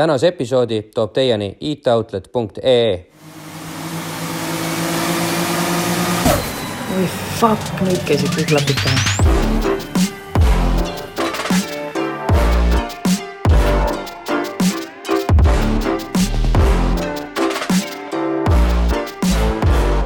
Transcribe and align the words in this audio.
tänase 0.00 0.28
episoodi 0.28 0.82
toob 0.94 1.12
teieni 1.12 1.56
itoutlet.ee. 1.60 3.06
oi 6.96 7.08
fuck, 7.40 7.82
nüüd 7.84 8.00
käisid 8.08 8.32
kõik 8.32 8.48
klapid 8.48 8.80
peal. 8.80 8.96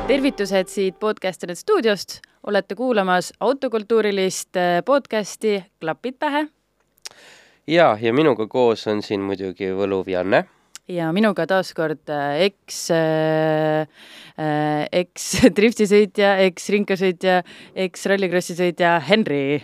tervitused 0.08 0.74
siit 0.74 0.98
Podcasterite 0.98 1.60
stuudiost, 1.62 2.18
olete 2.46 2.74
kuulamas 2.74 3.30
autokultuurilist 3.40 4.50
podcasti 4.90 5.64
Klapid 5.80 6.18
pähe 6.18 6.48
ja, 7.66 7.94
ja 8.00 8.12
minuga 8.14 8.46
koos 8.50 8.86
on 8.90 9.02
siin 9.04 9.24
muidugi 9.24 9.70
võluv 9.76 10.08
Janne. 10.10 10.44
ja 10.88 11.10
minuga 11.16 11.46
taaskord 11.48 12.10
äh, 12.12 12.44
eks 12.48 12.80
äh,, 12.92 13.86
äh, 14.38 14.82
eks 14.92 15.30
driftisõitja, 15.58 16.36
eks 16.48 16.68
rinkasõitja, 16.74 17.38
eks 17.86 18.04
rallikrossi 18.10 18.56
sõitja 18.58 18.98
Henri. 19.08 19.62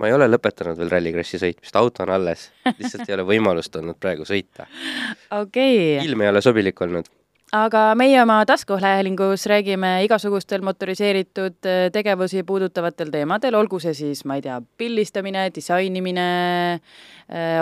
ma 0.00 0.08
ei 0.10 0.16
ole 0.16 0.28
lõpetanud 0.30 0.80
veel 0.80 0.92
Rallycrossi 0.92 1.40
sõitmist, 1.40 1.76
auto 1.76 2.04
on 2.04 2.12
alles, 2.16 2.50
lihtsalt 2.76 3.08
ei 3.08 3.16
ole 3.18 3.28
võimalust 3.34 3.76
olnud 3.76 4.00
praegu 4.00 4.28
sõita. 4.28 4.68
okei 5.42 5.96
okay., 5.96 6.06
ilm 6.08 6.26
ei 6.26 6.32
ole 6.32 6.44
sobilik 6.44 6.86
olnud. 6.86 7.08
Aga 7.52 7.94
meie 7.98 8.18
oma 8.22 8.40
taskuhäälingus 8.46 9.46
räägime 9.50 10.04
igasugustel 10.04 10.62
motoriseeritud 10.62 11.66
äh, 11.66 11.86
tegevusi 11.92 12.42
puudutavatel 12.46 13.10
teemadel, 13.10 13.54
olgu 13.58 13.80
see 13.82 13.94
siis, 13.94 14.24
ma 14.24 14.38
ei 14.38 14.44
tea, 14.44 14.60
pildistamine, 14.78 15.48
disainimine, 15.54 16.26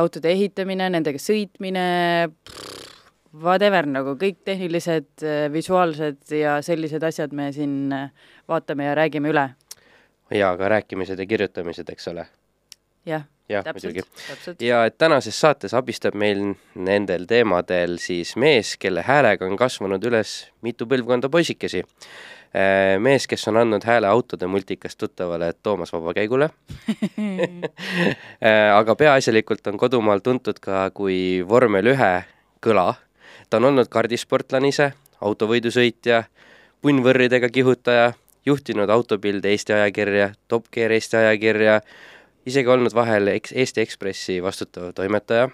autode 0.00 0.32
ehitamine, 0.32 0.88
nendega 0.92 1.20
sõitmine, 1.20 1.84
whatever 3.42 3.86
nagu 3.88 4.14
kõik 4.20 4.40
tehnilised, 4.44 5.24
visuaalsed 5.52 6.36
ja 6.36 6.58
sellised 6.64 7.04
asjad 7.04 7.34
me 7.36 7.50
siin 7.52 7.92
äh, 7.94 8.10
vaatame 8.48 8.88
ja 8.88 8.96
räägime 8.98 9.32
üle. 9.32 9.48
ja 10.30 10.56
ka 10.56 10.68
rääkimised 10.68 11.18
ja 11.18 11.26
kirjutamised, 11.26 11.88
eks 11.88 12.08
ole. 12.08 12.26
jah, 13.08 13.24
jah, 13.48 13.64
muidugi., 13.72 14.04
ja 14.60 14.84
et 14.88 14.98
tänases 14.98 15.40
saates 15.40 15.74
abistab 15.74 16.16
meil 16.18 16.54
nendel 16.74 17.26
teemadel 17.28 17.96
siis 18.02 18.34
mees, 18.36 18.76
kelle 18.80 19.04
häälega 19.06 19.46
on 19.48 19.56
kasvanud 19.58 20.04
üles 20.10 20.40
mitu 20.62 20.86
põlvkonda 20.90 21.30
poisikesi. 21.32 21.84
mees, 23.04 23.26
kes 23.28 23.48
on 23.50 23.58
andnud 23.60 23.84
hääle 23.84 24.08
autode 24.08 24.46
multikast 24.46 24.98
tuttavale 24.98 25.52
Toomas 25.62 25.92
Vabakäigule. 25.92 26.48
aga 28.80 28.94
peaasjalikult 28.96 29.66
on 29.66 29.76
kodumaal 29.78 30.24
tuntud 30.24 30.60
ka 30.60 30.88
kui 30.90 31.44
vormel 31.48 31.92
ühe 31.92 32.14
kõla. 32.64 32.94
ta 33.50 33.56
on 33.56 33.64
olnud 33.64 33.88
kardisportlane 33.88 34.68
ise, 34.68 34.92
autovõidusõitja, 35.20 36.24
punnvõrridega 36.82 37.48
kihutaja, 37.48 38.12
juhtinud 38.46 38.90
autopilde 38.90 39.50
Eesti 39.50 39.72
ajakirja, 39.72 40.32
Top 40.48 40.68
Gear 40.72 40.92
Eesti 40.92 41.16
ajakirja, 41.16 41.80
isegi 42.48 42.70
olnud 42.72 42.94
vahel 42.96 43.32
eks- 43.36 43.54
Eesti 43.54 43.84
Ekspressi 43.84 44.42
vastutav 44.42 44.92
toimetaja 44.96 45.48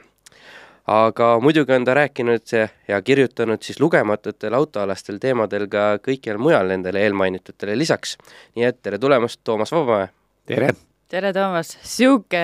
aga 0.87 1.28
muidugi 1.41 1.73
on 1.73 1.84
ta 1.84 1.95
rääkinud 1.95 2.53
ja- 2.89 3.03
kirjutanud 3.03 3.62
siis 3.62 3.81
lugematutel 3.81 4.55
autoalastel 4.55 5.19
teemadel 5.19 5.67
ka 5.69 5.97
kõikjal 6.05 6.39
mujal 6.39 6.69
nendele 6.69 7.01
eelmainitutele 7.01 7.78
lisaks. 7.78 8.17
nii 8.56 8.64
et 8.64 8.83
tere 8.83 8.98
tulemast, 8.98 9.41
Toomas 9.45 9.73
Vabamäe. 9.73 10.09
tere! 10.47 10.69
tere, 11.09 11.33
Toomas, 11.33 11.78
sihuke, 11.83 12.41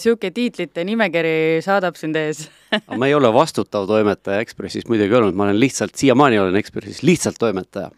sihuke 0.00 0.30
tiitlite 0.30 0.84
nimekiri 0.84 1.60
saadab 1.60 1.96
sind 1.96 2.16
ees. 2.16 2.48
ma 2.98 3.06
ei 3.06 3.14
ole 3.14 3.32
vastutav 3.34 3.86
toimetaja 3.86 4.40
Ekspressis 4.40 4.88
muidugi 4.88 5.14
olnud, 5.14 5.34
ma 5.34 5.44
olen 5.44 5.60
lihtsalt, 5.60 5.94
siiamaani 5.94 6.38
olen 6.38 6.56
Ekspressis 6.56 7.02
lihtsalt 7.02 7.36
toimetaja. 7.38 7.90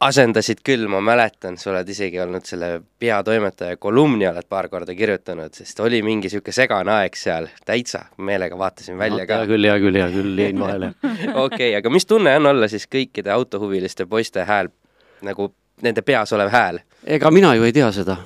Asendasid 0.00 0.60
küll, 0.64 0.86
ma 0.90 1.00
mäletan, 1.02 1.58
sa 1.58 1.72
oled 1.72 1.88
isegi 1.90 2.20
olnud 2.22 2.46
selle 2.46 2.70
peatoimetaja 3.02 3.76
kolumni 3.82 4.28
oled 4.28 4.46
paar 4.48 4.68
korda 4.70 4.94
kirjutanud, 4.94 5.54
sest 5.54 5.80
oli 5.82 6.02
mingi 6.06 6.28
niisugune 6.28 6.54
segane 6.54 6.94
aeg 7.00 7.18
seal, 7.18 7.48
täitsa 7.66 8.04
meelega 8.22 8.58
vaatasin 8.58 8.98
välja 8.98 9.26
ka 9.26 9.42
hea. 9.42 9.50
küll, 9.50 9.66
hea 9.66 9.78
küll, 9.82 9.98
hea 9.98 10.08
küll, 10.14 10.38
jäin 10.38 10.60
vahele. 10.64 10.92
okei, 11.34 11.74
aga 11.76 11.90
mis 11.90 12.06
tunne 12.06 12.36
on 12.38 12.52
olla 12.54 12.70
siis 12.70 12.86
kõikide 12.86 13.34
autohuviliste 13.34 14.06
poiste 14.06 14.46
hääl, 14.46 14.70
nagu 15.26 15.52
nende 15.82 16.02
peas 16.02 16.32
olev 16.32 16.54
hääl? 16.54 16.82
ega 17.06 17.30
mina 17.34 17.54
ju 17.58 17.66
ei 17.66 17.74
tea 17.74 17.90
seda. 17.92 18.20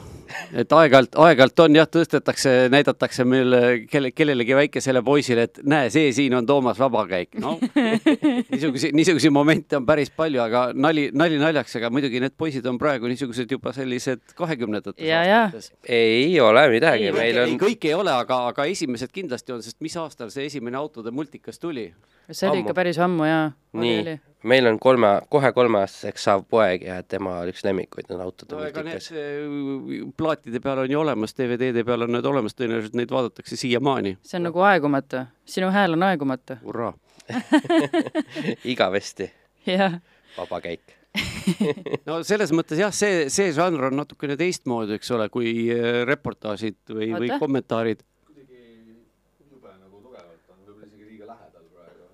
Et 0.52 0.72
aeg-ajalt, 0.72 1.16
aeg-ajalt 1.24 1.62
on 1.64 1.76
jah, 1.78 1.88
tõstetakse, 1.90 2.52
näidatakse 2.72 3.24
meile 3.28 3.60
kelle, 3.90 4.12
kellelegi 4.14 4.56
väikesele 4.56 5.02
poisile, 5.06 5.46
et 5.48 5.60
näe, 5.68 5.90
see 5.94 6.12
siin 6.16 6.34
on 6.38 6.46
Toomas 6.46 6.80
Vabakäik. 6.80 7.36
no 7.42 7.56
niisuguseid, 8.52 8.96
niisuguseid 8.96 9.34
momente 9.34 9.78
on 9.78 9.86
päris 9.88 10.12
palju, 10.14 10.42
aga 10.44 10.64
nali, 10.74 11.08
nali 11.14 11.40
naljaks, 11.40 11.76
aga 11.80 11.90
muidugi 11.94 12.22
need 12.22 12.36
poisid 12.38 12.66
on 12.70 12.80
praegu 12.80 13.10
niisugused 13.10 13.50
juba 13.50 13.74
sellised 13.76 14.36
kahekümnendates 14.38 15.02
aastates. 15.02 15.72
ei 15.88 16.40
ole 16.40 16.66
midagi, 16.72 17.10
Ei, 17.10 17.16
meil 17.16 17.36
ei, 17.36 17.44
on, 17.44 17.58
kõik 17.60 17.88
ei 17.88 17.94
ole, 17.98 18.14
aga, 18.14 18.46
aga 18.52 18.66
esimesed 18.70 19.12
kindlasti 19.12 19.56
on, 19.56 19.62
sest 19.64 19.80
mis 19.84 19.96
aastal 20.00 20.32
see 20.34 20.48
esimene 20.50 20.80
autode 20.80 21.14
multikas 21.14 21.60
tuli? 21.62 21.90
See 22.32 22.48
oli 22.50 22.62
ikka 22.62 22.72
Ammu. 22.72 22.78
päris 22.80 22.98
ammu 23.02 23.28
jaa. 23.28 23.50
nii, 23.82 24.16
meil 24.52 24.70
on 24.70 24.78
kolme, 24.82 25.12
kohe 25.32 25.52
kolmeaastaseks 25.56 26.24
saav 26.28 26.46
poeg 26.50 26.86
ja 26.88 27.02
tema 27.02 27.38
üks 27.50 27.64
lemmikuid 27.66 28.10
on 28.14 28.24
autode 28.24 28.56
no 28.56 28.64
multikas. 28.64 29.10
eh, 29.12 30.08
plaatide 30.16 30.62
peal 30.64 30.84
on 30.84 30.90
ju 30.90 31.00
olemas, 31.00 31.36
DVD-de 31.38 31.84
peal 31.88 32.08
on 32.08 32.16
need 32.16 32.26
olemas, 32.28 32.56
tõenäoliselt 32.58 32.98
neid 32.98 33.14
vaadatakse 33.14 33.56
siiamaani. 33.60 34.16
see 34.22 34.40
on 34.40 34.50
nagu 34.50 34.66
aegumatu, 34.70 35.26
sinu 35.44 35.70
hääl 35.74 35.98
on 35.98 36.08
aegumatu. 36.10 36.58
hurraa. 36.64 36.94
igavesti 38.74 39.30
jah, 39.66 40.00
vaba 40.36 40.60
käik. 40.62 40.96
no 42.08 42.22
selles 42.24 42.52
mõttes 42.56 42.80
jah, 42.80 42.92
see, 42.94 43.26
see 43.32 43.52
žanr 43.52 43.90
on 43.90 43.98
natukene 44.00 44.36
teistmoodi, 44.40 44.96
eks 44.96 45.10
ole, 45.16 45.28
kui 45.32 45.68
eh, 45.74 46.02
reportaažid 46.08 46.78
või, 46.88 47.12
või 47.18 47.30
kommentaarid. 47.40 48.00
jube 49.52 49.74
nagu 49.76 50.00
tugevalt 50.00 50.54
on 50.54 50.62
võib-olla 50.64 50.88
isegi 50.88 51.04
liiga 51.10 51.28
lähedal 51.28 51.66
praegu. 51.74 52.08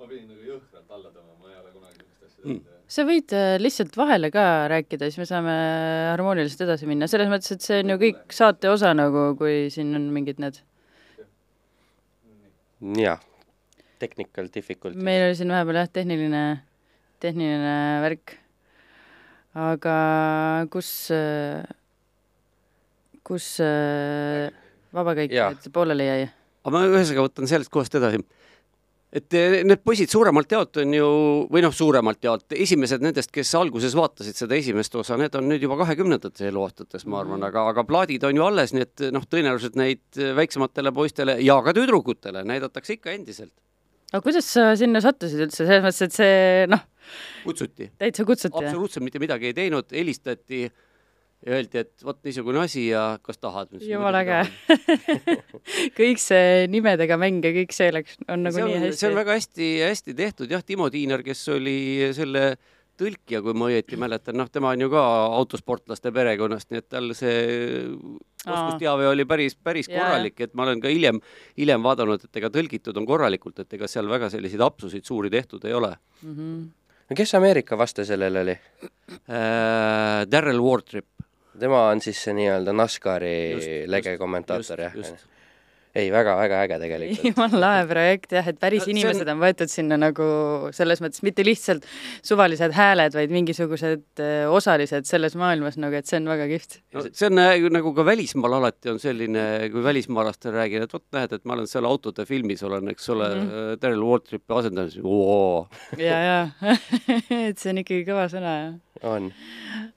ma 0.00 0.10
pidin 0.10 0.26
nagu 0.32 0.48
jõhkralt 0.48 0.96
alla 0.98 1.12
tõmbama, 1.14 1.38
ma 1.38 1.52
ei 1.52 1.60
ole 1.62 1.70
kunagi 1.76 2.00
sellist 2.00 2.26
asja 2.26 2.28
teinud 2.28 2.29
mm.. 2.44 2.60
sa 2.90 3.04
võid 3.08 3.34
äh, 3.36 3.54
lihtsalt 3.60 3.96
vahele 3.98 4.30
ka 4.34 4.44
rääkida, 4.72 5.08
siis 5.08 5.20
me 5.22 5.28
saame 5.28 5.54
harmooniliselt 6.12 6.66
edasi 6.66 6.88
minna, 6.90 7.08
selles 7.10 7.30
mõttes, 7.32 7.54
et 7.54 7.66
see 7.66 7.80
on 7.84 7.94
ju 7.94 7.98
kõik 8.04 8.36
saate 8.36 8.70
osa 8.72 8.92
nagu, 8.96 9.30
kui 9.40 9.68
siin 9.72 9.92
on 9.98 10.08
mingid 10.14 10.40
need, 10.42 10.60
jah, 13.00 13.22
technical 14.02 14.50
difficulties. 14.52 15.02
meil 15.04 15.28
oli 15.28 15.38
siin 15.38 15.52
vahepeal 15.52 15.82
jah, 15.82 15.92
tehniline, 16.00 16.44
tehniline 17.22 17.76
värk. 18.06 18.36
aga 19.60 19.94
kus, 20.72 20.90
kus 23.26 23.54
äh, 23.64 24.50
vabakäik 24.94 25.32
Jaa. 25.34 25.52
nüüd 25.54 25.72
pooleli 25.74 26.06
jäi? 26.06 26.28
aga 26.64 26.74
ma 26.74 26.84
ühesõnaga 26.88 27.26
võtan 27.28 27.50
sellest 27.50 27.72
kohast 27.72 27.94
edasi. 27.98 28.20
Et 29.10 29.34
eh, 29.34 29.56
need 29.66 29.82
poisid 29.82 30.10
suuremalt 30.12 30.52
jaolt 30.54 30.80
on 30.82 30.92
ju, 30.94 31.06
või 31.50 31.62
noh, 31.64 31.72
suuremalt 31.74 32.22
jaolt, 32.24 32.54
esimesed 32.54 33.02
nendest, 33.02 33.32
kes 33.34 33.50
alguses 33.58 33.96
vaatasid 33.98 34.38
seda 34.38 34.54
esimest 34.58 34.94
osa, 35.00 35.18
need 35.20 35.34
on 35.38 35.48
nüüd 35.50 35.64
juba 35.66 35.80
kahekümnendates 35.82 36.46
eluaastates, 36.50 37.06
ma 37.10 37.22
arvan, 37.24 37.42
aga, 37.48 37.66
aga 37.72 37.84
plaadid 37.88 38.26
on 38.28 38.38
ju 38.38 38.46
alles, 38.46 38.74
nii 38.76 38.86
et 38.86 39.06
noh, 39.14 39.26
tõenäoliselt 39.30 39.78
neid 39.80 40.20
väiksematele 40.38 40.94
poistele 40.94 41.40
ja 41.42 41.58
ka 41.66 41.74
tüdrukutele 41.76 42.44
näidatakse 42.46 42.98
ikka 42.98 43.16
endiselt. 43.16 43.54
aga 44.12 44.22
kuidas 44.26 44.46
sa 44.46 44.70
sinna 44.78 45.02
sattusid 45.02 45.42
üldse, 45.46 45.64
selles 45.64 45.82
mõttes, 45.86 46.06
et 46.06 46.14
see 46.14 46.70
noh, 46.70 46.86
kutsuti. 47.48 47.90
täitsa 47.98 48.26
kutsuti 48.28 48.62
absoluutselt 48.62 49.06
mitte 49.06 49.22
midagi 49.22 49.50
ei 49.50 49.58
teinud, 49.58 49.90
helistati 49.90 50.68
ja 51.46 51.56
öeldi, 51.56 51.82
et 51.82 52.04
vot 52.04 52.18
niisugune 52.26 52.62
asi 52.62 52.86
ja 52.90 53.18
kas 53.22 53.38
tahad. 53.42 53.74
jumala 53.80 54.22
äge. 54.22 54.40
kõik 56.00 56.20
see 56.22 56.66
nimedega 56.72 57.16
mäng 57.20 57.44
ja 57.44 57.52
kõik 57.54 57.72
see 57.76 57.92
läks, 57.94 58.18
on 58.28 58.44
nagu 58.46 58.56
see 58.56 58.66
nii 58.66 58.76
on, 58.76 58.82
see 58.82 58.90
hästi 58.92 59.08
on. 59.10 59.16
väga 59.20 59.38
hästi-hästi 59.38 60.14
tehtud 60.24 60.50
jah, 60.56 60.62
Timo 60.66 60.90
Tiiner, 60.90 61.22
kes 61.26 61.42
oli 61.54 61.78
selle 62.16 62.44
tõlkija, 63.00 63.38
kui 63.40 63.54
ma 63.56 63.70
õieti 63.70 63.96
mäletan, 63.96 64.36
noh, 64.36 64.48
tema 64.52 64.74
on 64.74 64.82
ju 64.84 64.90
ka 64.92 65.02
autosportlaste 65.38 66.10
perekonnast, 66.12 66.68
nii 66.68 66.82
et 66.82 66.88
tal 66.92 67.06
see 67.16 67.38
oskusteave 68.44 69.06
oli 69.08 69.24
päris, 69.28 69.54
päris 69.56 69.88
Jaa, 69.88 70.02
korralik, 70.02 70.36
et 70.44 70.52
ma 70.56 70.66
olen 70.66 70.82
ka 70.82 70.88
hiljem, 70.92 71.20
hiljem 71.56 71.80
vaadanud, 71.84 72.26
et 72.28 72.40
ega 72.40 72.50
tõlgitud 72.52 72.96
on 73.00 73.06
korralikult, 73.08 73.58
et 73.64 73.72
ega 73.78 73.88
seal 73.88 74.08
väga 74.10 74.28
selliseid 74.32 74.60
apsusid 74.64 75.04
suuri 75.08 75.32
tehtud 75.32 75.64
ei 75.68 75.72
ole 75.76 75.94
Mhm. 76.22 76.60
no 77.10 77.16
kes 77.16 77.34
Ameerika 77.34 77.78
vaste 77.78 78.04
sellel 78.04 78.36
oli? 78.42 78.58
äh,. 79.28 80.26
Darrell 80.30 80.60
Wardrip. 80.60 81.06
tema 81.58 81.88
on 81.90 82.00
siis 82.00 82.20
see 82.24 82.34
nii-öelda 82.36 82.72
NASCARi 82.72 83.86
lege 83.88 84.16
kommentaator, 84.18 84.80
jah? 84.80 84.92
Ei 85.94 86.10
väga,, 86.12 86.36
väga-väga 86.38 86.60
äge 86.66 86.78
tegelikult. 86.84 87.24
jumala 87.24 87.60
lahe 87.64 87.86
projekt 87.90 88.34
jah, 88.36 88.46
et 88.48 88.58
päris 88.62 88.86
No 88.86 88.92
inimesed 88.94 89.26
on- 89.26 89.34
on 89.34 89.42
võetud 89.42 89.70
sinna 89.72 89.98
nagu 90.00 90.26
selles 90.76 91.00
mõttes 91.02 91.22
mitte 91.26 91.44
lihtsalt 91.46 91.86
suvalised 92.22 92.74
hääled, 92.76 93.14
vaid 93.16 93.30
mingisugused 93.34 94.22
äh, 94.22 94.44
osalised 94.50 95.08
selles 95.08 95.36
maailmas 95.38 95.78
nagu, 95.80 95.96
et 95.96 96.06
see 96.06 96.20
on 96.20 96.28
väga 96.30 96.46
kihvt. 96.50 96.80
no 96.94 97.04
see 97.08 97.26
on 97.30 97.38
äh, 97.42 97.70
nagu 97.70 97.94
ka 97.96 98.04
välismaal 98.06 98.58
alati 98.60 98.92
on 98.92 99.00
selline, 99.02 99.70
kui 99.72 99.82
välismaalastele 99.84 100.56
räägin, 100.60 100.86
et 100.86 100.92
vot 100.94 101.06
näed, 101.16 101.32
et 101.32 101.44
ma 101.44 101.56
olen 101.58 101.70
seal 101.70 101.88
autode 101.88 102.26
filmis 102.26 102.62
olen, 102.62 102.88
eks 102.94 103.08
ole 103.10 103.28
mm, 103.34 103.48
-hmm. 103.48 103.80
Daryl 103.82 104.04
Waltripi 104.04 104.54
asendaja, 104.54 104.90
ja, 105.98 106.20
ja 106.28 106.38
et 107.48 107.58
see 107.58 107.74
on 107.74 107.82
ikkagi 107.82 108.06
kõva 108.06 108.28
sõna 108.30 108.54
jah 108.60 108.78
on. 109.06 109.30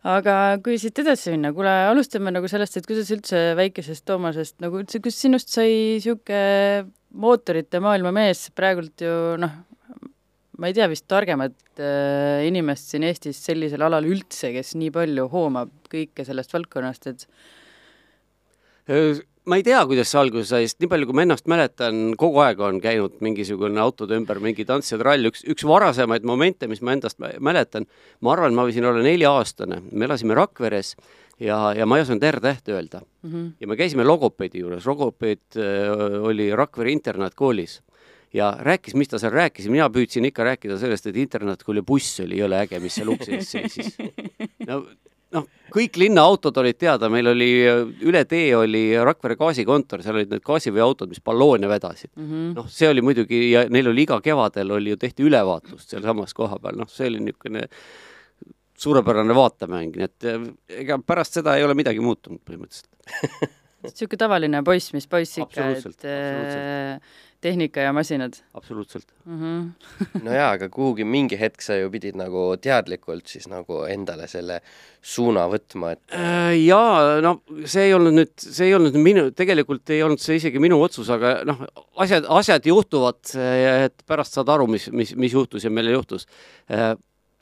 aga 0.08 0.36
kui 0.64 0.78
siit 0.82 1.00
edasi 1.04 1.34
minna, 1.34 1.52
kuule, 1.56 1.72
alustame 1.90 2.32
nagu 2.34 2.48
sellest, 2.52 2.78
et 2.80 2.88
kuidas 2.88 3.12
üldse 3.14 3.42
väikesest 3.60 4.06
Toomasest 4.08 4.60
nagu 4.64 4.82
üldse, 4.82 5.02
kus 5.04 5.18
sinust 5.20 5.52
sai 5.54 5.72
niisugune 5.84 6.88
mootorite 7.14 7.80
maailma 7.84 8.12
mees, 8.16 8.48
praegult 8.58 9.04
ju 9.06 9.14
noh, 9.42 9.54
ma 10.58 10.70
ei 10.70 10.76
tea 10.78 10.88
vist 10.90 11.06
targemat 11.10 11.56
äh, 11.82 12.46
inimest 12.48 12.94
siin 12.94 13.06
Eestis 13.08 13.42
sellisel 13.46 13.84
alal 13.86 14.08
üldse, 14.10 14.54
kes 14.56 14.74
nii 14.80 14.94
palju 14.94 15.28
hoomab 15.34 15.74
kõike 15.94 16.26
sellest 16.26 16.54
valdkonnast, 16.56 17.12
et 17.14 17.28
ma 19.46 19.58
ei 19.60 19.64
tea, 19.66 19.82
kuidas 19.88 20.10
see 20.12 20.20
alguse 20.22 20.48
sai, 20.50 20.68
sest 20.68 20.80
nii 20.84 20.90
palju, 20.92 21.08
kui 21.10 21.18
ma 21.18 21.26
ennast 21.26 21.48
mäletan, 21.52 22.14
kogu 22.20 22.42
aeg 22.44 22.62
on 22.64 22.80
käinud 22.84 23.20
mingisugune 23.24 23.82
autode 23.84 24.16
ümber 24.20 24.40
mingi 24.44 24.66
tants 24.68 24.92
ja 24.94 25.00
trall, 25.02 25.28
üks, 25.30 25.44
üks 25.50 25.66
varasemaid 25.68 26.26
momente, 26.28 26.70
mis 26.72 26.82
ma 26.84 26.96
endast 26.96 27.20
mä- 27.24 27.36
mäletan, 27.44 27.88
ma 28.24 28.34
arvan, 28.36 28.56
ma 28.56 28.66
võisin 28.68 28.88
olla 28.88 29.04
nelja-aastane, 29.04 29.82
me 29.92 30.08
elasime 30.08 30.38
Rakveres 30.40 30.96
ja, 31.44 31.60
ja 31.78 31.88
ma 31.90 32.00
ei 32.00 32.06
osanud 32.06 32.24
R-tähte 32.32 32.76
öelda 32.76 33.02
mm. 33.04 33.32
-hmm. 33.32 33.50
ja 33.60 33.68
me 33.68 33.78
käisime 33.80 34.06
logopeedi 34.08 34.64
juures, 34.64 34.88
logopeed 34.88 35.58
äh, 35.58 36.24
oli 36.24 36.52
Rakvere 36.56 36.92
internaatkoolis 36.92 37.82
ja 38.34 38.54
rääkis, 38.60 38.96
mis 38.96 39.10
ta 39.10 39.20
seal 39.20 39.34
rääkis 39.34 39.70
mina 39.70 39.90
püüdsin 39.90 40.26
ikka 40.26 40.44
rääkida 40.44 40.78
sellest, 40.82 41.08
et 41.08 41.18
internaatkooli 41.18 41.82
buss 41.82 42.20
oli 42.24 42.40
jõle 42.40 42.64
äge, 42.64 42.80
mis 42.80 42.96
seal 42.96 43.12
ukse 43.14 43.36
ees 43.38 43.52
seisis. 43.52 43.98
no 44.70 44.86
noh, 45.34 45.48
kõik 45.74 45.98
linnaautod 46.02 46.58
olid 46.62 46.78
teada, 46.80 47.10
meil 47.10 47.28
oli 47.34 47.50
üle 48.06 48.24
tee 48.30 48.56
oli 48.58 48.84
Rakvere 48.98 49.38
gaasikontor, 49.40 50.04
seal 50.06 50.20
olid 50.20 50.34
need 50.34 50.46
gaasiveoautod, 50.46 51.12
mis 51.12 51.22
balloone 51.26 51.70
vedasid 51.70 52.12
mm 52.16 52.26
-hmm. 52.30 52.56
noh, 52.58 52.70
see 52.70 52.90
oli 52.90 53.02
muidugi 53.02 53.44
ja 53.52 53.68
neil 53.70 53.92
oli 53.92 54.08
iga 54.08 54.22
kevadel 54.22 54.72
oli 54.72 54.96
ju 54.96 54.98
tehti 54.98 55.24
ülevaatust 55.30 55.90
sealsamas 55.90 56.34
kohapeal, 56.34 56.78
noh, 56.78 56.90
see 56.90 57.08
oli 57.08 57.20
niisugune 57.20 57.68
suurepärane 58.80 59.36
vaatemäng, 59.36 59.98
nii 59.98 60.08
et 60.08 60.30
eh, 60.30 60.48
ega 60.84 61.00
pärast 61.06 61.40
seda 61.40 61.58
ei 61.58 61.66
ole 61.66 61.76
midagi 61.78 62.04
muutunud 62.04 62.42
põhimõtteliselt. 62.46 63.60
niisugune 63.84 64.20
tavaline 64.20 64.64
poiss, 64.64 64.94
mis 64.96 65.08
poiss 65.12 65.38
ikka, 65.42 65.68
et 65.76 66.06
äh, 66.08 67.14
tehnika 67.44 67.84
ja 67.84 67.94
masinad 67.94 68.38
absoluutselt. 68.54 69.08
mm. 69.26 69.40
-hmm. 69.42 70.22
no 70.26 70.34
jaa, 70.34 70.52
aga 70.52 70.70
kuhugi 70.70 71.04
mingi 71.04 71.40
hetk 71.40 71.62
sa 71.62 71.76
ju 71.76 71.92
pidid 71.92 72.16
nagu 72.16 72.46
teadlikult 72.62 73.28
siis 73.28 73.48
nagu 73.52 73.84
endale 73.84 74.28
selle 74.28 74.62
suuna 75.02 75.48
võtma, 75.52 75.92
et 75.92 76.02
Äh, 76.16 76.56
jaa, 76.66 77.22
no 77.22 77.42
see 77.66 77.90
ei 77.90 77.94
olnud 77.94 78.16
nüüd, 78.20 78.34
see 78.38 78.68
ei 78.68 78.76
olnud 78.76 78.96
minu, 78.96 79.32
tegelikult 79.32 79.90
ei 79.90 80.04
olnud 80.04 80.20
see 80.20 80.40
isegi 80.40 80.60
minu 80.60 80.82
otsus, 80.82 81.10
aga 81.10 81.42
noh, 81.46 81.66
asjad, 81.96 82.26
asjad 82.30 82.66
juhtuvad, 82.66 83.20
et 83.86 84.06
pärast 84.08 84.40
saad 84.40 84.50
aru, 84.50 84.68
mis, 84.68 84.90
mis, 84.92 85.16
mis 85.16 85.34
juhtus 85.34 85.64
ja 85.64 85.70
millal 85.74 86.00
juhtus. 86.00 86.28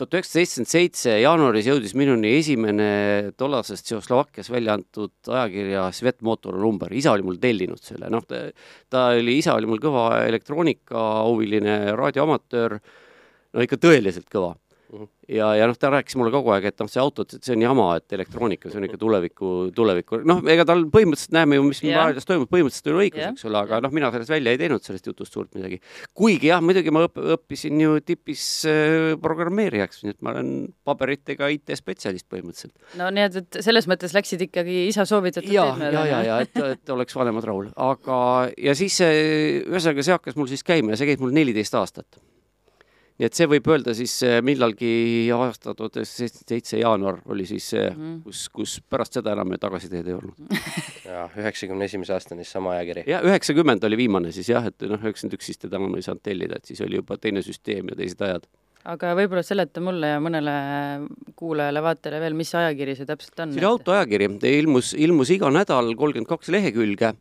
Tuhat 0.02 0.18
üheksasada 0.18 0.42
seitsekümmend 0.42 0.72
seitse 0.72 1.14
jaanuaris 1.22 1.68
jõudis 1.70 1.94
minuni 1.98 2.32
esimene 2.40 2.88
tollasest 3.38 3.86
Tšehhoslovakkias 3.86 4.50
välja 4.50 4.74
antud 4.80 5.14
ajakirja 5.30 5.86
Svet 5.94 6.22
Motor 6.26 6.58
number, 6.58 6.94
isa 6.94 7.14
oli 7.14 7.26
mul 7.28 7.38
tellinud 7.42 7.82
selle, 7.84 8.10
noh, 8.14 8.26
ta 8.26 9.06
oli, 9.14 9.38
isa 9.38 9.54
oli 9.58 9.70
mul 9.70 9.82
kõva 9.84 10.24
elektroonikahuviline 10.26 11.78
raadioamatöör, 12.00 12.80
no 13.54 13.68
ikka 13.68 13.78
tõeliselt 13.82 14.30
kõva 14.32 14.56
ja, 15.32 15.50
ja 15.56 15.68
noh, 15.70 15.78
ta 15.80 15.92
rääkis 15.94 16.18
mulle 16.20 16.32
kogu 16.34 16.52
aeg, 16.54 16.68
et 16.72 16.82
noh, 16.82 16.90
see 16.92 17.02
auto, 17.02 17.24
et 17.26 17.38
see 17.40 17.56
on 17.56 17.64
jama, 17.64 17.88
et 18.00 18.16
elektroonika, 18.18 18.70
see 18.72 18.80
on 18.82 18.88
ikka 18.88 19.00
tuleviku, 19.02 19.52
tuleviku, 19.76 20.22
noh, 20.28 20.42
ega 20.52 20.66
tal 20.68 20.84
põhimõtteliselt 20.92 21.36
näeme 21.36 21.58
ju, 21.58 21.66
mis 21.68 21.82
Jah. 21.86 22.02
raadios 22.02 22.28
toimub, 22.28 22.50
põhimõtteliselt 22.52 22.92
oli 22.92 23.08
õigus, 23.08 23.22
Jah. 23.24 23.36
eks 23.36 23.48
ole, 23.50 23.60
aga 23.62 23.82
noh, 23.86 23.94
mina 23.96 24.12
sellest 24.14 24.34
välja 24.34 24.56
ei 24.56 24.62
teinud, 24.62 24.86
sellest 24.86 25.10
jutust 25.12 25.38
suurt 25.38 25.52
midagi. 25.58 25.80
kuigi 26.18 26.52
jah, 26.52 26.64
muidugi 26.66 26.94
ma 26.94 27.06
õpp, 27.08 27.22
õppisin 27.38 27.84
ju 27.84 28.00
tipis 28.06 28.46
äh, 28.70 29.14
programmeerijaks, 29.22 30.04
nii 30.06 30.16
et 30.16 30.22
ma 30.26 30.36
olen 30.36 30.52
paberitega 30.88 31.52
IT-spetsialist 31.56 32.28
põhimõtteliselt. 32.32 32.76
no 33.00 33.12
nii 33.14 33.28
et, 33.30 33.40
et 33.44 33.62
selles 33.66 33.88
mõttes 33.92 34.16
läksid 34.18 34.48
ikkagi 34.48 34.86
isa 34.90 35.08
soovitatud 35.10 35.48
teed 35.48 35.86
ja, 35.88 36.06
ja, 36.08 36.24
ja 36.28 36.42
et, 36.44 36.58
et 36.76 36.94
oleks 36.94 37.16
vanemad 37.18 37.48
rahul, 37.48 37.72
aga 37.80 38.20
ja 38.58 38.76
siis 38.78 39.00
ühesõnaga 39.06 40.06
see 40.06 40.18
hakkas 40.18 40.38
mul 40.40 40.52
siis 40.52 40.66
käima 40.68 40.94
ja 40.94 41.02
see 41.02 41.12
käis 41.12 41.24
mul 41.24 41.34
neliteist 41.36 41.76
aastat. 41.80 42.22
Nii 43.22 43.30
et 43.30 43.38
see 43.38 43.46
võib 43.46 43.68
öelda 43.70 43.94
siis 43.94 44.16
eh, 44.26 44.40
millalgi 44.46 45.30
aasta 45.36 45.76
tuhat 45.78 46.00
üheksasada 46.02 46.48
seitse 46.50 46.80
jaanuar 46.82 47.20
oli 47.30 47.46
siis 47.46 47.68
see 47.76 47.84
mm, 47.84 48.00
-hmm. 48.00 48.16
kus, 48.26 48.48
kus 48.50 48.74
pärast 48.90 49.20
seda 49.20 49.36
enam 49.36 49.54
tagasiteed 49.62 50.10
ei 50.10 50.16
olnud. 50.18 50.58
jaa, 51.06 51.28
üheksakümne 51.38 51.86
esimese 51.86 52.16
aastani 52.18 52.48
sama 52.48 52.74
ajakiri. 52.80 53.06
ja 53.12 53.22
üheksakümmend 53.22 53.86
oli 53.86 54.02
viimane 54.02 54.34
siis 54.34 54.50
jah, 54.50 54.66
et 54.66 54.88
noh, 54.90 54.98
üheksakümmend 54.98 55.38
üks 55.38 55.52
siis 55.52 55.62
teda 55.62 55.78
enam 55.78 55.94
ei 56.00 56.08
saanud 56.08 56.26
tellida, 56.26 56.58
et 56.58 56.74
siis 56.74 56.82
oli 56.82 56.98
juba 56.98 57.20
teine 57.22 57.46
süsteem 57.46 57.94
ja 57.94 58.00
teised 58.02 58.26
ajad. 58.26 58.50
aga 58.96 59.14
võib-olla 59.22 59.46
seleta 59.46 59.86
mulle 59.86 60.16
ja 60.16 60.22
mõnele 60.24 60.56
kuulajale-vaatajale 61.38 62.24
veel, 62.26 62.40
mis 62.42 62.56
ajakiri 62.58 62.98
see 62.98 63.06
täpselt 63.06 63.46
on? 63.46 63.54
see 63.54 63.62
oli 63.62 63.70
autoajakiri, 63.70 64.32
ilmus, 64.58 64.96
ilmus 64.98 65.36
iga 65.38 65.54
nädal 65.54 65.94
kolmkümmend 65.94 66.32
kaks 66.32 66.50
lehekülge 66.50 67.14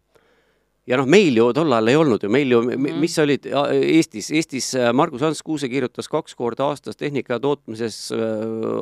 ja 0.88 0.98
noh, 1.00 1.06
meil 1.10 1.36
ju 1.36 1.50
tol 1.56 1.72
ajal 1.72 1.92
ei 1.92 1.98
olnud 2.00 2.24
ju, 2.24 2.30
meil 2.32 2.50
ju 2.50 2.62
mm, 2.62 2.72
-hmm. 2.74 3.00
mis 3.00 3.18
olid 3.18 3.46
Eestis, 3.46 4.30
Eestis 4.30 4.74
äh, 4.74 4.92
Margus 4.92 5.22
Ants 5.22 5.42
Kuuse 5.42 5.68
kirjutas 5.68 6.08
kaks 6.08 6.34
korda 6.34 6.64
aastas 6.70 6.96
tehnika 6.96 7.40
tootmises 7.40 8.12
äh, 8.12 8.18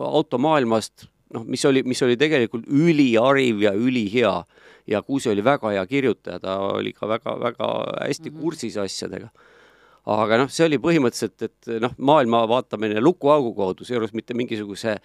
automaailmast, 0.02 1.08
noh, 1.34 1.44
mis 1.44 1.64
oli, 1.64 1.82
mis 1.82 2.02
oli 2.02 2.16
tegelikult 2.16 2.66
ülihariv 2.66 3.62
ja 3.62 3.72
ülihea. 3.72 4.44
ja 4.86 5.02
Kuuse 5.02 5.30
oli 5.30 5.44
väga 5.44 5.68
hea 5.68 5.86
kirjutaja, 5.86 6.40
ta 6.40 6.58
oli 6.58 6.92
ka 6.92 7.08
väga-väga 7.08 7.66
hästi 8.06 8.30
mm 8.30 8.36
-hmm. 8.36 8.40
kursis 8.40 8.76
asjadega 8.76 9.28
aga 10.06 10.38
noh, 10.38 10.48
see 10.48 10.64
oli 10.64 10.78
põhimõtteliselt, 10.78 11.42
et 11.42 11.80
noh, 11.82 11.92
maailma 11.98 12.46
vaatamine 12.48 13.00
lukuaugu 13.00 13.54
kaudu, 13.54 13.84
seejuures 13.84 14.14
mitte 14.16 14.34
mingisuguse 14.34 14.96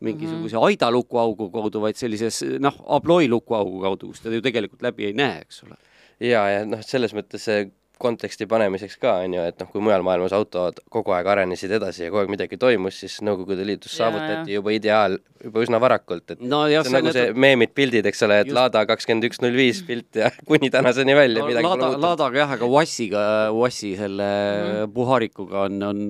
mingisuguse 0.00 0.56
mm 0.56 0.60
-hmm. 0.60 0.66
aida 0.66 0.90
lukuaugu 0.90 1.50
kaudu, 1.50 1.80
vaid 1.80 1.96
sellises 1.96 2.44
noh, 2.58 2.74
abloi 2.86 3.28
lukuaugu 3.28 3.80
kaudu, 3.80 4.06
kus 4.06 4.20
ta 4.20 4.30
ju 4.30 4.42
tegelikult 4.42 4.82
läbi 4.82 5.04
ei 5.04 5.12
näe, 5.12 5.40
eks 5.40 5.62
ole. 5.64 5.76
Jaa, 6.20 6.46
ja 6.52 6.64
noh, 6.68 6.82
selles 6.86 7.14
mõttes 7.16 7.44
see 7.48 7.68
konteksti 7.98 8.46
panemiseks 8.50 8.98
ka, 9.02 9.18
on 9.24 9.36
ju, 9.38 9.46
et 9.50 9.58
noh, 9.60 9.70
kui 9.72 9.82
mujal 9.84 10.04
maailmas 10.06 10.34
autod 10.36 10.80
kogu 10.92 11.14
aeg 11.16 11.26
arenesid 11.34 11.72
edasi 11.78 12.06
ja 12.06 12.12
kogu 12.12 12.24
aeg 12.24 12.34
midagi 12.36 12.60
toimus, 12.60 13.00
siis 13.02 13.18
Nõukogude 13.26 13.66
Liidus 13.66 13.94
Jaa, 13.94 14.08
saavutati 14.08 14.56
juba 14.56 14.74
ideaal 14.76 15.18
juba 15.42 15.62
üsna 15.62 15.78
varakult, 15.82 16.34
et 16.34 16.40
no 16.42 16.64
jah, 16.70 16.82
see 16.82 16.92
on 16.92 16.96
nagu 16.98 17.12
see 17.14 17.34
meemid, 17.38 17.72
pildid, 17.76 18.06
eks 18.10 18.24
ole, 18.26 18.40
et 18.42 18.48
Just. 18.48 18.56
Lada 18.56 18.82
kakskümmend 18.88 19.28
üks 19.28 19.40
null 19.42 19.54
viis 19.58 19.80
pilt 19.86 20.18
ja 20.18 20.30
kuni 20.48 20.70
tänaseni 20.74 21.14
välja 21.16 21.42
no, 21.42 21.48
midagi 21.50 21.66
pole 21.66 21.74
Lada, 21.74 21.90
muutunud. 21.92 22.06
Ladaga 22.06 22.40
jah, 22.42 22.54
aga 22.56 22.70
Wassiga, 22.72 23.22
Wassi 23.54 23.92
selle 23.98 24.28
mm. 24.28 24.94
Puharikuga 24.94 25.64
on, 25.66 25.78
on, 25.88 26.02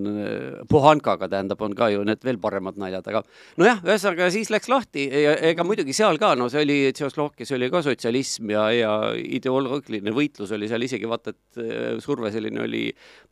Puhankaga 0.70 1.28
tähendab, 1.32 1.60
on 1.64 1.76
ka 1.78 1.90
ju 1.92 2.04
need 2.08 2.24
veel 2.24 2.40
paremad 2.42 2.80
naljad, 2.80 3.08
aga 3.12 3.22
nojah, 3.60 3.82
ühesõnaga 3.84 4.30
siis 4.34 4.52
läks 4.54 4.72
lahti 4.72 5.08
ja 5.12 5.36
ega 5.50 5.66
muidugi 5.66 5.96
seal 5.96 6.20
ka, 6.20 6.32
no 6.38 6.48
see 6.52 6.64
oli, 6.64 6.78
Tšehhoslovakkias 6.96 7.52
oli 7.58 7.70
ka 7.72 7.84
sotsialism 7.84 8.54
ja, 8.54 8.68
ja 8.74 8.94
ideoloogiline 9.18 10.14
võitlus 10.14 10.54
oli 10.56 10.70
seal 10.70 10.88
isegi 10.88 11.10
vaata, 11.10 11.36
et 11.36 11.62
surve 12.04 12.32
selline 12.34 12.64
oli 12.64 12.82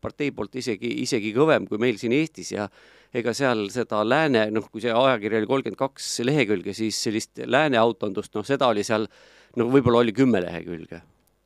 partei 0.00 0.32
poolt 0.36 0.56
isegi, 0.60 0.92
isegi 1.02 1.32
kõvem 1.36 1.66
kui 1.68 1.80
meil 1.82 1.98
siin 2.00 2.14
Eestis 2.16 2.52
ja 2.54 2.68
ega 3.16 3.32
seal 3.36 3.66
seda 3.72 4.02
lääne, 4.06 4.48
noh, 4.54 4.68
kui 4.70 4.82
see 4.84 4.92
ajakiri 4.92 5.40
oli 5.40 5.50
kolmkümmend 5.50 5.80
kaks 5.80 6.08
lehekülge, 6.26 6.74
siis 6.76 6.98
sellist 7.06 7.42
lääne 7.46 7.78
autondust, 7.80 8.34
noh, 8.36 8.46
seda 8.46 8.70
oli 8.72 8.84
seal, 8.86 9.06
no 9.56 9.68
võib-olla 9.72 10.02
oli 10.04 10.14
kümme 10.16 10.42
lehekülge 10.44 11.00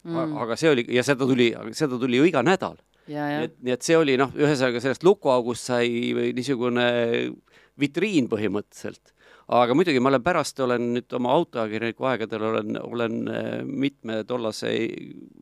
mm.. 0.04 0.36
aga 0.44 0.56
see 0.58 0.72
oli, 0.72 0.86
ja 0.94 1.04
seda 1.06 1.28
tuli, 1.28 1.50
seda 1.76 1.98
tuli 2.00 2.20
ju 2.20 2.28
iga 2.28 2.42
nädal. 2.46 2.78
nii 3.10 3.16
ja 3.18 3.44
et, 3.46 3.56
nii 3.60 3.74
et 3.74 3.86
see 3.86 3.96
oli 3.98 4.16
noh, 4.20 4.32
ühesõnaga 4.38 4.82
sellest 4.82 5.04
lukuaugust 5.06 5.70
sai 5.72 6.12
niisugune 6.36 6.86
vitriin 7.80 8.28
põhimõtteliselt. 8.30 9.14
Aga 9.50 9.74
muidugi 9.74 10.00
ma 10.02 10.12
olen 10.12 10.22
pärast, 10.22 10.60
olen 10.62 10.84
nüüd 10.94 11.14
oma 11.18 11.32
autoajakirjaniku 11.34 12.06
aegadel 12.12 12.44
olen, 12.50 12.76
olen 12.86 13.16
äh, 13.30 13.48
mitme 13.66 14.22
tollase 14.28 14.70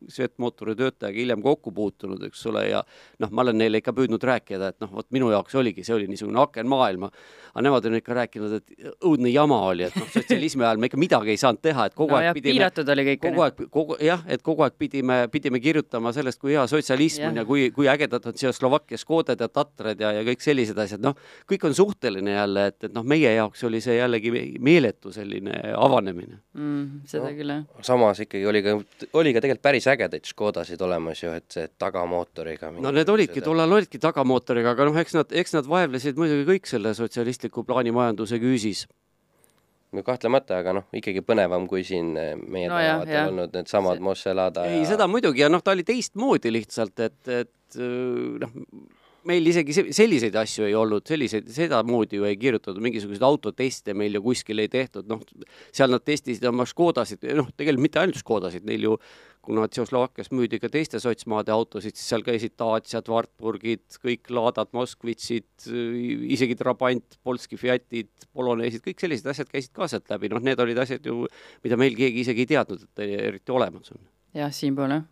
Svetmotori 0.09 0.73
töötajaga 0.77 1.19
hiljem 1.21 1.43
kokku 1.45 1.71
puutunud, 1.75 2.23
eks 2.25 2.41
ole, 2.49 2.63
ja 2.71 2.81
noh, 3.21 3.29
ma 3.29 3.43
olen 3.45 3.59
neile 3.61 3.81
ikka 3.83 3.93
püüdnud 3.93 4.23
rääkida, 4.25 4.71
et 4.73 4.79
noh, 4.81 4.89
vot 4.97 5.05
minu 5.13 5.29
jaoks 5.29 5.53
oligi, 5.59 5.85
see 5.85 5.93
oli 5.93 6.07
niisugune 6.09 6.41
aken 6.41 6.69
maailma. 6.69 7.11
aga 7.53 7.63
nemad 7.65 7.85
on 7.85 7.97
ikka 7.99 8.15
rääkinud, 8.17 8.55
et 8.57 8.89
õudne 9.05 9.29
jama 9.29 9.59
oli, 9.67 9.85
et 9.85 9.95
noh, 9.97 10.09
sotsialismi 10.13 10.65
ajal 10.65 10.81
me 10.81 10.89
ikka 10.89 11.01
midagi 11.01 11.33
ei 11.33 11.41
saanud 11.41 11.61
teha, 11.61 11.85
et 11.89 11.97
kogu 11.97 12.15
no 12.15 12.17
aeg 12.17 12.29
ja 12.29 12.33
pidime 12.37 12.55
piiratud 12.57 12.91
oli 12.95 13.05
kõik. 13.11 13.21
kogu 13.27 13.45
aeg, 13.45 13.61
kogu 13.77 13.99
jah, 14.05 14.25
et 14.25 14.45
kogu 14.45 14.65
aeg 14.65 14.77
pidime, 14.81 15.19
pidime 15.33 15.61
kirjutama 15.61 16.13
sellest, 16.17 16.41
kui 16.41 16.55
hea 16.55 16.65
sotsialism 16.69 17.27
Jah. 17.27 17.31
on 17.31 17.41
ja 17.41 17.45
kui, 17.45 17.69
kui 17.75 17.89
ägedad 17.91 18.25
on 18.25 18.37
Tšehhoslovakkias 18.37 19.05
Škodad 19.05 19.41
ja 19.41 19.49
Tatrad 19.49 20.01
ja, 20.01 20.13
ja 20.17 20.25
kõik 20.25 20.45
sellised 20.45 20.77
asjad, 20.81 21.05
noh, 21.05 21.17
kõik 21.49 21.69
on 21.69 21.77
suhteline 21.77 22.37
jälle, 22.37 22.67
et, 22.73 22.81
et 22.89 22.93
noh, 22.95 23.05
meie 23.05 23.33
jaoks 23.37 23.65
oli 23.69 23.81
see 23.83 23.98
jällegi 23.99 24.31
meeletu 24.63 25.11
selline 25.15 25.53
avanemine. 25.77 26.39
mm,. 26.57 27.01
seda 27.09 27.29
No. 27.29 27.35
küll 27.37 27.53
jah. 27.53 27.63
samas 27.85 28.19
ikkagi 28.25 28.45
oli 28.49 28.61
ka, 28.65 28.75
oli 29.19 29.33
ka 29.35 29.43
tegelikult 29.43 29.63
päris 29.69 29.87
ägedaid 29.91 30.25
Škodasid 30.29 30.81
olemas 30.85 31.21
ju, 31.23 31.31
et 31.35 31.45
see 31.51 31.67
tagamootoriga. 31.79 32.71
no 32.79 32.91
need 32.95 33.09
olidki, 33.09 33.41
tollal 33.45 33.71
olidki 33.79 33.99
tagamootoriga, 34.01 34.73
aga 34.75 34.89
noh, 34.89 34.97
eks 35.03 35.13
nad, 35.19 35.31
eks 35.43 35.53
nad 35.59 35.69
vaevlesid 35.69 36.17
muidugi 36.19 36.47
kõik 36.49 36.67
selle 36.71 36.93
sotsialistliku 36.97 37.63
plaanimajanduse 37.67 38.39
küüsis. 38.41 38.85
no 39.91 40.03
kahtlemata, 40.05 40.59
aga 40.61 40.73
noh, 40.79 40.83
ikkagi 40.93 41.21
põnevam 41.25 41.65
kui 41.69 41.83
siin 41.87 42.11
eh, 42.17 42.35
meie 42.37 42.67
No 42.69 42.77
tänavatel 42.77 43.31
olnud 43.33 43.55
needsamad 43.57 43.99
Mosselada 44.05 44.65
ei, 44.69 44.83
seda 44.85 45.07
muidugi 45.09 45.41
ja 45.41 45.49
noh, 45.49 45.63
ta 45.65 45.71
oli 45.73 45.83
teistmoodi 45.87 46.51
lihtsalt, 46.53 46.99
et, 47.07 47.19
et 47.27 47.79
noh, 48.43 48.51
meil 49.29 49.49
isegi 49.51 49.75
se- 49.75 49.87
selliseid 49.95 50.35
asju 50.41 50.67
ei 50.67 50.75
olnud, 50.77 51.05
selliseid, 51.07 51.49
sedamoodi 51.53 52.19
ju 52.19 52.27
ei 52.27 52.37
kirjutatud, 52.39 52.81
mingisuguseid 52.83 53.25
autoteste 53.25 53.95
meil 53.97 54.17
ju 54.17 54.23
kuskil 54.25 54.61
ei 54.63 54.71
tehtud, 54.71 55.07
noh, 55.09 55.21
seal 55.75 55.91
nad 55.93 56.05
testisid 56.05 56.45
oma 56.49 56.65
Škodasid, 56.69 57.25
noh, 57.37 57.49
tegelikult 57.55 57.85
mitte 57.85 58.01
ainult 58.01 58.19
Škodasid, 58.21 58.65
neil 58.67 58.87
ju 58.89 58.95
kuna 59.45 59.65
Tšehhoslovakkias 59.71 60.29
müüdi 60.35 60.59
ka 60.61 60.69
teiste 60.71 60.99
sotsmaade 61.01 61.53
autosid, 61.55 61.95
siis 61.95 62.11
seal 62.11 62.25
käisid 62.25 62.57
Daciad, 62.59 63.07
Wartburgid, 63.09 63.85
kõik 64.03 64.29
Ladad, 64.35 64.69
Moskvitšid, 64.75 65.69
isegi 66.35 66.57
Trabant, 66.59 67.17
Polski 67.23 67.57
Fiatid, 67.57 68.11
Poloneesid, 68.35 68.83
kõik 68.85 69.01
sellised 69.01 69.31
asjad 69.31 69.49
käisid 69.49 69.73
ka 69.73 69.87
sealt 69.89 70.11
läbi, 70.11 70.29
noh, 70.33 70.43
need 70.43 70.59
olid 70.59 70.83
asjad 70.83 71.05
ju, 71.07 71.23
mida 71.65 71.79
meil 71.79 71.97
keegi 71.97 72.25
isegi 72.25 72.45
ei 72.45 72.53
teadnud, 72.57 72.83
et 72.89 73.05
eriti 73.07 73.55
olemas 73.55 73.95
on 73.95 74.03
jah, 74.35 74.51
siinpool 74.53 74.93
jah. 74.93 75.07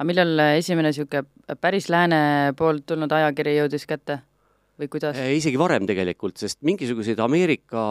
Aga 0.00 0.08
millal 0.08 0.40
äh, 0.40 0.56
esimene 0.56 0.88
niisugune 0.88 1.56
päris 1.60 1.90
lääne 1.92 2.54
poolt 2.56 2.86
tulnud 2.88 3.12
ajakiri 3.12 3.58
jõudis 3.58 3.84
kätte 3.84 4.22
või 4.80 4.88
kuidas? 4.88 5.18
Eh, 5.20 5.34
isegi 5.36 5.60
varem 5.60 5.84
tegelikult, 5.84 6.38
sest 6.40 6.62
mingisuguseid 6.64 7.20
Ameerika 7.20 7.82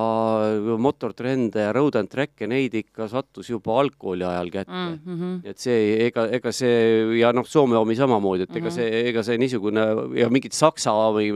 motortrende 0.82 1.68
ja 1.68 1.74
road 1.76 2.00
and 2.02 2.10
track'e, 2.10 2.50
neid 2.50 2.74
ikka 2.82 3.06
sattus 3.12 3.52
juba 3.54 3.78
algkooli 3.84 4.26
ajal 4.26 4.50
kätte 4.56 4.74
Mm 4.74 4.98
mm.. 5.06 5.20
-hmm. 5.20 5.50
et 5.52 5.62
see, 5.62 6.08
ega, 6.08 6.26
ega 6.40 6.52
see 6.52 7.20
ja 7.20 7.30
noh, 7.32 7.46
Soome 7.46 7.78
omi 7.78 7.96
samamoodi, 7.96 8.50
et 8.50 8.56
ega 8.58 8.70
Mhm. 8.70 8.76
see, 8.80 9.10
ega 9.10 9.24
see 9.24 9.38
niisugune 9.38 9.86
ja 10.18 10.30
mingid 10.34 10.58
Saksa 10.58 10.96
või 11.14 11.30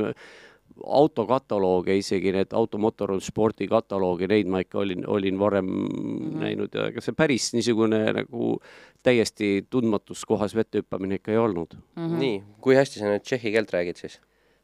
autokatalooge 0.84 1.98
isegi, 1.98 2.32
need 2.34 2.54
automotor 2.58 3.14
spordi 3.22 3.68
kataloogi, 3.70 4.28
neid 4.28 4.48
ma 4.48 4.64
ikka 4.64 4.80
olin, 4.80 5.06
olin 5.08 5.40
varem 5.40 5.66
mm 5.66 5.88
-hmm. 5.88 6.40
näinud 6.40 6.74
ja 6.74 6.88
ega 6.88 7.02
see 7.02 7.14
päris 7.14 7.54
niisugune 7.54 8.14
nagu 8.14 8.60
täiesti 9.04 9.66
tundmatus 9.70 10.24
kohas 10.26 10.56
vette 10.56 10.82
hüppamine 10.82 11.20
ikka 11.20 11.32
ei 11.36 11.38
olnud 11.42 11.76
Mhm. 11.98 12.20
nii, 12.20 12.38
kui 12.62 12.76
hästi 12.80 13.00
sa 13.02 13.10
nüüd 13.12 13.24
tšehhi 13.26 13.52
keelt 13.56 13.72
räägid 13.76 14.00
siis? 14.00 14.20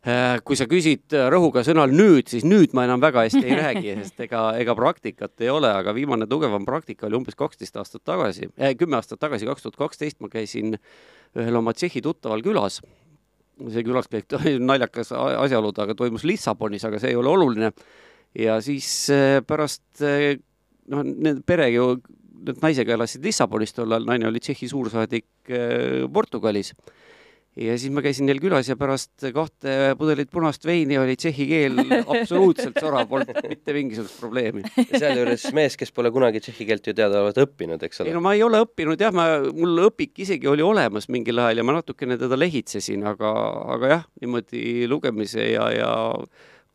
Äh, 0.08 0.40
kui 0.48 0.56
sa 0.56 0.64
küsid 0.64 1.12
äh, 1.12 1.26
rõhuga 1.28 1.60
sõnal 1.68 1.92
nüüd, 1.92 2.30
siis 2.32 2.46
nüüd 2.48 2.72
ma 2.74 2.86
enam 2.88 3.02
väga 3.04 3.26
hästi 3.26 3.42
ei 3.44 3.58
räägi, 3.66 3.96
sest 4.04 4.22
ega, 4.24 4.46
ega 4.56 4.72
praktikat 4.78 5.42
ei 5.44 5.50
ole, 5.52 5.68
aga 5.76 5.92
viimane 5.94 6.24
tugevam 6.32 6.64
praktika 6.66 7.08
oli 7.10 7.18
umbes 7.20 7.36
kaksteist 7.36 7.76
aastat 7.82 8.06
tagasi 8.08 8.48
eh,, 8.58 8.76
kümme 8.80 8.96
aastat 8.96 9.20
tagasi, 9.20 9.46
kaks 9.50 9.66
tuhat 9.66 9.76
kaksteist 9.76 10.22
ma 10.24 10.30
käisin 10.32 10.78
ühel 11.36 11.60
oma 11.60 11.74
Tšehhi 11.76 12.00
tuttaval 12.02 12.42
külas. 12.42 12.80
see 13.60 13.84
külaskäik 13.84 14.32
naljakas 14.72 15.12
asjaolu, 15.12 15.74
ta 15.76 15.84
aga 15.84 15.96
toimus 16.00 16.24
Lissabonis, 16.24 16.86
aga 16.88 17.00
see 17.04 17.10
ei 17.12 17.20
ole 17.20 17.30
oluline. 17.36 17.74
ja 18.40 18.62
siis 18.64 19.10
äh, 19.12 19.42
pärast 19.44 19.84
noh, 20.00 21.04
need 21.04 21.44
pere 21.46 21.68
ju, 21.74 21.98
need 22.46 22.64
naisega 22.64 22.96
elasid 22.96 23.26
Lissabonis 23.26 23.76
tol 23.76 23.92
ajal, 23.92 24.08
naine 24.10 24.30
oli 24.30 24.42
Tšehhi 24.44 24.72
suursaadik 24.72 25.54
äh, 25.54 26.08
Portugalis 26.14 26.74
ja 27.60 27.76
siis 27.80 27.92
ma 27.94 28.02
käisin 28.04 28.28
neil 28.30 28.40
külas 28.42 28.70
ja 28.70 28.76
pärast 28.80 29.26
kahte 29.36 29.94
pudelit 30.00 30.30
punast 30.32 30.66
veini 30.66 31.00
oli 31.02 31.16
tšehhi 31.20 31.48
keel 31.50 31.80
absoluutselt 32.14 32.78
sorav, 32.80 33.08
polnud 33.10 33.40
mitte 33.50 33.76
mingisugust 33.76 34.20
probleemi. 34.22 34.64
sealjuures 34.92 35.48
mees, 35.58 35.78
kes 35.80 35.92
pole 35.96 36.12
kunagi 36.16 36.42
tšehhi 36.44 36.68
keelt 36.70 36.88
ju 36.88 36.96
teadaolevalt 36.96 37.42
õppinud, 37.46 37.84
eks 37.86 38.04
ei 38.04 38.08
ole 38.08 38.20
no. 38.20 38.24
ma 38.26 38.36
ei 38.38 38.44
ole 38.46 38.62
õppinud 38.66 39.02
jah, 39.02 39.16
ma, 39.16 39.28
mul 39.56 39.86
õpik 39.90 40.24
isegi 40.26 40.50
oli 40.52 40.66
olemas 40.66 41.10
mingil 41.12 41.42
ajal 41.42 41.64
ja 41.64 41.68
ma 41.68 41.80
natukene 41.80 42.20
teda 42.22 42.40
lehitsesin, 42.40 43.04
aga, 43.10 43.34
aga 43.76 43.92
jah, 43.96 44.08
niimoodi 44.22 44.88
lugemise 44.92 45.52
ja, 45.52 45.68
ja 45.74 45.92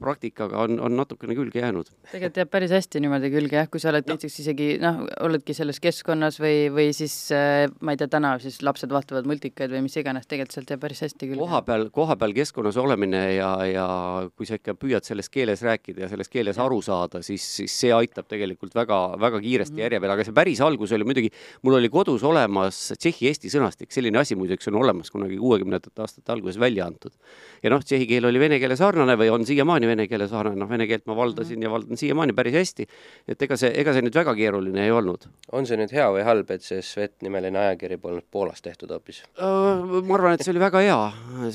praktikaga 0.02 0.64
on, 0.64 0.78
on 0.82 0.96
natukene 0.98 1.36
külge 1.38 1.60
jäänud. 1.62 1.88
tegelikult 2.10 2.40
jääb 2.40 2.50
päris 2.50 2.72
hästi 2.74 3.00
niimoodi 3.04 3.30
külge 3.32 3.58
jah, 3.60 3.68
kui 3.70 3.82
sa 3.82 3.92
oled 3.92 4.08
no. 4.08 4.14
näiteks 4.14 4.38
isegi 4.42 4.68
noh, 4.82 5.02
oledki 5.22 5.54
selles 5.56 5.78
keskkonnas 5.82 6.40
või, 6.42 6.68
või 6.74 6.88
siis 6.96 7.14
äh, 7.34 7.66
ma 7.84 7.94
ei 7.94 8.00
tea, 8.00 8.10
täna 8.10 8.34
siis 8.42 8.60
lapsed 8.66 8.90
vaatavad 8.92 9.28
multikaid 9.30 9.72
või 9.72 9.84
mis 9.86 9.96
iganes, 10.00 10.26
tegelikult 10.26 10.56
sealt 10.56 10.72
jääb 10.74 10.82
päris 10.82 11.04
hästi 11.06 11.30
külge. 11.30 11.40
kohapeal, 11.40 11.86
kohapeal 11.94 12.34
keskkonnas 12.36 12.78
olemine 12.82 13.22
ja, 13.36 13.50
ja 13.70 13.86
kui 14.34 14.48
sa 14.48 14.58
ikka 14.58 14.74
püüad 14.78 15.06
selles 15.06 15.30
keeles 15.32 15.62
rääkida 15.64 16.04
ja 16.04 16.10
selles 16.12 16.32
keeles 16.32 16.58
aru 16.62 16.80
saada, 16.84 17.22
siis, 17.22 17.46
siis 17.60 17.78
see 17.84 17.94
aitab 17.94 18.28
tegelikult 18.30 18.74
väga, 18.74 19.00
väga 19.22 19.40
kiiresti 19.44 19.84
järje 19.84 20.02
peale, 20.02 20.18
aga 20.18 20.26
see 20.26 20.36
päris 20.36 20.62
algus 20.64 20.92
oli 20.96 21.06
muidugi, 21.06 21.30
mul 21.62 21.78
oli 21.78 21.92
kodus 21.92 22.26
olemas 22.26 22.80
tšehhi-eesti 22.98 23.52
sõnastik, 23.52 23.94
selline 23.94 24.20
asi 24.20 24.36
muideks 24.38 24.72
on 24.72 24.82
olemas 24.82 25.14
kunagi 25.14 25.38
kuuekümnendate 25.38 25.94
aastate 26.02 26.34
alguses 26.34 26.58
välja 26.60 26.88
antud. 26.90 27.14
ja 27.62 27.70
noh, 27.72 27.82
tšehhi 27.84 28.08
keel 28.10 28.28
oli 28.28 28.42
vene 28.42 28.58
keele 28.62 28.76
sarnane 28.76 29.16
või 29.20 29.30
on 29.32 29.46
siiamaani 29.46 29.83
vene 29.88 30.06
keele 30.10 30.26
sarnane, 30.30 30.58
noh, 30.60 30.68
vene 30.70 30.86
keelt 30.90 31.06
ma 31.10 31.16
valdasin 31.18 31.62
ja 31.62 31.70
valdan 31.72 31.98
siiamaani 32.00 32.34
päris 32.36 32.56
hästi. 32.58 32.86
et 33.28 33.42
ega 33.46 33.58
see, 33.60 33.70
ega 33.80 33.94
see 33.94 34.04
nüüd 34.04 34.16
väga 34.16 34.34
keeruline 34.38 34.84
ei 34.84 34.92
olnud. 34.94 35.28
on 35.52 35.68
see 35.68 35.78
nüüd 35.80 35.92
hea 35.94 36.06
või 36.14 36.24
halb, 36.26 36.50
et 36.54 36.66
see 36.66 36.82
Svet 36.84 37.22
nimeline 37.26 37.58
ajakiri 37.58 37.98
polnud 38.00 38.26
Poolas 38.30 38.62
tehtud 38.62 38.90
hoopis? 38.94 39.22
ma 39.38 40.16
arvan, 40.18 40.34
et 40.34 40.46
see 40.46 40.54
oli 40.54 40.62
väga 40.62 40.82
hea, 40.84 40.98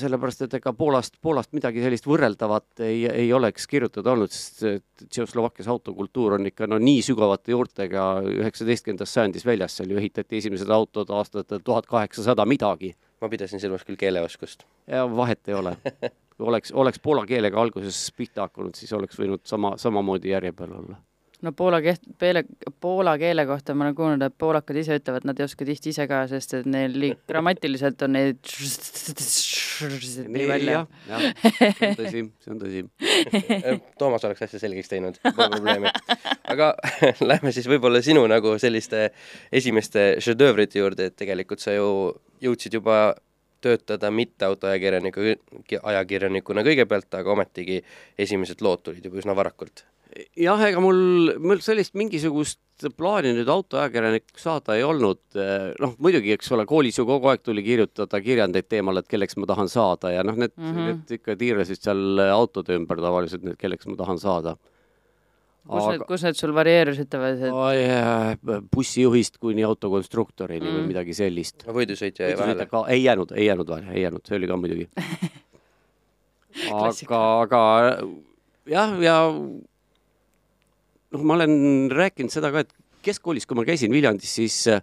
sellepärast 0.02 0.46
et 0.46 0.56
ega 0.60 0.72
Poolast, 0.76 1.20
Poolast 1.22 1.52
midagi 1.56 1.84
sellist 1.84 2.08
võrreldavat 2.08 2.84
ei, 2.86 3.04
ei 3.10 3.32
oleks 3.36 3.68
kirjutada 3.70 4.14
olnud, 4.14 4.32
sest 4.34 4.64
Tšehhoslovakkias 5.00 5.68
autokultuur 5.72 6.36
on 6.36 6.48
ikka 6.50 6.68
no 6.68 6.78
nii 6.80 7.00
sügavate 7.04 7.54
juurtega 7.54 8.08
üheksateistkümnendas 8.28 9.14
sajandis 9.16 9.46
väljas, 9.48 9.78
seal 9.78 9.94
ju 9.94 10.00
ehitati 10.00 10.40
esimesed 10.42 10.68
autod 10.70 11.10
aastatel 11.16 11.62
tuhat 11.64 11.88
kaheksasada 11.88 12.44
midagi 12.48 12.92
ma 13.20 13.28
pidasin 13.28 13.60
silmas 13.60 13.84
küll 13.84 14.00
keeleoskust. 14.00 14.64
ja 14.86 15.04
vahet 15.16 15.48
ei 15.48 15.54
ole. 15.54 15.76
kui 16.40 16.48
oleks, 16.48 16.72
oleks 16.72 17.00
poola 17.04 17.26
keelega 17.28 17.60
alguses 17.60 18.00
pihta 18.16 18.48
hakanud, 18.48 18.74
siis 18.78 18.92
oleks 18.96 19.20
võinud 19.20 19.44
sama, 19.48 19.76
samamoodi 19.80 20.32
järje 20.32 20.52
peal 20.56 20.74
olla. 20.80 20.96
no 21.44 21.52
poola 21.56 21.80
keht-, 21.84 22.04
peele, 22.20 22.42
poola 22.84 23.14
keele 23.20 23.46
kohta 23.48 23.74
ma 23.76 23.86
olen 23.86 23.94
kuulnud, 23.96 24.24
et 24.26 24.34
poolakad 24.40 24.76
ise 24.76 24.98
ütlevad, 25.00 25.24
nad 25.28 25.38
ei 25.40 25.46
oska 25.46 25.64
tihti 25.68 25.92
ise 25.94 26.04
ka, 26.08 26.22
sest 26.28 26.58
et 26.58 26.66
neil 26.68 26.96
li- 27.00 27.12
grammatiliselt 27.28 28.02
on 28.04 28.12
neid 28.16 28.40
nii 30.28 30.48
välja 30.48 30.82
jah, 30.82 30.90
jah, 31.08 31.24
see 31.40 31.88
on 31.88 31.96
tõsi, 32.00 32.24
see 32.44 32.54
on 32.54 32.60
tõsi. 32.64 32.84
Toomas 34.00 34.28
oleks 34.28 34.44
asja 34.48 34.60
selgeks 34.64 34.92
teinud, 34.92 35.16
pole 35.24 35.48
probleemi. 35.56 35.92
aga 36.52 36.74
lähme 37.30 37.52
siis 37.56 37.68
võib-olla 37.72 38.04
sinu 38.04 38.26
nagu 38.32 38.56
selliste 38.60 39.08
esimeste 39.52 40.12
šedöövrite 40.24 40.80
juurde, 40.80 41.08
et 41.08 41.16
tegelikult 41.20 41.64
sa 41.64 41.76
ju 41.76 41.90
jõudsid 42.44 42.80
juba 42.80 43.00
töötada 43.60 44.10
mitte 44.14 44.48
autoajakirjaniku, 44.48 45.28
ajakirjanikuna 45.82 46.64
kõigepealt, 46.66 47.10
aga 47.18 47.32
ometigi 47.36 47.80
esimesed 48.18 48.62
lood 48.64 48.84
tulid 48.86 49.06
juba 49.06 49.20
üsna 49.22 49.36
varakult. 49.36 49.84
jah, 50.36 50.60
ega 50.66 50.80
mul, 50.82 51.36
mul 51.38 51.60
sellist 51.62 51.94
mingisugust 51.94 52.58
plaani 52.96 53.34
nüüd 53.36 53.50
autoajakirjanikuks 53.52 54.42
saada 54.42 54.76
ei 54.78 54.82
olnud. 54.86 55.20
noh, 55.80 55.94
muidugi, 55.98 56.32
eks 56.34 56.50
ole, 56.56 56.66
koolis 56.66 56.98
ju 56.98 57.06
kogu 57.06 57.30
aeg 57.30 57.44
tuli 57.44 57.62
kirjutada 57.66 58.20
kirjandeid 58.24 58.68
teemal, 58.68 58.98
et 58.98 59.08
kelleks 59.08 59.36
ma 59.36 59.48
tahan 59.50 59.70
saada 59.70 60.14
ja 60.14 60.24
noh, 60.26 60.36
need 60.36 60.56
mm. 60.56 60.72
-hmm. 60.72 60.90
need 60.90 61.16
ikka 61.20 61.36
tiirlesid 61.36 61.82
seal 61.84 62.26
autode 62.30 62.76
ümber 62.80 63.00
tavaliselt, 63.00 63.44
need, 63.46 63.60
kelleks 63.60 63.86
ma 63.86 63.96
tahan 64.00 64.18
saada. 64.18 64.56
Kus 65.66 65.86
need, 65.90 66.04
kus 66.08 66.24
need 66.26 66.38
sul 66.38 66.54
varieerusid 66.56 67.10
tavaliselt? 67.12 67.52
Oi, 67.52 68.60
bussijuhist 68.74 69.38
kuni 69.42 69.64
autokonstruktorini 69.68 70.64
mm. 70.64 70.78
Või 70.78 70.88
midagi 70.92 71.16
sellist. 71.16 71.66
võidusõitja 71.66 72.30
jäi 72.30 72.38
vahele. 72.40 72.66
ka 72.70 72.84
ei 72.88 73.04
jäänud, 73.04 73.34
ei 73.36 73.50
jäänud 73.50 73.74
vahele, 73.74 73.94
ei 73.96 74.06
jäänud, 74.06 74.24
see 74.26 74.40
oli 74.40 74.50
ka 74.50 74.60
muidugi. 74.60 74.88
Aga, 76.50 77.18
aga 77.44 77.58
jah, 78.66 78.96
ja 78.98 79.16
noh, 79.30 81.22
ma 81.22 81.36
olen 81.36 81.52
rääkinud 81.94 82.32
seda 82.34 82.50
ka, 82.50 82.64
et 82.64 82.74
keskkoolis, 83.06 83.46
kui 83.48 83.58
ma 83.58 83.64
käisin 83.68 83.92
Viljandis, 83.94 84.32
siis 84.40 84.56
äh, 84.70 84.82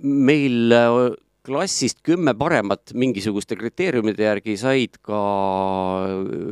meil 0.00 0.72
äh, 0.74 0.96
klassist 1.44 2.00
kümme 2.06 2.34
paremat 2.38 2.94
mingisuguste 2.96 3.56
kriteeriumide 3.60 4.24
järgi 4.26 4.56
said 4.60 4.96
ka 5.04 5.20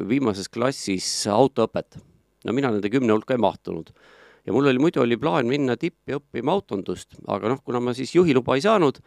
viimases 0.09 0.53
klassis 0.53 1.09
autoõpet. 1.33 1.97
No 2.45 2.57
mina 2.57 2.71
nende 2.75 2.91
kümne 2.93 3.15
hulka 3.15 3.37
ei 3.37 3.43
mahtunud 3.43 3.93
ja 4.47 4.53
mul 4.53 4.67
oli 4.67 4.79
muidu 4.83 5.03
oli 5.03 5.19
plaan 5.21 5.47
minna 5.47 5.77
tippi 5.79 6.17
õppima 6.17 6.55
autondust, 6.55 7.15
aga 7.31 7.53
noh, 7.53 7.61
kuna 7.65 7.81
ma 7.83 7.95
siis 7.97 8.15
juhiluba 8.17 8.57
ei 8.59 8.65
saanud, 8.65 8.99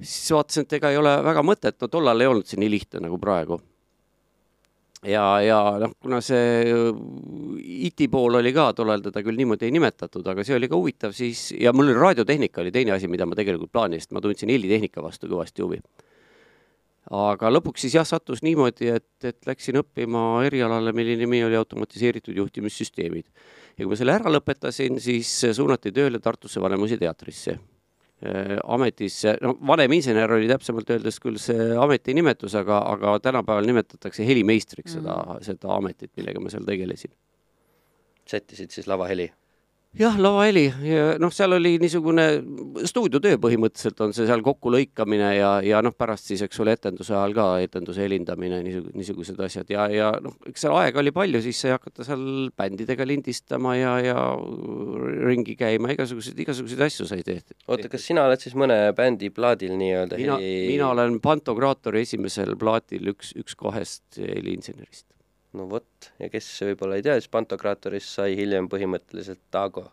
siis 0.00 0.30
vaatasin, 0.34 0.66
et 0.66 0.78
ega 0.78 0.92
ei 0.92 1.00
ole 1.00 1.16
väga 1.24 1.44
mõtet, 1.44 1.76
no 1.80 1.90
tollal 1.92 2.20
ei 2.20 2.30
olnud 2.30 2.48
see 2.48 2.60
nii 2.60 2.70
lihtne 2.72 3.04
nagu 3.04 3.18
praegu. 3.20 3.60
ja, 5.06 5.24
ja 5.44 5.58
noh, 5.78 5.92
kuna 6.02 6.20
see 6.24 6.74
IT 7.86 8.08
pool 8.10 8.40
oli 8.40 8.52
ka 8.56 8.72
tollal 8.74 9.04
teda 9.04 9.22
küll 9.22 9.38
niimoodi 9.38 9.68
ei 9.68 9.74
nimetatud, 9.76 10.26
aga 10.26 10.44
see 10.44 10.56
oli 10.56 10.70
ka 10.70 10.80
huvitav, 10.80 11.14
siis 11.14 11.52
ja 11.54 11.72
mul 11.76 11.92
oli 11.92 12.00
raadiotehnika 12.00 12.64
oli 12.64 12.74
teine 12.74 12.96
asi, 12.96 13.10
mida 13.10 13.26
ma 13.28 13.38
tegelikult 13.38 13.72
plaanisin, 13.72 14.14
ma 14.16 14.24
tundsin 14.24 14.50
helitehnika 14.50 15.04
vastu 15.04 15.30
kõvasti 15.30 15.66
huvi. 15.66 15.82
Aga 17.10 17.52
lõpuks 17.52 17.86
siis 17.86 17.96
jah, 17.96 18.06
sattus 18.08 18.42
niimoodi, 18.44 18.90
et, 18.98 19.08
et 19.24 19.48
läksin 19.48 19.80
õppima 19.80 20.44
erialale, 20.48 20.92
mille 20.92 21.16
nimi 21.20 21.40
oli 21.46 21.56
automatiseeritud 21.56 22.36
juhtimissüsteemid. 22.36 23.26
ja 23.78 23.84
kui 23.84 23.94
ma 23.94 23.98
selle 23.98 24.14
ära 24.18 24.32
lõpetasin, 24.32 25.00
siis 25.00 25.32
suunati 25.56 25.92
tööle 25.94 26.20
Tartusse 26.20 26.60
Vanemuise 26.60 26.98
teatrisse 27.00 27.58
Äh, 28.18 28.56
ametisse, 28.66 29.36
no 29.40 29.52
vaneminsener 29.66 30.32
oli 30.34 30.48
täpsemalt 30.50 30.88
öeldes 30.90 31.20
küll 31.22 31.36
see 31.38 31.68
ametinimetus, 31.78 32.56
aga, 32.58 32.80
aga 32.90 33.12
tänapäeval 33.22 33.68
nimetatakse 33.68 34.26
helimeistriks 34.26 34.96
mm. 34.96 35.04
seda, 35.04 35.36
seda 35.46 35.70
ametit, 35.76 36.10
millega 36.18 36.42
ma 36.42 36.50
seal 36.50 36.66
tegelesin. 36.66 37.12
sättisid 38.26 38.74
siis 38.74 38.90
lavaheli? 38.90 39.28
Jah, 39.96 40.16
lavaheli 40.20 40.66
ja 40.84 41.04
noh, 41.20 41.32
seal 41.32 41.54
oli 41.56 41.76
niisugune 41.80 42.26
stuudiotöö 42.88 43.38
põhimõtteliselt 43.40 44.02
on 44.04 44.12
see 44.16 44.26
seal 44.28 44.42
kokkulõikamine 44.44 45.30
ja, 45.38 45.52
ja 45.64 45.80
noh, 45.84 45.94
pärast 45.96 46.28
siis, 46.28 46.42
eks 46.44 46.60
ole, 46.60 46.74
etenduse 46.76 47.14
ajal 47.16 47.34
ka 47.36 47.46
etenduse 47.64 48.04
helindamine, 48.04 48.60
niisugused, 48.66 49.40
asjad 49.48 49.72
ja, 49.72 49.88
ja 49.92 50.10
noh, 50.22 50.36
eks 50.50 50.66
seal 50.66 50.76
aega 50.76 51.00
oli 51.00 51.14
palju, 51.16 51.40
siis 51.44 51.62
sai 51.64 51.72
hakata 51.74 52.06
seal 52.06 52.50
bändidega 52.58 53.08
lindistama 53.08 53.74
ja, 53.78 53.96
ja 54.04 54.16
ringi 55.24 55.56
käima, 55.58 55.94
igasuguseid, 55.96 56.38
igasuguseid 56.44 56.84
asju 56.88 57.08
sai 57.08 57.24
tehtud. 57.26 57.56
oota, 57.66 57.88
kas 57.92 58.04
sina 58.10 58.28
oled 58.28 58.44
siis 58.44 58.56
mõne 58.58 58.80
bändi 58.98 59.32
plaadil 59.34 59.72
nii-öelda 59.80 60.20
mina 60.20 60.40
heli...? 60.40 60.66
mina 60.74 60.92
olen 60.92 61.20
Pantokraatori 61.24 62.04
esimesel 62.04 62.58
plaatil 62.60 63.14
üks, 63.14 63.32
üks 63.40 63.56
kahest 63.58 64.20
heliinsenerist 64.20 65.08
no 65.56 65.68
vot, 65.70 66.10
ja 66.20 66.28
kes 66.32 66.48
võib-olla 66.66 66.98
ei 66.98 67.04
tea, 67.06 67.16
siis 67.18 67.30
Pantokraatorist 67.32 68.18
sai 68.18 68.34
hiljem 68.38 68.68
põhimõtteliselt 68.70 69.40
Tago. 69.54 69.86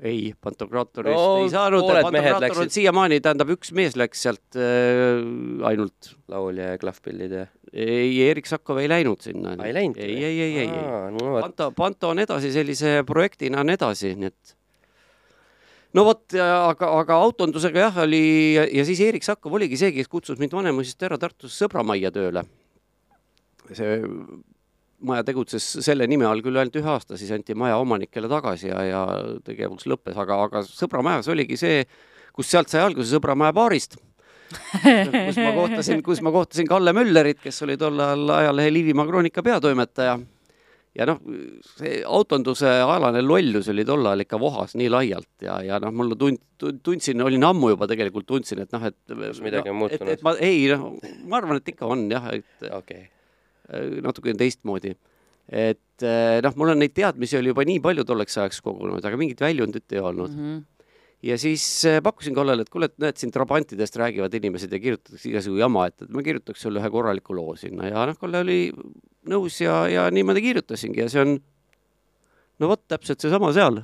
ei, 0.00 0.32
Pantokraatorist 0.40 1.16
No, 1.16 1.42
ei 1.42 1.50
saanud, 1.52 1.84
Pantokraator 1.84 2.36
on 2.36 2.44
läksid. 2.46 2.76
siiamaani, 2.78 3.20
tähendab, 3.24 3.50
üks 3.52 3.74
mees 3.76 3.96
läks 4.00 4.22
sealt 4.24 4.56
äh, 4.56 5.20
ainult. 5.68 6.14
laulja 6.32 6.72
ja 6.72 6.78
klahvpillid 6.80 7.34
ja 7.36 7.48
ei, 7.72 8.14
Erik 8.30 8.48
Sakov 8.50 8.80
ei 8.80 8.88
läinud 8.90 9.20
sinna. 9.22 9.52
ei 9.64 9.74
läinud? 9.76 10.00
ei, 10.00 10.16
ei, 10.16 10.40
ei, 10.40 10.56
ei, 10.64 10.70
ei. 10.70 10.86
no 11.18 11.34
vot, 11.36 11.44
Panto, 11.44 11.70
Panto 11.76 12.14
on 12.14 12.24
edasi 12.24 12.52
sellise 12.54 13.02
projektina 13.06 13.60
on 13.60 13.76
edasi, 13.76 14.14
nii 14.16 14.32
et 14.32 14.56
no 15.94 16.06
vot, 16.06 16.24
aga, 16.40 16.92
aga 17.02 17.18
autondusega 17.26 17.84
jah, 17.86 18.00
oli 18.06 18.22
ja, 18.56 18.86
siis 18.88 19.02
Erik 19.04 19.26
Sakov 19.26 19.58
oligi 19.58 19.78
see, 19.80 19.92
kes 19.94 20.08
kutsus 20.08 20.40
mind 20.40 20.54
Vanemuisest 20.56 21.02
ära 21.08 21.18
Tartusse 21.20 21.66
sõbramajja 21.66 22.12
tööle. 22.14 22.46
see 23.70 24.00
maja 25.06 25.24
tegutses 25.26 25.64
selle 25.84 26.06
nime 26.10 26.26
all 26.28 26.42
küll 26.44 26.60
ainult 26.60 26.76
ühe 26.80 26.92
aasta, 26.92 27.18
siis 27.20 27.32
anti 27.34 27.56
maja 27.58 27.78
omanikele 27.80 28.28
tagasi 28.30 28.70
ja, 28.70 28.84
ja 28.84 29.02
tegevus 29.46 29.88
lõppes, 29.90 30.18
aga, 30.20 30.42
aga 30.46 30.64
sõbramajas 30.66 31.30
oligi 31.32 31.58
see, 31.60 31.84
kus 32.36 32.50
sealt 32.52 32.70
sai 32.72 32.84
alguse 32.84 33.10
Sõbramaja 33.10 33.54
baarist 33.56 33.98
kus 34.50 35.38
ma 35.38 35.52
kohtasin, 35.54 36.02
kus 36.06 36.20
ma 36.24 36.32
kohtasin 36.34 36.68
Kalle 36.68 36.94
Müllerit, 36.96 37.40
kes 37.42 37.62
oli 37.66 37.76
tollal 37.80 38.28
ajalehe 38.34 38.72
Liivimaa 38.72 39.06
Kroonika 39.06 39.42
peatoimetaja. 39.46 40.18
ja 40.98 41.06
noh, 41.06 41.20
see 41.78 42.00
autonduse 42.02 42.70
alane 42.82 43.22
lollus 43.22 43.68
oli 43.70 43.84
tollal 43.86 44.24
ikka 44.24 44.40
vohas 44.42 44.74
nii 44.74 44.88
laialt 44.90 45.44
ja, 45.46 45.60
ja 45.62 45.78
noh, 45.82 45.94
mulle 45.94 46.18
tund-, 46.18 46.42
tundsin, 46.82 47.22
olin 47.22 47.46
ammu 47.46 47.70
juba 47.76 47.86
tegelikult 47.90 48.26
tundsin, 48.26 48.64
et 48.64 48.74
noh, 48.74 48.88
et 48.90 48.98
Kas 49.06 49.38
midagi 49.44 49.70
on 49.70 49.78
no, 49.78 49.84
muutunud? 49.84 50.10
et, 50.10 50.18
et 50.18 50.26
ma 50.26 50.34
ei 50.42 50.66
noh, 50.72 50.90
ma 51.30 51.38
arvan, 51.38 51.62
et 51.62 51.72
ikka 51.74 51.86
on 51.86 52.08
jah, 52.10 52.26
et 52.34 52.66
okei 52.66 52.74
okay.. 52.82 53.08
Äh, 53.70 54.00
natukene 54.04 54.38
teistmoodi. 54.40 54.96
et 55.50 56.04
äh, 56.06 56.40
noh, 56.44 56.54
mul 56.56 56.74
on 56.74 56.82
neid 56.82 56.94
teadmisi 56.94 57.38
oli 57.38 57.50
juba 57.50 57.64
nii 57.66 57.80
palju 57.82 58.04
tolleks 58.06 58.38
ajaks 58.38 58.60
kogunenud, 58.62 59.04
aga 59.04 59.18
mingit 59.18 59.40
väljundit 59.40 59.92
ei 59.92 60.02
olnud 60.02 60.30
mm. 60.30 60.44
-hmm 60.44 60.68
ja 61.22 61.36
siis 61.38 61.84
äh, 61.84 62.00
pakkusin 62.02 62.34
Kallele, 62.34 62.64
et 62.64 62.70
kuule, 62.72 62.88
et 62.88 62.98
näed, 63.02 63.18
siin 63.20 63.32
trabantidest 63.32 63.96
räägivad 64.00 64.34
inimesed 64.34 64.72
ja 64.72 64.80
kirjutatakse 64.80 65.28
igasugu 65.28 65.58
jama, 65.60 65.86
et, 65.90 66.06
ma 66.08 66.22
kirjutaks 66.24 66.62
sulle 66.64 66.80
ühe 66.80 66.90
korraliku 66.90 67.36
loo 67.36 67.56
sinna 67.60 67.90
ja 67.90 68.06
noh, 68.08 68.16
Kalle 68.20 68.40
oli 68.40 68.58
nõus 69.28 69.60
ja, 69.60 69.82
ja 69.92 70.06
niimoodi 70.10 70.42
kirjutasingi 70.48 71.04
ja 71.04 71.08
see 71.12 71.24
on 71.24 71.34
no 72.60 72.70
vot, 72.72 72.82
täpselt 72.88 73.20
seesama 73.20 73.52
seal, 73.56 73.82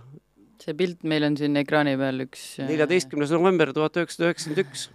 see 0.62 0.76
pilt 0.78 1.05
meil 1.09 1.26
on 1.28 1.37
siin 1.38 1.57
ekraani 1.61 1.97
peal 2.00 2.25
üks 2.25 2.47
neljateistkümnes 2.64 3.35
november 3.37 3.73
tuhat 3.76 4.00
üheksasada 4.00 4.31
üheksakümmend 4.31 4.64
üks. 4.64 4.88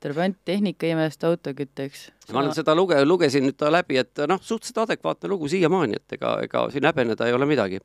Trabant 0.00 0.36
tehnikaimest 0.48 1.24
autokütteks. 1.28 2.06
ma 2.32 2.40
olen 2.40 2.54
seda 2.56 2.72
luge-, 2.76 3.02
lugesin 3.04 3.44
nüüd 3.44 3.58
ta 3.60 3.68
läbi, 3.72 3.98
et 4.00 4.22
noh, 4.28 4.40
suhteliselt 4.40 4.86
adekvaatne 4.86 5.28
lugu 5.28 5.48
siiamaani, 5.52 6.00
et 6.00 6.16
ega, 6.16 6.38
ega 6.46 6.68
siin 6.72 6.88
häbeneda 6.88 7.28
ei 7.28 7.36
ole 7.36 7.48
midagi 7.50 7.82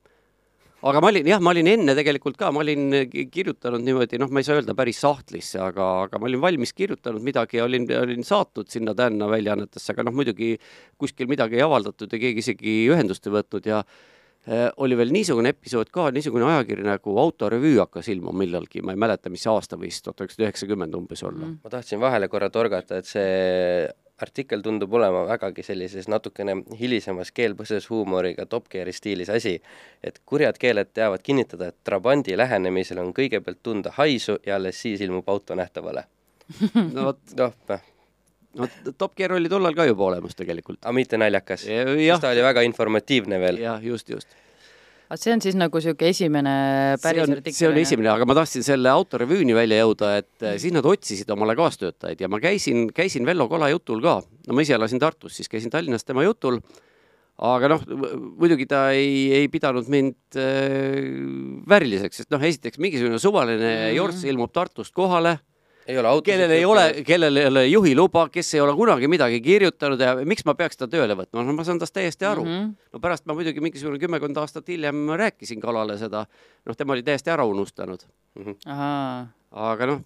aga 0.86 1.02
ma 1.02 1.10
olin 1.10 1.28
jah, 1.28 1.42
ma 1.42 1.52
olin 1.54 1.68
enne 1.72 1.96
tegelikult 1.98 2.38
ka, 2.38 2.52
ma 2.54 2.62
olin 2.62 3.08
ki- 3.10 3.26
kirjutanud 3.34 3.82
niimoodi, 3.82 4.20
noh, 4.22 4.30
ma 4.30 4.42
ei 4.42 4.48
saa 4.48 4.60
öelda 4.60 4.76
päris 4.78 5.00
sahtlisse, 5.02 5.58
aga, 5.62 5.88
aga 6.06 6.20
ma 6.22 6.30
olin 6.30 6.44
valmis 6.44 6.76
kirjutanud 6.78 7.24
midagi 7.26 7.58
ja 7.58 7.66
olin, 7.66 7.88
olin 8.00 8.28
saatnud 8.28 8.70
sinna-tänna 8.70 9.30
väljaannetesse, 9.32 9.96
aga 9.96 10.06
noh, 10.06 10.14
muidugi 10.16 10.54
kuskil 11.02 11.30
midagi 11.32 11.58
ei 11.58 11.66
avaldatud 11.66 12.12
ja 12.14 12.22
keegi 12.22 12.44
isegi 12.46 12.75
ühendust 12.94 13.25
ei 13.25 13.34
võtnud 13.34 13.72
ja 13.72 13.82
oli 14.77 14.98
veel 14.98 15.14
niisugune 15.14 15.55
episood 15.55 15.90
ka, 15.94 16.10
niisugune 16.14 16.46
ajakiri 16.51 16.86
nagu 16.86 17.18
Autorevüü 17.18 17.79
hakkas 17.81 18.10
ilmuma 18.14 18.44
millalgi, 18.44 18.84
ma 18.86 18.94
ei 18.94 19.00
mäleta, 19.01 19.31
mis 19.34 19.46
aasta 19.50 19.77
võis, 19.81 20.01
tuhat 20.05 20.22
üheksasada 20.22 20.46
üheksakümmend 20.48 20.98
umbes 20.98 21.24
olla 21.25 21.46
mm.. 21.48 21.62
ma 21.64 21.74
tahtsin 21.74 22.01
vahele 22.01 22.29
korra 22.29 22.51
torgata, 22.53 23.00
et 23.01 23.10
see 23.10 23.88
artikkel 24.22 24.62
tundub 24.64 24.94
olema 24.94 25.25
vägagi 25.27 25.64
sellises 25.66 26.08
natukene 26.12 26.55
hilisemas 26.79 27.31
keelpõses 27.36 27.90
huumoriga 27.90 28.46
Top 28.46 28.70
Geari 28.72 28.94
stiilis 28.96 29.31
asi, 29.34 29.58
et 30.03 30.22
kurjad 30.25 30.60
keeled 30.62 30.94
teavad 30.94 31.25
kinnitada, 31.25 31.72
et 31.72 31.81
Trabandi 31.84 32.38
lähenemisel 32.38 33.01
on 33.03 33.12
kõigepealt 33.18 33.60
tunda 33.64 33.92
haisu 33.98 34.38
ja 34.46 34.55
alles 34.60 34.79
siis 34.81 35.01
ilmub 35.01 35.27
auto 35.29 35.58
nähtavale. 35.58 36.05
no 36.96 37.10
vot, 37.10 37.22
noh, 37.38 37.53
noh, 37.70 37.84
no 38.59 38.68
Top 38.98 39.15
Gear 39.18 39.35
oli 39.35 39.51
tollal 39.51 39.75
ka 39.77 39.85
juba 39.87 40.09
olemas 40.09 40.37
tegelikult. 40.37 40.81
aga 40.83 40.96
mitte 40.96 41.20
naljakas. 41.20 41.68
jah 41.68 41.91
siis, 41.96 42.24
ta 42.24 42.31
oli 42.31 42.44
väga 42.46 42.65
informatiivne 42.68 43.39
veel. 43.41 43.61
jah, 43.63 43.83
just, 43.83 44.09
just. 44.09 44.31
aga 45.09 45.20
see 45.22 45.35
on 45.35 45.44
siis 45.44 45.57
nagu 45.59 45.81
niisugune 45.81 46.13
esimene 46.15 46.55
päris 47.03 47.27
on, 47.27 47.37
see 47.50 47.70
oli 47.70 47.85
esimene, 47.85 48.11
aga 48.13 48.27
ma 48.29 48.37
tahtsin 48.37 48.65
selle 48.68 48.91
autorevüüni 48.94 49.55
välja 49.57 49.83
jõuda, 49.83 50.15
et 50.24 50.48
eh, 50.48 50.57
siis 50.61 50.75
nad 50.75 50.87
otsisid 50.87 51.29
omale 51.35 51.57
kaastöötajaid 51.59 52.25
ja 52.25 52.31
ma 52.31 52.41
käisin, 52.44 52.89
käisin 52.96 53.27
Vello 53.27 53.50
Kola 53.51 53.70
jutul 53.74 54.03
ka. 54.05 54.20
no 54.24 54.57
ma 54.57 54.65
ise 54.65 54.77
elasin 54.77 55.01
Tartus, 55.03 55.37
siis 55.37 55.51
käisin 55.51 55.74
Tallinnas 55.74 56.07
tema 56.07 56.25
jutul. 56.25 56.61
aga 57.35 57.68
noh, 57.74 57.81
muidugi 58.39 58.63
ta 58.72 58.87
ei, 58.96 59.33
ei 59.41 59.50
pidanud 59.51 59.89
mind 59.91 60.39
äh, 60.39 61.01
vääriliseks, 61.68 62.24
sest 62.24 62.31
noh, 62.31 62.39
esiteks 62.39 62.79
mingisugune 62.79 63.20
suvaline 63.20 63.59
mm 63.59 63.81
-hmm. 63.81 64.00
jorss 64.00 64.24
ilmub 64.24 64.55
Tartust 64.55 64.96
kohale 64.96 65.39
ei 65.88 65.98
ole 65.98 66.08
auto 66.08 66.26
kellel 66.26 66.52
ei 66.52 66.66
ole, 66.66 66.86
kellel 67.06 67.38
ei 67.38 67.48
ole 67.50 67.64
juhiluba, 67.68 68.28
kes 68.34 68.54
ei 68.56 68.62
ole 68.64 68.74
kunagi 68.78 69.10
midagi 69.12 69.40
kirjutanud 69.44 70.02
ja 70.02 70.16
miks 70.26 70.46
ma 70.48 70.56
peaks 70.58 70.80
ta 70.80 70.88
tööle 70.90 71.18
võtma, 71.18 71.46
no 71.46 71.56
ma 71.56 71.66
saan 71.68 71.80
tast 71.82 71.96
täiesti 71.96 72.26
aru 72.26 72.46
mm. 72.46 72.58
-hmm. 72.58 72.92
no 72.94 73.02
pärast 73.04 73.26
ma 73.30 73.38
muidugi 73.38 73.64
mingisugune 73.64 74.02
kümmekond 74.02 74.38
aastat 74.42 74.68
hiljem 74.74 75.06
rääkisin 75.22 75.62
Kalale 75.62 75.98
seda, 76.02 76.26
noh, 76.66 76.78
tema 76.78 76.98
oli 76.98 77.04
täiesti 77.04 77.34
ära 77.34 77.46
unustanud. 77.46 78.06
ahaa, 78.66 79.28
aga 79.70 79.86
noh, 79.92 80.02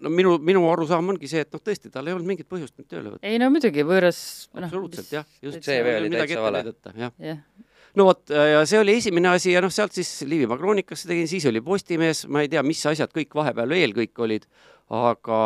no 0.00 0.10
minu, 0.10 0.38
minu 0.38 0.64
arusaam 0.70 1.08
ongi 1.14 1.28
see, 1.28 1.44
et 1.44 1.52
noh, 1.52 1.60
tõesti, 1.60 1.90
tal 1.90 2.06
ei 2.06 2.14
olnud 2.16 2.30
mingit 2.30 2.48
põhjust 2.48 2.78
mind 2.78 2.88
tööle 2.88 3.14
võtta. 3.14 3.26
ei 3.26 3.38
no 3.42 3.50
muidugi 3.50 3.84
võõras, 3.84 4.48
noh, 4.54 4.68
absoluutselt 4.68 5.12
jah, 5.12 5.26
just. 5.42 5.60
CV 5.66 5.98
oli 5.98 6.10
täitsa 6.14 6.42
vale. 6.42 6.64
jah. 6.94 7.12
jah, 7.18 7.42
no 7.98 8.06
vot, 8.08 8.22
ja 8.30 8.62
see 8.68 8.80
oli 8.80 8.96
esimene 9.00 9.34
asi 9.34 9.52
ja 9.54 9.62
noh, 9.64 9.72
sealt 9.72 9.94
siis 9.96 10.10
Liivimaa 10.28 10.58
Kroonikasse 10.60 11.10
tegin, 11.10 11.28
siis 11.30 11.46
oli 11.50 11.62
Postimees, 11.64 12.24
ma 12.30 12.44
ei 12.44 12.50
tea, 12.52 12.62
mis 12.66 12.82
asjad 12.90 13.12
kõik 13.14 13.34
vahepeal 13.36 13.74
veel 13.74 13.94
kõik 13.96 14.24
olid, 14.26 14.46
aga 14.92 15.40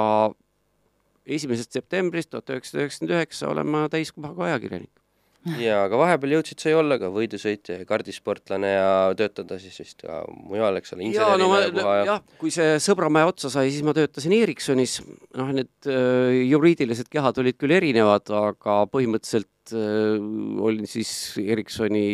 esimesest 1.29 1.77
septembrist 1.77 2.33
tuhat 2.33 2.55
üheksasada 2.55 2.85
üheksakümmend 2.87 3.17
üheksa 3.19 3.51
olen 3.53 3.69
ma 3.69 3.85
täiskohaga 3.93 4.49
ajakirjanik. 4.49 4.91
jaa, 5.63 5.85
aga 5.87 6.01
vahepeal 6.01 6.35
jõudsid 6.35 6.61
sa 6.61 6.73
ju 6.73 6.81
olla 6.81 6.99
ka 7.01 7.09
võidusõitja 7.15 7.79
ja 7.79 7.87
kardisportlane 7.89 8.73
ja 8.73 8.89
töötada 9.17 9.59
siis 9.63 9.77
vist 9.81 10.03
ka 10.03 10.21
mujal, 10.29 10.77
eks 10.81 10.93
ole, 10.97 11.11
ja 11.15 11.29
no 11.39 11.49
ma 11.53 11.61
insenerina 11.63 11.95
ja 12.01 12.09
jah, 12.11 12.25
kui 12.41 12.53
see 12.53 12.75
Sõbramaja 12.83 13.31
otsa 13.31 13.53
sai, 13.53 13.71
siis 13.71 13.87
ma 13.87 13.95
töötasin 13.97 14.35
Ericssonis, 14.35 14.99
noh, 15.39 15.53
need 15.55 15.89
äh, 15.89 16.43
juriidilised 16.49 17.09
kehad 17.13 17.39
olid 17.41 17.61
küll 17.61 17.77
erinevad, 17.79 18.29
aga 18.35 18.81
põhimõtteliselt 18.93 19.77
äh, 19.79 20.19
olin 20.69 20.91
siis 20.91 21.13
Ericssoni 21.41 22.09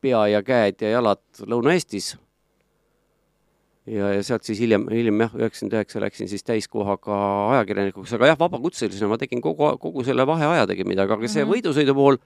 pea 0.00 0.26
ja 0.34 0.44
käed 0.44 0.84
ja 0.84 0.96
jalad 0.96 1.22
Lõuna-Eestis. 1.40 2.14
ja, 3.86 4.10
ja 4.16 4.22
sealt 4.26 4.44
siis 4.44 4.60
hiljem, 4.60 4.88
hiljem 4.92 5.24
jah, 5.26 5.38
üheksakümmend 5.38 5.78
üheksa 5.78 6.02
läksin 6.02 6.28
siis 6.28 6.44
täiskohaga 6.44 7.20
ajakirjanikuks, 7.54 8.12
aga 8.18 8.32
jah, 8.32 8.40
vabakutselisena 8.40 9.08
ma 9.08 9.18
tegin 9.20 9.40
kogu, 9.44 9.72
kogu 9.80 10.04
selle 10.04 10.26
vaheaja 10.26 10.66
tegin 10.70 10.88
midagi, 10.88 11.16
aga 11.16 11.32
see 11.32 11.46
võidusõidu 11.48 11.96
pool 11.96 12.20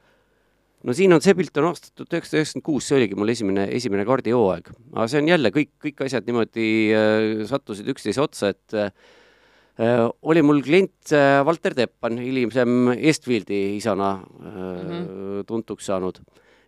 no 0.84 0.94
siin 0.96 1.14
on 1.16 1.22
see 1.24 1.34
pilt 1.38 1.56
on 1.60 1.70
aastat 1.70 1.94
tuhat 1.96 2.18
üheksasada 2.18 2.42
üheksakümmend 2.42 2.66
kuus, 2.66 2.88
see 2.88 2.98
oligi 2.98 3.18
mul 3.18 3.32
esimene, 3.32 3.66
esimene 3.76 4.04
kardihooaeg. 4.08 4.70
aga 4.92 5.06
see 5.10 5.22
on 5.22 5.30
jälle 5.32 5.52
kõik, 5.54 5.72
kõik 5.86 6.06
asjad 6.06 6.28
niimoodi 6.28 6.70
äh, 6.92 7.28
sattusid 7.48 7.88
üksteise 7.94 8.24
otsa, 8.24 8.52
et 8.54 8.76
äh, 8.78 10.06
oli 10.22 10.44
mul 10.44 10.62
klient 10.64 11.14
äh, 11.16 11.40
Valter 11.46 11.76
Teppan, 11.78 12.20
hilisem 12.22 12.92
Estfieldi 12.94 13.76
isana 13.78 14.16
mm 14.20 14.50
-hmm. 14.50 15.44
tuntuks 15.46 15.86
saanud. 15.86 16.20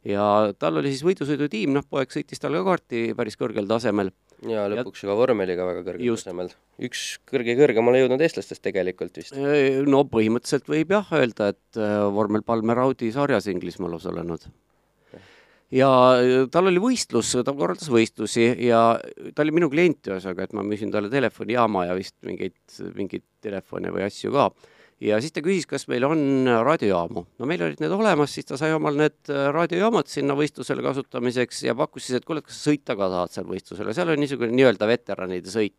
ja 0.04 0.52
tal 0.58 0.76
oli 0.76 0.94
siis 0.94 1.04
võidusõidutiim, 1.04 1.72
noh, 1.74 1.84
poeg 1.90 2.10
sõitis 2.10 2.40
tal 2.40 2.54
ka 2.54 2.64
kaarti 2.64 3.12
päris 3.16 3.36
kõrgel 3.36 3.66
tasemel. 3.66 4.10
Ja 4.44 4.66
lõpuks 4.70 5.02
ju 5.02 5.08
ka 5.08 5.16
vormeliga 5.16 5.66
väga 5.68 5.82
kõrgel 5.86 6.12
tasemel. 6.18 6.52
üks 6.88 7.02
kõrge 7.28 7.56
kõrgemale 7.58 8.02
jõudnud 8.02 8.22
eestlastest 8.26 8.62
tegelikult 8.64 9.16
vist. 9.16 9.36
no 9.86 10.04
põhimõtteliselt 10.10 10.68
võib 10.68 10.92
jah 10.96 11.10
öelda, 11.16 11.50
et 11.54 11.80
äh, 11.80 11.96
vormel 12.12 12.44
Palmer 12.46 12.84
Audi 12.84 13.12
sarjas 13.14 13.48
Inglismaal 13.52 13.96
osalenud. 13.96 14.46
ja 15.72 15.90
äh, 16.20 16.44
tal 16.52 16.68
oli 16.72 16.82
võistlus, 16.82 17.32
ta 17.32 17.56
korraldas 17.56 17.90
võistlusi 17.92 18.50
ja 18.66 19.00
ta 19.32 19.46
oli 19.46 19.56
minu 19.56 19.70
klient 19.72 20.12
ühesõnaga, 20.12 20.44
et 20.44 20.56
ma 20.56 20.66
müüsin 20.66 20.92
talle 20.92 21.10
telefonijaama 21.12 21.88
ja 21.88 21.98
vist 21.98 22.16
mingeid, 22.26 22.58
mingeid 22.94 23.24
telefone 23.44 23.94
või 23.94 24.08
asju 24.10 24.34
ka 24.36 24.50
ja 25.04 25.18
siis 25.20 25.34
ta 25.36 25.42
küsis, 25.44 25.66
kas 25.68 25.86
meil 25.90 26.06
on 26.08 26.48
raadiojaamu. 26.66 27.24
no 27.38 27.48
meil 27.48 27.64
olid 27.66 27.82
need 27.82 27.92
olemas, 27.92 28.32
siis 28.32 28.48
ta 28.48 28.58
sai 28.60 28.72
omal 28.76 28.96
need 28.98 29.32
äh, 29.32 29.48
raadiojaamad 29.54 30.08
sinna 30.10 30.36
võistlusele 30.38 30.84
kasutamiseks 30.84 31.64
ja 31.68 31.76
pakkus 31.78 32.08
siis, 32.08 32.20
et 32.20 32.28
kuule, 32.28 32.44
kas 32.46 32.60
sõita 32.68 32.96
ka 32.96 33.10
tahad 33.12 33.34
seal 33.34 33.48
võistlusel 33.50 33.90
ja 33.92 33.96
seal 33.96 34.12
oli 34.12 34.24
niisugune 34.24 34.56
nii-öelda 34.56 34.88
veteranide 34.88 35.52
sõit. 35.52 35.76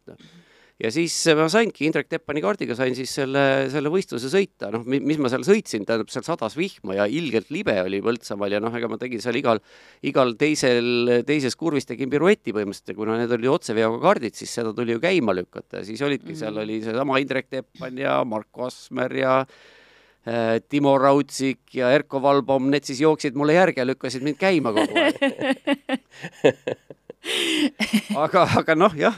Ja 0.78 0.92
siis 0.94 1.13
ma 1.38 1.48
saingi 1.50 1.88
Indrek 1.88 2.10
Teppani 2.12 2.42
kaardiga 2.44 2.76
sain 2.78 2.94
siis 2.98 3.12
selle, 3.18 3.42
selle 3.74 3.90
võistluse 3.94 4.30
sõita, 4.30 4.70
noh, 4.74 4.84
mis 4.86 5.18
ma 5.22 5.32
seal 5.34 5.46
sõitsin, 5.48 5.86
tähendab 5.88 6.12
seal 6.13 6.26
sadas 6.28 6.58
vihma 6.58 7.00
ja 7.00 7.08
ilgelt 7.10 7.50
libe 7.54 7.74
oli 7.82 8.02
Põltsamaal 8.06 8.58
ja 8.58 8.62
noh, 8.63 8.76
ega 8.78 8.90
ma 8.92 9.00
tegin 9.02 9.24
seal 9.24 9.40
igal, 9.40 9.62
igal 10.06 10.36
teisel, 10.38 11.24
teises 11.28 11.58
kurvis 11.58 11.90
tegin 11.90 12.12
pirueti 12.13 12.54
põhimõtteliselt 12.54 12.94
ja 12.94 12.98
kuna 13.00 13.18
need 13.22 13.34
olid 13.40 13.56
otseveoga 13.56 14.04
kaardid, 14.04 14.38
siis 14.38 14.54
seda 14.60 14.74
tuli 14.78 14.94
ju 14.94 15.02
käima 15.02 15.34
lükata. 15.36 15.82
Ja 15.82 15.88
siis 15.88 16.04
olidki, 16.06 16.38
seal 16.38 16.62
oli 16.62 16.80
seesama 16.86 17.18
Indrek 17.24 17.50
Teppan 17.50 17.98
ja 17.98 18.20
Marko 18.28 18.68
Asmer 18.70 19.18
ja 19.18 19.40
äh, 19.42 20.60
Timo 20.70 20.94
Raudsik 21.02 21.74
ja 21.80 21.90
Erko 21.96 22.22
Valbaum, 22.22 22.70
need 22.70 22.86
siis 22.86 23.02
jooksid 23.02 23.38
mulle 23.40 23.58
järgi 23.58 23.82
ja 23.82 23.90
lükkasid 23.90 24.26
mind 24.28 24.38
käima 24.42 24.76
kogu 24.78 25.02
aeg. 25.02 25.18
aga, 28.25 28.43
aga 28.62 28.75
noh, 28.77 28.93
jah, 28.97 29.15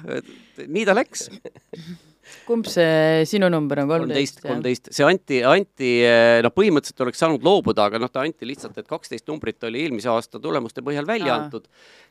nii 0.66 0.86
ta 0.88 0.96
läks. 0.98 1.28
kumb 2.46 2.68
see 2.70 3.24
sinu 3.30 3.48
number 3.50 3.82
on, 3.82 3.90
kolmteist, 3.90 4.42
kolmteist? 4.44 4.92
see 4.94 5.06
anti, 5.06 5.40
anti, 5.46 5.92
noh, 6.46 6.54
põhimõtteliselt 6.54 7.06
oleks 7.06 7.22
saanud 7.24 7.46
loobuda, 7.46 7.88
aga 7.90 8.02
noh, 8.02 8.12
ta 8.14 8.22
anti 8.26 8.48
lihtsalt, 8.50 8.78
et 8.78 8.90
kaksteist 8.90 9.26
numbrit 9.30 9.66
oli 9.70 9.84
eelmise 9.86 10.12
aasta 10.14 10.42
tulemuste 10.42 10.86
põhjal 10.86 11.10
välja 11.10 11.34
Aa. 11.34 11.46
antud 11.46 11.66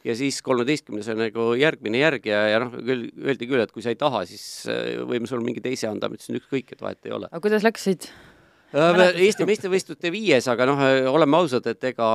ja 0.07 0.17
siis 0.19 0.41
kolmeteistkümnes 0.47 1.11
on 1.15 1.23
nagu 1.23 1.53
järgmine 1.59 2.03
järg 2.03 2.27
ja, 2.31 2.43
ja 2.53 2.63
noh, 2.65 2.75
küll 2.75 3.09
öeldi 3.25 3.51
küll, 3.51 3.63
et 3.63 3.75
kui 3.75 3.85
sa 3.85 3.95
ei 3.95 4.01
taha, 4.01 4.25
siis 4.29 4.45
äh, 4.71 4.99
võime 5.07 5.31
sulle 5.31 5.47
mingi 5.47 5.63
teise 5.65 5.91
anda, 5.91 6.11
ma 6.11 6.19
ütlesin 6.19 6.39
ükskõik, 6.41 6.75
et 6.75 6.83
vahet 6.85 7.09
ei 7.09 7.15
ole. 7.15 7.31
aga 7.31 7.43
kuidas 7.45 7.67
läksid? 7.67 8.11
Eesti 8.69 9.47
meistrivõistluste 9.49 10.11
viies, 10.13 10.45
aga 10.53 10.67
noh, 10.69 10.83
oleme 11.09 11.39
ausad, 11.39 11.65
et 11.71 11.87
ega 11.89 12.09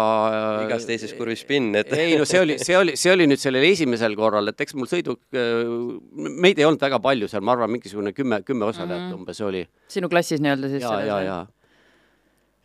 igas 0.67 0.85
teises 0.85 1.15
kurvis 1.17 1.41
spinn, 1.41 1.71
et 1.79 1.89
ei 1.97 2.13
no 2.19 2.27
see 2.29 2.43
oli, 2.43 2.59
see 2.61 2.77
oli, 2.77 2.93
see 2.99 3.13
oli 3.13 3.25
nüüd 3.29 3.41
sellel 3.41 3.65
esimesel 3.71 4.13
korral, 4.19 4.51
et 4.51 4.61
eks 4.61 4.77
mul 4.77 4.89
sõiduk, 4.91 5.23
meid 5.33 6.61
ei 6.61 6.67
olnud 6.67 6.85
väga 6.85 7.01
palju 7.01 7.31
seal, 7.31 7.41
ma 7.41 7.55
arvan, 7.57 7.73
mingisugune 7.73 8.13
kümme, 8.13 8.43
kümme 8.45 8.69
osalejat 8.69 9.01
mm. 9.01 9.09
-hmm. 9.09 9.19
umbes 9.23 9.41
oli 9.41 9.65
sinu 9.89 10.09
klassis 10.13 10.43
nii-öelda 10.45 10.69
siis? 10.69 10.85
ja, 10.85 11.01
ja, 11.01 11.19
ja 11.25 11.41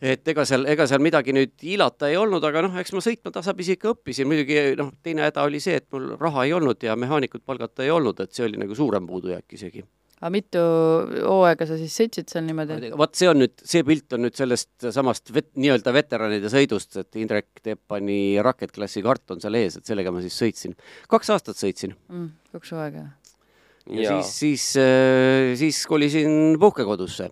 et 0.01 0.27
ega 0.31 0.45
seal, 0.47 0.63
ega 0.71 0.87
seal 0.87 1.01
midagi 1.03 1.33
nüüd 1.35 1.55
hiilata 1.63 2.07
ei 2.09 2.17
olnud, 2.19 2.43
aga 2.45 2.63
noh, 2.65 2.75
eks 2.79 2.93
ma 2.95 3.03
sõitma 3.03 3.33
tasapisi 3.35 3.75
ikka 3.75 3.93
õppisin, 3.93 4.29
muidugi 4.29 4.59
noh, 4.79 4.93
teine 5.03 5.25
häda 5.27 5.43
oli 5.47 5.59
see, 5.63 5.79
et 5.81 5.87
mul 5.91 6.13
raha 6.19 6.45
ei 6.47 6.53
olnud 6.55 6.83
ja 6.83 6.95
mehaanikut 6.99 7.43
palgata 7.45 7.83
ei 7.83 7.91
olnud, 7.91 8.19
et 8.23 8.31
see 8.35 8.45
oli 8.47 8.61
nagu 8.61 8.77
suurem 8.77 9.07
puudujääk 9.09 9.57
isegi. 9.59 9.83
Aga 10.19 10.31
mitu 10.33 10.61
hooaega 11.23 11.67
sa 11.69 11.77
siis 11.79 11.93
sõitsid 11.95 12.27
seal 12.31 12.43
niimoodi? 12.47 12.91
vot 12.99 13.15
see 13.15 13.29
on 13.31 13.39
nüüd, 13.39 13.53
see 13.63 13.85
pilt 13.87 14.15
on 14.17 14.25
nüüd 14.25 14.35
sellest 14.35 14.89
samast 14.95 15.31
vet, 15.35 15.47
nii-öelda 15.55 15.93
veteranide 15.95 16.51
sõidust, 16.51 16.97
et 16.99 17.19
Indrek 17.21 17.63
Teppani 17.63 18.35
rakettklassi 18.43 19.03
kart 19.05 19.31
on 19.35 19.39
seal 19.43 19.55
ees, 19.61 19.79
et 19.79 19.87
sellega 19.87 20.11
ma 20.11 20.23
siis 20.25 20.35
sõitsin. 20.35 20.75
kaks 21.11 21.31
aastat 21.35 21.59
sõitsin 21.59 21.95
Mm, 22.09 22.29
kaks 22.51 22.75
hooaega. 22.75 23.05
ja, 23.95 24.19
siis, 24.19 24.35
siis, 24.43 24.65
siis 25.63 25.83
kolisin 25.87 26.57
puhkekodusse, 26.59 27.29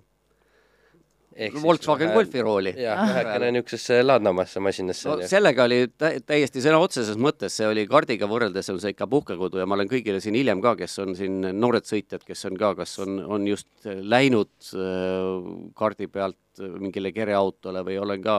Volkswagen 1.61 2.13
Golfi 2.15 2.41
rooli. 2.41 2.73
jah, 2.81 3.01
vähekene 3.09 3.51
niisugusesse 3.55 3.99
laadnamasse 4.03 4.63
masinasse 4.63 5.09
no 5.09 5.29
sellega 5.29 5.67
oli 5.67 5.79
tä 5.97 6.13
täiesti 6.25 6.63
sõna 6.63 6.79
otseses 6.83 7.19
mõttes, 7.21 7.57
see 7.59 7.67
oli 7.69 7.85
kardiga 7.89 8.29
võrreldes 8.29 8.71
on 8.73 8.81
see 8.83 8.95
ikka 8.95 9.09
puhkekodu 9.11 9.61
ja 9.61 9.67
ma 9.69 9.77
olen 9.77 9.91
kõigile 9.91 10.21
siin 10.23 10.37
hiljem 10.37 10.63
ka, 10.63 10.75
kes 10.79 10.97
on 11.03 11.15
siin 11.17 11.39
noored 11.59 11.87
sõitjad, 11.87 12.25
kes 12.27 12.45
on 12.49 12.57
ka, 12.59 12.73
kas 12.81 12.97
on, 13.03 13.19
on 13.37 13.47
just 13.47 13.69
läinud 13.85 14.51
äh, 14.73 15.47
kardi 15.77 16.09
pealt 16.11 16.39
mingile 16.59 17.11
kereautole 17.15 17.83
või 17.87 17.97
olen 18.01 18.21
ka 18.23 18.37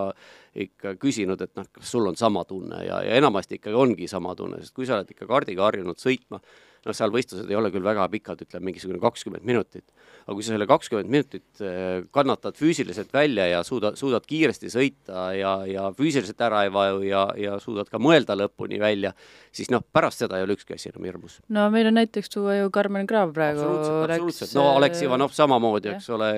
ikka 0.58 0.94
küsinud, 1.00 1.40
et 1.44 1.52
noh, 1.58 1.66
kas 1.72 1.92
sul 1.92 2.08
on 2.10 2.16
sama 2.18 2.44
tunne 2.48 2.82
ja, 2.86 3.02
ja 3.06 3.18
enamasti 3.20 3.58
ikkagi 3.58 3.76
ongi 3.78 4.08
sama 4.10 4.34
tunne, 4.38 4.62
sest 4.62 4.74
kui 4.76 4.88
sa 4.88 4.98
oled 4.98 5.12
ikka 5.12 5.28
kardiga 5.28 5.66
harjunud 5.68 6.00
sõitma, 6.00 6.40
noh, 6.86 6.96
seal 6.96 7.12
võistlused 7.12 7.50
ei 7.50 7.58
ole 7.58 7.70
küll 7.74 7.84
väga 7.84 8.06
pikad, 8.12 8.42
ütleme 8.44 8.70
mingisugune 8.70 9.00
kakskümmend 9.02 9.46
minutit, 9.46 9.84
aga 10.24 10.36
kui 10.36 10.46
sa 10.46 10.54
selle 10.54 10.68
kakskümmend 10.70 11.12
minutit 11.12 11.62
äh, 11.64 12.04
kannatad 12.14 12.58
füüsiliselt 12.58 13.12
välja 13.14 13.48
ja 13.50 13.62
suuda, 13.66 13.94
suudad 13.98 14.26
kiiresti 14.28 14.70
sõita 14.72 15.28
ja, 15.36 15.54
ja 15.68 15.88
füüsiliselt 15.96 16.40
ära 16.48 16.64
ei 16.66 16.72
vaju 16.74 17.02
ja, 17.06 17.24
ja 17.38 17.58
suudad 17.62 17.90
ka 17.92 18.00
mõelda 18.02 18.36
lõpuni 18.38 18.80
välja, 18.82 19.14
siis 19.54 19.72
noh, 19.74 19.84
pärast 19.84 20.24
seda 20.24 20.38
ei 20.38 20.46
ole 20.46 20.58
ükski 20.58 20.78
asi 20.78 20.92
enam 20.92 21.08
hirmus. 21.08 21.40
no 21.54 21.68
meil 21.74 21.90
on 21.90 21.98
näiteks 22.00 22.32
tuua 22.34 22.60
ju 22.60 22.72
Karmen 22.74 23.08
Kraav 23.10 23.34
praegu 23.36 23.64
absoluutselt, 23.64 24.08
absoluutselt, 24.10 24.56
no 24.58 24.70
Aleksei 24.76 25.08
Ivanov 25.08 25.34
samamoodi, 25.36 25.94
eks 25.96 26.10
ole, 26.14 26.32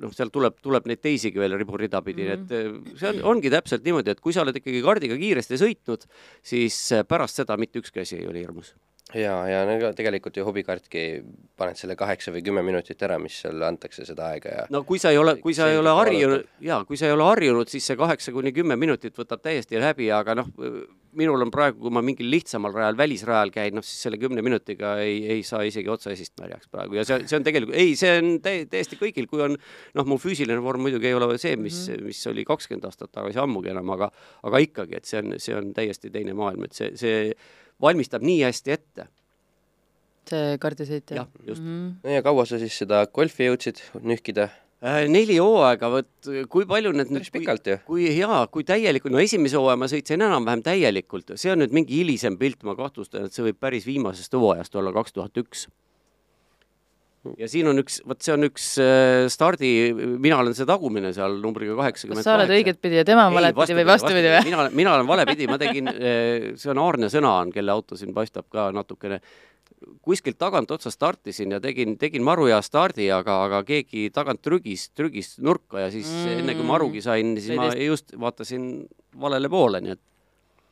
noh, 0.00 0.12
seal 0.14 0.30
tuleb, 0.32 0.58
tuleb 0.62 0.86
neid 0.90 1.02
teisigi 1.02 1.40
veel 1.40 1.56
riburida 1.58 2.02
pidi 2.06 2.26
mm, 2.26 2.46
-hmm. 2.46 2.92
et 2.92 3.00
see 3.00 3.10
on, 3.14 3.22
ongi 3.34 3.50
täpselt 3.52 3.84
niimoodi, 3.86 4.14
et 4.14 4.20
kui 4.20 4.32
sa 4.36 4.44
oled 4.44 4.56
ikkagi 4.56 4.82
kardiga 4.84 5.18
kiiresti 5.18 5.58
sõitnud, 5.60 6.06
siis 6.42 6.78
pärast 7.08 7.42
seda 7.42 7.56
mitte 7.60 7.82
ükski 7.82 8.04
asi 8.04 8.20
ei 8.20 8.28
ole 8.30 8.44
hirmus. 8.44 8.74
ja, 9.14 9.34
ja 9.48 9.62
no 9.66 9.92
tegelikult 9.96 10.36
ju 10.38 10.44
hobikaartki 10.46 11.04
paned 11.58 11.78
selle 11.80 11.96
kaheksa 11.98 12.32
või 12.34 12.44
kümme 12.46 12.62
minutit 12.66 13.02
ära, 13.06 13.18
mis 13.22 13.40
sulle 13.42 13.66
antakse 13.66 14.06
seda 14.08 14.30
aega 14.34 14.54
ja 14.54 14.68
no 14.72 14.84
kui 14.88 15.00
sa 15.02 15.12
ei 15.14 15.18
ole, 15.20 15.36
kui 15.42 15.56
sa 15.56 15.70
ei 15.70 15.80
ole 15.80 15.94
harjunud 15.96 16.46
jaa, 16.64 16.84
kui 16.88 17.00
sa 17.00 17.08
ei 17.08 17.16
ole 17.16 17.26
harjunud, 17.26 17.70
siis 17.70 17.86
see 17.90 17.98
kaheksa 18.00 18.34
kuni 18.36 18.54
kümme 18.56 18.78
minutit 18.80 19.16
võtab 19.18 19.42
täiesti 19.44 19.80
läbi, 19.80 20.10
aga 20.14 20.36
noh, 20.38 20.50
minul 21.18 21.42
on 21.42 21.50
praegu, 21.50 21.80
kui 21.82 21.92
ma 21.94 22.02
mingil 22.04 22.28
lihtsamal 22.30 22.74
rajal, 22.74 22.98
välisrajal 22.98 23.50
käin, 23.54 23.74
noh 23.76 23.86
siis 23.86 24.04
selle 24.06 24.18
kümne 24.20 24.44
minutiga 24.46 24.94
ei, 25.02 25.18
ei 25.34 25.44
saa 25.46 25.64
isegi 25.66 25.90
otsaesist 25.90 26.36
märjaks 26.40 26.70
praegu 26.70 27.00
ja 27.00 27.06
see, 27.06 27.24
see 27.30 27.40
on 27.40 27.46
tegelikult, 27.46 27.78
ei, 27.78 27.96
see 27.98 28.12
on 28.20 28.36
täi-, 28.44 28.66
täiesti 28.70 28.98
kõigil, 29.00 29.26
kui 29.30 29.42
on 29.46 29.56
noh, 29.58 30.06
mu 30.06 30.20
füüsiline 30.22 30.60
vorm 30.62 30.86
muidugi 30.86 31.10
ei 31.10 31.16
ole 31.18 31.32
see, 31.38 31.56
mis 31.58 31.80
mm, 31.88 31.96
-hmm. 31.96 32.12
mis 32.12 32.22
oli 32.30 32.46
kakskümmend 32.46 32.86
aastat 32.86 33.12
tagasi 33.12 33.42
ammugi 33.42 33.74
enam, 33.74 33.90
aga 33.96 34.10
aga 34.46 34.62
ikkagi, 34.62 35.00
et 35.00 35.10
see 35.10 35.22
on, 35.22 35.34
see 35.38 35.56
on 35.56 35.74
täiesti 35.74 36.12
teine 36.14 36.36
maailm, 36.38 36.68
et 36.68 36.78
see, 36.78 36.94
see 37.00 37.34
valmistab 37.82 38.24
nii 38.26 38.42
hästi 38.46 38.76
ette. 38.76 39.08
see 40.30 40.58
kardisõit 40.62 41.10
jah, 41.10 41.26
just. 41.46 41.62
-hmm. 41.62 41.94
no 42.04 42.10
ja 42.10 42.22
kaua 42.22 42.44
sa 42.46 42.58
siis 42.60 42.76
seda 42.78 43.06
golfi 43.06 43.48
jõudsid 43.48 43.80
nühkida? 44.02 44.50
Äh, 44.80 45.04
neli 45.12 45.36
hooaega, 45.36 45.90
vot 45.92 46.28
kui 46.48 46.64
palju 46.68 46.92
need 46.96 47.10
päris 47.12 47.32
pikalt 47.34 47.66
ju. 47.66 47.76
kui 47.84 48.06
jaa, 48.16 48.46
kui 48.48 48.64
täielikult, 48.64 49.12
no 49.12 49.20
esimese 49.20 49.58
hooaja 49.60 49.76
ma 49.76 49.88
sõitsin 49.92 50.22
enam-vähem 50.24 50.62
täielikult, 50.64 51.34
see 51.36 51.52
on 51.52 51.60
nüüd 51.60 51.74
mingi 51.76 51.98
hilisem 51.98 52.38
pilt, 52.40 52.62
ma 52.64 52.72
kahtlustan, 52.78 53.26
et 53.26 53.36
see 53.36 53.44
võib 53.44 53.58
päris 53.60 53.84
viimasest 53.88 54.32
hooajast 54.32 54.76
olla 54.80 54.92
kaks 54.96 55.12
tuhat 55.12 55.36
üks. 55.42 55.66
Ja 57.40 57.48
siin 57.50 57.68
on 57.70 57.82
üks, 57.82 58.00
vot 58.08 58.22
see 58.24 58.34
on 58.34 58.46
üks 58.48 58.70
äh, 58.82 59.26
stardi, 59.32 59.70
mina 59.94 60.40
olen 60.40 60.56
see 60.56 60.68
tagumine 60.68 61.12
seal 61.16 61.36
numbriga 61.42 61.76
kaheksakümmend 61.82 62.22
kas 62.22 62.28
sa 62.30 62.38
oled 62.38 62.54
õiget 62.56 62.80
pidi 62.80 63.00
ja 63.00 63.04
tema 63.08 63.28
on 63.28 63.36
valepidi 63.36 63.76
või 63.80 63.86
vastupidi 63.90 64.32
või? 64.32 64.42
mina 64.48 64.62
olen, 64.64 64.74
mina 64.80 64.96
olen 64.96 65.10
valepidi, 65.10 65.48
ma 65.50 65.60
tegin, 65.60 65.92
see 66.60 66.72
on 66.72 66.82
Aarne 66.82 67.12
Sõna 67.12 67.36
on, 67.42 67.52
kelle 67.54 67.74
auto 67.74 67.98
siin 68.00 68.14
paistab 68.16 68.48
ka 68.52 68.70
natukene, 68.74 69.20
kuskilt 70.04 70.38
tagantotsast 70.40 70.96
startisin 70.96 71.56
ja 71.56 71.60
tegin, 71.62 71.96
tegin 72.00 72.24
maru 72.26 72.48
hea 72.50 72.60
stardi, 72.64 73.08
aga, 73.14 73.42
aga 73.46 73.62
keegi 73.68 74.08
tagant 74.14 74.42
trügis, 74.44 74.88
trügis 74.96 75.36
nurka 75.44 75.84
ja 75.84 75.90
siis 75.92 76.08
mm. 76.10 76.40
enne 76.42 76.56
kui 76.58 76.68
ma 76.68 76.76
arugi 76.78 77.04
sain, 77.04 77.34
siis 77.40 77.56
ma 77.56 77.70
Lõid 77.70 77.84
just 77.84 78.16
vaatasin 78.20 78.70
valele 79.20 79.50
poole, 79.52 79.80
nii 79.84 79.96
et 79.96 80.02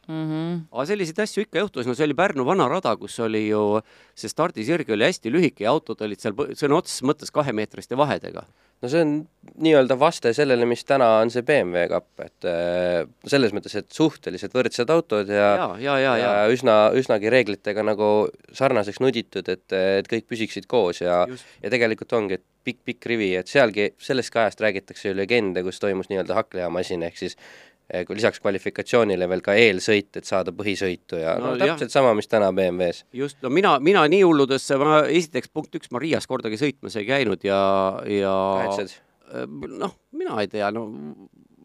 Mm 0.08 0.28
-hmm. 0.28 0.60
aga 0.72 0.84
selliseid 0.88 1.18
asju 1.20 1.42
ikka 1.44 1.60
juhtus, 1.60 1.86
no 1.86 1.94
see 1.94 2.06
oli 2.08 2.14
Pärnu 2.16 2.44
vana 2.48 2.64
rada, 2.68 2.94
kus 2.96 3.18
oli 3.20 3.42
ju 3.48 3.80
see 4.16 4.30
stardisirg 4.32 4.88
oli 4.94 5.04
hästi 5.04 5.28
lühike 5.28 5.66
ja 5.66 5.74
autod 5.74 6.00
olid 6.00 6.22
seal 6.22 6.32
sõna 6.32 6.78
otseses 6.80 7.04
mõttes 7.04 7.28
kahemeetriste 7.34 7.96
vahedega. 7.96 8.46
no 8.82 8.88
see 8.88 9.02
on 9.04 9.12
nii-öelda 9.60 9.98
vaste 10.00 10.32
sellele, 10.32 10.64
mis 10.64 10.84
täna 10.88 11.10
on 11.20 11.30
see 11.34 11.42
BMW 11.42 11.88
kapp, 11.92 12.20
et 12.24 12.48
äh, 12.48 13.04
selles 13.26 13.52
mõttes, 13.52 13.74
et 13.76 13.92
suhteliselt 13.92 14.56
võrdsed 14.56 14.88
autod 14.96 15.28
ja 15.28 15.50
ja, 15.56 15.68
ja, 15.78 15.98
ja, 15.98 16.16
ja, 16.16 16.32
ja 16.40 16.48
üsna, 16.56 16.78
üsnagi 16.96 17.28
reeglitega 17.28 17.84
nagu 17.84 18.28
sarnaseks 18.52 19.00
nuditud, 19.04 19.48
et, 19.48 19.66
et 19.72 20.08
kõik 20.08 20.24
püsiksid 20.24 20.66
koos 20.66 21.02
ja 21.04 21.26
just, 21.28 21.44
ja 21.62 21.68
tegelikult 21.68 22.16
ongi, 22.16 22.40
et 22.40 22.46
pikk-pikk 22.68 23.06
rivi, 23.12 23.30
et 23.38 23.48
sealgi 23.48 23.92
sellestki 24.02 24.40
ajast 24.42 24.60
räägitakse 24.64 25.08
ju 25.08 25.16
legende, 25.16 25.62
kus 25.66 25.80
toimus 25.80 26.10
nii-öelda 26.10 26.36
hakklihamasin, 26.38 27.04
ehk 27.08 27.16
siis 27.20 27.38
lisaks 27.88 28.40
kvalifikatsioonile 28.44 29.28
veel 29.30 29.42
ka 29.44 29.54
eelsõit, 29.56 30.10
et 30.20 30.28
saada 30.28 30.52
põhisõitu 30.52 31.20
ja 31.22 31.36
No 31.38 31.46
no, 31.46 31.54
no 31.56 31.64
jah. 31.64 31.74
täpselt 31.74 31.94
sama, 31.94 32.12
mis 32.18 32.28
täna 32.28 32.50
BMW-s. 32.52 33.04
just, 33.12 33.38
no 33.42 33.50
mina, 33.50 33.78
mina 33.80 34.04
nii 34.08 34.22
hulludesse, 34.26 34.76
ma 34.80 35.02
esiteks 35.06 35.48
punkt 35.52 35.74
üks, 35.78 35.90
ma 35.94 36.02
Riias 36.02 36.26
kordagi 36.28 36.60
sõitmas 36.60 36.98
ei 37.00 37.06
käinud 37.08 37.44
ja, 37.46 37.60
ja 38.08 38.34
kahetsed? 38.64 38.98
noh, 39.78 39.96
mina 40.16 40.40
ei 40.42 40.48
tea, 40.52 40.70
no 40.72 40.86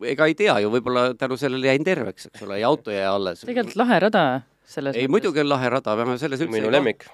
ega 0.04 0.28
ei 0.28 0.36
tea 0.36 0.58
ju, 0.64 0.72
võib-olla 0.74 1.14
tänu 1.20 1.38
sellele 1.40 1.70
jäin 1.72 1.84
terveks, 1.88 2.28
eks 2.32 2.48
ole, 2.48 2.60
ja 2.60 2.72
auto 2.72 2.92
jäi 2.92 3.06
alles. 3.08 3.44
tegelikult 3.48 3.80
lahe 3.80 4.00
rada 4.08 4.24
selles 4.68 4.98
ei, 4.98 5.08
muidugi 5.12 5.44
on 5.44 5.50
lahe 5.52 5.70
rada, 5.72 5.96
vähemalt 5.98 6.22
selles 6.24 6.42
üldse 6.44 6.56
minu 6.56 6.72
lemmik. 6.74 7.06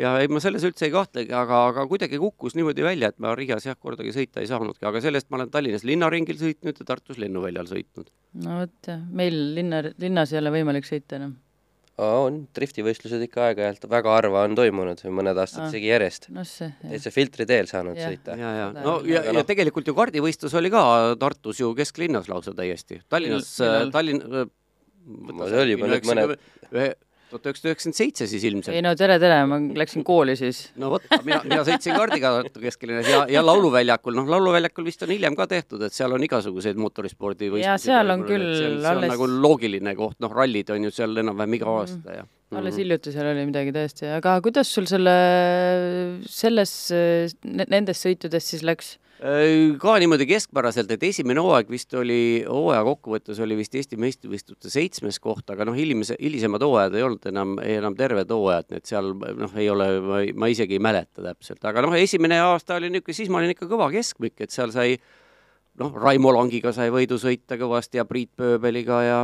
Ja 0.00 0.12
ei, 0.20 0.28
ma 0.32 0.42
selles 0.42 0.64
üldse 0.66 0.88
ei 0.88 0.92
kahtlegi, 0.94 1.32
aga, 1.36 1.62
aga 1.70 1.86
kuidagi 1.90 2.20
kukkus 2.20 2.56
niimoodi 2.58 2.84
välja, 2.84 3.10
et 3.12 3.22
ma 3.22 3.32
Riias 3.38 3.66
jah, 3.68 3.78
kordagi 3.80 4.12
sõita 4.14 4.42
ei 4.42 4.50
saanudki, 4.50 4.84
aga 4.88 5.02
sellest 5.04 5.30
ma 5.30 5.40
olen 5.40 5.50
Tallinnas 5.52 5.86
linnaringil 5.88 6.38
sõitnud 6.40 6.82
ja 6.82 6.86
Tartus 6.88 7.20
lennuväljal 7.22 7.68
sõitnud. 7.70 8.12
no 8.44 8.60
vot 8.62 8.92
meil 9.22 9.40
linna, 9.56 9.82
linnas 10.02 10.34
ei 10.34 10.40
ole 10.42 10.52
võimalik 10.58 10.88
sõita 10.88 11.20
enam. 11.20 11.36
on, 12.02 12.42
driftivõistlused 12.56 13.22
ikka 13.24 13.46
aeg-ajalt, 13.46 13.88
väga 13.88 14.18
harva 14.18 14.44
on 14.44 14.58
toimunud, 14.58 15.00
mõned 15.08 15.40
aastad 15.40 15.64
Aa. 15.64 15.70
isegi 15.72 15.88
järjest. 15.88 16.28
noh, 16.36 16.44
see, 16.48 16.68
täitsa 16.82 17.14
filtri 17.14 17.48
teel 17.48 17.70
saanud 17.70 17.96
Jah. 17.96 18.12
sõita. 18.12 18.36
ja, 18.36 18.52
ja 18.60 18.68
no 18.76 18.98
ja, 19.08 19.24
ja 19.30 19.32
noh. 19.32 19.48
tegelikult 19.48 19.88
ju 19.88 19.96
kardivõistlus 19.96 20.54
oli 20.60 20.72
ka 20.74 20.84
Tartus 21.20 21.64
ju 21.64 21.72
kesklinnas 21.78 22.28
lausa 22.28 22.52
täiesti. 22.56 23.00
Tallinnas? 23.08 23.56
Tallinn. 23.96 24.22
see 25.46 25.60
oli 25.62 25.76
juba 25.78 25.92
nüüd 25.94 26.08
mõned-. 26.12 26.96
Tuhat 27.30 27.48
üheksasada 27.48 27.72
üheksakümmend 27.72 27.98
seitse 27.98 28.28
siis 28.30 28.44
ei 28.44 28.50
ilmselt. 28.52 28.78
no 28.84 28.92
tere, 28.98 29.18
tere, 29.22 29.40
ma 29.50 29.58
läksin 29.82 30.04
kooli 30.06 30.36
siis. 30.38 30.62
no 30.80 30.92
vot, 30.94 31.06
mina, 31.26 31.40
mina 31.44 31.62
sõitsin 31.66 31.96
kaardiga 31.98 32.32
Tartu 32.36 32.62
kesklinnas 32.62 33.10
ja, 33.10 33.24
ja 33.32 33.42
Lauluväljakul, 33.46 34.16
noh, 34.18 34.28
Lauluväljakul 34.36 34.86
vist 34.86 35.02
on 35.06 35.12
hiljem 35.14 35.36
ka 35.38 35.48
tehtud, 35.50 35.82
et 35.86 35.96
seal 35.96 36.14
on 36.14 36.22
igasuguseid 36.26 36.78
motorispordivõistlusi. 36.80 37.66
Jaa, 37.66 37.78
seal 37.82 38.14
on 38.14 38.24
küll 38.28 38.46
on, 38.46 38.56
see 38.60 38.72
on 38.76 38.88
alles- 38.92 39.14
nagu 39.14 39.28
loogiline 39.32 39.96
koht, 39.98 40.18
noh, 40.22 40.32
rallid 40.32 40.70
on 40.74 40.88
ju 40.88 40.94
seal 40.94 41.24
enam-vähem 41.24 41.58
iga 41.60 41.76
aasta 41.80 42.20
ja. 42.20 42.26
Alles 42.54 42.76
hiljuti 42.78 43.10
seal 43.14 43.32
oli 43.32 43.46
midagi 43.48 43.72
tõesti, 43.74 44.06
aga 44.14 44.36
kuidas 44.44 44.70
sul 44.70 44.86
selle, 44.86 45.16
selles, 46.30 46.76
nendes 47.42 48.04
sõitudes 48.04 48.52
siis 48.52 48.62
läks? 48.66 48.94
Äh, 49.16 49.72
ka 49.80 49.94
niimoodi 49.96 50.26
keskpäraselt, 50.28 50.90
et 50.92 51.04
esimene 51.08 51.40
hooaeg 51.40 51.70
vist 51.72 51.94
oli, 51.96 52.44
hooaja 52.44 52.82
kokkuvõttes 52.84 53.38
oli 53.40 53.56
vist 53.56 53.72
Eesti 53.78 53.96
meistrivõistluste 53.96 54.68
seitsmes 54.68 55.16
koht, 55.24 55.46
aga 55.54 55.64
noh, 55.64 55.76
hilimese, 55.76 56.18
hilisemad 56.20 56.60
hooajad 56.60 56.98
ei 56.98 57.06
olnud 57.06 57.24
enam, 57.32 57.54
enam 57.64 57.96
terved 57.96 58.34
hooajad, 58.34 58.68
nii 58.68 58.82
et 58.82 58.92
seal 58.92 59.14
noh, 59.16 59.54
ei 59.56 59.70
ole, 59.72 59.88
ma, 60.36 60.50
isegi 60.52 60.76
ei 60.76 60.84
mäleta 60.84 61.24
täpselt, 61.24 61.64
aga 61.64 61.86
noh, 61.86 61.96
esimene 61.96 62.42
aasta 62.44 62.76
oli 62.76 62.92
niisugune, 62.92 63.16
siis 63.16 63.32
ma 63.32 63.40
olin 63.40 63.54
ikka 63.56 63.70
kõva 63.70 63.88
keskmik, 63.94 64.36
et 64.44 64.52
seal 64.52 64.74
sai 64.76 64.98
noh, 65.80 65.96
Raimo 65.96 66.34
Langiga 66.36 66.74
sai 66.76 66.92
võidu 66.92 67.16
sõita 67.20 67.56
kõvasti 67.56 68.02
ja 68.02 68.04
Priit 68.04 68.34
Pööbeliga 68.36 69.00
ja 69.06 69.18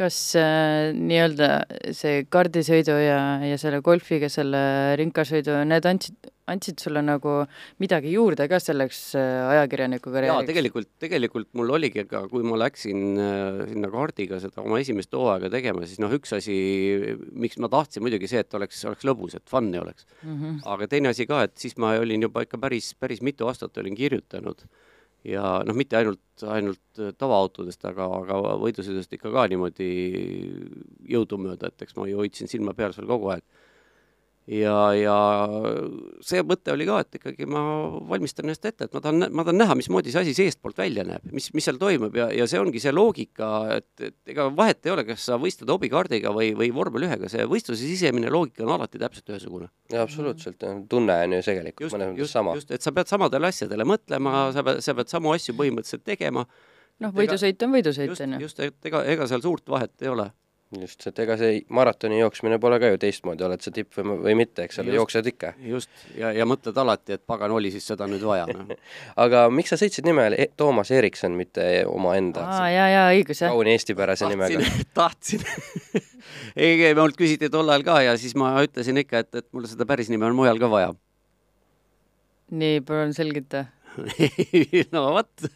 kas 0.00 0.18
äh, 0.38 0.90
nii-öelda 0.96 1.48
see 1.96 2.24
kardisõidu 2.32 2.96
ja, 3.02 3.20
ja 3.44 3.56
selle 3.60 3.82
golfiga 3.84 4.30
selle 4.32 4.60
ringkasõidu, 5.00 5.58
need 5.68 5.88
andsid, 5.88 6.30
andsid 6.50 6.80
sulle 6.82 7.02
nagu 7.04 7.34
midagi 7.82 8.14
juurde 8.14 8.46
ka 8.50 8.60
selleks 8.62 9.02
äh, 9.20 9.50
ajakirjaniku 9.54 10.10
jaa, 10.10 10.16
karjääriks? 10.16 10.50
tegelikult, 10.50 10.90
tegelikult 11.04 11.50
mul 11.58 11.74
oligi 11.76 12.06
ka, 12.08 12.24
kui 12.32 12.46
ma 12.46 12.58
läksin 12.62 13.20
äh, 13.20 13.62
sinna 13.72 13.92
kaardiga 13.92 14.40
seda 14.42 14.64
oma 14.64 14.80
esimest 14.80 15.12
hooaega 15.16 15.52
tegema, 15.52 15.84
siis 15.88 16.00
noh, 16.02 16.12
üks 16.16 16.32
asi, 16.38 16.56
miks 17.36 17.60
ma 17.60 17.70
tahtsin 17.72 18.04
muidugi 18.06 18.30
see, 18.30 18.44
et 18.44 18.58
oleks, 18.58 18.80
oleks 18.88 19.08
lõbus, 19.08 19.36
et 19.36 19.46
fun'i 19.50 19.82
oleks. 19.82 20.08
mm. 20.22 20.36
-hmm. 20.36 20.60
aga 20.74 20.88
teine 20.94 21.12
asi 21.12 21.28
ka, 21.28 21.44
et 21.48 21.58
siis 21.60 21.76
ma 21.76 21.96
olin 22.00 22.28
juba 22.28 22.46
ikka 22.46 22.60
päris, 22.62 22.94
päris 22.96 23.20
mitu 23.26 23.50
aastat 23.50 23.76
olin 23.82 23.98
kirjutanud 23.98 24.64
ja 25.26 25.60
noh, 25.66 25.76
mitte 25.76 25.98
ainult, 25.98 26.22
ainult 26.48 27.00
äh, 27.00 27.12
tavaautodest, 27.18 27.84
aga, 27.88 28.06
aga 28.20 28.56
võidusõidust 28.60 29.12
ikka 29.16 29.32
ka 29.34 29.46
niimoodi 29.52 29.90
jõudumööda, 31.12 31.70
et 31.70 31.86
eks 31.86 31.96
ma 31.98 32.08
ju 32.08 32.20
hoidsin 32.22 32.50
silma 32.50 32.74
peal 32.76 32.94
seal 32.96 33.08
kogu 33.10 33.32
aeg. 33.34 33.44
ja, 34.48 34.76
ja 34.96 35.16
see 36.24 36.42
mõte 36.46 36.72
oli 36.72 36.86
ka, 36.88 37.00
et 37.04 37.18
ikkagi 37.20 37.46
ma 37.50 37.62
valmistan 38.10 38.48
ennast 38.48 38.64
ette, 38.68 38.88
et 38.88 38.96
ma 38.96 39.02
tahan, 39.04 39.26
ma 39.28 39.44
tahan 39.46 39.60
näha, 39.60 39.76
mismoodi 39.78 40.14
see 40.14 40.22
asi 40.24 40.34
seestpoolt 40.36 40.78
välja 40.80 41.04
näeb, 41.06 41.26
mis, 41.34 41.50
mis 41.56 41.66
seal 41.68 41.80
toimub 41.80 42.16
ja, 42.16 42.30
ja 42.34 42.46
see 42.50 42.60
ongi 42.62 42.82
see 42.82 42.94
loogika, 42.94 43.50
et, 43.76 43.90
et 44.10 44.34
ega 44.34 44.48
vahet 44.56 44.86
ei 44.86 44.94
ole, 44.94 45.04
kas 45.08 45.28
sa 45.28 45.38
võistled 45.40 45.70
hobikaardiga 45.70 46.32
või, 46.36 46.52
või 46.58 46.72
vormel 46.74 47.08
ühega, 47.08 47.30
see 47.32 47.46
võistluse 47.50 47.84
sisemine 47.84 48.32
loogika 48.32 48.64
on 48.66 48.74
alati 48.78 49.00
täpselt 49.02 49.34
ühesugune 49.34 49.70
absoluutselt, 49.98 50.64
tunne 50.90 51.16
on 51.24 51.36
ju 51.38 51.44
tegelikult 51.46 51.94
mõnes 51.94 52.12
mõttes 52.12 52.24
just, 52.24 52.36
sama. 52.36 52.56
just, 52.58 52.74
et 52.74 52.84
sa 52.84 52.92
pead 52.96 53.10
samadele 53.10 53.50
asjadele 53.50 53.86
mõtlema, 53.88 54.50
sa 54.54 54.64
pead, 54.66 54.82
sa 54.84 54.94
pead 54.98 55.12
samu 55.12 55.34
asju 55.34 55.54
põhimõtteliselt 55.58 56.04
tegema. 56.06 56.46
noh, 57.02 57.14
võidusõit 57.16 57.62
on 57.66 57.74
võidusõit, 57.74 58.12
just, 58.12 58.24
on 58.26 58.36
ju. 58.36 58.44
just, 58.46 58.60
et 58.66 58.90
ega, 58.90 59.02
ega 59.14 59.28
seal 59.30 59.42
suurt 59.44 59.68
vahet 59.70 59.94
ei 60.04 60.12
ole. 60.12 60.30
just, 60.78 61.02
et 61.10 61.18
ega 61.24 61.34
see 61.38 61.60
maratoni 61.74 62.20
jooksmine 62.20 62.58
pole 62.62 62.78
ka 62.82 62.90
ju 62.92 62.98
teistmoodi, 63.02 63.42
oled 63.46 63.62
sa 63.64 63.72
tipp 63.74 63.96
või, 63.98 64.18
või 64.26 64.34
mitte, 64.38 64.66
eks 64.66 64.78
ole, 64.78 64.92
Just. 64.92 64.98
jooksed 65.00 65.30
ikka. 65.32 65.52
just, 65.66 65.90
ja, 66.18 66.30
ja 66.36 66.46
mõtled 66.46 66.78
alati, 66.78 67.16
et 67.18 67.24
pagan, 67.26 67.50
oli 67.56 67.72
siis 67.74 67.88
seda 67.90 68.06
nüüd 68.10 68.22
vaja 68.26 68.46
no. 68.50 68.66
aga 69.24 69.44
miks 69.54 69.74
sa 69.74 69.80
sõitsid 69.80 70.06
nimel 70.06 70.36
e 70.38 70.46
Toomas 70.56 70.92
Erikson, 70.94 71.34
mitte 71.38 71.66
omaenda 71.90 72.46
aa, 72.46 72.70
jaa, 72.70 72.88
jaa, 72.94 73.08
õigus, 73.16 73.42
jah. 73.42 73.54
kauni 73.54 73.74
eestipärase 73.74 74.30
nimega? 74.30 74.62
tahtsin, 75.00 75.42
ei, 76.60 76.94
mult 76.98 77.18
küsiti 77.18 77.50
tol 77.50 77.68
ajal 77.68 77.86
ka 77.86 78.00
ja 78.06 78.16
siis 78.20 78.36
ma 78.38 78.54
ütlesin 78.62 79.02
ikka, 79.02 79.24
et, 79.24 79.42
et 79.42 79.48
mul 79.50 79.66
seda 79.70 79.88
päris 79.90 80.12
nime 80.12 80.28
on 80.30 80.38
mujal 80.38 80.62
ka 80.62 80.70
vaja. 80.70 80.94
nii, 82.50 82.80
palun 82.86 83.16
selgita. 83.16 83.66
no 84.94 85.04
vot, 85.14 85.46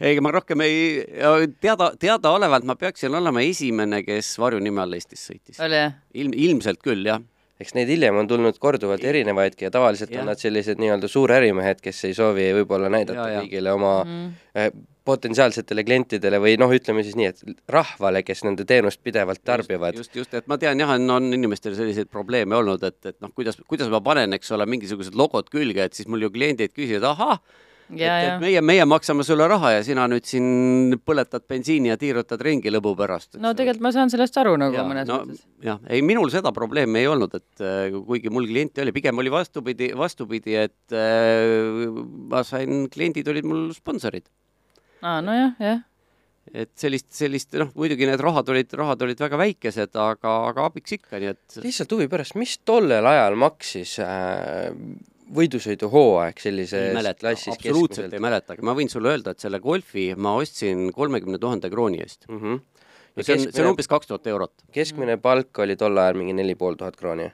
ei 0.00 0.20
ma 0.24 0.32
rohkem 0.34 0.64
ei, 0.66 1.04
teada, 1.60 1.92
teadaolevalt 2.00 2.66
ma 2.68 2.76
peaksin 2.80 3.14
olema 3.14 3.42
esimene, 3.44 4.02
kes 4.06 4.34
varjunime 4.42 4.82
all 4.84 4.96
Eestis 4.98 5.28
sõitis. 5.30 5.60
ilm, 6.14 6.34
ilmselt 6.36 6.82
küll, 6.84 7.04
jah 7.06 7.22
eks 7.62 7.74
neid 7.76 7.88
hiljem 7.88 8.16
on 8.18 8.26
tulnud 8.28 8.56
korduvalt 8.60 9.04
erinevaidki 9.06 9.68
ja 9.68 9.70
tavaliselt 9.74 10.10
Jah. 10.10 10.24
on 10.24 10.32
nad 10.32 10.40
sellised 10.42 10.80
nii-öelda 10.82 11.08
suurärimehed, 11.08 11.78
kes 11.84 12.02
ei 12.08 12.16
soovi 12.16 12.48
võib-olla 12.58 12.90
näidata 12.92 13.28
Ja, 13.28 13.36
ja. 13.36 13.44
kõigile 13.44 13.72
oma 13.76 13.92
Mhm. 14.04 14.32
Potentsiaalsetele 15.04 15.84
klientidele 15.84 16.40
või 16.40 16.54
noh, 16.60 16.72
ütleme 16.72 17.04
siis 17.04 17.16
nii, 17.18 17.28
et 17.32 17.42
rahvale, 17.70 18.22
kes 18.24 18.44
nende 18.46 18.64
teenust 18.68 19.02
pidevalt 19.04 19.42
tarbivad. 19.44 19.98
just, 20.00 20.14
just, 20.16 20.32
et 20.34 20.48
ma 20.48 20.58
tean 20.60 20.80
jah, 20.80 20.94
on, 20.96 21.10
on 21.12 21.28
inimestel 21.36 21.76
selliseid 21.76 22.08
probleeme 22.12 22.56
olnud, 22.56 22.82
et, 22.88 23.00
et 23.12 23.18
noh, 23.20 23.32
kuidas, 23.36 23.60
kuidas 23.68 23.92
ma 23.92 24.00
panen, 24.04 24.32
eks 24.36 24.54
ole, 24.56 24.66
mingisugused 24.70 25.16
logod 25.18 25.50
külge, 25.52 25.84
et 25.84 25.96
siis 25.96 26.08
mul 26.08 26.24
ju 26.24 26.32
kliendid 26.32 26.72
küsivad, 26.72 27.04
ahah, 27.12 27.36
et, 27.90 27.98
ja, 28.00 28.14
et 28.16 28.28
ja. 28.28 28.36
meie, 28.40 28.60
meie 28.64 28.84
maksame 28.88 29.26
sulle 29.26 29.44
raha 29.50 29.74
ja 29.76 29.82
sina 29.84 30.06
nüüd 30.08 30.24
siin 30.28 30.96
põletad 31.04 31.44
bensiini 31.48 31.90
ja 31.92 31.98
tiirutad 32.00 32.40
ringi 32.44 32.72
lõbu 32.72 32.94
pärast. 32.96 33.36
no 33.42 33.52
tegelikult 33.56 33.84
ma 33.84 33.92
saan 33.92 34.12
sellest 34.12 34.38
aru 34.40 34.54
nagu 34.60 34.78
Jaa, 34.78 34.86
mõnes 34.88 35.10
no, 35.10 35.20
mõttes. 35.24 35.42
jah, 35.64 35.82
ei 35.92 36.00
minul 36.06 36.32
seda 36.32 36.52
probleemi 36.56 37.02
ei 37.02 37.10
olnud, 37.12 37.36
et 37.36 37.64
äh, 37.64 37.98
kuigi 38.08 38.32
mul 38.32 38.48
kliente 38.48 38.84
oli, 38.84 38.94
pigem 38.96 39.20
oli 39.20 39.32
vastupidi, 39.32 39.90
vastupidi, 39.98 40.56
et 40.64 40.96
äh, 40.96 41.92
ma 42.32 42.40
sain, 42.46 42.86
kliendid 42.92 43.28
olid 43.34 43.52
mul 43.52 43.68
sponsorid. 43.76 44.32
aa, 45.04 45.20
nojah, 45.24 45.54
jah. 45.60 45.82
et 46.52 46.70
sellist, 46.80 47.08
sellist 47.14 47.56
noh, 47.60 47.72
muidugi 47.78 48.08
need 48.08 48.22
rahad 48.24 48.50
olid, 48.52 48.76
rahad 48.80 49.02
olid 49.06 49.20
väga 49.24 49.40
väikesed, 49.40 49.96
aga, 50.00 50.36
aga 50.50 50.68
abiks 50.68 50.96
ikka, 50.98 51.20
nii 51.20 51.32
et 51.32 51.58
lihtsalt 51.64 51.96
huvi 51.96 52.08
pärast, 52.12 52.36
mis 52.40 52.58
tollel 52.66 53.06
ajal 53.10 53.38
maksis 53.40 53.98
äh, 54.04 54.70
võidusõiduhooaeg 55.34 56.44
mäleta, 56.94 57.20
klassis 57.22 57.56
absoluutselt 57.56 58.12
ei 58.12 58.22
mäleta, 58.22 58.54
aga 58.54 58.66
ma 58.66 58.76
võin 58.76 58.92
sulle 58.92 59.14
öelda, 59.14 59.34
et 59.34 59.44
selle 59.44 59.60
Golfi 59.64 60.10
ma 60.16 60.36
ostsin 60.40 60.90
kolmekümne 60.94 61.40
tuhande 61.42 61.70
krooni 61.72 62.02
eest. 62.04 62.28
mm. 62.28 62.40
-hmm. 62.40 62.62
ja 63.16 63.24
see 63.24 63.38
on, 63.38 63.46
see 63.48 63.64
on 63.64 63.72
umbes 63.72 63.88
kaks 63.88 64.10
tuhat 64.10 64.26
eurot. 64.26 64.54
keskmine 64.72 65.16
palk 65.16 65.64
oli 65.64 65.76
tol 65.80 65.96
ajal 65.96 66.20
mingi 66.20 66.36
neli 66.36 66.54
pool 66.54 66.76
tuhat 66.80 66.96
krooni. 66.96 67.30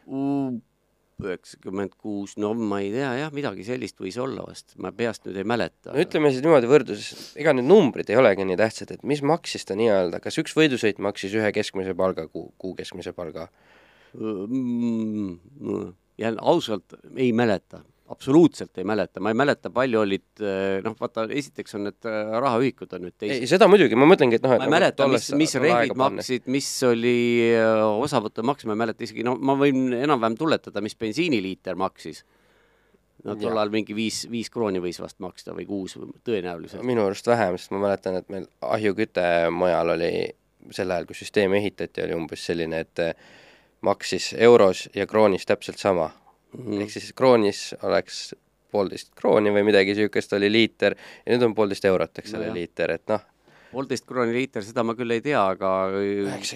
Üheksakümmend 1.26 1.94
kuus, 2.00 2.36
no 2.40 2.52
ma 2.54 2.80
ei 2.84 2.90
tea 2.94 3.10
jah, 3.20 3.32
midagi 3.34 3.64
sellist 3.66 4.00
võis 4.00 4.18
olla 4.20 4.44
vast, 4.46 4.74
ma 4.82 4.92
peast 4.96 5.26
nüüd 5.26 5.40
ei 5.40 5.46
mäleta. 5.48 5.92
no 5.92 6.02
ütleme 6.02 6.32
siis 6.32 6.44
niimoodi 6.44 6.70
võrdluses, 6.70 7.30
ega 7.40 7.54
need 7.56 7.68
numbrid 7.68 8.10
ei 8.12 8.18
olegi 8.20 8.46
nii 8.48 8.58
tähtsad, 8.60 8.94
et 8.96 9.06
mis 9.06 9.22
maksis 9.26 9.68
ta 9.68 9.76
nii-öelda, 9.78 10.22
kas 10.24 10.40
üks 10.42 10.56
võidusõit 10.56 11.02
maksis 11.02 11.36
ühe 11.38 11.52
keskmise 11.56 11.94
palga, 11.98 12.26
kuu, 12.28 12.50
kuu 12.60 12.74
keskmise 12.78 13.14
palga? 13.16 13.48
mm, 14.16 15.38
jään 16.20 16.40
ausalt 16.42 16.96
ei 17.16 17.32
mäleta, 17.36 17.84
absoluutselt 18.10 18.78
ei 18.78 18.84
mäleta, 18.84 19.20
ma 19.22 19.30
ei 19.30 19.38
mäleta, 19.38 19.70
palju 19.74 20.00
olid 20.02 20.42
eh, 20.42 20.80
noh, 20.84 20.96
vaata 20.98 21.26
esiteks 21.30 21.76
on 21.78 21.86
need 21.86 22.08
eh, 22.08 22.32
rahaühikud 22.42 22.96
on 22.96 23.04
nüüd 23.06 23.14
ei, 23.14 23.36
teised. 23.36 23.52
seda 23.52 23.68
muidugi, 23.70 23.98
ma 23.98 24.08
mõtlengi, 24.10 24.40
et 24.40 24.46
noh, 24.46 24.56
ma 24.58 24.66
ei 24.66 24.74
mäleta, 24.74 25.06
mis, 25.10 25.28
mis 25.38 25.54
reeglid 25.62 25.98
maksid, 26.00 26.48
mis 26.50 26.68
oli 26.88 27.14
eh, 27.52 27.84
osavõttemaks, 28.06 28.66
ma 28.66 28.74
ei 28.74 28.82
mäleta 28.82 29.06
isegi, 29.06 29.24
no 29.26 29.36
ma 29.38 29.54
võin 29.60 29.94
enam-vähem 30.00 30.38
tuletada, 30.40 30.82
mis 30.84 30.98
bensiiniliiter 30.98 31.78
maksis. 31.78 32.24
no 33.24 33.36
tol 33.38 33.52
ajal 33.52 33.70
mingi 33.74 33.94
viis, 33.94 34.24
viis 34.32 34.50
krooni 34.50 34.82
võis 34.82 34.98
vast 35.02 35.20
maksta 35.22 35.54
või 35.54 35.68
kuus 35.68 35.98
tõenäoliselt. 36.26 36.82
minu 36.86 37.06
arust 37.06 37.30
vähem, 37.30 37.58
sest 37.60 37.74
ma 37.76 37.84
mäletan, 37.86 38.18
et 38.18 38.32
meil 38.32 38.48
ahjuküte 38.64 39.26
mujal 39.54 39.94
oli 39.94 40.14
sel 40.74 40.90
ajal, 40.90 41.06
kui 41.06 41.18
süsteemi 41.18 41.60
ehitati, 41.60 42.02
oli 42.08 42.18
umbes 42.18 42.42
selline, 42.50 42.82
et 42.82 43.04
maksis 43.86 44.32
euros 44.36 44.88
ja 44.96 45.06
kroonis 45.06 45.46
täpselt 45.46 45.78
sama 45.78 46.10
mm. 46.58 46.80
Ehk 46.84 46.94
siis 46.94 47.12
kroonis 47.16 47.74
oleks 47.82 48.30
poolteist 48.70 49.12
krooni 49.18 49.50
või 49.54 49.64
midagi 49.66 49.94
niisugust 49.94 50.32
oli 50.38 50.50
liiter 50.52 50.94
ja 50.94 51.34
nüüd 51.34 51.48
on 51.48 51.54
poolteist 51.58 51.86
eurot, 51.90 52.22
eks 52.22 52.34
ole 52.38 52.50
no,, 52.50 52.54
liiter, 52.54 52.94
et 52.94 53.06
noh, 53.10 53.24
poolteist 53.70 54.04
krooni 54.08 54.32
liiter, 54.34 54.64
seda 54.66 54.82
ma 54.86 54.94
küll 54.98 55.14
ei 55.14 55.22
tea, 55.24 55.40
aga 55.54 55.70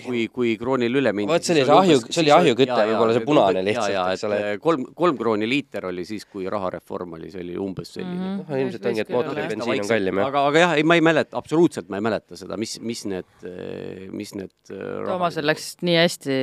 kui, 0.04 0.24
kui 0.34 0.54
kroonil 0.60 1.00
üle 1.00 1.12
mindi. 1.14 1.30
Vot 1.32 1.46
see 1.46 1.54
oli 1.56 1.64
see 1.64 1.74
ahju- 1.76 2.08
see 2.10 2.22
oli 2.24 2.32
ahjuküte, 2.34 2.78
võib-olla 2.90 3.16
see 3.16 3.24
punane 3.26 3.62
lihtsalt, 3.66 3.92
ja, 3.94 4.04
eks 4.14 4.24
ole. 4.28 4.40
kolm, 4.64 4.86
kolm 4.98 5.18
krooni 5.20 5.48
liiter 5.50 5.86
oli 5.90 6.04
siis, 6.08 6.24
kui 6.30 6.48
rahareform 6.50 7.16
oli, 7.18 7.30
see 7.32 7.42
oli 7.44 7.56
umbes 7.60 7.94
selline 7.96 8.14
mm. 8.14 8.32
Mhm. 8.34 8.50
noh, 8.50 8.62
ilmselt 8.64 8.88
ongi, 8.90 9.04
et 9.04 9.08
Võis 9.08 9.12
küll 9.12 9.18
mootori 9.20 9.34
olla, 9.40 9.44
jah. 9.44 9.52
bensiin 9.54 9.84
on 9.84 9.90
kallim 9.92 10.20
jah. 10.22 10.30
aga, 10.32 10.44
aga 10.50 10.64
jah, 10.64 10.74
ei, 10.80 10.86
ma 10.90 10.98
ei 10.98 11.04
mäleta, 11.10 11.38
absoluutselt 11.38 11.88
ma 11.92 12.00
ei 12.00 12.06
mäleta 12.08 12.38
seda, 12.40 12.58
mis, 12.60 12.76
mis 12.82 13.04
need, 13.10 13.46
mis 14.14 14.34
need. 14.38 14.52
Toomasel 14.70 15.46
läks 15.48 15.68
nii 15.84 15.96
hästi 16.00 16.38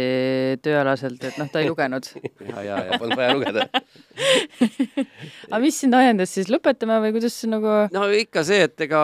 tööalaselt, 0.64 1.24
et 1.32 1.40
noh, 1.42 1.50
ta 1.52 1.62
ei 1.64 1.70
lugenud. 1.72 2.08
ja, 2.48 2.64
ja, 2.66 2.80
ja 2.92 3.00
Polnud 3.02 3.18
vaja 3.20 3.36
lugeda. 3.36 3.68
aga 5.52 5.60
mis 5.64 5.78
sind 5.84 5.96
ajendas 5.98 6.32
siis 6.36 6.50
lõpetama 6.52 7.00
või 7.04 7.14
kuidas 7.16 7.38
nagu 7.50 7.72
no 7.94 8.04
ikka 8.16 8.44
see, 8.48 8.66
et 8.68 8.84
ega 8.86 9.02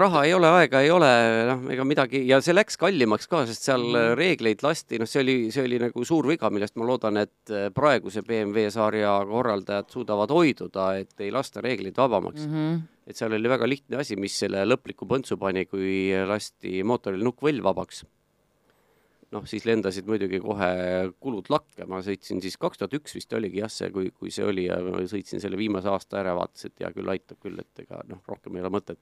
raha 0.00 0.24
ei 0.28 0.34
ole, 0.36 0.50
aega 0.60 0.82
ei 0.84 0.90
ole, 0.92 0.99
noh, 1.06 1.64
ega 1.72 1.84
midagi 1.86 2.22
ja 2.28 2.38
see 2.44 2.54
läks 2.54 2.78
kallimaks 2.80 3.28
ka, 3.30 3.44
sest 3.48 3.66
seal 3.68 3.84
Mhm. 3.90 4.14
reegleid 4.18 4.62
lasti, 4.64 4.98
noh, 5.00 5.08
see 5.08 5.22
oli, 5.22 5.36
see 5.54 5.64
oli 5.64 5.80
nagu 5.82 6.04
suur 6.04 6.28
viga, 6.30 6.50
millest 6.50 6.76
ma 6.76 6.86
loodan, 6.88 7.16
et 7.22 7.52
praeguse 7.74 8.22
BMW 8.26 8.70
sarja 8.70 9.16
korraldajad 9.28 9.90
suudavad 9.90 10.30
hoiduda, 10.30 10.92
et 11.00 11.20
ei 11.20 11.30
lasta 11.34 11.60
reegleid 11.64 11.96
vabamaks 11.96 12.46
mm. 12.46 12.54
mm? 12.54 12.70
-hmm. 12.76 12.80
et 13.06 13.16
seal 13.16 13.32
oli 13.32 13.48
väga 13.48 13.68
lihtne 13.68 14.00
asi, 14.00 14.16
mis 14.16 14.38
selle 14.38 14.64
lõpliku 14.64 15.08
põntsu 15.08 15.38
pani, 15.38 15.66
kui 15.66 16.10
lasti 16.26 16.82
mootoril 16.82 17.22
nukkvõll 17.24 17.62
vabaks. 17.62 18.04
noh, 19.30 19.44
siis 19.46 19.62
lendasid 19.64 20.08
muidugi 20.10 20.40
kohe 20.42 20.70
kulud 21.22 21.46
lakke, 21.54 21.84
ma 21.86 22.00
sõitsin 22.02 22.40
siis 22.42 22.56
kaks 22.58 22.78
tuhat 22.78 22.94
üks 22.98 23.14
vist 23.14 23.32
oligi 23.32 23.60
jah, 23.60 23.70
see, 23.70 23.90
kui, 23.94 24.10
kui 24.10 24.30
see 24.34 24.44
oli 24.44 24.64
ja 24.66 24.80
sõitsin 25.06 25.38
selle 25.38 25.56
viimase 25.56 25.86
aasta 25.88 26.18
ära, 26.18 26.34
vaatasin, 26.34 26.72
et 26.72 26.82
hea 26.82 26.90
küll, 26.96 27.12
aitab 27.12 27.38
küll, 27.38 27.58
et 27.62 27.84
ega 27.84 28.02
noh, 28.08 28.18
rohkem 28.26 28.56
ei 28.56 28.64
ole 28.64 28.72
mõtet. 28.74 28.98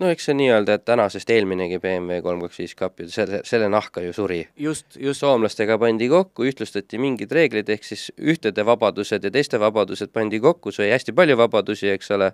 No 0.00 0.10
eks 0.12 0.28
see 0.28 0.36
nii-öelda, 0.38 0.78
et 0.78 0.84
tänasest 0.88 1.30
eelminegi 1.32 1.80
BMW 1.82 2.20
kolm 2.24 2.42
kaks 2.44 2.60
viis 2.62 2.74
kapp 2.78 3.00
ju 3.02 3.08
selle, 3.12 3.40
selle 3.48 3.70
nahka 3.72 4.02
ju 4.04 4.12
suri. 4.16 4.42
just, 4.56 4.86
just, 4.96 5.22
soomlastega 5.22 5.78
pandi 5.80 6.08
kokku, 6.12 6.46
ühtlustati 6.48 7.00
mingid 7.02 7.32
reeglid, 7.34 7.70
ehk 7.72 7.88
siis 7.88 8.08
ühtede 8.18 8.66
vabadused 8.68 9.24
ja 9.24 9.32
teiste 9.34 9.60
vabadused 9.60 10.12
pandi 10.14 10.40
kokku, 10.44 10.72
sai 10.74 10.92
hästi 10.92 11.16
palju 11.16 11.38
vabadusi, 11.40 11.90
eks 11.96 12.14
ole, 12.16 12.30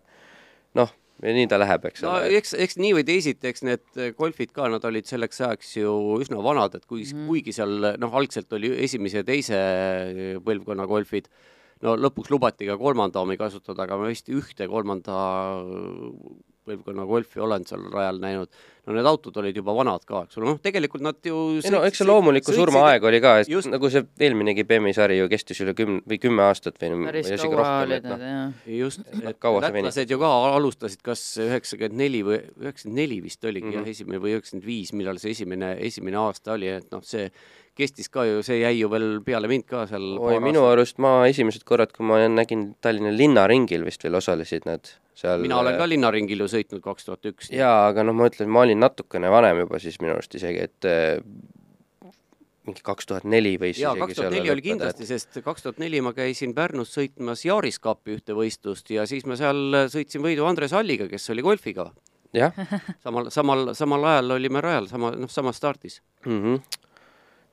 noh, 0.79 0.93
ja 1.23 1.35
nii 1.37 1.49
ta 1.51 1.59
läheb, 1.62 1.88
eks 1.88 2.05
no 2.05 2.12
ole. 2.19 2.35
eks, 2.40 2.55
eks 2.67 2.79
nii 2.81 2.93
või 2.99 3.07
teisiti, 3.09 3.49
eks 3.51 3.64
need 3.67 4.05
golfid 4.19 4.53
ka, 4.55 4.69
nad 4.73 4.85
olid 4.85 5.09
selleks 5.09 5.40
ajaks 5.45 5.77
ju 5.79 5.95
üsna 6.21 6.43
vanad, 6.45 6.77
et 6.79 6.87
kuigi 6.90 7.14
mm, 7.14 7.27
kuigi 7.31 7.55
seal 7.57 7.93
noh, 8.03 8.17
algselt 8.21 8.53
oli 8.57 8.73
esimese 8.85 9.23
ja 9.23 9.27
teise 9.27 9.61
põlvkonna 10.45 10.88
golfid, 10.90 11.31
no 11.87 11.95
lõpuks 12.01 12.33
lubati 12.35 12.69
ka 12.69 12.77
kolmanda 12.81 13.23
omi 13.23 13.38
kasutada, 13.40 13.87
aga 13.87 14.01
ma 14.01 14.11
vist 14.11 14.29
ühte 14.33 14.69
kolmanda 14.71 15.21
põlvkonna 16.68 17.05
golfi 17.09 17.42
olen 17.44 17.66
seal 17.68 17.85
rajal 17.92 18.20
näinud. 18.22 18.48
no 18.85 18.92
need 18.92 19.07
autod 19.09 19.38
olid 19.40 19.57
juba 19.57 19.72
vanad 19.72 20.03
ka, 20.05 20.27
eks 20.27 20.37
ole, 20.37 20.50
noh, 20.50 20.59
tegelikult 20.61 21.05
nad 21.05 21.16
ju 21.24 21.38
ei 21.57 21.70
no 21.72 21.81
eks 21.88 22.03
see 22.03 22.09
loomuliku 22.09 22.53
surma 22.53 22.83
aeg 22.90 23.07
oli 23.09 23.20
ka, 23.24 23.38
et 23.40 23.48
just- 23.48 23.70
nagu 23.72 23.88
see 23.92 24.05
eelminegi 24.20 24.66
BMW 24.68 24.92
sari 24.92 25.16
ju 25.18 25.29
kestis 25.33 25.62
üle 25.64 25.72
kümne 25.79 26.03
või 26.05 26.20
kümme 26.20 26.44
aastat 26.44 26.77
või, 26.83 27.07
päris 27.09 27.33
kaua 27.33 27.57
rohkem, 27.62 27.88
olid 27.88 28.09
need, 28.11 28.27
jah. 28.29 28.53
just, 28.83 29.00
et 29.22 29.48
lätlased 29.64 30.12
ju 30.12 30.20
ka 30.20 30.33
alustasid 30.53 31.00
kas 31.03 31.24
üheksakümmend 31.40 32.00
neli 32.05 32.22
või 32.29 32.40
üheksakümmend 32.61 33.00
neli 33.00 33.20
vist 33.24 33.44
oligi 33.44 33.64
mm 33.64 33.72
-hmm. 33.72 33.81
Mhm. 33.81 33.88
jah, 33.88 33.96
esimene 33.96 34.22
või 34.27 34.37
üheksakümmend 34.37 34.66
viis, 34.66 34.92
millal 34.92 35.18
see 35.18 35.31
esimene, 35.31 35.77
esimene 35.81 36.20
aasta 36.20 36.53
oli, 36.59 36.68
et 36.68 36.90
noh, 36.92 37.03
see 37.03 37.31
kestis 37.79 38.11
ka 38.13 38.25
ju, 38.29 38.43
see 38.47 38.61
jäi 38.61 38.75
ju 38.79 38.91
veel 38.93 39.09
peale 39.27 39.51
mind 39.51 39.67
ka 39.71 39.85
seal. 39.91 40.15
oi, 40.19 40.37
minu 40.45 40.65
arust 40.69 41.01
ma 41.03 41.17
esimesed 41.31 41.67
korrad, 41.69 41.95
kui 41.95 42.07
ma 42.07 42.21
nägin 42.31 42.75
Tallinna 42.85 43.15
linnaringil 43.15 43.87
vist 43.87 44.05
veel 44.07 44.21
osalesid 44.21 44.69
nad 44.69 44.93
seal 45.19 45.43
mina 45.45 45.59
olen 45.63 45.79
ka 45.79 45.89
linnaringil 45.89 46.45
ju 46.45 46.51
sõitnud 46.51 46.85
kaks 46.85 47.09
tuhat 47.09 47.33
üks. 47.33 47.51
jaa, 47.55 47.89
aga 47.91 48.07
noh, 48.07 48.17
ma 48.17 48.31
ütlen, 48.31 48.51
ma 48.51 48.65
olin 48.67 48.81
natukene 48.83 49.31
vanem 49.33 49.65
juba 49.65 49.83
siis 49.83 50.01
minu 50.03 50.17
arust 50.17 50.35
isegi, 50.39 50.69
et 50.69 50.89
äh, 50.91 51.19
mingi 52.65 52.85
kaks 52.85 53.11
tuhat 53.11 53.27
neli 53.29 53.55
võis 53.61 53.79
jaa, 53.81 53.95
kaks 53.99 54.19
tuhat 54.19 54.35
neli 54.35 54.53
oli 54.53 54.65
kindlasti, 54.65 55.07
sest 55.09 55.43
kaks 55.45 55.67
tuhat 55.67 55.83
neli 55.83 56.01
ma 56.05 56.15
käisin 56.17 56.55
Pärnus 56.57 56.95
sõitmas 56.97 57.45
Yaris 57.47 57.79
Cupi 57.83 58.17
ühte 58.17 58.37
võistlust 58.37 58.91
ja 58.95 59.07
siis 59.11 59.27
ma 59.29 59.39
seal 59.41 59.85
sõitsin 59.93 60.25
võidu 60.25 60.49
Andres 60.49 60.75
Alliga, 60.77 61.09
kes 61.11 61.31
oli 61.35 61.45
golfiga. 61.45 61.91
et 61.93 62.41
jah 62.41 62.57
samal, 63.05 63.31
samal, 63.35 63.75
samal 63.79 64.09
ajal 64.11 64.39
olime 64.39 64.63
rajal, 64.65 64.89
sama, 64.91 65.13
noh, 65.19 65.31
samas 65.31 65.61
startis. 65.61 66.01
mm. 66.27 66.41
-hmm. 66.43 66.81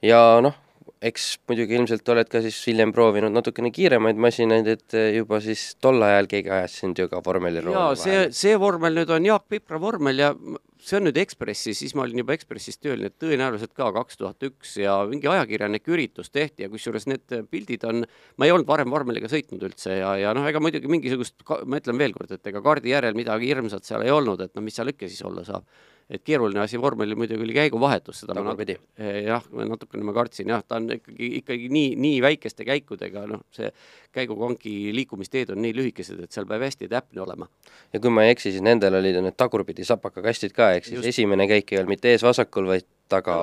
Ja 0.06 0.22
noh, 0.44 0.58
eks 1.02 1.28
muidugi 1.50 1.78
ilmselt 1.78 2.10
oled 2.14 2.30
ka 2.30 2.42
siis 2.46 2.58
hiljem 2.70 2.92
proovinud 2.94 3.34
natukene 3.34 3.72
kiiremaid 3.74 4.20
masinaid, 4.22 4.68
et 4.70 4.98
äh, 4.98 5.12
juba 5.18 5.40
siis 5.44 5.72
tol 5.82 6.02
ajal 6.06 6.30
keegi 6.30 6.52
ajas 6.54 6.76
sind 6.84 7.00
ju 7.02 7.08
ka 7.10 7.24
vormelirooli 7.26 7.78
jaa, 7.78 7.96
see, 7.98 8.28
see 8.36 8.58
vormel 8.62 9.00
nüüd 9.00 9.14
on 9.14 9.26
Jaak 9.26 9.48
Pipra 9.50 9.82
vormel 9.82 10.22
ja 10.22 10.34
see 10.82 10.98
on 10.98 11.06
nüüd 11.06 11.18
Ekspressis, 11.22 11.78
siis 11.82 11.94
ma 11.98 12.06
olin 12.06 12.22
juba 12.22 12.36
Ekspressis 12.36 12.80
tööl, 12.82 13.02
nii 13.02 13.12
et 13.12 13.18
tõenäoliselt 13.22 13.74
ka 13.78 13.92
kaks 13.96 14.20
tuhat 14.22 14.46
üks 14.46 14.76
ja 14.82 14.96
mingi 15.10 15.30
ajakirjanik 15.30 15.90
üritus 15.90 16.34
tehti 16.34 16.66
ja 16.66 16.72
kusjuures 16.74 17.08
need 17.10 17.38
pildid 17.54 17.86
on, 17.90 18.06
ma 18.38 18.48
ei 18.48 18.54
olnud 18.54 18.70
varem 18.70 18.94
vormeliga 18.94 19.30
sõitnud 19.32 19.62
üldse 19.70 20.00
ja, 20.00 20.16
ja 20.22 20.34
noh, 20.38 20.48
ega 20.50 20.62
muidugi 20.64 20.90
mingisugust, 20.92 21.38
ma 21.66 21.82
ütlen 21.82 22.02
veel 22.02 22.18
kord, 22.18 22.34
et 22.34 22.52
ega 22.54 22.64
kaardi 22.66 22.94
järel 22.94 23.18
midagi 23.18 23.52
hirmsat 23.52 23.90
seal 23.90 24.06
ei 24.06 24.14
olnud, 24.14 24.42
et 24.46 24.54
no 24.58 24.66
mis 24.66 24.78
seal 24.78 24.94
ikka 24.94 25.10
siis 25.10 25.22
olla 25.28 25.46
saab. 25.48 25.66
Et 26.12 26.24
keeruline 26.28 26.60
asi 26.60 26.80
vormelil 26.82 27.15
muidugi 27.19 27.45
oli 27.45 27.56
käiguvahetus, 27.56 28.24
seda 28.24 28.36
ma 28.36 28.41
Tagurpidi. 28.41 28.76
Eh, 29.00 29.21
jah, 29.30 29.45
natukene 29.71 30.04
ma 30.04 30.13
kartsin 30.15 30.52
jah, 30.52 30.63
ta 30.67 30.80
on 30.82 30.89
ikkagi, 30.97 31.30
ikkagi 31.39 31.69
nii, 31.71 31.93
nii 32.04 32.21
väikeste 32.24 32.67
käikudega, 32.67 33.24
noh, 33.32 33.45
see 33.56 33.71
käigukongi 34.15 34.91
liikumisteed 34.95 35.54
on 35.56 35.62
nii 35.63 35.76
lühikesed, 35.78 36.19
et 36.26 36.36
seal 36.36 36.47
peab 36.50 36.65
hästi 36.67 36.89
täpne 36.91 37.24
olema. 37.24 37.47
ja 37.93 38.02
kui 38.04 38.12
ma 38.12 38.26
ei 38.28 38.36
eksi, 38.36 38.52
siis 38.52 38.65
nendel 38.65 39.00
olid 39.00 39.15
ju 39.15 39.24
need 39.24 39.38
tagurpidi 39.39 39.88
sapakakastid 39.88 40.56
ka, 40.58 40.74
ehk 40.76 40.89
siis 40.89 41.00
Just. 41.00 41.13
Esimene 41.13 41.47
käik 41.47 41.71
ei 41.71 41.80
olnud 41.80 41.95
mitte 41.95 42.12
ees 42.12 42.26
vasakul, 42.28 42.67
vaid 42.67 42.88
taga 43.12 43.36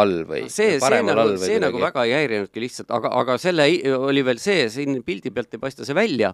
all 0.00 0.22
või 0.26 0.46
see, 0.50 0.78
see 0.82 1.02
nagu 1.06 1.26
see 1.40 1.58
nagu 1.62 1.82
väga 1.82 2.06
ei 2.06 2.14
häirinudki 2.20 2.62
lihtsalt, 2.62 2.90
aga, 2.94 3.12
aga 3.22 3.38
selle 3.42 3.66
oli 3.98 4.24
veel 4.26 4.42
see, 4.42 4.66
siin 4.72 5.02
pildi 5.06 5.34
pealt 5.34 5.54
ei 5.54 5.62
paista 5.62 5.86
see 5.86 5.98
välja, 5.98 6.32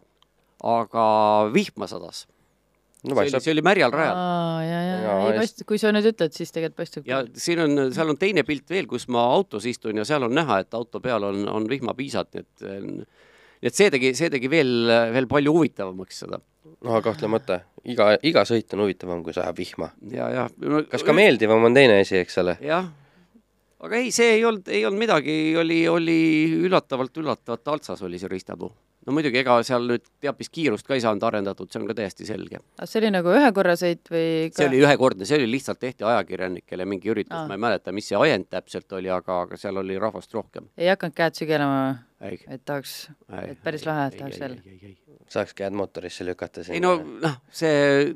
aga 0.63 1.05
vihma 1.55 1.89
sadas. 1.91 2.27
No 3.03 3.17
see 3.17 3.33
oli, 3.33 3.43
see 3.43 3.55
oli 3.57 3.65
märjal 3.67 3.95
rajal 3.95 4.19
aa, 4.19 4.61
ja, 4.63 4.81
ja, 4.87 4.95
Jaa, 5.03 5.17
ei 5.27 5.41
paista, 5.41 5.67
kui 5.69 5.81
sa 5.81 5.91
nüüd 5.95 6.07
ütled, 6.13 6.37
siis 6.37 6.55
tegelikult 6.55 6.79
paistab 6.85 7.09
ja 7.11 7.23
siin 7.35 7.65
on, 7.65 7.89
seal 7.95 8.15
on 8.15 8.21
teine 8.21 8.47
pilt 8.47 8.71
veel, 8.71 8.87
kus 8.91 9.09
ma 9.13 9.25
autos 9.35 9.67
istun 9.71 9.99
ja 9.99 10.07
seal 10.09 10.29
on 10.29 10.35
näha, 10.39 10.63
et 10.63 10.79
auto 10.79 11.03
peal 11.03 11.27
on, 11.31 11.45
on 11.51 11.69
vihmapiisad, 11.71 12.31
nii 12.35 12.47
et 12.47 13.11
nii 13.63 13.71
et 13.71 13.79
see 13.79 13.91
tegi, 13.95 14.11
see 14.19 14.31
tegi 14.33 14.51
veel, 14.51 14.73
veel 15.15 15.29
palju 15.31 15.55
huvitavamaks 15.55 16.25
seda. 16.25 16.41
no 16.83 16.99
kahtlemata, 17.05 17.61
iga, 17.87 18.13
iga 18.27 18.43
sõit 18.49 18.75
on 18.75 18.85
huvitavam, 18.85 19.23
kui 19.23 19.35
sajab 19.37 19.59
vihma. 19.59 19.93
ja, 20.11 20.29
ja. 20.35 20.49
kas 20.91 21.07
ka 21.07 21.15
meeldivam 21.17 21.71
on 21.71 21.77
teine 21.79 22.01
asi, 22.03 22.19
eks 22.23 22.41
ole? 22.43 22.57
jah, 22.63 22.91
aga 23.83 23.99
ei, 23.99 24.11
see 24.15 24.37
ei 24.39 24.47
olnud, 24.49 24.67
ei 24.71 24.83
olnud 24.87 25.03
midagi, 25.05 25.37
oli, 25.63 25.83
oli 25.91 26.19
üllatavalt, 26.67 27.15
üllatavalt 27.23 27.75
altsas 27.77 28.03
oli 28.03 28.19
see 28.19 28.31
riistapuu. 28.31 28.73
No 29.07 29.15
muidugi, 29.17 29.41
ega 29.43 29.57
seal 29.67 29.87
nüüd 29.91 30.05
teab 30.23 30.39
mis 30.41 30.51
kiirust 30.53 30.87
ka 30.87 30.97
ei 30.97 31.03
saanud 31.05 31.25
arendatud, 31.27 31.71
see 31.73 31.81
on 31.81 31.89
ka 31.91 31.97
täiesti 31.99 32.27
selge. 32.29 32.61
see 32.85 33.01
oli 33.03 33.13
nagu 33.15 33.33
ühekorrasõit 33.35 34.13
või 34.13 34.27
see 34.55 34.69
oli 34.69 34.83
ühekordne, 34.83 35.29
see 35.29 35.41
oli 35.41 35.49
lihtsalt 35.51 35.81
tehti 35.83 36.07
ajakirjanikele 36.09 36.87
mingi 36.89 37.13
üritus 37.13 37.37
Aa. 37.37 37.49
ma 37.51 37.59
ei 37.59 37.65
mäleta, 37.67 37.95
mis 37.97 38.11
see 38.13 38.19
ajend 38.19 38.51
täpselt 38.53 38.99
oli, 38.99 39.11
aga, 39.13 39.43
aga 39.47 39.61
seal 39.61 39.83
oli 39.83 39.99
rahvast 40.03 40.35
rohkem. 40.37 40.69
ei 40.79 40.91
hakanud 40.93 41.19
käed 41.19 41.39
sügelema, 41.41 41.79
ei, 42.23 42.41
et 42.47 42.65
tahaks, 42.69 42.97
et 43.43 43.63
päris 43.65 43.87
lahe, 43.89 44.11
et 44.11 44.19
tahaks 44.21 44.43
jälle. 44.43 44.93
saaks 45.33 45.57
käed 45.59 45.75
mootorisse 45.77 46.27
lükata 46.29 46.67
ei 46.69 46.83
no 46.85 46.97
noh, 47.03 47.41
see, 47.51 48.13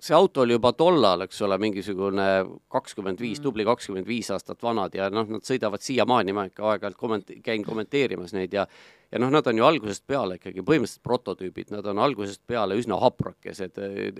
see 0.00 0.14
auto 0.16 0.42
oli 0.44 0.56
juba 0.56 0.72
tollal, 0.76 1.24
eks 1.24 1.40
ole, 1.46 1.58
mingisugune 1.62 2.26
kakskümmend 2.72 3.20
viis, 3.20 3.40
tubli 3.42 3.64
kakskümmend 3.66 4.06
viis 4.08 4.28
aastat 4.34 4.62
vanad 4.62 4.94
ja 4.96 5.08
noh, 5.12 5.28
nad 5.36 5.46
sõidavad 5.46 5.84
siiamaani, 5.84 6.34
ma 6.36 6.46
ikka 6.50 6.66
aeg-ajalt 6.72 6.98
komment-, 7.00 7.32
käin 7.44 7.64
kommenteerimas 7.64 8.36
neid 8.36 8.54
ja 8.56 8.66
ja 9.12 9.20
noh, 9.22 9.30
nad 9.30 9.46
on 9.46 9.60
ju 9.60 9.66
algusest 9.66 10.02
peale 10.08 10.38
ikkagi 10.40 10.64
põhimõtteliselt 10.66 11.04
prototüübid, 11.06 11.70
nad 11.74 11.86
on 11.86 12.00
algusest 12.02 12.42
peale 12.46 12.76
üsna 12.78 12.98
haprakesed, 13.00 13.78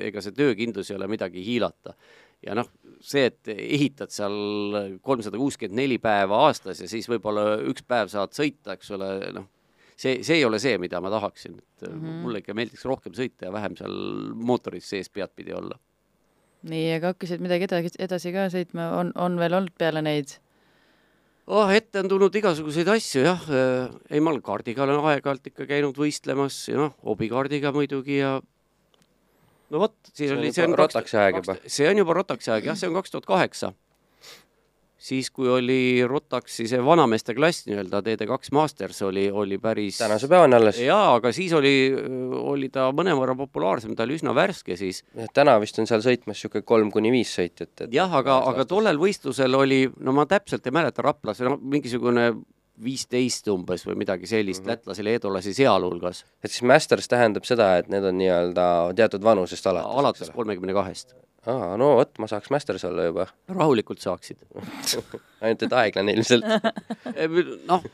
ega 0.08 0.22
see 0.22 0.36
töökindlus 0.36 0.92
ei 0.92 0.98
ole 0.98 1.08
midagi 1.10 1.42
hiilata. 1.44 1.96
ja 2.44 2.54
noh, 2.54 2.68
see, 3.00 3.26
et 3.30 3.48
ehitad 3.50 4.12
seal 4.12 4.98
kolmsada 5.02 5.40
kuuskümmend 5.40 5.80
neli 5.80 5.98
päeva 5.98 6.44
aastas 6.46 6.80
ja 6.80 6.88
siis 6.88 7.08
võib-olla 7.10 7.56
üks 7.66 7.82
päev 7.88 8.12
saad 8.12 8.36
sõita, 8.36 8.76
eks 8.76 8.92
ole, 8.94 9.10
noh, 9.34 9.48
see, 9.96 10.22
see 10.26 10.40
ei 10.40 10.46
ole 10.46 10.60
see, 10.62 10.76
mida 10.82 11.00
ma 11.02 11.10
tahaksin, 11.12 11.58
et 11.58 11.88
mm 11.88 12.00
-hmm. 12.00 12.22
mulle 12.24 12.42
ikka 12.44 12.54
meeldiks 12.54 12.84
rohkem 12.84 13.14
sõita 13.16 13.48
ja 13.48 13.52
vähem 13.52 13.76
seal 13.76 13.94
mootoris 14.34 14.88
sees 14.88 15.10
peadpidi 15.10 15.52
olla. 15.56 15.78
nii, 16.62 16.88
aga 16.96 17.14
hakkasid 17.14 17.40
midagi 17.40 17.68
edasi, 17.68 17.94
edasi 17.98 18.32
ka 18.32 18.48
sõitma, 18.52 18.90
on, 19.00 19.12
on 19.14 19.38
veel 19.38 19.54
olnud 19.54 19.74
peale 19.78 20.02
neid? 20.02 20.38
oh, 21.46 21.70
ette 21.70 22.00
on 22.02 22.08
tulnud 22.08 22.34
igasuguseid 22.34 22.88
asju 22.88 23.22
jah, 23.22 23.48
ei 24.10 24.20
ma 24.20 24.30
olen 24.30 24.42
kaardiga 24.42 24.82
olen 24.82 25.00
aeg-ajalt 25.12 25.46
ikka 25.52 25.66
käinud 25.66 25.96
võistlemas 25.96 26.68
ja 26.68 26.76
noh, 26.76 26.94
hobikaardiga 27.06 27.72
muidugi 27.72 28.18
ja 28.18 28.40
no 29.70 29.82
vot, 29.82 29.96
siis 30.12 30.30
See 30.30 30.36
on 30.36 30.42
oli, 30.42 30.52
see 30.54 30.66
on 30.66 30.76
rotaksi 30.78 31.18
aeg 31.20 31.40
juba. 31.40 31.56
see 31.66 31.88
on 31.90 32.02
juba 32.02 32.16
rotaksi 32.20 32.52
aeg 32.54 32.70
jah, 32.70 32.78
see 32.78 32.90
on 32.90 32.96
kaks 32.98 33.14
tuhat 33.14 33.28
kaheksa. 33.28 33.72
Siis 35.06 35.30
kui 35.30 35.48
oli 35.50 35.78
Rotaxi 36.08 36.66
see 36.70 36.82
vanameeste 36.84 37.34
klass 37.36 37.66
nii-öelda, 37.68 38.02
TD2 38.06 38.52
Masters 38.56 39.02
oli, 39.06 39.26
oli 39.30 39.58
päris 39.62 40.00
tänase 40.00 40.28
päevani 40.30 40.58
alles. 40.58 40.80
jaa, 40.82 41.14
aga 41.18 41.32
siis 41.36 41.54
oli, 41.56 41.74
oli 42.40 42.70
ta 42.74 42.88
mõnevõrra 42.96 43.36
populaarsem, 43.38 43.94
ta 43.96 44.06
oli 44.06 44.18
üsna 44.18 44.34
värske 44.36 44.78
siis. 44.78 45.04
täna 45.36 45.56
vist 45.62 45.78
on 45.82 45.88
seal 45.88 46.02
sõitmas 46.04 46.36
niisugune 46.36 46.66
kolm 46.66 46.90
kuni 46.94 47.12
viis 47.14 47.32
sõitjat, 47.38 47.86
et 47.86 47.94
jah, 47.94 48.12
aga, 48.20 48.40
aga 48.50 48.66
tollel 48.68 48.98
võistlusel 49.00 49.54
oli, 49.58 49.84
no 50.02 50.14
ma 50.16 50.26
täpselt 50.30 50.66
ei 50.66 50.74
mäleta, 50.74 51.04
Raplas, 51.06 51.40
no 51.46 51.56
mingisugune 51.60 52.32
viisteist 52.84 53.48
umbes 53.48 53.86
või 53.86 53.96
midagi 54.02 54.28
sellist 54.28 54.62
mm, 54.62 54.66
-hmm. 54.66 54.72
lätlasi, 54.76 55.04
leedulasi 55.04 55.54
sealhulgas, 55.56 56.24
et 56.44 56.50
siis 56.50 56.62
Masters 56.62 57.08
tähendab 57.08 57.44
seda, 57.48 57.76
et 57.80 57.88
need 57.92 58.04
on 58.04 58.18
nii-öelda 58.18 58.66
teatud 58.96 59.24
vanusest 59.24 59.66
alates. 59.66 59.94
alates 60.02 60.30
kolmekümne 60.30 60.74
kahest. 60.76 61.14
aa, 61.46 61.76
no 61.76 61.94
vot, 61.96 62.12
ma 62.18 62.28
saaks 62.28 62.50
Masters 62.50 62.84
olla 62.84 63.08
juba. 63.08 63.26
rahulikult 63.48 64.00
saaksid. 64.00 64.42
ainult 65.42 65.62
et 65.62 65.72
aeglane 65.72 66.12
ilmselt. 66.12 66.44
noh, 67.70 67.84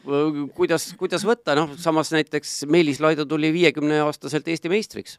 kuidas, 0.55 0.93
kuidas 0.99 1.27
võtta, 1.27 1.55
noh, 1.59 1.77
samas 1.77 2.13
näiteks 2.13 2.65
Meelis 2.67 3.01
Laido 3.01 3.25
tuli 3.25 3.53
viiekümne 3.53 4.01
aastaselt 4.07 4.49
Eesti 4.49 4.73
meistriks 4.73 5.19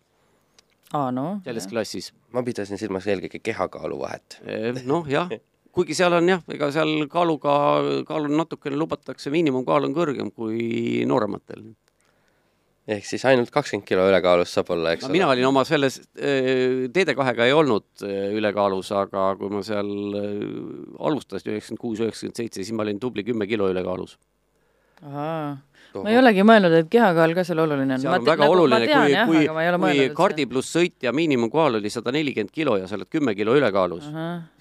aa 0.94 1.12
no. 1.12 1.40
selles 1.44 1.68
klassis. 1.68 2.12
ma 2.34 2.44
pidasin 2.44 2.78
silmas 2.78 3.08
eelkõige 3.08 3.42
kehakaalu 3.44 4.00
vahet. 4.00 4.38
noh, 4.86 5.08
jah, 5.10 5.32
kuigi 5.74 5.96
seal 5.98 6.14
on 6.20 6.28
jah, 6.30 6.42
ega 6.54 6.70
seal 6.74 7.08
kaaluga, 7.12 7.54
kaalu 8.08 8.34
natukene 8.38 8.78
lubatakse, 8.78 9.32
miinimumkaal 9.34 9.90
on 9.90 9.96
kõrgem 9.96 10.30
kui 10.34 11.02
noorematel. 11.10 11.72
ehk 12.84 13.06
siis 13.08 13.24
ainult 13.26 13.48
kakskümmend 13.52 13.88
kilo 13.88 14.06
ülekaalus 14.10 14.54
saab 14.54 14.74
olla, 14.76 14.92
eks 14.94 15.06
no 15.06 15.10
ole. 15.10 15.16
mina 15.16 15.30
olin 15.32 15.48
oma 15.48 15.64
selles 15.64 16.02
äh, 16.20 16.90
TD2-ga 16.94 17.48
ei 17.48 17.54
olnud 17.56 18.04
äh, 18.04 18.34
ülekaalus, 18.36 18.92
aga 18.92 19.30
kui 19.40 19.50
ma 19.54 19.64
seal 19.64 19.92
äh, 20.20 20.42
alustasin 21.00 21.54
üheksakümmend 21.56 21.82
kuus, 21.86 22.04
üheksakümmend 22.04 22.42
seitse, 22.42 22.60
siis 22.60 22.76
ma 22.76 22.84
olin 22.84 23.00
tubli 23.00 23.24
kümme 23.24 23.48
kilo 23.48 23.72
ülekaalus. 23.72 24.18
Ma 26.02 26.12
ei 26.12 26.18
olegi 26.20 26.46
mõelnud, 26.48 26.76
et 26.80 26.90
kehakaal 26.92 27.36
ka 27.38 27.46
seal 27.48 27.62
oluline 27.64 27.98
on. 27.98 28.02
seal 28.02 28.16
on 28.18 28.28
väga 28.28 28.50
oluline, 28.50 28.88
kui, 28.90 29.16
kui, 29.30 29.78
kui 29.84 30.08
kardi 30.18 30.46
pluss 30.50 30.74
sõitja 30.78 31.14
miinimumkaal 31.16 31.80
oli 31.80 31.92
sada 31.94 32.14
nelikümmend 32.16 32.54
kilo 32.56 32.78
ja 32.82 32.90
sa 32.90 32.98
oled 32.98 33.10
kümme 33.14 33.36
kilo 33.38 33.56
ülekaalus, 33.60 34.08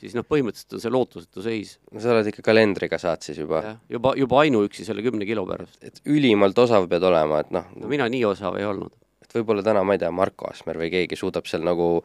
siis 0.01 0.17
noh, 0.19 0.27
põhimõtteliselt 0.29 0.79
on 0.79 0.85
see 0.85 0.95
lootusetu 0.97 1.45
seis. 1.45 1.77
no 1.93 2.03
sa 2.03 2.15
oled 2.17 2.33
ikka 2.33 2.45
kalendriga 2.51 3.01
saad 3.03 3.25
siis 3.25 3.41
juba. 3.43 3.63
juba, 3.91 4.17
juba 4.19 4.43
ainuüksi 4.45 4.87
selle 4.89 5.05
kümne 5.05 5.29
kilo 5.29 5.47
pärast. 5.49 5.79
et 5.83 6.03
ülimalt 6.07 6.59
osav 6.59 6.89
pead 6.91 7.07
olema, 7.09 7.41
et 7.45 7.55
noh 7.55 7.71
no 7.77 7.89
mina 7.91 8.09
nii 8.13 8.25
osav 8.33 8.59
ei 8.61 8.69
olnud. 8.69 8.93
et 9.23 9.39
võib-olla 9.39 9.65
täna, 9.65 9.85
ma 9.87 9.97
ei 9.97 10.03
tea, 10.03 10.11
Marko 10.13 10.51
Asmer 10.51 10.79
või 10.79 10.93
keegi 10.93 11.17
suudab 11.19 11.49
seal 11.49 11.65
nagu 11.67 12.03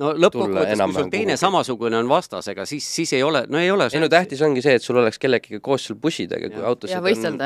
no 0.00 0.12
lõppkokkuvõttes, 0.16 0.80
kui 0.80 0.96
sul 0.96 1.10
teine 1.12 1.34
kuhugi. 1.34 1.40
samasugune 1.40 1.98
on 2.00 2.08
vastas, 2.10 2.48
ega 2.52 2.66
siis, 2.68 2.86
siis 2.96 3.12
ei 3.16 3.24
ole, 3.26 3.44
no 3.52 3.60
ei 3.60 3.70
ole 3.72 3.88
ei 3.92 4.02
no 4.02 4.08
tähtis 4.12 4.42
ongi 4.46 4.62
see, 4.64 4.76
et 4.80 4.84
sul 4.84 5.00
oleks 5.00 5.20
kellegagi 5.22 5.60
koos 5.64 5.88
seal 5.88 5.98
bussidega, 6.00 6.52
kui 6.52 6.62
jah. 6.62 6.70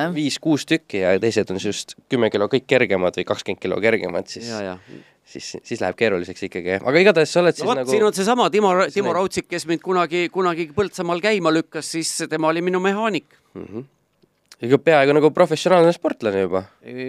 on 0.06 0.14
viis-kuus 0.16 0.66
tükki 0.70 1.02
ja 1.02 1.16
teised 1.22 1.50
on 1.54 1.60
just 1.62 1.96
kümme 2.12 2.30
kilo 2.34 2.48
kõik 2.52 2.68
kergemad 2.70 3.18
või 3.18 3.26
kakskümmend 3.28 3.62
kilo 3.62 3.80
kergemad, 3.84 4.30
siis 4.30 4.50
ja, 4.50 4.60
ja. 4.68 4.76
siis, 5.34 5.54
siis 5.62 5.82
läheb 5.82 5.98
keeruliseks 5.98 6.46
ikkagi. 6.50 6.78
aga 6.80 7.04
igatahes 7.06 7.34
sa 7.34 7.42
oled 7.42 7.56
no 7.56 7.60
siis 7.60 7.70
vot 7.70 7.82
nagu 7.82 7.96
siin 7.96 8.06
on 8.10 8.18
seesama 8.20 8.50
Timo, 8.54 8.76
Timo 8.94 9.16
Raudsik, 9.16 9.48
kes 9.50 9.66
mind 9.70 9.82
kunagi, 9.84 10.28
kunagi 10.34 10.70
Põltsamaal 10.76 11.22
käima 11.24 11.52
lükkas, 11.54 11.90
siis 11.96 12.16
tema 12.30 12.52
oli 12.52 12.64
minu 12.64 12.82
mehaanik. 12.84 13.42
Ikka 14.62 14.78
peaaegu 14.86 15.14
nagu 15.16 15.30
professionaalne 15.34 15.92
sportlane 15.94 16.44
juba. 16.44 16.64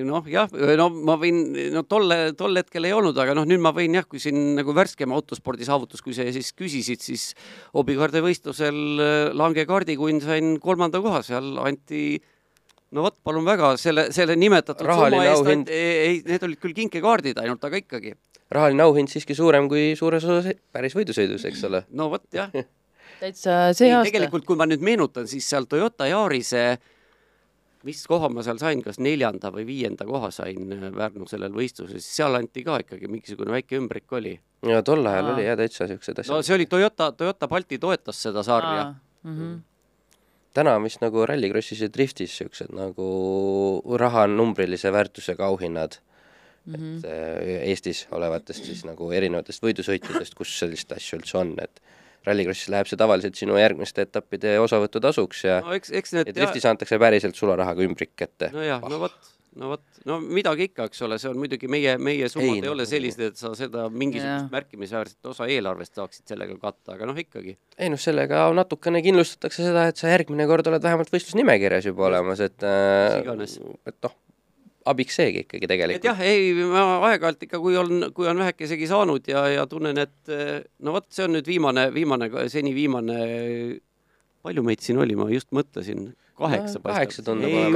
noh, 0.08 0.26
jah, 0.30 0.50
no 0.80 0.90
ma 1.06 1.18
võin, 1.22 1.42
no 1.74 1.86
tolle, 1.88 2.34
tol 2.38 2.58
hetkel 2.58 2.88
ei 2.90 2.94
olnud, 2.96 3.18
aga 3.22 3.36
noh, 3.38 3.46
nüüd 3.48 3.62
ma 3.62 3.74
võin 3.76 3.98
jah, 4.00 4.08
kui 4.10 4.22
siin 4.24 4.56
nagu 4.58 4.74
värskem 4.76 5.14
autospordi 5.14 5.68
saavutus, 5.68 6.02
kui 6.06 6.16
sa 6.18 6.26
siis 6.26 6.52
küsisid, 6.58 7.04
siis 7.06 7.34
hobikaardi 7.76 8.24
võistlusel 8.26 8.80
äh, 8.98 9.18
langekaardikuinn 9.38 10.24
sain 10.24 10.56
kolmanda 10.64 11.02
koha, 11.04 11.22
seal 11.26 11.54
anti 11.62 12.18
no 12.96 13.06
vot, 13.06 13.18
palun 13.26 13.46
väga, 13.46 13.76
selle, 13.82 14.08
selle 14.16 14.38
nimetatud 14.40 14.86
Rahaline 14.88 15.30
auhind. 15.34 15.70
ei, 15.70 16.22
need 16.26 16.48
olid 16.48 16.62
küll 16.62 16.76
kinkekaardid 16.78 17.42
ainult, 17.44 17.64
aga 17.68 17.82
ikkagi. 17.82 18.16
rahaline 18.56 18.86
auhind 18.86 19.12
siiski 19.12 19.38
suurem 19.38 19.70
kui 19.70 19.94
suures 20.00 20.26
osas 20.26 20.58
päris 20.74 20.98
võidusõidus, 20.98 21.46
eks 21.50 21.64
ole. 21.70 21.86
no 21.94 22.10
vot 22.14 22.26
jah, 22.34 22.52
täitsa 23.22 23.74
see 23.78 23.90
ei 23.90 23.96
aasta. 23.96 24.10
tegelikult, 24.12 24.46
kui 24.48 24.60
ma 24.60 24.68
nüüd 24.70 24.86
meenutan, 24.86 25.30
siis 25.30 25.48
seal 25.50 25.70
Toyota 25.70 26.10
Yarise 26.10 26.66
mis 27.86 28.02
koha 28.10 28.30
ma 28.34 28.44
seal 28.46 28.58
sain, 28.62 28.82
kas 28.86 28.98
neljanda 29.00 29.52
või 29.54 29.66
viienda 29.68 30.08
koha 30.10 30.32
sain 30.34 30.72
äh, 30.74 30.88
Pärnu 30.96 31.28
sellel 31.30 31.54
võistlusel, 31.56 32.00
siis 32.02 32.18
seal 32.22 32.36
anti 32.38 32.64
ka 32.66 32.80
ikkagi 32.84 33.08
mingisugune 33.12 33.54
väike 33.56 33.78
ümbrik 33.80 34.12
oli. 34.18 34.36
ja 34.66 34.82
tol 34.86 35.06
ajal 35.06 35.30
Aa. 35.32 35.36
oli 35.36 35.46
jah 35.46 35.58
täitsa 35.60 35.88
siuksed 35.92 36.18
no 36.18 36.26
asjad. 36.26 36.48
see 36.50 36.56
oli 36.58 36.66
Toyota, 36.72 37.12
Toyota 37.12 37.48
Balti 37.48 37.78
toetas 37.80 38.22
seda 38.28 38.44
sarja. 38.44 38.94
Mhm. 39.24 39.56
täna 40.56 40.76
on 40.80 40.84
vist 40.88 41.02
nagu 41.04 41.26
Rallycrossis 41.28 41.82
ja 41.82 41.90
driftis 41.94 42.38
siuksed 42.38 42.74
nagu 42.74 43.08
rahanumbrilise 44.00 44.92
väärtusega 44.92 45.46
auhinnad 45.46 46.00
Mhm. 46.66 46.98
et 46.98 47.06
äh, 47.06 47.70
Eestis 47.70 48.08
olevatest 48.12 48.66
siis 48.66 48.80
nagu 48.88 49.12
erinevatest 49.14 49.62
võidusõitudest, 49.62 50.34
kus 50.34 50.50
sellist 50.60 50.92
asja 50.96 51.20
üldse 51.20 51.38
on, 51.38 51.52
et 51.62 51.82
Rallycrossis 52.26 52.72
läheb 52.74 52.90
see 52.90 53.00
tavaliselt 53.00 53.38
sinu 53.40 53.60
järgmiste 53.60 54.06
etappide 54.08 54.58
osavõtutasuks 54.64 55.46
ja 55.48 55.62
no 55.66 55.76
eks, 55.78 55.94
eks 56.02 56.14
ja 56.14 56.24
need 56.24 56.36
driftis 56.38 56.66
antakse 56.70 57.00
päriselt 57.02 57.38
sularahaga 57.40 57.86
ümbrik 57.86 58.16
kätte. 58.18 58.52
nojah, 58.56 58.82
no 58.90 59.00
vot, 59.04 59.32
no 59.60 59.70
vot, 59.74 59.84
no 60.10 60.18
midagi 60.24 60.68
ikka, 60.70 60.88
eks 60.90 61.04
ole, 61.08 61.20
see 61.22 61.30
on 61.32 61.40
muidugi 61.40 61.70
meie, 61.72 61.96
meie 62.02 62.30
summad 62.32 62.50
Ei, 62.50 62.60
ei, 62.60 62.66
no- 62.66 62.74
ole 62.76 62.88
sellised, 62.90 63.24
et 63.30 63.40
sa 63.40 63.54
seda 63.58 63.88
mingisugust 63.94 64.32
Jah. 64.32 64.50
märkimisväärset 64.52 65.32
osa 65.32 65.48
eelarvest 65.52 65.96
saaksid 66.02 66.34
sellega 66.34 66.58
katta, 66.62 66.98
aga 66.98 67.10
noh, 67.10 67.22
ikkagi. 67.26 67.56
ei 67.78 67.92
noh, 67.94 68.02
sellega 68.02 68.46
natukene 68.58 69.04
kindlustatakse 69.06 69.70
seda, 69.70 69.88
et 69.92 70.02
sa 70.02 70.12
järgmine 70.12 70.48
kord 70.50 70.68
oled 70.72 70.84
vähemalt 70.84 71.14
võistlusnimekirjas 71.14 71.90
juba 71.92 72.10
olemas, 72.10 72.44
et 72.44 72.68
äh, 72.68 73.22
et 73.86 74.00
noh, 74.04 74.18
abiks 74.92 75.18
seegi 75.18 75.44
ikkagi 75.46 75.66
et 75.66 75.72
tegelikult. 75.72 76.06
jah, 76.06 76.20
ei, 76.26 76.52
ma 76.70 76.84
aeg-ajalt 77.10 77.48
ikka, 77.48 77.62
kui 77.64 77.78
on, 77.80 78.10
kui 78.16 78.30
on 78.30 78.42
vähekesegi 78.44 78.90
saanud 78.90 79.26
ja, 79.32 79.46
ja 79.54 79.66
tunnen, 79.70 79.98
et 80.02 80.36
no 80.86 80.94
vot, 80.96 81.08
see 81.14 81.26
on 81.26 81.36
nüüd 81.38 81.50
viimane, 81.50 81.88
viimane, 81.96 82.30
seni 82.54 82.76
viimane, 82.78 83.18
palju 84.46 84.66
meid 84.66 84.86
siin 84.86 85.02
oli, 85.02 85.18
ma 85.18 85.30
just 85.34 85.50
mõtlesin, 85.56 86.12
kaheksa 86.38 86.82
No, 86.82 86.86
kaheksa 86.92 87.26
tundub 87.26 87.50
ei 87.50 87.72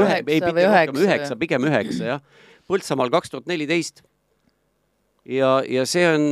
Üheksa 1.07 1.39
pigem 1.39 1.68
üheksa 1.70 2.14
jah. 2.14 2.45
Põltsamaal 2.70 3.12
kaks 3.14 3.32
tuhat 3.34 3.47
neliteist. 3.49 4.03
ja, 5.30 5.50
ja 5.68 5.84
see 5.90 6.06
on, 6.10 6.26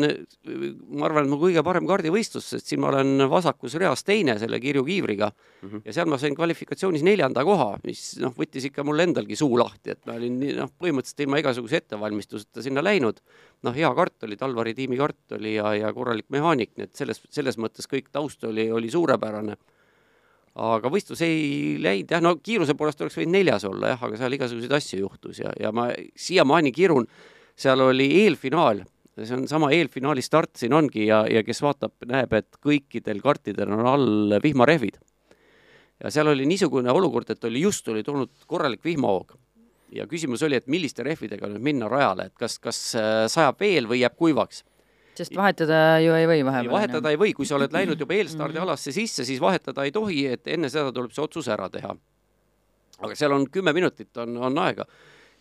ma 0.98 1.06
arvan, 1.08 1.28
et 1.28 1.32
mu 1.32 1.38
kõige 1.42 1.62
parem 1.66 1.86
kaardivõistlus, 1.90 2.48
sest 2.54 2.72
siin 2.72 2.82
ma 2.82 2.90
olen 2.90 3.28
vasakus 3.30 3.78
reas 3.80 4.04
teine 4.08 4.38
selle 4.42 4.60
kirju 4.64 4.84
kiivriga 4.88 5.30
mm. 5.30 5.70
-hmm. 5.70 5.84
ja 5.86 5.96
seal 5.96 6.10
ma 6.10 6.18
sain 6.22 6.36
kvalifikatsioonis 6.36 7.06
neljanda 7.06 7.44
koha, 7.46 7.70
mis 7.86 8.18
noh, 8.24 8.34
võttis 8.38 8.68
ikka 8.72 8.86
mul 8.88 9.06
endalgi 9.06 9.38
suu 9.38 9.60
lahti, 9.60 9.94
et 9.94 10.02
ma 10.10 10.18
olin 10.18 10.40
noh, 10.62 10.74
põhimõtteliselt 10.82 11.26
ilma 11.28 11.42
igasuguse 11.44 11.82
ettevalmistuseta 11.84 12.66
sinna 12.66 12.84
läinud. 12.84 13.22
noh, 13.64 13.74
hea 13.74 13.94
kart 13.96 14.24
oli, 14.24 14.38
Talvari 14.38 14.74
tiimi 14.78 14.98
kart 14.98 15.38
oli 15.38 15.56
ja, 15.56 15.74
ja 15.74 15.94
korralik 15.94 16.30
mehaanik, 16.30 16.76
nii 16.78 16.90
et 16.90 16.96
selles, 16.96 17.22
selles 17.30 17.58
mõttes 17.58 17.90
kõik 17.90 18.12
taust 18.12 18.44
oli, 18.44 18.72
oli 18.72 18.90
suurepärane 18.90 19.58
aga 20.58 20.90
võistlus 20.90 21.22
ei 21.22 21.78
läinud 21.82 22.12
jah, 22.12 22.22
no 22.22 22.36
kiiruse 22.42 22.74
poolest 22.74 23.02
oleks 23.02 23.18
võinud 23.20 23.36
neljas 23.36 23.66
olla 23.70 23.94
jah, 23.94 24.04
aga 24.04 24.18
seal 24.18 24.34
igasuguseid 24.34 24.74
asju 24.74 25.00
juhtus 25.04 25.42
ja, 25.44 25.52
ja 25.60 25.72
ma 25.72 25.92
siiamaani 26.18 26.72
kirun, 26.74 27.06
seal 27.58 27.82
oli 27.82 28.08
eelfinaal, 28.24 28.84
see 29.18 29.34
on 29.34 29.48
sama 29.50 29.72
eelfinaali 29.74 30.22
start 30.22 30.56
siin 30.62 30.76
ongi 30.78 31.08
ja, 31.08 31.24
ja 31.32 31.44
kes 31.46 31.62
vaatab, 31.66 31.96
näeb, 32.06 32.34
et 32.38 32.60
kõikidel 32.64 33.22
kartidel 33.24 33.74
on 33.74 33.90
all 33.90 34.38
vihmarehvid. 34.44 35.00
ja 36.04 36.14
seal 36.14 36.30
oli 36.34 36.46
niisugune 36.46 36.94
olukord, 36.94 37.30
et 37.34 37.44
oli 37.50 37.62
just 37.66 37.88
oli 37.90 38.04
tulnud 38.06 38.34
korralik 38.48 38.84
vihmahoog 38.86 39.34
ja 39.92 40.08
küsimus 40.08 40.44
oli, 40.44 40.60
et 40.60 40.68
milliste 40.68 41.04
rehvidega 41.04 41.50
nüüd 41.50 41.64
minna 41.64 41.90
rajale, 41.90 42.30
et 42.30 42.36
kas, 42.38 42.60
kas 42.60 42.82
äh, 42.96 43.26
sajab 43.32 43.60
veel 43.60 43.88
või 43.90 44.04
jääb 44.04 44.18
kuivaks 44.18 44.64
sest 45.18 45.34
vahetada 45.34 45.98
ju 46.04 46.14
ei 46.14 46.28
või 46.30 46.44
vahepeal. 46.46 46.72
vahetada 46.72 47.10
ei 47.10 47.18
või, 47.18 47.34
kui 47.34 47.48
sa 47.50 47.58
oled 47.58 47.74
läinud 47.74 48.00
juba 48.00 48.14
eelstardialasse 48.20 48.94
sisse, 48.94 49.26
siis 49.26 49.42
vahetada 49.42 49.88
ei 49.88 49.94
tohi, 49.96 50.26
et 50.36 50.48
enne 50.54 50.70
seda 50.70 50.94
tuleb 50.94 51.14
see 51.16 51.24
otsus 51.24 51.50
ära 51.50 51.70
teha. 51.74 51.96
aga 52.98 53.16
seal 53.16 53.34
on 53.34 53.48
kümme 53.50 53.74
minutit 53.74 54.18
on, 54.18 54.38
on 54.38 54.58
aega 54.62 54.86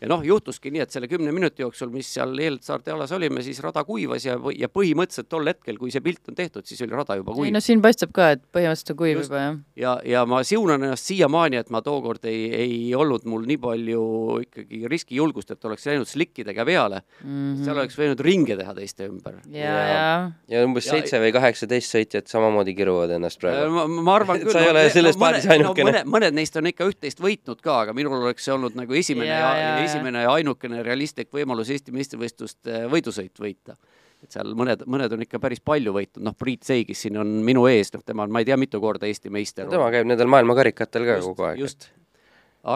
ja 0.00 0.08
noh, 0.10 0.22
juhtuski 0.24 0.70
nii, 0.72 0.82
et 0.84 0.92
selle 0.92 1.08
kümne 1.08 1.32
minuti 1.32 1.64
jooksul, 1.64 1.88
mis 1.92 2.08
seal 2.16 2.36
eelstardialas 2.46 3.12
olime, 3.16 3.42
siis 3.44 3.60
rada 3.64 3.84
kuivas 3.86 4.26
ja, 4.26 4.36
ja 4.56 4.68
põhimõtteliselt 4.72 5.28
tol 5.32 5.48
hetkel, 5.48 5.78
kui 5.80 5.92
see 5.94 6.04
pilt 6.04 6.28
on 6.30 6.36
tehtud, 6.36 6.66
siis 6.68 6.82
oli 6.84 6.96
rada 6.96 7.16
juba 7.16 7.32
ei 7.32 7.40
kuiv 7.40 7.54
no 7.56 7.62
siin 7.64 7.82
paistab 7.84 8.12
ka, 8.16 8.28
et 8.36 8.42
põhimõtteliselt 8.52 8.92
on 8.92 9.00
kuiv 9.00 9.20
Just. 9.20 9.30
juba 9.30 9.42
jah. 9.42 9.58
ja, 9.80 9.94
ja 10.16 10.24
ma 10.28 10.42
siunan 10.46 10.84
ennast 10.84 11.08
siiamaani, 11.08 11.60
et 11.62 11.72
ma 11.72 11.80
tookord 11.84 12.28
ei, 12.28 12.42
ei 12.56 12.80
olnud 12.96 13.24
mul 13.28 13.46
nii 13.48 13.60
palju 13.62 14.02
ikkagi 14.44 14.82
riskijulgust, 14.92 15.54
et 15.56 15.68
oleks 15.70 15.88
läinud 15.88 16.10
slikkidega 16.10 16.66
peale 16.68 17.00
mm. 17.00 17.30
-hmm. 17.30 17.64
seal 17.64 17.80
oleks 17.80 17.96
võinud 18.00 18.24
ringe 18.26 18.58
teha 18.60 18.76
teiste 18.76 19.08
ümber. 19.08 19.40
Ja, 19.52 19.76
ja 19.86 20.04
ja 20.52 20.64
umbes 20.66 20.88
seitse 20.90 21.20
või 21.22 21.32
kaheksateist 21.34 21.96
sõitjat 21.96 22.30
samamoodi 22.30 22.74
kiruvad 22.76 23.16
ennast 23.16 23.40
praegu. 23.40 23.64
Äh, 23.64 23.72
ma, 23.72 23.86
ma 23.88 24.16
arvan 24.20 24.40
küll. 24.42 24.52
Sa 24.52 24.62
ei 24.64 24.70
ole 24.74 24.84
selles 24.92 25.16
paadis 25.20 25.48
ainukene. 25.48 25.88
mõned, 25.90 26.12
mõned 26.18 26.36
neist 26.36 26.56
on 26.60 26.68
ikka 26.68 26.86
üht-teist 26.90 27.20
võitnud 27.22 27.62
ka, 27.64 27.80
aga 27.86 27.96
minul 27.96 28.20
oleks 28.20 28.44
see 28.46 28.54
olnud 28.54 28.76
nagu 28.78 28.96
esimene 28.96 29.30
ja, 29.30 29.50
ja 29.56 29.66
ja. 29.66 29.74
Esimene 29.86 30.24
ja 30.26 30.32
ainukene 30.36 30.82
realistlik 30.86 31.30
võimalus 31.34 31.70
Eesti 31.74 31.94
meistrivõistlust 31.94 32.70
äh, 32.70 32.86
võidusõit 32.92 33.42
võita. 33.42 33.76
et 34.24 34.32
seal 34.32 34.54
mõned, 34.56 34.86
mõned 34.88 35.12
on 35.12 35.22
ikka 35.26 35.38
päris 35.42 35.60
palju 35.60 35.92
võitnud, 35.92 36.24
noh, 36.24 36.34
Priit 36.38 36.64
Seigis 36.64 37.04
siin 37.04 37.18
on 37.20 37.36
minu 37.44 37.66
ees, 37.68 37.92
noh, 37.92 38.02
tema 38.04 38.24
on, 38.24 38.32
ma 38.32 38.40
ei 38.40 38.48
tea, 38.48 38.56
mitu 38.56 38.80
korda 38.80 39.06
Eesti 39.06 39.30
meister 39.30 39.68
tema 39.70 39.90
käib 39.92 40.08
nendel 40.08 40.30
maailmakarikatel 40.32 41.04
ka 41.06 41.20
just, 41.20 41.28
kogu 41.28 41.46
aeg. 41.50 41.60
just. 41.60 41.88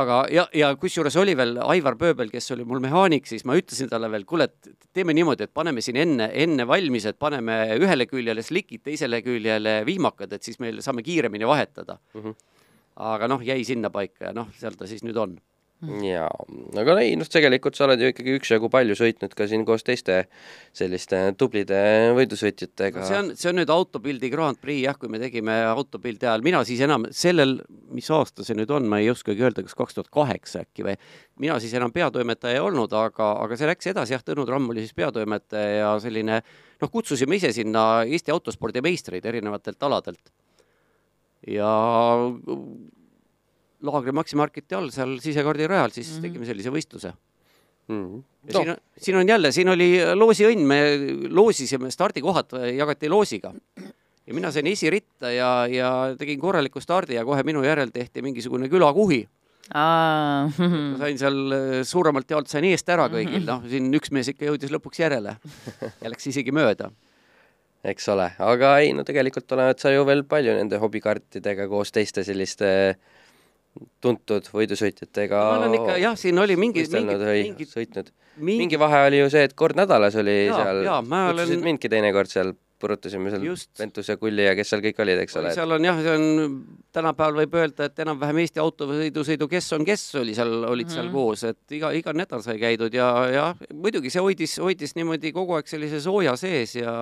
aga, 0.01 0.21
ja, 0.31 0.45
ja 0.55 0.69
kusjuures 0.77 1.17
oli 1.21 1.35
veel 1.39 1.57
Aivar 1.65 1.97
Pööbel, 2.01 2.31
kes 2.31 2.53
oli 2.55 2.67
mul 2.69 2.83
mehaanik, 2.85 3.27
siis 3.27 3.47
ma 3.49 3.57
ütlesin 3.59 3.89
talle 3.91 4.11
veel, 4.13 4.29
kuule, 4.29 4.51
et 4.51 4.71
teeme 4.93 5.17
niimoodi, 5.17 5.49
et 5.49 5.55
paneme 5.55 5.83
siin 5.85 5.99
enne, 6.05 6.29
enne 6.45 6.67
valmis, 6.69 7.09
et 7.09 7.19
paneme 7.19 7.57
ühele 7.81 8.07
küljele 8.11 8.45
slikid, 8.45 8.85
teisele 8.87 9.23
küljele 9.27 9.81
vihmakad, 9.89 10.37
et 10.37 10.47
siis 10.47 10.61
meil 10.63 10.85
saame 10.85 11.03
kiiremini 11.07 11.49
vahetada 11.49 11.99
mm. 12.15 12.21
-hmm. 12.21 12.35
aga 13.11 13.33
noh, 13.33 13.43
jäi 13.43 13.65
sinnapaika 13.65 14.29
ja 14.29 14.37
noh, 14.37 14.53
seal 14.61 14.77
ta 14.77 14.87
siis 14.87 15.03
nüüd 15.09 15.17
on. 15.17 15.41
jaa, 15.81 16.29
aga 16.77 16.95
ei 17.01 17.15
noh, 17.17 17.29
tegelikult 17.31 17.79
sa 17.79 17.87
oled 17.87 18.03
ju 18.03 18.11
ikkagi 18.13 18.35
üksjagu 18.37 18.69
palju 18.73 18.97
sõitnud 18.99 19.33
ka 19.37 19.47
siin 19.49 19.63
koos 19.69 19.85
teiste 19.87 20.19
selliste 20.77 21.21
tublide 21.41 21.79
võidusõitjatega. 22.19 23.05
see 23.09 23.17
on, 23.17 23.31
see 23.41 23.49
on 23.49 23.57
nüüd 23.63 23.73
Autopildi 23.73 24.29
Grand 24.33 24.61
Prix 24.61 24.85
jah, 24.85 24.99
kui 25.01 25.09
me 25.13 25.21
tegime 25.23 25.57
Autopildi 25.71 26.29
ajal, 26.29 26.45
mina 26.45 26.61
siis 26.69 26.83
enam 26.85 27.09
sellel, 27.17 27.57
mis 27.97 28.11
aasta 28.13 28.45
see 28.45 28.59
nüüd 28.59 28.73
on, 28.77 28.91
ma 28.93 29.01
ei 29.01 29.09
oskagi 29.13 29.41
öelda, 29.47 29.65
kas 29.65 29.79
kaks 29.79 29.97
tuhat 29.97 30.13
kaheksa 30.13 30.67
äkki 30.67 30.85
või, 30.91 30.99
mina 31.41 31.57
siis 31.65 31.73
enam 31.81 31.95
peatoimetaja 31.97 32.61
ei 32.61 32.65
olnud, 32.65 32.93
aga, 33.01 33.33
aga 33.47 33.57
see 33.57 33.73
läks 33.73 33.89
edasi 33.95 34.17
jah, 34.19 34.27
Tõnu 34.27 34.45
Tramm 34.49 34.69
oli 34.75 34.85
siis 34.85 34.97
peatoimetaja 35.01 35.81
ja 35.81 35.95
selline 36.05 36.43
noh, 36.45 36.93
kutsusime 36.93 37.41
ise 37.41 37.55
sinna 37.57 38.05
Eesti 38.05 38.37
autospordi 38.37 38.85
meistreid 38.85 39.25
erinevatelt 39.33 39.89
aladelt. 39.89 40.29
ja 41.49 41.73
Laagri 43.87 44.13
Maximarketi 44.13 44.77
all 44.77 44.91
seal 44.95 45.19
sisekaardi 45.25 45.67
rajal 45.67 45.91
siis 45.91 46.11
mm 46.11 46.17
-hmm. 46.17 46.23
tegime 46.29 46.47
sellise 46.47 46.71
võistluse 46.71 47.13
mm. 47.91 48.23
ja 48.49 48.53
siin 48.53 48.71
on, 48.71 48.77
siin 48.99 49.17
on 49.17 49.29
jälle, 49.29 49.53
siin 49.53 49.73
oli 49.73 49.89
loosiõnn, 50.15 50.63
me 50.67 50.79
loosisime, 51.29 51.91
stardikohad 51.91 52.55
jagati 52.77 53.11
loosiga. 53.11 53.53
ja 54.27 54.35
mina 54.37 54.53
sain 54.55 54.67
esiritta 54.71 55.33
ja, 55.35 55.51
ja 55.71 55.91
tegin 56.19 56.41
korraliku 56.41 56.81
stardi 56.81 57.19
ja 57.19 57.25
kohe 57.25 57.43
minu 57.47 57.65
järel 57.67 57.91
tehti 57.95 58.23
mingisugune 58.23 58.69
külakuhi. 58.69 59.25
aa, 59.75 60.49
sain 61.03 61.19
seal 61.19 61.39
äh, 61.55 61.69
suuremalt 61.87 62.31
jaolt 62.31 62.51
sain 62.51 62.67
eest 62.71 62.89
ära 62.89 63.09
kõigil, 63.13 63.45
noh, 63.47 63.63
siin 63.71 63.93
üks 63.95 64.11
mees 64.15 64.33
ikka 64.33 64.51
jõudis 64.51 64.73
lõpuks 64.75 65.03
järele 65.03 65.37
ja 66.03 66.11
läks 66.11 66.27
isegi 66.33 66.55
mööda. 66.55 66.91
eks 67.85 68.09
ole, 68.13 68.33
aga 68.39 68.77
ei 68.79 68.93
no 68.95 69.07
tegelikult 69.09 69.53
oled 69.57 69.79
sa 69.81 69.93
ju 69.95 70.05
veel 70.07 70.25
palju 70.29 70.59
nende 70.59 70.79
hobikaartidega 70.79 71.69
koos 71.69 71.93
teiste 71.93 72.25
selliste 72.27 72.71
tuntud 74.03 74.49
võidusõitjatega 74.55 75.43
ma 75.45 75.59
olen 75.61 75.77
ikka 75.79 76.01
jah, 76.03 76.17
siin 76.19 76.39
oli 76.43 76.57
mingi, 76.59 76.85
või 76.91 77.45
mingi, 77.51 77.69
sõitnud. 77.69 78.11
mingi 78.41 78.65
mingi 78.65 78.81
vahe 78.81 79.05
oli 79.11 79.23
ju 79.23 79.31
see, 79.33 79.45
et 79.49 79.55
kord 79.59 79.79
nädalas 79.79 80.17
oli 80.21 80.43
Jaa, 80.49 80.59
seal, 80.65 80.83
kutsusid 81.07 81.55
olen- 81.55 81.65
mindki 81.69 81.91
teinekord 81.93 82.33
seal, 82.33 82.53
purutasime 82.81 83.31
seal 83.31 83.45
Just. 83.45 83.71
Ventus 83.79 84.09
ja 84.09 84.17
Kulli 84.17 84.47
ja 84.47 84.55
kes 84.57 84.71
seal 84.73 84.83
kõik 84.85 85.03
olid, 85.05 85.23
eks 85.23 85.37
ole. 85.37 85.53
seal 85.55 85.77
on 85.77 85.85
jah, 85.85 85.99
see 86.01 86.15
on 86.17 86.55
tänapäeval 86.97 87.43
võib 87.43 87.57
öelda, 87.61 87.91
et 87.91 88.05
enam-vähem 88.07 88.41
Eesti 88.43 88.63
autovõidusõidu 88.63 89.49
Kes 89.53 89.73
on 89.77 89.85
kes 89.85 90.07
oli 90.23 90.35
seal, 90.35 90.55
olid 90.65 90.89
mm 90.89 90.91
-hmm. 90.91 90.95
seal 90.95 91.11
koos, 91.13 91.45
et 91.45 91.77
iga, 91.77 91.93
iga 91.93 92.17
nädal 92.17 92.43
sai 92.43 92.59
käidud 92.59 92.95
ja, 92.95 93.11
ja 93.31 93.49
muidugi 93.75 94.11
see 94.11 94.25
hoidis, 94.25 94.59
hoidis 94.59 94.97
niimoodi 94.97 95.33
kogu 95.33 95.59
aeg 95.61 95.69
sellise 95.69 96.01
sooja 96.01 96.37
sees 96.37 96.75
ja 96.81 96.95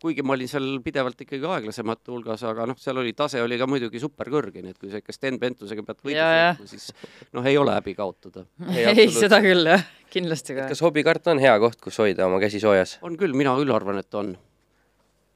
kuigi 0.00 0.24
ma 0.24 0.34
olin 0.36 0.48
seal 0.48 0.66
pidevalt 0.84 1.20
ikkagi 1.26 1.46
aeglasemate 1.54 2.12
hulgas, 2.12 2.42
aga 2.48 2.66
noh, 2.70 2.78
seal 2.80 3.00
oli 3.02 3.12
tase 3.16 3.42
oli 3.44 3.58
ka 3.60 3.68
muidugi 3.68 4.00
superkõrge, 4.02 4.62
nii 4.64 4.74
et 4.74 4.80
kui 4.80 4.92
sa 4.92 5.00
ikka 5.02 5.14
Sten 5.14 5.38
Pentusega 5.42 5.84
pead 5.86 6.00
sõitma, 6.00 6.68
siis 6.70 6.90
noh, 7.36 7.46
ei 7.46 7.58
ole 7.60 7.74
häbi 7.76 7.96
kaotada. 7.98 8.46
ei, 8.80 9.10
seda 9.12 9.42
küll 9.44 9.68
jah, 9.68 9.84
kindlasti 10.12 10.56
ka. 10.56 10.70
kas 10.72 10.84
hobikaart 10.86 11.34
on 11.34 11.42
hea 11.42 11.56
koht, 11.62 11.80
kus 11.84 12.00
hoida 12.00 12.28
oma 12.28 12.40
käsi 12.42 12.62
soojas? 12.62 12.98
on 13.04 13.20
küll, 13.20 13.36
mina 13.36 13.54
küll 13.60 13.76
arvan, 13.76 14.00
et 14.00 14.16
on. 14.16 14.32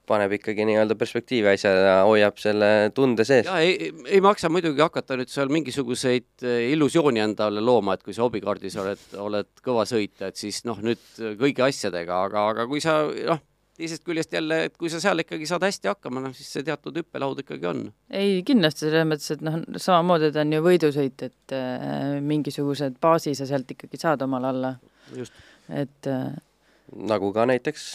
paneb 0.09 0.35
ikkagi 0.37 0.67
nii-öelda 0.69 0.99
perspektiivi 1.01 1.49
asja 1.55 1.71
ja 1.73 1.95
hoiab 2.05 2.37
selle 2.41 2.91
tunde 2.97 3.25
sees. 3.25 3.47
ja 3.49 3.61
ei, 3.61 3.93
ei 4.09 4.21
maksa 4.25 4.49
muidugi 4.53 4.81
hakata 4.85 5.17
nüüd 5.21 5.33
seal 5.33 5.53
mingisuguseid 5.53 6.45
eh, 6.45 6.71
illusiooni 6.73 7.21
endale 7.25 7.61
looma, 7.65 7.97
et 7.97 8.05
kui 8.05 8.17
sa 8.17 8.25
hobikaardis 8.25 8.81
oled, 8.81 9.09
oled 9.21 9.53
kõva 9.65 9.85
sõitja, 9.89 10.33
et 10.33 10.41
siis 10.41 10.65
noh, 10.69 10.81
nüüd 10.85 11.05
kõigi 11.41 11.69
asjadega, 11.69 12.25
aga, 12.29 12.53
aga 12.53 12.69
kui 12.69 12.85
sa 12.85 13.03
noh, 13.05 13.45
teisest 13.79 14.05
küljest 14.07 14.33
jälle, 14.35 14.61
et 14.69 14.77
kui 14.79 14.91
sa 14.93 15.01
seal 15.03 15.23
ikkagi 15.25 15.49
saad 15.51 15.65
hästi 15.67 15.91
hakkama, 15.91 16.23
noh 16.23 16.35
siis 16.37 16.51
see 16.57 16.67
teatud 16.67 16.97
hüppelaud 17.01 17.43
ikkagi 17.43 17.69
on. 17.71 17.85
ei, 18.11 18.43
kindlasti 18.47 18.87
selles 18.87 19.09
mõttes, 19.11 19.31
et 19.35 19.45
noh, 19.45 19.61
samamoodi 19.77 20.31
ta 20.35 20.45
on 20.45 20.55
ju 20.55 20.65
võidusõit, 20.65 21.27
et 21.27 21.57
äh, 21.57 22.19
mingisugused 22.25 23.01
baasi 23.03 23.35
sa 23.39 23.49
sealt 23.51 23.75
ikkagi 23.75 24.01
saad 24.01 24.23
omal 24.27 24.51
alla, 24.53 24.75
just. 25.17 25.35
et 25.69 26.11
äh, 26.11 26.31
nagu 27.15 27.33
ka 27.35 27.49
näiteks 27.51 27.89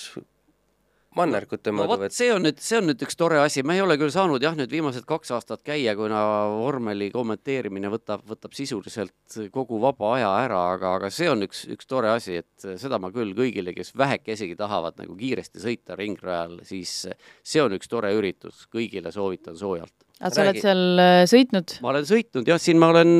mannergute 1.18 1.72
no 1.74 1.84
vot, 1.84 1.96
mõõduvõtt. 1.96 2.14
see 2.14 2.30
on 2.34 2.44
nüüd, 2.46 2.60
see 2.62 2.78
on 2.78 2.86
nüüd 2.90 3.02
üks 3.06 3.18
tore 3.18 3.40
asi, 3.42 3.64
ma 3.66 3.76
ei 3.76 3.82
ole 3.82 3.98
küll 4.00 4.12
saanud 4.14 4.44
jah, 4.44 4.56
nüüd 4.58 4.72
viimased 4.74 5.08
kaks 5.10 5.32
aastat 5.34 5.64
käia, 5.66 5.96
kuna 5.98 6.22
vormeli 6.54 7.10
kommenteerimine 7.14 7.90
võtab, 7.94 8.22
võtab 8.30 8.54
sisuliselt 8.58 9.40
kogu 9.56 9.80
vaba 9.82 10.14
aja 10.18 10.30
ära, 10.44 10.62
aga, 10.76 10.94
aga 11.00 11.10
see 11.14 11.30
on 11.32 11.48
üks, 11.48 11.64
üks 11.74 11.90
tore 11.90 12.12
asi, 12.14 12.40
et 12.44 12.68
seda 12.82 13.02
ma 13.02 13.10
küll 13.16 13.34
kõigile, 13.38 13.74
kes 13.78 13.96
vähekesegi 13.98 14.58
tahavad 14.60 15.02
nagu 15.02 15.18
kiiresti 15.18 15.64
sõita 15.64 15.98
ringrajal, 16.00 16.60
siis 16.70 17.02
see 17.42 17.64
on 17.64 17.74
üks 17.80 17.90
tore 17.90 18.14
üritus, 18.18 18.68
kõigile 18.70 19.14
soovitan 19.16 19.58
soojalt. 19.58 19.96
aga 20.20 20.36
sa 20.36 20.44
oled 20.46 20.60
Räägi. 20.60 20.66
seal 20.68 21.06
äh, 21.06 21.24
sõitnud? 21.32 21.78
ma 21.82 21.94
olen 21.96 22.10
sõitnud 22.14 22.54
jah, 22.54 22.62
siin 22.62 22.82
ma 22.82 22.94
olen, 22.94 23.16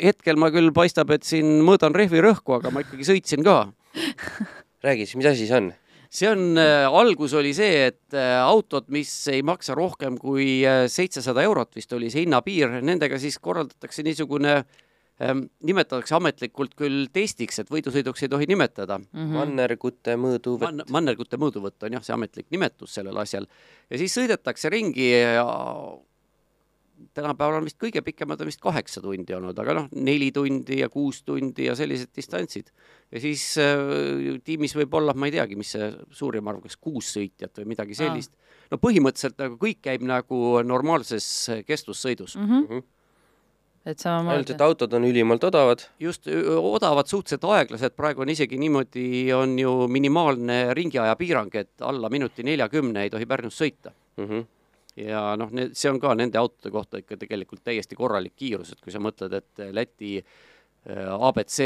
hetkel 0.00 0.40
ma 0.40 0.48
küll 0.54 0.72
paistab, 0.72 1.12
et 1.12 1.28
siin 1.28 1.58
mõõdan 1.66 1.96
rehvi 1.96 2.24
rõhku, 2.24 2.56
aga 2.56 2.72
ma 2.72 2.86
ikkagi 2.86 3.12
sõitsin 3.12 3.44
ka 3.44 3.66
räägi 4.86 5.06
siis, 5.06 5.18
mis 5.20 5.28
asi 5.28 5.48
see 5.48 5.60
on? 5.60 5.74
See 6.16 6.30
on 6.30 6.56
äh,, 6.60 6.86
algus 6.88 7.34
oli 7.36 7.52
see, 7.56 7.86
et 7.90 8.16
äh, 8.16 8.38
autod, 8.40 8.88
mis 8.94 9.10
ei 9.32 9.42
maksa 9.46 9.76
rohkem 9.76 10.16
kui 10.20 10.62
äh, 10.66 10.86
seitsesada 10.92 11.44
eurot 11.46 11.76
vist 11.76 11.92
oli 11.96 12.10
see 12.12 12.24
hinnapiir, 12.24 12.80
nendega 12.84 13.20
siis 13.20 13.38
korraldatakse 13.42 14.04
niisugune 14.06 14.56
ähm,, 14.56 15.46
nimetatakse 15.66 16.16
ametlikult 16.16 16.76
küll 16.78 17.06
testiks, 17.12 17.60
et 17.60 17.72
võidusõiduks 17.72 18.24
ei 18.24 18.32
tohi 18.32 18.48
nimetada 18.50 18.98
mm. 19.00 19.12
Mhm. 19.12 19.36
mannergute 19.40 20.16
mõõduvõtt 20.20 20.82
Man,. 20.82 20.86
mannergute 20.98 21.40
mõõduvõtt 21.40 21.88
on 21.88 21.98
jah, 21.98 22.06
see 22.06 22.16
ametlik 22.16 22.48
nimetus 22.54 22.96
sellel 22.96 23.24
asjal 23.24 23.48
ja 23.90 24.00
siis 24.00 24.16
sõidetakse 24.16 24.72
ringi 24.72 25.10
ja 25.12 25.46
tänapäeval 27.16 27.60
on 27.60 27.66
vist 27.66 27.78
kõige 27.80 28.02
pikemad 28.04 28.40
on 28.40 28.50
vist 28.50 28.60
kaheksa 28.62 29.02
tundi 29.04 29.34
olnud, 29.36 29.58
aga 29.58 29.74
noh, 29.76 29.86
neli 29.94 30.30
tundi 30.34 30.80
ja 30.80 30.88
kuus 30.92 31.22
tundi 31.26 31.68
ja 31.68 31.76
sellised 31.78 32.12
distantsid. 32.16 32.72
ja 33.12 33.20
siis 33.20 33.44
äh, 33.62 34.40
tiimis 34.44 34.76
võib 34.76 34.94
olla, 34.98 35.14
ma 35.14 35.28
ei 35.28 35.36
teagi, 35.36 35.56
mis 35.56 35.74
see 35.76 35.90
suurim 36.10 36.48
arv, 36.48 36.62
kas 36.64 36.76
kuus 36.76 37.12
sõitjat 37.16 37.60
või 37.60 37.72
midagi 37.74 37.96
sellist. 37.98 38.32
no 38.70 38.80
põhimõtteliselt 38.82 39.38
nagu 39.42 39.58
kõik 39.60 39.80
käib 39.84 40.04
nagu 40.06 40.60
normaalses 40.64 41.26
kestvussõidus 41.66 42.36
mm. 42.36 42.46
Mhm. 42.46 42.84
et 43.86 43.88
ainult, 43.88 44.02
samamoodi 44.02 44.56
et. 44.56 44.66
autod 44.68 44.96
on 44.98 45.04
ülimalt 45.10 45.44
odavad. 45.44 45.86
just 46.00 46.26
odavad, 46.28 47.06
suhteliselt 47.06 47.44
aeglased, 47.44 47.96
praegu 47.96 48.24
on 48.24 48.32
isegi 48.32 48.58
niimoodi, 48.58 49.32
on 49.36 49.58
ju 49.58 49.76
minimaalne 49.88 50.74
ringiaja 50.74 51.16
piirang, 51.16 51.54
et 51.54 51.72
alla 51.80 52.10
minuti 52.10 52.42
neljakümne 52.42 53.04
ei 53.04 53.10
tohi 53.10 53.26
Pärnus 53.26 53.60
sõita 53.62 53.92
Mhm. 54.16 54.55
Ja 54.96 55.22
noh, 55.38 55.52
need, 55.54 55.76
see 55.76 55.92
on 55.92 56.00
ka 56.02 56.14
nende 56.16 56.40
autode 56.40 56.72
kohta 56.74 57.00
ikka 57.02 57.18
tegelikult 57.20 57.64
täiesti 57.66 57.98
korralik 57.98 58.36
kiirus, 58.36 58.72
et 58.72 58.82
kui 58.84 58.94
sa 58.94 59.02
mõtled, 59.02 59.34
et 59.36 59.64
Läti 59.76 60.16
äh, 60.20 61.12
abc 61.12 61.58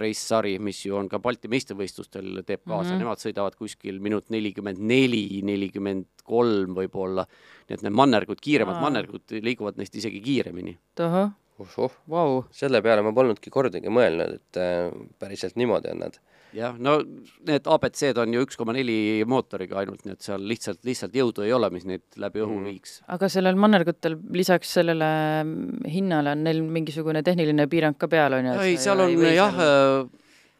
reissari, 0.00 0.56
mis 0.62 0.84
ju 0.86 0.96
on 0.98 1.10
ka 1.10 1.20
Balti 1.22 1.50
meistrivõistlustel, 1.52 2.40
teeb 2.46 2.64
kaasa 2.64 2.88
mm. 2.88 2.94
-hmm. 2.94 3.04
nemad 3.04 3.22
sõidavad 3.22 3.58
kuskil 3.58 4.00
minut 4.00 4.30
nelikümmend 4.30 4.80
neli, 4.80 5.42
nelikümmend 5.44 6.08
kolm 6.24 6.74
võib-olla. 6.78 7.26
nii 7.68 7.78
et 7.78 7.82
need 7.82 7.94
mannergud, 7.94 8.40
kiiremad 8.40 8.76
Aa. 8.78 8.84
mannergud 8.88 9.38
liiguvad 9.42 9.76
neist 9.76 9.96
isegi 9.96 10.20
kiiremini. 10.20 10.78
ohoh, 11.62 11.92
vau, 12.08 12.44
selle 12.50 12.82
peale 12.82 13.02
ma 13.02 13.12
polnudki 13.12 13.50
kordagi 13.50 13.90
mõelnud, 13.92 14.38
et 14.40 14.60
äh, 14.60 14.90
päriselt 15.18 15.56
niimoodi 15.56 15.92
on 15.92 16.06
nad. 16.06 16.18
jah, 16.56 16.74
no 16.78 16.98
need 17.48 17.66
abc-d 17.66 18.18
on 18.22 18.32
ju 18.36 18.42
üks 18.46 18.58
koma 18.60 18.74
neli 18.76 19.22
mootoriga 19.28 19.80
ainult, 19.82 20.04
nii 20.04 20.16
et 20.16 20.26
seal 20.26 20.42
lihtsalt, 20.44 20.82
lihtsalt 20.84 21.14
jõudu 21.16 21.44
ei 21.46 21.52
ole, 21.56 21.70
mis 21.74 21.86
neid 21.88 22.02
läbi 22.20 22.42
õhu 22.44 22.58
Mhm. 22.58 22.66
viiks. 22.68 23.00
aga 23.08 23.28
sellel 23.32 23.56
mannergutel 23.56 24.18
lisaks 24.30 24.72
sellele 24.78 25.10
mm, 25.44 25.86
hinnale 25.88 26.32
on 26.36 26.44
neil 26.44 26.62
mingisugune 26.62 27.22
tehniline 27.22 27.66
piirang 27.68 27.96
ka 27.98 28.08
peal, 28.08 28.32
on 28.38 28.44
ju? 28.52 28.58
ei, 28.60 28.76
seal 28.76 29.00
on 29.00 29.16
jah, 29.32 29.56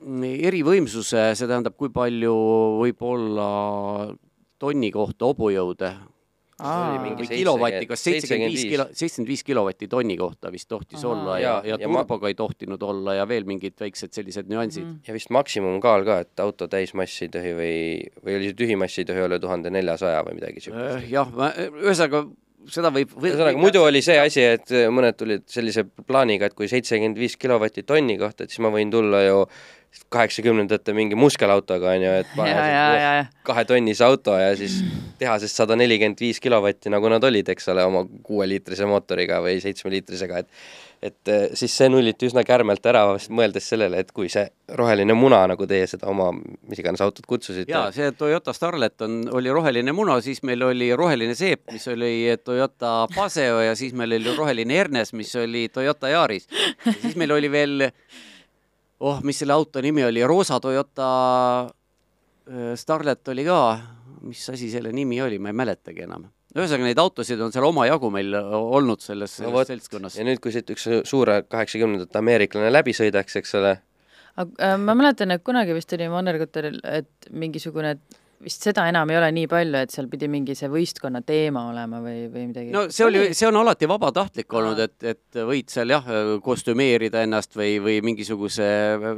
erivõimsuse, 0.03 1.28
see 1.38 1.47
tähendab, 1.47 1.76
kui 1.78 1.90
palju 1.95 2.32
võib 2.80 3.03
olla 3.07 3.51
tonni 4.62 4.90
kohta 4.95 5.28
hobujõude 5.30 5.93
või 6.62 7.12
seitsekümmend- 7.12 7.36
kilovatti, 7.36 7.86
kas 7.90 8.04
seitsekümmend 8.06 8.52
viis 8.52 8.62
75 8.62 8.72
kilo, 8.72 8.86
seitsekümmend 8.92 9.32
viis 9.32 9.44
kilovatti 9.48 9.88
tonni 9.92 10.16
kohta 10.20 10.52
vist 10.54 10.68
tohtis 10.70 11.04
Aa. 11.04 11.10
olla 11.12 11.38
ja, 11.38 11.54
ja, 11.64 11.74
ja 11.74 11.78
ja 11.82 11.88
ma- 11.88 12.02
turboga 12.04 12.30
ei 12.30 12.36
tohtinud 12.38 12.82
olla 12.82 13.16
ja 13.18 13.26
veel 13.28 13.48
mingid 13.48 13.74
väiksed 13.80 14.14
sellised 14.14 14.50
nüansid 14.52 14.84
mm.. 14.84 15.00
ja 15.08 15.16
vist 15.16 15.32
maksimumkaal 15.34 16.06
ka, 16.08 16.20
et 16.26 16.44
auto 16.44 16.68
täismass 16.70 17.24
ei 17.26 17.32
tohi 17.32 17.56
või, 17.58 17.74
või 18.22 18.38
oli 18.38 18.52
see 18.52 18.60
tühimass 18.62 19.02
ei 19.02 19.08
tohi 19.08 19.26
olla 19.26 19.40
tuhande 19.42 19.72
neljasaja 19.74 20.22
või 20.28 20.38
midagi 20.38 20.64
siukest. 20.66 21.10
jah, 21.10 21.34
ühesõnaga 21.82 22.26
seda 22.70 22.92
võib, 22.94 23.12
võib. 23.16 23.32
ühesõnaga, 23.32 23.58
muidu 23.58 23.82
oli 23.82 24.02
see 24.04 24.18
asi, 24.22 24.44
et 24.56 24.72
mõned 24.94 25.16
tulid 25.18 25.46
sellise 25.50 25.84
plaaniga, 26.06 26.48
et 26.48 26.54
kui 26.58 26.68
seitsekümmend 26.70 27.18
viis 27.18 27.36
kilovatti 27.40 27.82
tonni 27.86 28.18
kohta, 28.20 28.44
et 28.44 28.54
siis 28.54 28.62
ma 28.62 28.70
võin 28.74 28.92
tulla 28.92 29.22
ju 29.26 29.44
kaheksakümnendate 30.12 30.95
mingi 30.97 31.16
muskelautoga 31.18 31.90
on 31.93 32.05
ju, 32.05 32.12
et 32.22 32.36
ja, 32.36 32.47
ja, 32.49 32.68
ja, 32.68 33.12
ja 33.18 33.24
kahetonnise 33.47 34.05
auto 34.05 34.36
ja 34.38 34.55
siis 34.57 34.78
tehasest 35.18 35.57
sada 35.57 35.76
nelikümmend 35.76 36.20
viis 36.20 36.40
kilovatti, 36.40 36.93
nagu 36.93 37.11
nad 37.12 37.24
olid, 37.24 37.49
eks 37.53 37.68
ole, 37.72 37.84
oma 37.84 38.07
kuueliitrise 38.24 38.88
mootoriga 38.88 39.43
või 39.45 39.59
seitsmeliitrisega, 39.64 40.45
et 40.45 40.64
et 41.03 41.28
eh, 41.28 41.49
siis 41.59 41.72
see 41.74 41.88
nulliti 41.90 42.28
üsna 42.28 42.45
kärmelt 42.47 42.84
ära, 42.86 43.03
mõeldes 43.34 43.66
sellele, 43.72 43.99
et 44.05 44.12
kui 44.14 44.28
see 44.30 44.45
roheline 44.78 45.16
muna, 45.18 45.40
nagu 45.51 45.66
teie 45.66 45.86
seda 45.90 46.07
oma 46.12 46.28
mis 46.32 46.78
iganes 46.78 47.03
autot 47.03 47.26
kutsusite 47.26 47.72
ja, 47.74 47.88
see 47.95 48.12
Toyota 48.14 48.55
Starlet 48.55 49.03
on, 49.03 49.16
oli 49.34 49.51
roheline 49.53 49.95
muna, 49.97 50.20
siis 50.22 50.45
meil 50.47 50.62
oli 50.62 50.93
roheline 50.97 51.34
seep, 51.38 51.64
mis 51.74 51.88
oli 51.90 52.12
Toyota 52.45 53.09
Paseo 53.14 53.59
ja 53.66 53.74
siis 53.78 53.97
meil 53.99 54.14
oli 54.14 54.36
roheline 54.36 54.78
Ernes, 54.78 55.11
mis 55.18 55.34
oli 55.36 55.66
Toyota 55.74 56.12
Yaris. 56.12 56.47
siis 57.03 57.18
meil 57.18 57.34
oli 57.34 57.51
veel, 57.51 57.90
oh, 59.03 59.18
mis 59.26 59.42
selle 59.42 59.57
auto 59.57 59.82
nimi 59.84 60.05
oli, 60.07 60.22
roosa 60.26 60.61
Toyota 60.62 61.09
äh, 61.66 62.72
Starlet 62.78 63.28
oli 63.32 63.44
ka, 63.48 63.59
mis 64.22 64.44
asi 64.53 64.70
selle 64.72 64.92
nimi 64.94 65.20
oli, 65.24 65.40
ma 65.42 65.50
ei 65.53 65.59
mäletagi 65.62 66.07
enam. 66.07 66.28
ühesõnaga 66.53 66.84
neid 66.84 67.00
autosid 67.00 67.40
on 67.40 67.53
seal 67.55 67.64
omajagu 67.64 68.11
meil 68.12 68.34
olnud 68.36 69.00
selles, 69.00 69.38
No 69.40 69.46
selles 69.46 69.55
vot. 69.57 69.70
seltskonnas 69.72 70.18
ja. 70.18 70.26
nüüd, 70.28 70.40
kui 70.42 70.53
siit 70.53 70.68
üks 70.74 70.84
suur 71.09 71.30
kaheksakümnendate 71.48 72.20
ameeriklane 72.20 72.68
läbi 72.72 72.92
sõidaks, 72.96 73.38
eks 73.40 73.57
ole, 73.61 73.76
aga 74.36 74.72
äh, 74.72 74.76
ma 74.80 74.96
mäletan, 74.98 75.32
et 75.34 75.44
kunagi 75.44 75.74
vist 75.76 75.92
oli 75.96 76.11
Mannerguteril, 76.12 76.78
et 76.84 77.30
mingisugune, 77.30 77.96
vist 78.43 78.64
seda 78.66 78.84
enam 78.90 79.11
ei 79.12 79.18
ole 79.18 79.30
nii 79.36 79.49
palju, 79.51 79.82
et 79.86 79.95
seal 79.95 80.09
pidi 80.11 80.28
mingi 80.30 80.57
see 80.59 80.70
võistkonna 80.72 81.22
teema 81.26 81.64
olema 81.70 82.01
või, 82.03 82.26
või 82.32 82.47
midagi. 82.51 82.72
no 82.74 82.84
see 82.93 83.07
oli, 83.07 83.22
see 83.36 83.49
on 83.49 83.59
alati 83.62 83.88
vabatahtlik 83.90 84.57
olnud, 84.59 84.80
et, 84.82 84.97
et 85.14 85.40
võid 85.49 85.70
seal 85.72 85.95
jah, 85.95 86.09
kostümeerida 86.45 87.22
ennast 87.26 87.57
või, 87.59 87.76
või 87.82 87.99
mingisuguse 88.05 88.66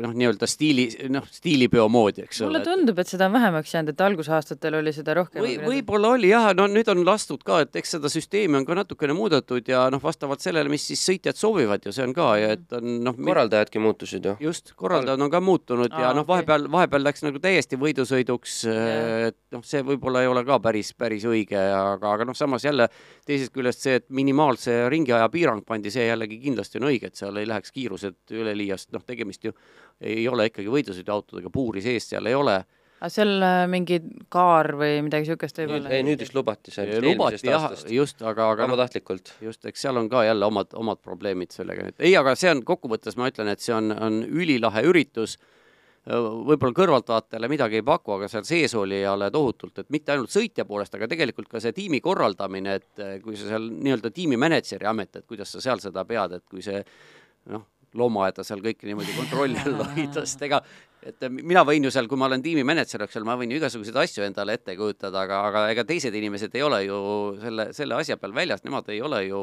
noh, 0.02 0.14
nii-öelda 0.14 0.48
stiili, 0.50 0.86
noh, 1.12 1.26
stiilipeo 1.30 1.86
moodi, 1.92 2.26
eks 2.28 2.44
mulle 2.44 2.60
ole. 2.60 2.68
tundub, 2.68 3.00
et 3.00 3.10
seda 3.10 3.28
on 3.30 3.36
vähemaks 3.38 3.74
jäänud, 3.74 3.94
et 3.94 4.04
algusaastatel 4.08 4.78
oli 4.80 4.94
seda 4.96 5.16
rohkem. 5.20 5.44
või, 5.44 5.56
võib-olla 5.62 6.14
oli 6.18 6.32
jah, 6.32 6.50
no 6.56 6.68
nüüd 6.70 6.90
on 6.92 7.04
lastud 7.06 7.44
ka, 7.46 7.62
et 7.64 7.80
eks 7.80 7.96
seda 7.96 8.12
süsteemi 8.12 8.60
on 8.60 8.68
ka 8.68 8.78
natukene 8.78 9.16
muudetud 9.16 9.68
ja 9.68 9.86
noh, 9.92 10.02
vastavalt 10.02 10.44
sellele, 10.44 10.72
mis 10.72 10.86
siis 10.90 11.04
sõitjad 11.08 11.38
soovivad 11.38 11.86
ju 11.86 11.94
see 11.94 12.06
on 12.08 12.14
ka 12.16 12.30
ja 12.40 12.52
et 12.58 12.76
on 12.76 12.98
noh, 13.04 13.16
korraldajadki 13.16 13.82
muutusid 13.82 14.28
ju. 14.28 14.36
just, 14.42 14.74
korraldajad 14.78 15.22
on 15.24 15.32
ka 15.32 15.40
muutunud 15.44 15.90
ja 15.90 16.10
Aa, 16.10 16.14
noh, 16.16 16.24
okei. 16.24 16.32
vahepeal, 16.34 16.68
vahepeal 16.72 17.06
läks 17.08 17.24
nagu 17.26 17.40
täiesti 17.42 17.78
võidusõiduks, 17.80 18.60
et 19.28 19.38
noh, 19.54 19.62
see 19.66 19.82
võib-olla 19.86 20.22
ei 20.24 20.28
ole 20.30 20.44
ka 20.46 20.58
päris, 20.62 20.92
päris 20.98 21.24
õige, 21.28 21.58
aga, 21.58 22.14
aga 22.16 22.26
noh, 22.28 22.36
samas 22.38 22.64
jälle 22.66 22.88
teisest 23.26 23.54
küljest 23.54 23.84
see, 23.86 23.98
et 24.00 24.06
minimaalse 24.14 24.84
ringiaja 24.92 25.28
piirang 25.32 25.64
pandi, 25.66 25.92
see 25.94 26.06
jällegi 26.08 26.40
kindlasti 26.42 26.80
on 26.80 26.88
õige, 26.90 27.10
et 27.10 27.20
seal 27.20 27.36
ei 27.40 27.48
läheks 27.48 27.74
kiirused 27.74 28.34
üleliiast, 28.34 28.92
noh, 28.94 29.04
tegemist 29.06 29.44
ju 29.44 29.54
ei 30.04 30.26
ole 30.28 30.48
ikkagi 30.50 30.70
võidusõiduautodega, 30.72 31.52
puuri 31.54 31.82
sees 31.84 32.08
seal 32.10 32.26
ei 32.26 32.36
ole. 32.36 32.56
aga 32.98 33.10
seal 33.12 33.32
äh, 33.44 33.64
mingi 33.70 33.98
kaar 34.32 34.72
või 34.80 35.00
midagi 35.06 35.28
siukest 35.30 35.58
võib 35.62 35.76
olla? 35.78 35.92
ei, 35.94 36.04
nüüd 36.06 36.22
vist 36.24 36.36
lubati 36.36 36.74
see 36.74 36.86
eelmisest 36.98 37.48
jah, 37.48 37.68
aastast. 37.68 37.90
just, 37.92 38.22
aga, 38.22 38.50
aga 38.54 38.66
noh, 38.66 38.74
vabatahtlikult. 38.74 39.34
just, 39.44 39.64
eks 39.68 39.86
seal 39.86 40.00
on 40.00 40.08
ka 40.12 40.24
jälle 40.26 40.46
omad, 40.48 40.72
omad 40.78 41.02
probleemid 41.04 41.54
sellega 41.54 41.88
nüüd. 41.88 41.98
ei, 42.00 42.14
aga 42.20 42.36
see 42.38 42.52
on 42.52 42.64
kokkuvõttes, 42.66 43.18
ma 43.20 43.30
ütlen, 43.32 43.52
et 43.52 43.64
see 43.64 43.74
on, 43.76 43.92
on 43.94 44.22
ülilahe 44.24 44.86
üritus. 44.90 45.38
Võib-olla 46.04 46.76
kõrvaltvaatajale 46.76 47.48
midagi 47.48 47.78
ei 47.80 47.84
paku, 47.86 48.18
aga 48.18 48.28
seal 48.28 48.44
sees 48.44 48.74
oli 48.76 49.00
jälle 49.00 49.30
tohutult, 49.32 49.78
et 49.80 49.92
mitte 49.94 50.12
ainult 50.12 50.32
sõitja 50.32 50.66
poolest, 50.68 50.94
aga 50.98 51.08
tegelikult 51.08 51.48
ka 51.48 51.62
see 51.64 51.72
tiimi 51.76 52.00
korraldamine, 52.04 52.74
et 52.80 53.04
eh, 53.04 53.14
kui 53.24 53.38
sa 53.40 53.48
seal 53.54 53.70
nii-öelda 53.72 54.12
tiimi 54.12 54.36
mänedžeri 54.40 54.88
amet, 54.90 55.16
et 55.16 55.26
kuidas 55.28 55.54
sa 55.54 55.62
seal 55.64 55.80
seda 55.80 56.04
pead, 56.08 56.36
et 56.36 56.44
kui 56.50 56.64
see 56.64 56.82
noh, 57.52 57.64
loomaaeda 57.96 58.44
seal 58.44 58.60
kõike 58.64 58.88
niimoodi 58.88 59.16
kontrolli 59.16 59.60
all 59.64 59.80
hoida, 59.94 60.26
sest 60.26 60.44
ega 60.44 60.60
et 61.08 61.24
mina 61.34 61.62
võin 61.66 61.84
ju 61.84 61.90
seal, 61.92 62.06
kui 62.08 62.18
ma 62.20 62.28
olen 62.28 62.42
tiimimänedžer, 62.44 63.04
eks 63.04 63.18
ole, 63.18 63.26
ma 63.28 63.36
võin 63.40 63.52
ju 63.52 63.58
igasuguseid 63.60 63.96
asju 64.04 64.24
endale 64.26 64.56
ette 64.58 64.76
kujutada, 64.78 65.24
aga, 65.26 65.40
aga 65.50 65.64
ega 65.74 65.84
teised 65.88 66.14
inimesed 66.16 66.54
ei 66.56 66.64
ole 66.64 66.80
ju 66.86 67.00
selle, 67.42 67.68
selle 67.76 67.98
asja 67.98 68.16
peal 68.20 68.34
väljas, 68.36 68.64
nemad 68.64 68.88
ei 68.94 69.02
ole 69.04 69.24
ju 69.26 69.42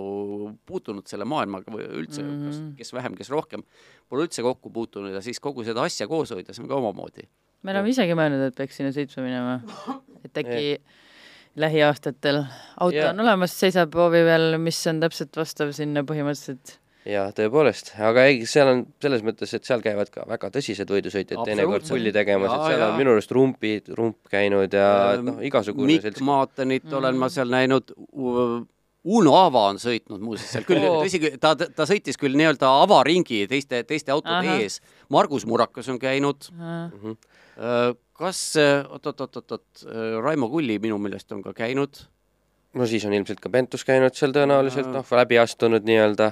puutunud 0.70 1.08
selle 1.12 1.28
maailmaga 1.30 1.74
või 1.74 1.86
üldse 2.02 2.24
mm, 2.24 2.42
-hmm. 2.48 2.72
kes 2.80 2.94
vähem, 2.98 3.18
kes 3.20 3.30
rohkem, 3.34 3.66
pole 4.10 4.26
üldse 4.28 4.46
kokku 4.46 4.74
puutunud 4.74 5.14
ja 5.14 5.22
siis 5.22 5.40
kogu 5.44 5.66
seda 5.68 5.86
asja 5.86 6.10
koos 6.12 6.34
hoida, 6.34 6.54
see 6.54 6.66
on 6.66 6.72
ka 6.72 6.82
omamoodi. 6.82 7.28
me 7.62 7.76
oleme 7.76 7.94
isegi 7.94 8.18
mõelnud, 8.18 8.48
et 8.50 8.58
peaks 8.58 8.82
sinna 8.82 8.92
sõitma 8.96 9.28
minema. 9.28 9.60
et 10.26 10.38
äkki 10.38 10.80
lähiaastatel 11.56 12.44
auto 12.78 12.96
Jaa. 12.96 13.12
on 13.12 13.20
olemas, 13.20 13.54
seisab 13.60 13.96
hoovi 13.96 14.24
peal, 14.26 14.58
mis 14.62 14.80
on 14.88 15.02
täpselt 15.04 15.36
vastav 15.38 15.74
sinna 15.76 16.06
põhimõtteliselt. 16.08 16.78
jaa, 17.08 17.30
tõepoolest, 17.36 17.94
aga 18.02 18.26
ei, 18.30 18.44
seal 18.50 18.70
on 18.70 18.82
selles 19.02 19.24
mõttes, 19.26 19.54
et 19.58 19.66
seal 19.68 19.82
käivad 19.82 20.12
ka 20.14 20.26
väga 20.30 20.52
tõsised 20.54 20.90
võidusõitjad 20.92 21.42
teinekord 21.48 21.88
pulli 21.90 22.14
tegemas, 22.14 22.52
et 22.52 22.60
Jaa, 22.60 22.68
seal 22.74 22.84
on 22.84 22.92
jaa. 22.92 23.00
minu 23.00 23.16
arust 23.16 23.34
rumpid, 23.34 23.90
rump 23.98 24.30
käinud 24.30 24.78
ja 24.78 24.92
noh, 25.22 25.40
igasugune 25.46 25.96
Mikk 25.96 26.06
selts- 26.10 26.26
Maatenit 26.28 26.86
mm. 26.86 27.00
olen 27.00 27.18
ma 27.18 27.32
seal 27.34 27.50
näinud. 27.50 27.96
Uno 29.02 29.32
Aava 29.34 29.64
on 29.72 29.80
sõitnud 29.82 30.22
muuseas 30.22 30.52
seal 30.54 30.66
küll 30.68 30.84
oh., 30.86 31.00
tõsi, 31.02 31.34
ta, 31.42 31.56
ta 31.58 31.88
sõitis 31.90 32.20
küll 32.22 32.38
nii-öelda 32.38 32.70
avaringi 32.84 33.48
teiste, 33.50 33.82
teiste 33.90 34.14
autode. 34.14 34.46
Aha. 34.46 34.60
ees. 34.62 34.78
Margus 35.10 35.48
Murakas 35.50 35.90
on 35.90 35.98
käinud. 35.98 36.52
kas, 38.22 38.44
oot-oot-oot-oot, 38.62 39.88
Raimo 40.22 40.52
Kulli 40.54 40.78
minu 40.84 41.02
meelest 41.02 41.34
on 41.34 41.42
ka 41.42 41.56
käinud. 41.58 42.04
no 42.78 42.86
siis 42.86 43.10
on 43.10 43.18
ilmselt 43.18 43.42
ka 43.42 43.50
Pentus 43.50 43.82
käinud 43.90 44.14
seal 44.14 44.38
tõenäoliselt, 44.38 44.94
noh, 44.94 45.18
läbi 45.18 45.42
astunud 45.42 45.82
nii-öelda. 45.90 46.30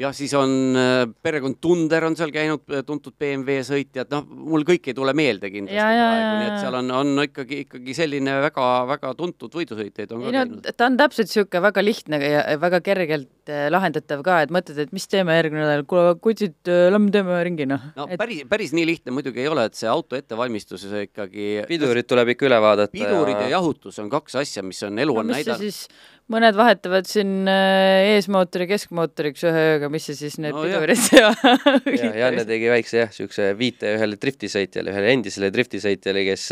jah, 0.00 0.14
siis 0.16 0.32
on 0.36 0.76
äh, 0.76 1.04
perekond 1.22 1.58
Tunder 1.62 2.06
on 2.08 2.16
seal 2.18 2.32
käinud, 2.34 2.64
tuntud 2.86 3.14
BMW 3.18 3.62
sõitjad, 3.66 4.10
noh, 4.12 4.26
mul 4.26 4.66
kõik 4.68 4.90
ei 4.90 4.96
tule 4.96 5.14
meelde 5.16 5.50
kindlasti 5.52 5.78
Ja, 5.78 5.88
ja, 5.92 6.08
praegu, 6.10 6.26
ja, 6.26 6.32
nii 6.40 6.48
et 6.48 6.54
ja. 6.54 6.60
seal 6.64 6.78
on, 6.80 6.92
on 7.00 7.24
ikkagi, 7.24 7.60
ikkagi 7.66 7.96
selline 7.96 8.36
väga-väga 8.46 9.12
tuntud 9.18 9.56
võidusõitjaid 9.56 10.14
on 10.14 10.24
ka 10.24 10.30
ei 10.30 10.36
no 10.36 10.44
käinud. 10.44 10.70
ta 10.76 10.88
on 10.90 10.98
täpselt 11.00 11.30
niisugune 11.30 11.62
väga 11.66 11.84
lihtne 11.84 12.20
ja 12.22 12.42
väga 12.62 12.80
kergelt 12.84 13.52
eh, 13.52 13.66
lahendatav 13.72 14.24
ka, 14.26 14.40
et 14.46 14.54
mõtled, 14.54 14.80
et 14.86 14.94
mis 14.96 15.08
teeme 15.10 15.36
järgmine 15.38 15.64
nädal, 15.64 15.86
kuule 15.88 16.16
kutsid, 16.22 16.58
lähme 16.66 17.12
teeme 17.14 17.40
ringi 17.48 17.68
noh 17.70 17.88
no 17.96 18.08
et 18.10 18.20
päris, 18.20 18.44
päris 18.50 18.74
nii 18.76 18.88
lihtne 18.92 19.14
muidugi 19.16 19.44
ei 19.44 19.50
ole, 19.52 19.68
et 19.70 19.78
see 19.78 19.88
auto 19.90 20.18
ettevalmistuses 20.18 20.92
ikkagi 21.06 21.66
pidurid 21.70 22.08
tuleb 22.08 22.34
ikka 22.34 22.50
üle 22.50 22.60
vaadata 22.62 22.92
pidurid 22.94 23.40
ja 23.46 23.56
jahutus 23.56 24.00
on 24.02 24.12
kaks 24.12 24.38
asja, 24.42 24.64
mis 24.66 24.82
on 24.86 24.98
elu 24.98 25.16
no, 25.16 25.24
on 25.24 25.34
näidanud. 25.34 25.88
Mõned 26.32 26.58
vahetavad 26.58 27.06
siin 27.08 27.46
eh, 27.50 28.16
eesmootori 28.16 28.66
keskmootoriks 28.70 29.46
ühe 29.46 29.64
ööga, 29.76 29.90
mis 29.92 30.08
see 30.08 30.18
siis 30.18 30.38
need 30.42 30.56
No 30.56 30.64
pidurid 30.66 31.08
ja 31.20 31.30
ja 31.94 32.12
Janne 32.24 32.46
tegi 32.48 32.70
väikse 32.72 33.04
jah, 33.04 33.12
niisuguse 33.12 33.52
viite 33.58 33.94
ühele 33.98 34.18
driftisõitjale, 34.22 34.94
ühele 34.94 35.14
endisele 35.14 35.52
driftisõitjale, 35.54 36.26
kes 36.32 36.48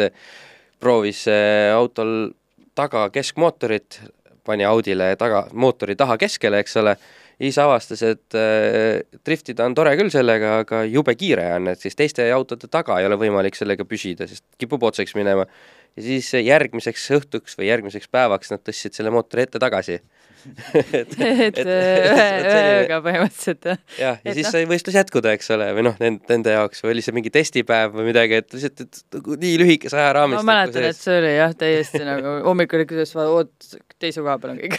proovis 0.82 1.24
äh, 1.30 1.72
autol 1.74 2.32
taga 2.74 3.08
keskmootorit, 3.14 4.00
pani 4.44 4.66
Audile 4.68 5.14
taga, 5.18 5.46
mootori 5.52 5.96
taha 5.98 6.18
keskele, 6.20 6.60
eks 6.62 6.76
ole, 6.82 6.96
siis 7.40 7.58
avastas, 7.58 8.02
et 8.06 8.38
äh, 8.38 9.02
driftida 9.26 9.66
on 9.66 9.74
tore 9.74 9.94
küll 9.98 10.12
sellega, 10.12 10.58
aga 10.64 10.84
jube 10.86 11.16
kiire 11.18 11.48
on, 11.56 11.72
et 11.72 11.82
siis 11.82 11.96
teiste 11.98 12.26
autode 12.34 12.70
taga 12.70 13.00
ei 13.00 13.08
ole 13.08 13.18
võimalik 13.20 13.58
sellega 13.58 13.86
püsida, 13.88 14.28
sest 14.30 14.44
kipub 14.60 14.86
otsaks 14.90 15.16
minema. 15.18 15.48
Ja 15.96 16.02
siis 16.08 16.32
järgmiseks 16.40 17.06
õhtuks 17.18 17.56
või 17.58 17.68
järgmiseks 17.70 18.08
päevaks 18.12 18.50
nad 18.54 18.62
tõstsid 18.66 18.96
selle 18.96 19.12
mootori 19.14 19.46
ette-tagasi 19.46 20.00
et 20.74 21.14
ühe 21.16 21.46
ühe 21.56 22.56
ööga 22.82 22.98
põhimõtteliselt 23.04 23.68
jah. 23.70 23.78
jah, 23.96 24.18
ja 24.20 24.32
Et 24.32 24.36
siis 24.36 24.44
noh- 24.48 24.52
sai 24.56 24.66
võistlus 24.68 24.98
jätkuda, 24.98 25.32
eks 25.38 25.48
ole, 25.54 25.70
või 25.76 25.86
noh, 25.86 25.94
nende, 26.02 26.20
nende 26.28 26.52
jaoks 26.52 26.84
või 26.84 26.92
oli 26.94 27.04
see 27.06 27.14
mingi 27.16 27.32
testipäev 27.32 27.94
või 27.96 28.10
midagi, 28.10 28.42
et 28.42 28.52
lihtsalt, 28.52 28.82
et 28.84 29.00
nagu 29.16 29.38
nii 29.40 29.54
lühikese 29.62 29.96
ma 29.96 30.02
ajaraamistiku 30.04 30.48
mäletan, 30.50 30.88
et 30.90 31.00
see 31.00 31.16
oli 31.22 31.32
jah, 31.38 31.54
täiesti 31.64 32.02
nagu 32.10 32.34
hommikul 32.50 32.84
ikka 32.84 32.98
ütles, 32.98 33.14
oot, 33.24 33.70
teise 34.02 34.20
koha 34.24 34.36
peal 34.42 34.52
on 34.56 34.60
kõik. 34.66 34.78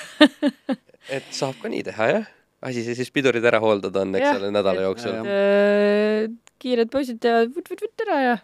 et 1.18 1.30
saab 1.34 1.58
ka 1.64 1.72
nii 1.74 1.84
teha, 1.90 2.10
jah. 2.14 2.30
asi 2.70 2.86
see 2.86 2.98
siis 3.02 3.10
pidurid 3.16 3.46
ära 3.50 3.58
hooldada 3.64 4.06
on, 4.06 4.14
eks 4.22 4.32
ole, 4.38 4.54
nädala 4.54 4.84
et- 4.84 4.90
jooksul. 4.92 5.18
Äh, 5.26 6.28
kiired 6.62 6.94
poisid 6.94 7.18
teevad 7.26 7.50
vutt-vutt-vutt 7.58 8.06
ära 8.06 8.22
ja 8.22 8.38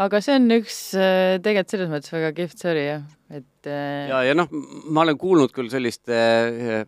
aga 0.00 0.20
see 0.24 0.38
on 0.38 0.56
üks 0.56 0.78
äh, 0.96 1.36
tegelikult 1.44 1.74
selles 1.74 1.92
mõttes 1.92 2.14
väga 2.14 2.32
kihvt 2.36 2.64
sari 2.64 2.86
jah, 2.86 3.04
et 3.32 3.68
äh, 3.68 4.08
ja, 4.10 4.22
ja 4.30 4.36
noh, 4.38 4.50
ma 4.88 5.04
olen 5.04 5.18
kuulnud 5.20 5.52
küll 5.54 5.70
sellist 5.72 6.08
äh, 6.12 6.84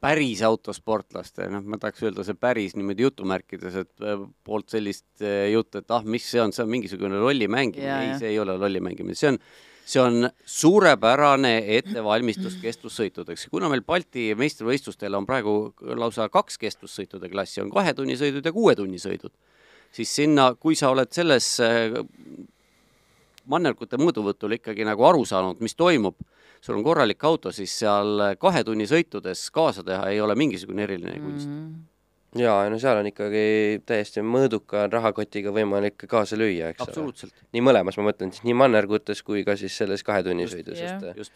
päris 0.00 0.40
autosportlaste, 0.46 1.50
noh, 1.52 1.64
ma 1.66 1.76
tahaks 1.80 2.06
öelda 2.06 2.24
see 2.24 2.38
päris 2.40 2.76
niimoodi 2.78 3.04
jutumärkides, 3.04 3.80
et 3.82 4.06
poolt 4.46 4.72
sellist 4.72 5.24
juttu, 5.52 5.82
et 5.82 5.92
ah, 5.92 6.06
mis 6.08 6.24
see 6.24 6.40
on, 6.40 6.54
see 6.56 6.64
on 6.64 6.70
mingisugune 6.72 7.20
lolli 7.20 7.50
mängimine, 7.52 7.90
Jaa, 7.90 8.06
ei 8.06 8.22
see 8.22 8.30
ei 8.32 8.38
ole 8.40 8.56
lolli 8.56 8.80
mängimine, 8.80 9.18
see 9.18 9.34
on 9.34 9.40
see 9.90 10.00
on 10.02 10.28
suurepärane 10.46 11.52
ettevalmistus 11.76 12.56
kestvussõitudeks. 12.62 13.48
kuna 13.50 13.68
meil 13.72 13.82
Balti 13.86 14.30
meistrivõistlustel 14.38 15.16
on 15.18 15.26
praegu 15.26 15.74
lausa 15.98 16.28
kaks 16.30 16.58
kestvussõitude 16.62 17.30
klassi, 17.32 17.60
on 17.64 17.72
kahetunnisõidud 17.74 18.46
ja 18.46 18.52
kuuetunnisõidud, 18.54 19.34
siis 19.92 20.14
sinna, 20.20 20.54
kui 20.54 20.76
sa 20.78 20.90
oled 20.94 21.10
selles 21.14 21.52
äh, 21.64 22.00
mannergute 23.50 23.98
mõõduvõtul 24.00 24.58
ikkagi 24.58 24.86
nagu 24.88 25.04
aru 25.08 25.24
saanud, 25.28 25.60
mis 25.64 25.76
toimub, 25.78 26.18
sul 26.60 26.78
on 26.78 26.84
korralik 26.84 27.22
auto, 27.24 27.52
siis 27.54 27.72
seal 27.82 28.36
kahe 28.40 28.64
tunni 28.66 28.86
sõitudes 28.88 29.46
kaasa 29.54 29.84
teha 29.86 30.10
ei 30.12 30.20
ole 30.20 30.36
mingisugune 30.38 30.84
eriline 30.84 31.16
kunst. 31.22 31.48
mm, 31.48 32.42
jaa, 32.42 32.66
no 32.70 32.78
seal 32.82 33.00
on 33.00 33.08
ikkagi 33.10 33.44
täiesti 33.88 34.24
mõõduka 34.24 34.86
rahakotiga 34.92 35.54
võimalik 35.56 36.06
kaasa 36.10 36.38
lüüa, 36.38 36.74
eks 36.74 36.84
ole. 36.84 36.92
absoluutselt, 36.92 37.46
nii 37.56 37.64
mõlemas, 37.64 37.98
ma 37.98 38.10
mõtlen 38.10 38.34
siis 38.34 38.44
nii 38.48 38.58
mannergutes 38.60 39.24
kui 39.26 39.44
ka 39.46 39.56
siis 39.60 39.78
selles 39.82 40.04
kahetunnisõidus, 40.06 40.84
jah. 40.84 41.00
et 41.00 41.24
just. 41.24 41.34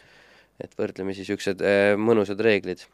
et 0.61 0.77
võrdlemisi 0.79 1.25
niisugused 1.25 1.65
äh, 1.65 1.95
mõnusad 1.99 2.41
reeglid. 2.45 2.85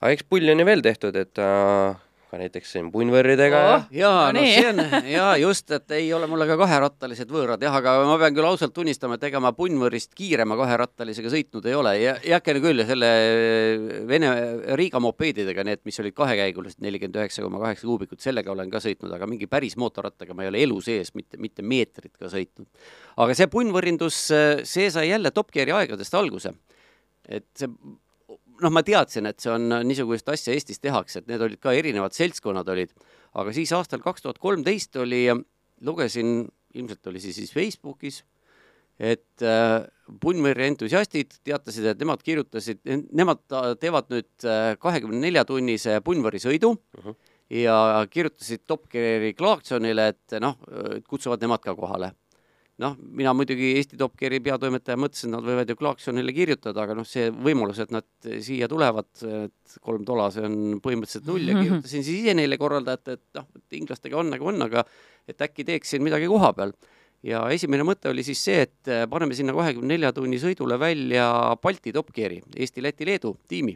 aga 0.00 0.16
eks 0.16 0.26
pulli 0.28 0.50
on 0.54 0.64
ju 0.64 0.68
veel 0.72 0.82
tehtud, 0.82 1.16
et 1.20 1.44
äh, 1.44 2.05
ka 2.30 2.38
näiteks 2.40 2.72
siin 2.74 2.88
punnvõrridega 2.94 3.58
Oh. 3.66 3.74
oh. 3.76 3.84
jaa, 3.94 4.32
No 4.32 4.40
no 4.40 4.42
nii. 4.42 4.54
see 4.56 4.70
on 4.70 5.08
jaa, 5.10 5.36
just, 5.40 5.70
et 5.76 5.90
ei 5.96 6.08
ole 6.14 6.26
mulle 6.30 6.46
ka 6.48 6.56
kaherattalised 6.58 7.30
võõrad 7.32 7.62
jah, 7.62 7.74
aga 7.78 7.94
ma 8.08 8.16
pean 8.20 8.34
küll 8.36 8.48
ausalt 8.48 8.74
tunnistama, 8.74 9.18
et 9.18 9.26
ega 9.28 9.40
ma 9.42 9.52
punnvõrist 9.56 10.14
kiirema 10.18 10.58
kaherattalisega 10.58 11.30
sõitnud 11.32 11.68
ei 11.70 11.76
ole 11.78 11.92
ja 12.02 12.16
heakene 12.24 12.62
küll 12.64 12.84
selle 12.88 13.10
Vene 14.10 14.30
Riiga 14.78 15.00
mopeedidega, 15.02 15.64
need, 15.66 15.82
mis 15.88 16.00
olid 16.02 16.16
kahekäigulised, 16.18 16.80
nelikümmend 16.84 17.20
üheksa 17.22 17.44
koma 17.46 17.60
kaheksa 17.62 17.86
kuubikut, 17.88 18.22
sellega 18.24 18.52
olen 18.52 18.72
ka 18.72 18.82
sõitnud, 18.82 19.12
aga 19.16 19.28
mingi 19.30 19.48
päris 19.50 19.78
mootorrattaga 19.80 20.34
ma 20.34 20.46
ei 20.46 20.52
ole 20.52 20.64
elu 20.66 20.80
sees 20.84 21.14
mitte, 21.18 21.38
mitte 21.42 21.62
meetrit 21.62 22.14
ka 22.18 22.30
sõitnud. 22.32 22.66
aga 23.22 23.38
see 23.38 23.50
punnvõrindus, 23.52 24.18
see 24.66 24.90
sai 24.90 25.10
jälle 25.10 25.30
Top 25.30 25.54
Geari 25.54 25.74
aegadest 25.76 26.14
alguse. 26.18 26.52
et 27.28 27.46
see 27.58 27.70
noh, 28.62 28.72
ma 28.72 28.82
teadsin, 28.86 29.28
et 29.30 29.42
see 29.42 29.52
on 29.52 29.68
niisugust 29.86 30.28
asja 30.32 30.54
Eestis 30.54 30.80
tehakse, 30.82 31.22
et 31.22 31.28
need 31.30 31.42
olid 31.42 31.60
ka 31.62 31.74
erinevad 31.76 32.16
seltskonnad 32.16 32.68
olid, 32.72 32.94
aga 33.36 33.52
siis 33.56 33.72
aastal 33.76 34.02
kaks 34.04 34.24
tuhat 34.24 34.40
kolmteist 34.42 34.96
oli, 35.02 35.26
lugesin, 35.86 36.40
ilmselt 36.76 37.12
oli 37.12 37.22
see 37.22 37.36
siis 37.36 37.52
Facebookis, 37.54 38.22
et 38.96 39.44
äh, 39.44 39.84
punnvõrri 40.22 40.70
entusiastid 40.70 41.38
teatasid, 41.44 41.90
et 41.92 42.00
nemad 42.00 42.22
kirjutasid, 42.24 42.80
nemad 43.12 43.42
teevad 43.80 44.12
nüüd 44.12 44.46
kahekümne 44.80 45.20
nelja 45.20 45.44
tunnise 45.48 45.98
punnvõrisõidu 46.06 46.70
uh 46.72 47.08
-huh. 47.08 47.16
ja 47.50 48.06
kirjutasid 48.10 48.64
Top 48.66 48.88
Geari 48.88 49.34
Clarksonile, 49.34 50.08
et 50.14 50.38
noh, 50.40 50.56
kutsuvad 51.08 51.42
nemad 51.44 51.60
ka 51.60 51.74
kohale 51.74 52.14
noh, 52.82 52.96
mina 53.16 53.32
muidugi 53.36 53.70
Eesti 53.78 53.98
Top 54.00 54.16
Geari 54.20 54.40
peatoimetaja 54.44 54.98
mõtlesin, 55.00 55.32
nad 55.32 55.44
võivad 55.46 55.70
ju 55.70 55.76
Clarksonile 55.80 56.34
kirjutada, 56.36 56.84
aga 56.84 56.96
noh, 56.98 57.06
see 57.08 57.30
võimalus, 57.32 57.80
et 57.82 57.94
nad 57.94 58.06
siia 58.44 58.68
tulevad, 58.68 59.08
et 59.22 59.78
kolm 59.84 60.04
tola, 60.08 60.28
see 60.34 60.44
on 60.44 60.58
põhimõtteliselt 60.84 61.28
null. 61.30 61.46
Ja 61.48 61.56
kirjutasin 61.56 62.04
siis 62.04 62.20
ise 62.20 62.36
neile 62.36 62.58
korraldajate, 62.60 63.16
et 63.16 63.40
noh, 63.40 63.48
et 63.56 63.78
inglastega 63.80 64.20
on 64.20 64.34
nagu 64.34 64.52
on, 64.52 64.60
aga 64.68 64.84
et 65.28 65.40
äkki 65.48 65.64
teeksin 65.68 66.04
midagi 66.04 66.28
koha 66.30 66.52
peal. 66.56 66.76
ja 67.26 67.40
esimene 67.50 67.82
mõte 67.82 68.10
oli 68.12 68.22
siis 68.22 68.42
see, 68.44 68.60
et 68.66 68.90
paneme 69.10 69.34
sinna 69.34 69.54
kahekümne 69.56 69.94
nelja 69.94 70.12
tunni 70.14 70.36
sõidule 70.38 70.76
välja 70.78 71.56
Balti 71.62 71.92
Top 71.92 72.12
Geari, 72.14 72.42
Eesti, 72.54 72.84
Läti, 72.84 73.06
Leedu 73.08 73.32
tiimi. 73.48 73.72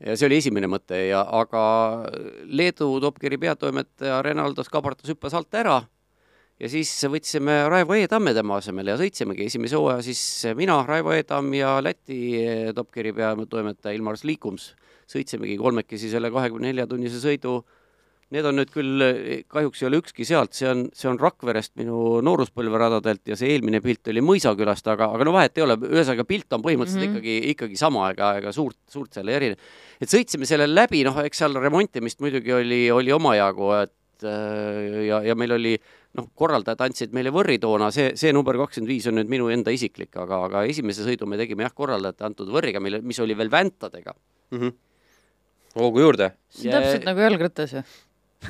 Ja 0.00 0.16
see 0.16 0.26
oli 0.26 0.38
esimene 0.38 0.70
mõte. 0.70 0.96
Ja, 1.10 1.20
aga 1.36 1.60
Leedu 2.46 2.88
Top 3.02 3.20
Geari 3.20 3.36
peatoimetaja 3.44 4.22
Renaldos 4.22 4.70
Kabartas 4.72 5.10
hüppas 5.10 5.36
alt 5.36 5.54
ära 5.54 5.82
ja 6.58 6.68
siis 6.72 6.90
võtsime 7.10 7.60
Raivo 7.70 7.94
E-Tamme 7.94 8.34
tema 8.34 8.58
asemele 8.58 8.94
ja 8.94 8.98
sõitsimegi 8.98 9.46
esimese 9.46 9.78
hooaja 9.78 10.02
siis 10.02 10.20
mina, 10.58 10.80
Raivo 10.88 11.14
E-Tamm 11.14 11.54
ja 11.54 11.78
Läti 11.84 12.20
Top 12.74 12.90
Geari 12.94 13.12
peatoimetaja 13.14 13.96
Ilmar 13.96 14.18
Slikums 14.18 14.72
sõitsimegi 15.08 15.58
kolmekesi 15.60 16.10
selle 16.12 16.30
kahekümne 16.32 16.72
nelja 16.72 16.86
tunnise 16.88 17.20
sõidu. 17.22 17.62
Need 18.28 18.44
on 18.44 18.58
nüüd 18.58 18.68
küll, 18.68 19.02
kahjuks 19.48 19.80
ei 19.80 19.86
ole 19.88 20.02
ükski 20.02 20.26
sealt, 20.28 20.52
see 20.52 20.66
on, 20.68 20.82
see 20.92 21.08
on 21.08 21.16
Rakverest 21.16 21.72
minu 21.80 22.18
nooruspõlveradadelt 22.26 23.30
ja 23.30 23.38
see 23.40 23.54
eelmine 23.54 23.80
pilt 23.80 24.10
oli 24.12 24.20
Mõisakülast, 24.20 24.90
aga, 24.92 25.08
aga 25.16 25.24
no 25.24 25.32
vahet 25.32 25.56
ei 25.56 25.64
ole, 25.64 25.78
ühesõnaga 25.88 26.26
pilt 26.28 26.52
on 26.52 26.60
põhimõtteliselt 26.66 27.06
mm 27.06 27.14
-hmm. 27.14 27.22
ikkagi, 27.22 27.54
ikkagi 27.54 27.80
sama, 27.80 28.10
ega, 28.12 28.34
ega 28.42 28.52
suurt, 28.52 28.76
suurt 28.92 29.16
seal 29.16 29.32
ei 29.32 29.38
erine. 29.38 29.56
et 29.96 30.12
sõitsime 30.12 30.44
selle 30.44 30.68
läbi, 30.68 31.00
noh, 31.08 31.16
eks 31.24 31.40
seal 31.40 31.56
remontimist 31.56 32.20
muidugi 32.20 32.52
oli, 32.52 32.82
oli 32.92 33.16
omajagu, 33.16 33.72
et 33.80 33.94
äh, 34.26 35.06
ja, 35.08 35.20
ja 35.26 35.36
meil 35.38 35.54
oli 35.56 35.74
noh, 36.18 36.28
korraldajad 36.38 36.82
andsid 36.88 37.14
meile 37.16 37.32
võrri 37.34 37.58
toona, 37.62 37.90
see, 37.94 38.12
see 38.18 38.32
number 38.34 38.58
kakskümmend 38.60 38.90
viis 38.90 39.06
on 39.10 39.18
nüüd 39.18 39.30
minu 39.30 39.48
enda 39.52 39.72
isiklik, 39.74 40.10
aga, 40.18 40.42
aga 40.48 40.64
esimese 40.70 41.06
sõidu 41.06 41.28
me 41.30 41.38
tegime 41.40 41.66
jah, 41.66 41.74
korraldajate 41.76 42.26
antud 42.28 42.50
võrriga, 42.52 42.82
mille, 42.82 43.02
mis 43.04 43.20
oli 43.24 43.36
veel 43.38 43.52
väntadega. 43.52 44.14
hoogu 45.78 46.00
juurde. 46.00 46.32
see 46.48 46.70
on 46.70 46.78
täpselt 46.80 47.04
nagu 47.06 47.20
jalgratas 47.26 47.74
ju. 47.76 47.82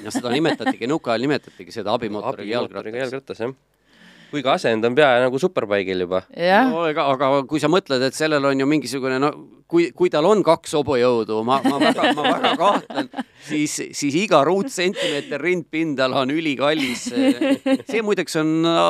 ja 0.05 0.13
seda 0.15 0.31
nimetatigi, 0.33 0.89
nõukaajal 0.89 1.27
nimetatigi 1.27 1.75
seda 1.75 1.97
abimootoriga 1.97 2.63
abimootoriga 2.63 3.03
jalgrattaks. 3.05 3.43
jalgratas, 3.43 3.43
jah. 3.43 4.31
kui 4.31 4.45
ka 4.47 4.55
asend 4.55 4.85
on 4.85 4.95
pea 4.95 5.11
nagu 5.25 5.41
superbike'il 5.43 6.07
juba. 6.07 6.23
no 6.71 6.87
ega, 6.89 7.09
aga 7.13 7.43
kui 7.51 7.61
sa 7.61 7.73
mõtled, 7.73 8.07
et 8.07 8.17
sellel 8.17 8.45
on 8.53 8.65
ju 8.65 8.71
mingisugune 8.71 9.19
no 9.19 9.33
kui, 9.69 9.91
kui 9.97 10.11
tal 10.13 10.27
on 10.29 10.43
kaks 10.47 10.75
hobujõudu, 10.79 11.43
ma, 11.47 11.59
ma 11.65 11.79
väga, 11.83 12.13
ma 12.17 12.25
väga 12.25 12.53
kahtlen, 12.59 13.11
siis, 13.45 13.75
siis 13.97 14.17
iga 14.19 14.41
ruutsentimeeter 14.47 15.43
rindpindala 15.43 16.23
on 16.25 16.33
ülikallis. 16.33 17.05
see 17.91 18.03
muideks 18.05 18.39
on 18.41 18.67
äh, 18.69 18.81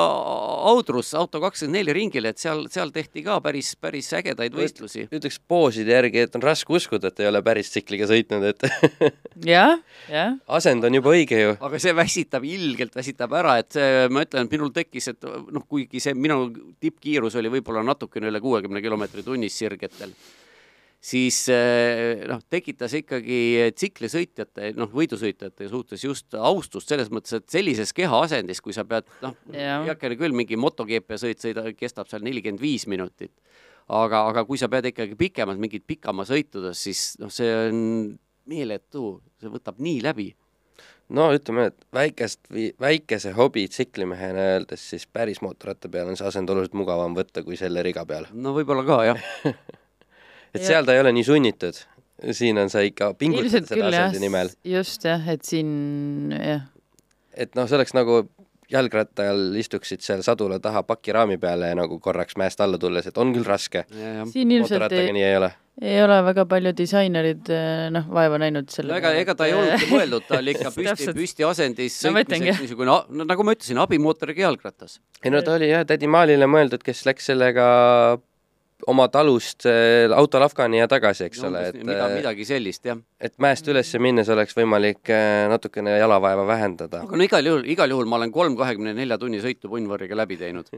Audrus 0.69 1.11
auto 1.19 1.41
kakskümmend 1.43 1.81
neli 1.81 1.95
ringil, 1.97 2.29
et 2.31 2.41
seal, 2.41 2.67
seal 2.73 2.93
tehti 2.95 3.25
ka 3.27 3.41
päris, 3.45 3.75
päris 3.81 4.11
ägedaid 4.19 4.55
võistlusi. 4.55 5.07
ütleks 5.11 5.41
pooside 5.51 5.97
järgi, 5.97 6.25
et 6.27 6.39
on 6.39 6.47
raske 6.47 6.75
uskuda, 6.79 7.11
et 7.11 7.25
ei 7.25 7.31
ole 7.31 7.43
päris 7.47 7.73
tsikliga 7.75 8.09
sõitnud, 8.11 8.47
et 8.53 8.67
jah, 9.55 9.79
jah. 10.13 10.39
asend 10.59 10.87
on 10.87 10.99
juba 11.01 11.15
õige 11.17 11.43
ju. 11.43 11.55
aga 11.59 11.83
see 11.83 11.95
väsitab, 11.97 12.47
ilgelt 12.49 12.95
väsitab 12.99 13.35
ära, 13.41 13.59
et 13.63 13.75
see, 13.75 14.09
ma 14.15 14.25
ütlen, 14.27 14.47
et 14.47 14.59
minul 14.59 14.75
tekkis, 14.75 15.13
et 15.15 15.27
noh, 15.27 15.67
kuigi 15.69 16.03
see 16.03 16.15
minu 16.15 16.45
tippkiirus 16.79 17.39
oli 17.41 17.51
võib-olla 17.59 17.83
natukene 17.87 18.31
üle 18.31 18.43
kuuekümne 18.43 18.83
kilomeetri 18.85 19.27
tunnis 19.27 19.59
sirgetel, 19.59 20.15
siis 21.09 21.41
eh, 21.53 22.25
noh, 22.29 22.43
tekitas 22.53 22.95
ikkagi 22.99 23.71
tsiklisõitjate, 23.77 24.73
noh, 24.79 24.91
võidusõitjate 24.93 25.69
suhtes 25.71 26.05
just 26.05 26.37
austust 26.37 26.91
selles 26.91 27.11
mõttes, 27.15 27.39
et 27.39 27.49
sellises 27.53 27.95
kehaasendis, 27.97 28.63
kui 28.65 28.77
sa 28.77 28.85
pead 28.89 29.09
noh, 29.25 29.37
heakene 29.55 30.19
küll, 30.21 30.37
mingi 30.37 30.59
MotoGP 30.61 31.21
sõit 31.21 31.45
sõida, 31.45 31.67
kestab 31.79 32.11
seal 32.11 32.27
nelikümmend 32.27 32.63
viis 32.63 32.89
minutit, 32.91 33.33
aga, 33.89 34.27
aga 34.33 34.45
kui 34.49 34.61
sa 34.61 34.71
pead 34.73 34.91
ikkagi 34.93 35.17
pikemalt 35.19 35.61
mingit 35.63 35.87
pikamaa 35.89 36.29
sõitudes, 36.29 36.83
siis 36.89 37.15
noh, 37.23 37.33
see 37.33 37.49
on 37.69 37.81
meeletu, 38.49 39.19
see 39.41 39.51
võtab 39.53 39.81
nii 39.85 40.05
läbi. 40.05 40.31
No 41.09 41.31
ütleme, 41.33 41.71
et 41.71 41.85
väikest, 41.97 42.51
väikese 42.81 43.33
hobi 43.33 43.65
tsiklimehena 43.73 44.43
öeldes, 44.53 44.83
siis 44.91 45.07
päris 45.09 45.41
mootorratta 45.41 45.89
peal 45.89 46.11
on 46.11 46.19
see 46.21 46.29
asend 46.29 46.51
oluliselt 46.53 46.77
mugavam 46.77 47.17
võtta 47.17 47.41
kui 47.47 47.57
selle 47.57 47.81
riga 47.85 48.05
peal. 48.09 48.29
no 48.37 48.53
võib-olla 48.57 48.85
ka 48.85 48.99
jah, 49.09 49.23
et 50.59 50.65
Ja- 50.67 50.73
seal 50.75 50.89
ta 50.89 50.95
ei 50.97 51.01
ole 51.05 51.13
nii 51.17 51.25
sunnitud. 51.31 51.79
siin 52.35 52.59
on 52.59 52.67
sa 52.71 52.81
ikka 52.83 53.13
pingutad 53.15 53.69
selle 53.71 53.87
asendi 53.95 54.19
nimel., 54.27 54.51
just 54.67 55.05
jah, 55.07 55.23
et 55.31 55.45
siin 55.47 56.33
jah, 56.35 56.65
et 57.39 57.55
noh, 57.55 57.69
see 57.71 57.79
oleks 57.79 57.95
nagu 57.95 58.25
jalgrattal 58.69 59.55
istuksid 59.57 60.03
seal 60.05 60.21
sadula 60.27 60.59
taha 60.61 60.83
pakiraami 60.85 61.39
peale 61.41 61.71
ja 61.71 61.77
nagu 61.79 61.97
korraks 62.05 62.37
mäest 62.37 62.61
alla 62.61 62.77
tulles, 62.79 63.07
et 63.09 63.17
on 63.23 63.31
küll 63.33 63.47
raske. 63.49 63.85
siin 64.33 64.51
ilmselt 64.59 64.93
ei, 64.93 65.13
nii 65.17 65.25
ei 65.25 65.37
ole. 65.39 65.49
ei 65.81 66.03
ole 66.03 66.19
väga 66.27 66.45
palju 66.51 66.73
disainerid 66.77 67.49
eh, 67.55 67.87
noh, 67.95 68.11
vaeva 68.13 68.37
näinud 68.43 68.69
selle 68.75 68.93
no 68.93 68.99
ega, 68.99 69.13
ega 69.23 69.35
ta 69.39 69.47
ei 69.49 69.55
olnudki 69.57 69.89
mõeldud, 69.95 70.27
ta 70.29 70.41
oli 70.43 70.53
ikka 70.57 70.75
püsti, 70.75 71.47
No 71.47 72.13
ma 72.13 72.25
ütlengi. 72.27 72.51
sõitmiseks 72.51 72.65
niisugune, 72.67 72.99
no 73.23 73.25
nagu 73.31 73.47
ma 73.47 73.55
ütlesin, 73.57 73.79
abimootoriga 73.87 74.49
jalgratas. 74.49 74.99
ei 75.23 75.31
no 75.33 75.41
ta 75.47 75.55
oli 75.55 75.71
jah, 75.71 75.87
tädi 75.89 76.11
Maalile 76.11 76.51
mõeldud, 76.51 76.83
kes 76.85 77.07
läks 77.09 77.31
sellega 77.31 78.19
oma 78.87 79.09
talust 79.11 79.67
äh, 79.67 80.07
autol 80.15 80.45
Afgani 80.47 80.79
ja 80.79 80.89
tagasi, 80.91 81.27
eks 81.29 81.43
ole, 81.49 81.65
et 81.73 81.81
mida, 81.81 82.07
äh, 82.07 82.15
midagi 82.21 82.47
sellist 82.49 82.87
jah. 82.87 83.01
et 83.21 83.35
mäest 83.43 83.67
üles 83.69 83.91
minnes 84.03 84.29
oleks 84.31 84.55
võimalik 84.57 85.11
äh, 85.11 85.49
natukene 85.51 85.99
jalavaeva 85.99 86.47
vähendada. 86.47 87.03
aga 87.07 87.19
no 87.19 87.27
igal 87.27 87.51
juhul, 87.51 87.67
igal 87.67 87.91
juhul 87.91 88.09
ma 88.11 88.21
olen 88.21 88.33
kolm 88.35 88.57
kahekümne 88.59 88.95
nelja 88.95 89.19
tunni 89.19 89.43
sõitu 89.43 89.71
punnvõrriga 89.73 90.19
läbi 90.19 90.39
teinud. 90.39 90.71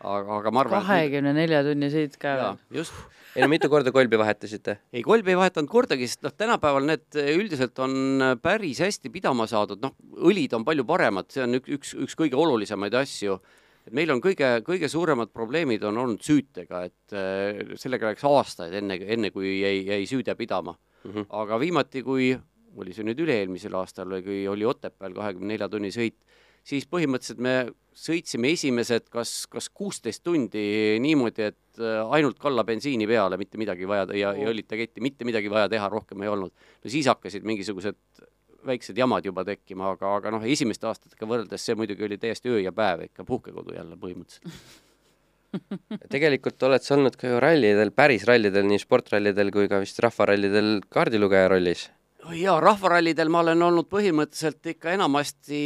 aga, 0.00 0.40
aga 0.40 0.54
ma 0.54 0.64
arvan, 0.64 0.88
kahekümne 0.88 1.36
nelja 1.36 1.62
tunni 1.66 1.92
sõit 1.92 2.16
ka 2.20 2.38
veel., 2.40 2.64
just 2.80 2.96
ei 3.36 3.44
no 3.44 3.50
mitu 3.52 3.68
korda 3.68 3.92
kolbi 3.92 4.16
vahetasite? 4.16 4.78
ei, 4.96 5.02
kolbi 5.04 5.34
ei 5.34 5.36
vahetanud 5.36 5.68
kordagi, 5.68 6.08
sest 6.08 6.24
noh, 6.24 6.32
tänapäeval 6.32 6.88
need 6.88 7.20
üldiselt 7.36 7.76
on 7.84 8.32
päris 8.40 8.80
hästi 8.80 9.12
pidama 9.12 9.44
saadud, 9.50 9.82
noh, 9.82 9.92
õlid 10.16 10.56
on 10.56 10.64
palju 10.64 10.86
paremad, 10.88 11.28
see 11.34 11.44
on 11.44 11.60
üks, 11.60 11.68
üks, 11.76 11.92
üks 12.06 12.16
kõige 12.16 12.38
olulisemaid 12.40 12.96
asju. 12.96 13.36
Et 13.86 13.94
meil 13.94 14.10
on 14.14 14.20
kõige, 14.22 14.48
kõige 14.66 14.90
suuremad 14.90 15.30
probleemid 15.34 15.84
on 15.86 16.02
olnud 16.02 16.24
süütega, 16.24 16.82
et 16.88 17.14
äh, 17.14 17.62
sellega 17.78 18.10
läks 18.10 18.26
aastaid 18.26 18.74
enne, 18.80 18.98
enne 19.16 19.30
kui 19.34 19.60
jäi, 19.60 19.80
jäi 19.86 20.02
süüde 20.10 20.34
pidama 20.38 20.74
mm. 20.74 21.10
-hmm. 21.10 21.26
aga 21.42 21.60
viimati, 21.62 22.02
kui 22.02 22.34
oli 22.76 22.92
see 22.92 23.06
nüüd 23.06 23.22
üle-eelmisel 23.24 23.74
aastal 23.78 24.10
või 24.10 24.24
kui 24.26 24.40
oli 24.48 24.66
Otepääl 24.68 25.14
kahekümne 25.16 25.54
nelja 25.54 25.68
tunni 25.72 25.92
sõit, 25.94 26.18
siis 26.66 26.86
põhimõtteliselt 26.90 27.40
me 27.40 27.56
sõitsime 27.96 28.50
esimesed 28.52 29.06
kas, 29.08 29.46
kas 29.48 29.70
kuusteist 29.72 30.22
tundi 30.26 30.98
niimoodi, 31.00 31.50
et 31.52 31.80
äh, 31.80 32.02
ainult 32.18 32.38
kalla 32.42 32.64
bensiini 32.64 33.06
peale, 33.06 33.38
mitte 33.40 33.58
midagi 33.58 33.88
vaja 33.88 34.08
ja, 34.12 34.34
ja 34.36 34.50
õlita 34.50 34.76
ketti, 34.76 35.00
mitte 35.00 35.24
midagi 35.24 35.50
vaja 35.52 35.70
teha 35.72 35.88
rohkem 35.88 36.22
ei 36.22 36.32
olnud. 36.32 36.52
no 36.84 36.90
siis 36.90 37.06
hakkasid 37.06 37.46
mingisugused 37.46 38.26
väiksed 38.66 38.98
jamad 38.98 39.26
juba 39.26 39.44
tekkima, 39.46 39.92
aga, 39.94 40.16
aga 40.20 40.32
noh, 40.34 40.44
esimeste 40.46 40.88
aastatega 40.90 41.28
võrreldes 41.28 41.64
see 41.66 41.76
muidugi 41.78 42.06
oli 42.06 42.18
täiesti 42.20 42.52
öö 42.52 42.62
ja 42.64 42.72
päev 42.76 43.06
ikka 43.08 43.26
puhkekodu 43.28 43.76
jälle 43.76 43.98
põhimõtteliselt. 44.00 44.82
tegelikult 46.12 46.62
oled 46.68 46.84
sa 46.84 46.96
olnud 46.96 47.16
ka 47.18 47.30
ju 47.30 47.40
rallidel, 47.42 47.92
päris 47.96 48.26
rallidel, 48.28 48.66
nii 48.68 48.80
sportrallidel 48.82 49.52
kui 49.54 49.70
ka 49.70 49.80
vist 49.82 50.00
rahvarallidel 50.04 50.80
kaardilugeja 50.92 51.48
rollis. 51.52 51.88
jaa, 52.36 52.58
rahvarallidel 52.60 53.30
ma 53.30 53.44
olen 53.44 53.62
olnud 53.62 53.88
põhimõtteliselt 53.90 54.72
ikka 54.74 54.92
enamasti 54.96 55.60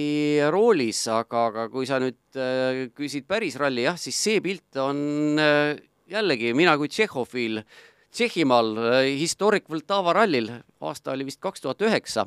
roolis, 0.53 1.07
aga, 1.09 1.47
aga 1.51 1.69
kui 1.73 1.89
sa 1.89 2.01
nüüd 2.03 2.21
äh, 2.37 2.87
küsid 2.97 3.27
päris 3.31 3.57
ralli, 3.61 3.87
jah, 3.89 3.97
siis 3.99 4.19
see 4.21 4.43
pilt 4.45 4.77
on 4.81 5.41
äh, 5.41 5.79
jällegi 6.11 6.53
mina 6.57 6.77
kui 6.79 6.91
Tšehhofiil 6.91 7.63
Tšehhimaal 8.11 8.77
äh, 8.77 9.05
Historic 9.21 9.69
Vltava 9.71 10.13
rallil, 10.17 10.51
aasta 10.83 11.15
oli 11.15 11.29
vist 11.29 11.41
kaks 11.43 11.63
tuhat 11.63 11.83
üheksa. 11.87 12.27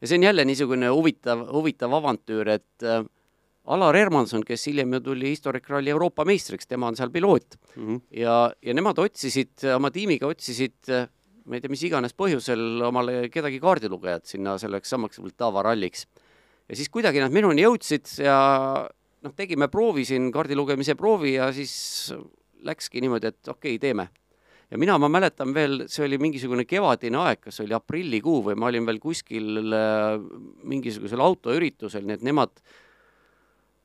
Ja 0.00 0.08
see 0.08 0.18
on 0.18 0.26
jälle 0.28 0.44
niisugune 0.44 0.90
huvitav, 0.94 1.46
huvitav 1.52 1.94
avantüür, 2.00 2.48
et 2.58 2.86
äh, 2.86 3.04
Alar 3.68 3.96
Hermanson, 3.96 4.44
kes 4.48 4.62
hiljem 4.70 4.94
ju 4.96 5.00
tuli 5.10 5.34
Historic 5.34 5.66
Rally 5.68 5.90
Euroopa 5.92 6.24
meistriks, 6.24 6.66
tema 6.66 6.88
on 6.88 6.96
seal 6.96 7.10
piloot 7.10 7.58
mm. 7.76 7.86
-hmm. 7.86 8.00
ja, 8.10 8.52
ja 8.62 8.74
nemad 8.74 8.98
otsisid, 8.98 9.64
oma 9.74 9.90
tiimiga 9.90 10.26
otsisid 10.26 10.88
äh, 10.88 11.08
ma 11.48 11.56
ei 11.56 11.64
tea, 11.64 11.72
mis 11.72 11.82
iganes 11.88 12.14
põhjusel 12.16 12.84
omale 12.88 13.28
kedagi 13.32 13.60
kaardilugejat 13.62 14.28
sinna 14.28 14.56
selleks 14.60 14.92
samaks 14.92 15.20
Vltava 15.22 15.64
ralliks. 15.64 16.06
ja 16.68 16.76
siis 16.76 16.90
kuidagi 16.92 17.22
nad 17.24 17.32
minuni 17.32 17.64
jõudsid 17.64 18.10
ja 18.20 18.38
noh, 19.24 19.34
tegime 19.36 19.70
proovi 19.72 20.04
siin, 20.08 20.30
kaardilugemise 20.32 20.94
proovi 20.98 21.34
ja 21.38 21.48
siis 21.56 22.12
läkski 22.68 23.00
niimoodi, 23.00 23.32
et 23.32 23.48
okei 23.48 23.76
okay,, 23.76 23.78
teeme 23.78 24.08
ja 24.70 24.78
mina, 24.80 24.98
ma 25.00 25.08
mäletan 25.12 25.54
veel, 25.56 25.86
see 25.88 26.04
oli 26.06 26.18
mingisugune 26.20 26.66
kevadine 26.68 27.20
aeg, 27.22 27.40
kas 27.48 27.62
oli 27.64 27.76
aprillikuu 27.76 28.42
või 28.50 28.58
ma 28.58 28.68
olin 28.68 28.86
veel 28.88 29.00
kuskil 29.02 29.72
äh, 29.72 30.18
mingisugusel 30.68 31.22
autoüritusel, 31.24 32.04
nii 32.06 32.18
et 32.18 32.26
nemad, 32.28 32.52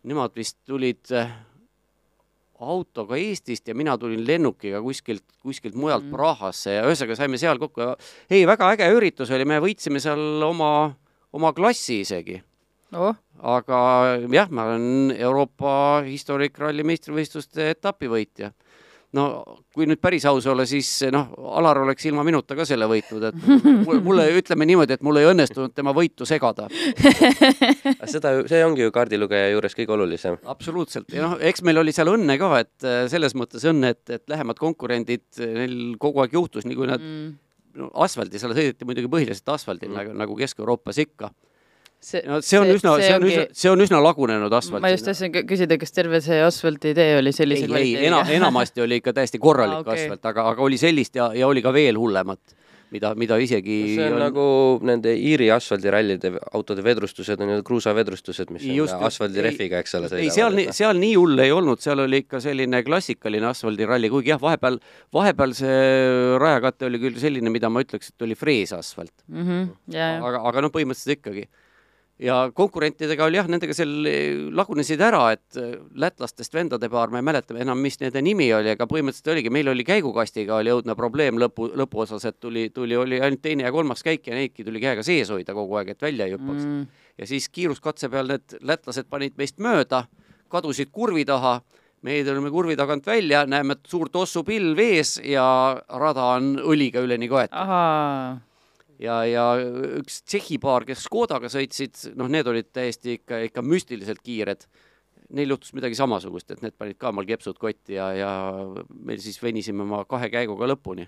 nemad 0.10 0.36
vist 0.36 0.60
tulid 0.68 1.14
äh, 1.16 1.32
autoga 2.64 3.18
Eestist 3.20 3.68
ja 3.68 3.76
mina 3.76 3.96
tulin 4.00 4.24
lennukiga 4.28 4.82
kuskilt, 4.84 5.26
kuskilt 5.44 5.76
mujalt 5.80 6.06
mm. 6.06 6.16
Prahasse 6.16 6.78
ja 6.78 6.88
ühesõnaga 6.88 7.18
saime 7.20 7.40
seal 7.42 7.60
kokku 7.62 7.84
ja 7.84 7.94
ei, 8.30 8.46
väga 8.48 8.74
äge 8.76 8.90
üritus 8.96 9.32
oli, 9.34 9.48
me 9.48 9.60
võitsime 9.64 10.02
seal 10.04 10.44
oma, 10.46 10.72
oma 11.34 11.54
klassi 11.56 12.02
isegi. 12.04 12.42
Oh.. 12.94 13.16
aga 13.42 13.78
jah, 14.30 14.52
ma 14.54 14.68
olen 14.70 15.16
Euroopa 15.18 16.04
Historic 16.06 16.60
Rally 16.62 16.84
meistrivõistluste 16.86 17.72
etapivõitja 17.72 18.52
no 19.18 19.26
kui 19.74 19.88
nüüd 19.90 20.02
päris 20.02 20.26
aus 20.30 20.46
olla, 20.50 20.66
siis 20.70 20.90
noh, 21.14 21.30
Alar 21.58 21.80
oleks 21.84 22.06
ilma 22.10 22.26
minuta 22.26 22.58
ka 22.58 22.66
selle 22.68 22.88
võitnud, 22.90 23.28
et 23.30 23.86
mulle, 24.08 24.26
ütleme 24.40 24.68
niimoodi, 24.70 24.98
et 24.98 25.06
mul 25.06 25.22
ei 25.22 25.30
õnnestunud 25.30 25.74
tema 25.76 25.94
võitu 25.96 26.28
segada 26.30 26.68
seda, 28.10 28.36
see 28.50 28.64
ongi 28.66 28.86
ju 28.86 28.94
kaardilugeja 28.96 29.54
juures 29.54 29.78
kõige 29.78 29.96
olulisem. 29.98 30.40
absoluutselt 30.50 31.14
ja 31.14 31.28
noh, 31.28 31.38
eks 31.42 31.66
meil 31.66 31.82
oli 31.84 31.96
seal 31.96 32.12
õnne 32.14 32.38
ka, 32.42 32.52
et 32.64 32.90
äh, 32.90 33.00
selles 33.12 33.38
mõttes 33.38 33.66
õnne, 33.70 33.94
et, 33.94 34.04
et 34.18 34.26
lähemad 34.34 34.60
konkurendid, 34.62 35.26
neil 35.40 35.96
kogu 36.02 36.24
aeg 36.24 36.38
juhtus, 36.38 36.68
nii 36.68 36.78
kui 36.78 36.90
nad 36.90 37.02
mm. 37.02 37.32
no, 37.82 37.90
asfaldi, 38.06 38.42
seal 38.42 38.56
sõideti 38.58 38.90
muidugi 38.90 39.12
põhiliselt 39.14 39.56
asfaldil 39.56 39.92
mm. 39.92 40.00
nagu, 40.00 40.18
nagu 40.26 40.40
Kesk-Euroopas 40.42 41.02
ikka 41.06 41.34
see, 42.04 42.24
no 42.28 42.40
see 42.42 42.60
on 42.60 42.70
see, 42.70 42.78
üsna, 42.80 42.96
see 43.02 43.14
on 43.16 43.22
ongi... 43.22 43.34
üsna, 43.34 43.60
see 43.62 43.72
on 43.72 43.86
üsna 43.86 44.02
lagunenud 44.04 44.58
asfalt. 44.60 44.84
ma 44.84 44.92
just 44.94 45.08
tahtsin 45.08 45.34
küsida, 45.50 45.78
kas 45.82 45.96
terve 45.96 46.22
see 46.26 46.42
asfaltitee 46.46 47.18
oli 47.20 47.34
sellise 47.36 47.70
ei, 47.70 47.96
ei, 47.96 48.10
ena, 48.10 48.24
enamasti 48.38 48.84
oli 48.86 49.02
ikka 49.02 49.16
täiesti 49.20 49.42
korralik 49.44 49.80
ah, 49.82 49.86
okay. 49.88 50.06
asfalt, 50.08 50.26
aga, 50.34 50.50
aga 50.54 50.68
oli 50.68 50.82
sellist 50.82 51.16
ja, 51.20 51.32
ja 51.38 51.50
oli 51.50 51.64
ka 51.66 51.74
veel 51.76 52.00
hullemat 52.00 52.60
mida, 52.94 53.14
mida 53.18 53.38
isegi 53.42 53.78
see 53.96 54.06
on, 54.06 54.18
on 54.18 54.24
nagu 54.24 54.46
nende 54.86 55.14
Iiri 55.18 55.50
asfaldirallide 55.54 56.34
autode 56.54 56.84
vedrustused 56.86 57.42
on 57.44 57.56
ju 57.56 57.66
kruusavedrustused, 57.66 58.54
mis 58.54 58.66
just, 58.68 58.96
on 58.98 59.08
asfaldirehviga, 59.10 59.82
eks 59.84 59.98
ole. 60.00 60.12
ei, 60.20 60.30
seal 60.34 60.56
nii, 60.58 60.70
seal 60.76 61.00
nii 61.02 61.16
hull 61.18 61.44
ei 61.44 61.54
olnud, 61.56 61.82
seal 61.84 62.04
oli 62.06 62.24
ikka 62.24 62.42
selline 62.44 62.84
klassikaline 62.86 63.50
asfaldiralli, 63.50 64.12
kuigi 64.14 64.34
jah, 64.34 64.42
vahepeal, 64.42 64.80
vahepeal 65.16 65.58
see 65.58 65.82
rajakate 66.42 66.90
oli 66.90 67.02
küll 67.02 67.20
selline, 67.22 67.54
mida 67.54 67.72
ma 67.74 67.84
ütleks, 67.86 68.14
et 68.14 68.28
oli 68.28 68.38
freesasfalt 68.38 69.14
mm. 69.28 69.44
-hmm, 69.44 69.70
yeah. 69.94 70.22
aga, 70.22 70.44
aga 70.52 70.66
noh, 70.68 70.74
põhimõtteliselt 70.74 71.20
ikkagi 71.20 71.48
ja 72.22 72.38
konkurentidega 72.56 73.26
oli 73.26 73.38
jah, 73.40 73.48
nendega 73.50 73.74
seal 73.76 74.08
eh, 74.10 74.36
lagunesid 74.54 75.02
ära, 75.02 75.24
et 75.34 75.58
eh, 75.60 75.76
lätlastest 76.00 76.54
vendade 76.54 76.90
paar, 76.92 77.12
ma 77.14 77.22
ei 77.22 77.26
mäleta 77.26 77.58
enam, 77.58 77.82
mis 77.82 77.98
nende 78.02 78.22
nimi 78.26 78.50
oli, 78.54 78.74
aga 78.76 78.88
põhimõtteliselt 78.90 79.34
oligi, 79.34 79.54
meil 79.54 79.72
oli 79.74 79.86
käigukastiga 79.88 80.60
oli 80.60 80.74
õudne 80.74 80.96
probleem 81.00 81.42
lõpu, 81.42 81.72
lõpuosas, 81.80 82.28
et 82.30 82.40
tuli, 82.44 82.68
tuli, 82.76 82.98
oli 83.00 83.22
ainult 83.22 83.42
teine 83.44 83.66
ja 83.68 83.74
kolmas 83.74 84.06
käik 84.06 84.30
ja 84.30 84.38
neidki 84.38 84.66
tuli 84.68 84.82
käega 84.84 85.06
sees 85.06 85.34
hoida 85.34 85.58
kogu 85.58 85.80
aeg, 85.82 85.94
et 85.96 86.06
välja 86.06 86.30
ei 86.30 86.38
hüppaks. 86.38 86.64
Mm.. 86.64 86.88
ja 87.18 87.30
siis 87.30 87.50
kiiruskatse 87.50 88.10
peal 88.14 88.30
need 88.30 88.58
lätlased 88.62 89.10
panid 89.10 89.38
meist 89.40 89.62
mööda, 89.64 90.06
kadusid 90.54 90.94
kurvi 90.94 91.26
taha, 91.26 91.60
meie 92.06 92.24
tulime 92.28 92.52
kurvi 92.54 92.78
tagant 92.78 93.06
välja, 93.10 93.46
näeme 93.50 93.80
suur 93.90 94.12
tossupilv 94.14 94.80
ees 94.80 95.18
ja 95.26 95.46
rada 95.90 96.34
on 96.38 96.58
õliga 96.62 97.02
üleni 97.02 97.32
kaetud 97.32 97.58
ja, 99.04 99.20
ja 99.28 99.46
üks 100.00 100.22
Tšehhi 100.24 100.60
paar, 100.64 100.88
kes 100.88 101.06
Škodaga 101.08 101.52
sõitsid, 101.52 102.16
noh, 102.20 102.32
need 102.32 102.48
olid 102.50 102.72
täiesti 102.76 103.18
ikka, 103.20 103.44
ikka 103.50 103.66
müstiliselt 103.66 104.24
kiired. 104.24 104.66
Neil 105.34 105.54
juhtus 105.54 105.74
midagi 105.74 105.98
samasugust, 105.98 106.52
et 106.54 106.62
need 106.62 106.76
panid 106.78 107.00
ka 107.02 107.10
omal 107.10 107.26
kepsud 107.26 107.58
kotti 107.62 107.98
ja, 107.98 108.12
ja 108.14 108.32
me 108.94 109.18
siis 109.22 109.40
venisime 109.42 109.86
oma 109.86 110.04
kahe 110.10 110.30
käiguga 110.34 110.70
lõpuni 110.70 111.08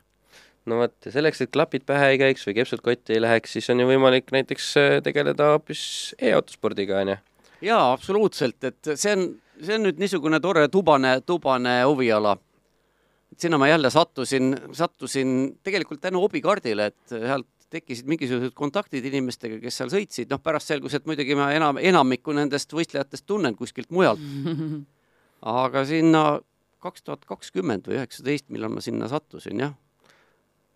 no 0.69 0.79
vot, 0.81 0.95
selleks, 1.13 1.43
et 1.43 1.51
klapid 1.53 1.85
pähe 1.87 2.13
ei 2.13 2.19
käiks 2.21 2.45
või 2.47 2.55
kepsud 2.57 2.81
kotti 2.85 3.15
ei 3.15 3.21
läheks, 3.21 3.55
siis 3.55 3.69
on 3.69 3.83
ju 3.83 3.87
võimalik 3.89 4.31
näiteks 4.33 4.69
äh, 4.81 4.97
tegeleda 5.05 5.51
hoopis 5.53 5.83
e-autospordiga, 6.17 7.03
on 7.03 7.13
ju? 7.13 7.17
jaa, 7.69 7.83
absoluutselt, 7.93 8.57
et 8.67 8.93
see 8.95 9.13
on, 9.13 9.27
see 9.61 9.77
on 9.77 9.85
nüüd 9.87 10.01
niisugune 10.01 10.41
tore 10.41 10.65
tubane, 10.73 11.19
tubane 11.25 11.77
huviala. 11.83 12.35
sinna 13.37 13.57
ma 13.57 13.67
jälle 13.67 13.89
sattusin, 13.89 14.55
sattusin 14.73 15.57
tegelikult 15.63 16.01
tänu 16.01 16.21
hobikaardile, 16.23 16.85
et 16.85 17.13
sealt 17.13 17.47
tekkisid 17.73 18.09
mingisugused 18.09 18.53
kontaktid 18.57 19.05
inimestega, 19.09 19.59
kes 19.63 19.79
seal 19.81 19.91
sõitsid, 19.93 20.29
noh 20.31 20.41
pärast 20.43 20.71
selgus, 20.71 20.95
et 20.97 21.07
muidugi 21.09 21.37
ma 21.37 21.49
enam, 21.55 21.79
enamikku 21.81 22.35
nendest 22.35 22.73
võistlejatest 22.75 23.25
tunnen 23.27 23.55
kuskilt 23.57 23.91
mujalt. 23.93 24.21
aga 25.65 25.85
sinna 25.85 26.25
kaks 26.85 27.05
tuhat 27.05 27.25
kakskümmend 27.29 27.89
või 27.89 27.99
üheksateist, 27.99 28.47
millal 28.53 28.73
ma 28.73 28.83
sinna 28.85 29.09
sattusin, 29.09 29.61
jah. 29.63 29.73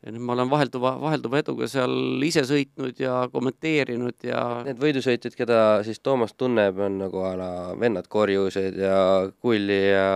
ja 0.04 0.14
nüüd 0.14 0.24
ma 0.26 0.34
olen 0.36 0.50
vahelduva, 0.50 0.96
vahelduva 1.02 1.42
eduga 1.44 1.68
seal 1.70 2.24
ise 2.26 2.46
sõitnud 2.50 3.02
ja 3.02 3.22
kommenteerinud 3.34 4.26
ja 4.26 4.42
Need 4.66 4.82
võidusõitjad, 4.82 5.36
keda 5.38 5.60
siis 5.86 6.02
Toomas 6.02 6.34
tunneb, 6.38 6.80
on 6.82 6.98
nagu 7.04 7.26
a 7.28 7.36
la 7.38 7.52
vennad 7.80 8.10
Korjused 8.10 8.80
ja 8.82 8.98
Kulli 9.42 9.82
ja 9.92 10.08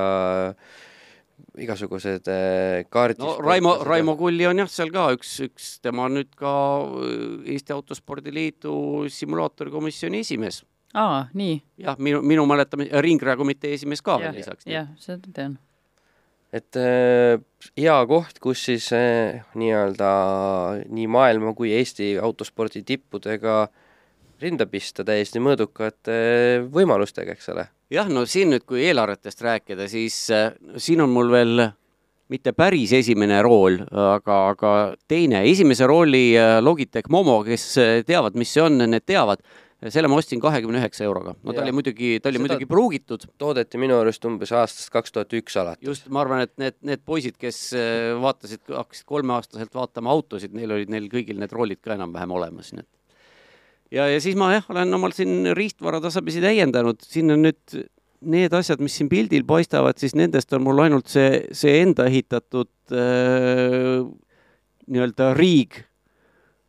igasugused 1.62 2.30
äh, 2.32 2.84
kaardid. 2.90 3.22
no 3.22 3.36
Raimo, 3.42 3.76
Raimo 3.86 4.16
Kulli 4.18 4.46
on 4.50 4.64
jah, 4.64 4.70
seal 4.72 4.92
ka 4.94 5.10
üks, 5.14 5.36
üks, 5.46 5.76
tema 5.86 6.08
on 6.08 6.18
nüüd 6.18 6.32
ka 6.38 6.54
äh, 6.84 7.52
Eesti 7.54 7.76
Autospordiliidu 7.76 8.74
simulaatorikomisjoni 9.14 10.24
esimees. 10.26 10.64
aa, 10.98 11.28
nii? 11.38 11.60
jah, 11.86 12.00
minu, 12.02 12.24
minu 12.26 12.48
mäletamine, 12.50 12.90
ringrajakomitee 13.06 13.76
esimees 13.78 14.02
ka 14.06 14.18
veel 14.22 14.34
lisaks. 14.40 14.66
jah, 14.70 14.90
seda 15.02 15.30
tean. 15.36 15.60
et 16.54 16.80
äh, 16.82 17.38
hea 17.78 18.00
koht, 18.10 18.42
kus 18.42 18.66
siis 18.72 18.90
äh, 18.98 19.46
nii-öelda 19.54 20.12
nii 20.90 21.08
maailma 21.08 21.54
kui 21.58 21.74
Eesti 21.78 22.16
autospordi 22.18 22.82
tippudega 22.88 23.68
rinda 24.44 24.68
pista 24.70 25.06
täiesti 25.08 25.42
mõõdukate 25.44 26.18
äh, 26.18 26.66
võimalustega, 26.74 27.38
eks 27.38 27.50
ole 27.54 27.68
jah, 27.94 28.10
no 28.12 28.26
siin 28.30 28.54
nüüd, 28.54 28.66
kui 28.68 28.84
eelarvetest 28.88 29.44
rääkida, 29.46 29.88
siis 29.92 30.26
äh, 30.34 30.52
siin 30.82 31.04
on 31.04 31.14
mul 31.14 31.32
veel 31.34 31.68
mitte 32.34 32.54
päris 32.58 32.94
esimene 32.98 33.42
rool, 33.46 33.82
aga, 33.84 34.38
aga 34.54 34.72
teine, 35.12 35.44
esimese 35.50 35.88
rooli 35.90 36.32
äh, 36.40 36.58
Logitech 36.64 37.12
Momo, 37.14 37.42
kes 37.46 37.68
teavad, 38.08 38.40
mis 38.40 38.54
see 38.56 38.64
on, 38.64 38.80
need 38.90 39.06
teavad, 39.06 39.44
selle 39.92 40.08
ma 40.08 40.16
ostsin 40.16 40.40
kahekümne 40.40 40.80
üheksa 40.80 41.04
euroga. 41.04 41.34
no 41.44 41.52
ta 41.52 41.60
ja. 41.60 41.66
oli 41.68 41.76
muidugi, 41.76 42.14
ta 42.24 42.32
oli 42.32 42.40
Seda 42.40 42.46
muidugi 42.46 42.68
pruugitud. 42.72 43.28
toodeti 43.38 43.82
minu 43.82 44.00
arust 44.00 44.24
umbes 44.26 44.54
aastast 44.56 44.94
kaks 44.94 45.12
tuhat 45.12 45.36
üks 45.36 45.60
alates. 45.60 45.84
just, 45.86 46.08
ma 46.08 46.24
arvan, 46.24 46.46
et 46.48 46.56
need, 46.62 46.80
need 46.88 47.04
poisid, 47.06 47.36
kes 47.40 47.60
vaatasid, 48.24 48.64
hakkasid 48.72 49.08
kolmeaastaselt 49.12 49.76
vaatama 49.76 50.16
autosid, 50.16 50.56
neil 50.56 50.72
olid 50.80 50.92
neil 50.92 51.12
kõigil 51.12 51.40
need 51.44 51.52
roolid 51.54 51.84
ka 51.84 51.98
enam-vähem 52.00 52.40
olemas, 52.40 52.72
nii 52.74 52.88
et 52.88 52.92
ja, 53.94 54.08
ja 54.10 54.22
siis 54.24 54.38
ma 54.40 54.52
jah, 54.56 54.66
olen 54.74 54.98
omal 54.98 55.14
siin 55.16 55.52
riistvara 55.58 56.02
tasapisi 56.04 56.42
täiendanud, 56.44 57.02
siin 57.06 57.34
on 57.36 57.46
nüüd 57.48 57.78
need 58.34 58.54
asjad, 58.56 58.82
mis 58.84 58.96
siin 58.98 59.10
pildil 59.12 59.46
paistavad, 59.48 60.00
siis 60.00 60.16
nendest 60.16 60.54
on 60.56 60.64
mul 60.64 60.80
ainult 60.86 61.12
see, 61.12 61.44
see 61.56 61.82
enda 61.84 62.08
ehitatud 62.10 62.96
äh, 62.96 64.04
nii-öelda 64.88 65.34
riig 65.38 65.82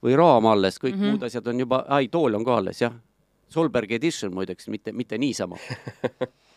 või 0.05 0.17
raam 0.19 0.51
alles, 0.51 0.79
kõik 0.83 0.97
mm 0.97 1.01
-hmm. 1.01 1.15
muud 1.15 1.29
asjad 1.29 1.47
on 1.49 1.63
juba, 1.65 1.85
ai, 1.89 2.09
tool 2.13 2.35
on 2.37 2.45
ka 2.45 2.59
alles, 2.61 2.83
jah. 2.83 2.95
Solbergi 3.49 3.95
edition 3.95 4.35
muideks, 4.35 4.69
mitte, 4.69 4.93
mitte 4.93 5.19
niisama 5.19 5.57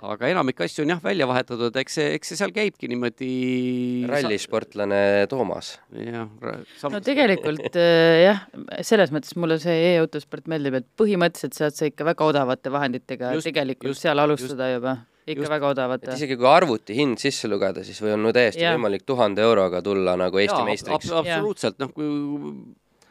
aga 0.00 0.30
enamik 0.32 0.60
asju 0.64 0.84
on 0.84 0.94
jah 0.94 1.02
välja 1.04 1.26
vahetatud, 1.28 1.76
eks 1.82 1.98
see, 1.98 2.08
eks 2.16 2.32
see 2.32 2.40
seal 2.40 2.54
käibki 2.56 2.88
niimoodi. 2.90 3.30
rallisportlane 4.10 5.26
Toomas. 5.30 5.74
jah. 5.92 6.30
no 6.94 7.02
tegelikult 7.04 7.76
äh, 7.80 8.24
jah, 8.24 8.42
selles 8.86 9.12
mõttes 9.14 9.36
mulle 9.40 9.60
see 9.62 9.76
e-autosport 9.92 10.48
meeldib, 10.50 10.80
et 10.80 10.88
põhimõtteliselt 11.00 11.58
saad 11.58 11.76
sa 11.76 11.88
ikka 11.90 12.08
väga 12.12 12.32
odavate 12.32 12.72
vahenditega 12.72 13.34
just, 13.36 13.48
tegelikult 13.50 13.92
just, 13.92 14.06
seal 14.06 14.22
alustada 14.22 14.72
just, 14.72 14.80
juba 14.80 14.96
ikka 15.30 15.44
just, 15.44 15.52
väga 15.52 15.72
odavate. 15.74 16.12
isegi 16.16 16.36
kui 16.40 16.48
arvuti 16.50 16.96
hind 16.96 17.20
sisse 17.22 17.50
lugeda, 17.50 17.84
siis 17.86 18.00
või 18.02 18.14
on 18.16 18.24
no 18.24 18.34
täiesti 18.34 18.64
ja. 18.64 18.74
võimalik 18.76 19.04
tuhande 19.08 19.44
euroga 19.44 19.82
tulla 19.84 20.16
nagu 20.20 20.40
Eesti 20.40 20.56
ja, 20.56 20.68
meistriks 20.68 21.10
ab. 21.10 21.24
absoluutselt, 21.24 21.80
noh 21.82 21.92
kui 21.94 22.08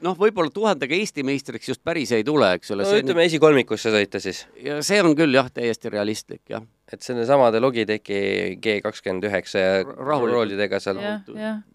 noh, 0.05 0.17
võib-olla 0.19 0.51
tuhandega 0.53 0.97
Eesti 0.97 1.23
meistriks 1.27 1.71
just 1.71 1.83
päris 1.85 2.13
ei 2.15 2.25
tule, 2.27 2.53
eks 2.57 2.73
ole 2.75 2.87
no 2.87 2.99
ütleme 3.03 3.25
esikolmikusse 3.29 3.93
sõita 3.93 4.21
siis, 4.23 4.45
ja 4.63 4.79
see 4.85 5.01
on 5.03 5.15
küll 5.17 5.35
jah, 5.35 5.49
täiesti 5.53 5.91
realistlik 5.93 6.43
jah. 6.55 6.65
Et 6.89 7.05
nendesamade 7.11 7.61
Logitechi 7.61 8.57
G 8.61 8.79
kakskümmend 8.85 9.27
üheksa 9.29 9.61
ja 9.61 9.83
roolidega 9.85 10.79
seal 10.83 11.01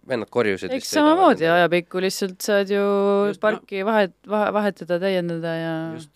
vennad 0.09 0.31
korjusid. 0.31 0.75
eks 0.75 0.91
samamoodi. 0.97 1.47
ajapikku 1.47 2.03
lihtsalt 2.03 2.41
saad 2.43 2.73
ju 2.73 2.85
Just, 3.29 3.41
parki 3.41 3.85
vahet, 3.87 4.17
vahetada, 4.29 4.99
täiendada 5.03 5.57
ja 5.61 5.75
just, 5.95 6.11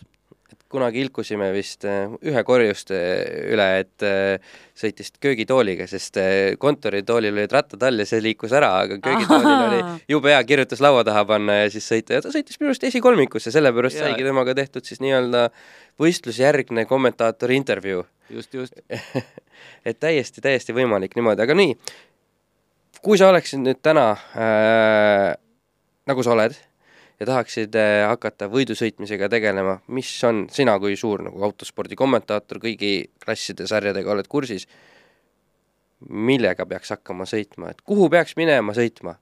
kunagi 0.72 1.00
ilkusime 1.00 1.48
vist 1.54 1.84
äh, 1.88 2.10
ühe 2.28 2.42
korjuste 2.44 2.98
üle, 3.48 3.66
et 3.82 4.04
äh, 4.04 4.56
sõitis 4.76 5.10
köögitooliga, 5.22 5.86
sest 5.88 6.18
äh, 6.20 6.58
kontoritoolil 6.60 7.32
olid 7.32 7.54
rattad 7.56 7.86
all 7.88 8.02
ja 8.02 8.06
see 8.08 8.20
liikus 8.24 8.52
ära, 8.56 8.74
aga 8.84 8.98
köögitoolil 9.04 9.64
oli 9.68 9.80
jube 10.12 10.32
hea 10.34 10.42
kirjutus 10.48 10.82
laua 10.84 11.04
taha 11.08 11.24
panna 11.28 11.62
ja 11.62 11.72
siis 11.72 11.88
sõita 11.88 12.18
ja 12.18 12.24
ta 12.24 12.32
sõitis 12.34 12.60
minu 12.60 12.72
arust 12.72 12.84
esikolmikusse, 12.90 13.52
sellepärast 13.54 14.00
Jaa. 14.00 14.10
saigi 14.10 14.28
temaga 14.28 14.56
tehtud 14.58 14.88
siis 14.88 15.00
nii-öelda 15.04 15.48
võistlusjärgne 16.02 16.84
kommentaatori 16.90 17.56
intervjuu. 17.58 18.04
just, 18.30 18.54
just. 18.54 18.78
et 19.88 20.00
täiesti, 20.00 20.44
täiesti 20.44 20.76
võimalik 20.76 21.16
niimoodi, 21.18 21.44
aga 21.44 21.56
nii, 21.58 21.74
kui 23.02 23.18
sa 23.18 23.30
oleksid 23.32 23.62
nüüd 23.64 23.82
täna 23.84 24.10
äh, 24.14 25.34
nagu 26.08 26.24
sa 26.24 26.34
oled 26.34 26.56
ja 27.18 27.26
tahaksid 27.26 27.76
äh, 27.78 28.04
hakata 28.08 28.48
võidusõitmisega 28.52 29.28
tegelema, 29.32 29.78
mis 29.94 30.10
on 30.28 30.46
sina 30.54 30.78
kui 30.80 30.96
suur 30.98 31.24
nagu 31.26 31.42
autospordi 31.48 31.98
kommentaator 31.98 32.60
kõigi 32.62 32.92
klasside 33.24 33.66
sarjadega 33.68 34.14
oled 34.14 34.30
kursis, 34.30 34.68
millega 36.08 36.66
peaks 36.68 36.94
hakkama 36.94 37.26
sõitma, 37.26 37.72
et 37.72 37.82
kuhu 37.82 38.08
peaks 38.12 38.38
minema 38.38 38.76
sõitma? 38.76 39.18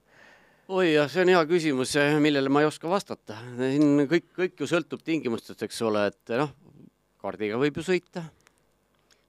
oi 0.67 0.91
jah, 0.93 1.09
see 1.09 1.23
on 1.23 1.31
hea 1.31 1.43
küsimus, 1.49 1.95
millele 2.21 2.51
ma 2.51 2.61
ei 2.63 2.69
oska 2.69 2.89
vastata. 2.91 3.37
siin 3.57 4.07
kõik, 4.11 4.29
kõik 4.35 4.61
ju 4.61 4.69
sõltub 4.69 5.03
tingimustest, 5.03 5.63
eks 5.63 5.81
ole, 5.87 6.09
et 6.11 6.35
noh, 6.37 6.51
kaardiga 7.23 7.59
võib 7.59 7.79
ju 7.79 7.87
sõita. 7.87 8.27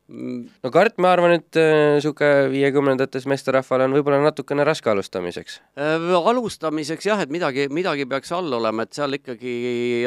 No 0.08 0.70
kart, 0.72 0.96
ma 1.02 1.10
arvan, 1.12 1.34
et 1.36 1.58
niisugune 1.58 2.48
viiekümnendates 2.52 3.26
meesterahval 3.28 3.84
on 3.84 3.96
võib-olla 3.98 4.22
natukene 4.24 4.64
raske 4.66 4.88
alustamiseks. 4.92 5.58
Äh, 5.80 6.08
alustamiseks 6.16 7.08
jah, 7.10 7.20
et 7.24 7.32
midagi, 7.32 7.68
midagi 7.72 8.08
peaks 8.08 8.32
all 8.36 8.56
olema, 8.56 8.86
et 8.86 8.96
seal 8.96 9.18
ikkagi 9.18 9.52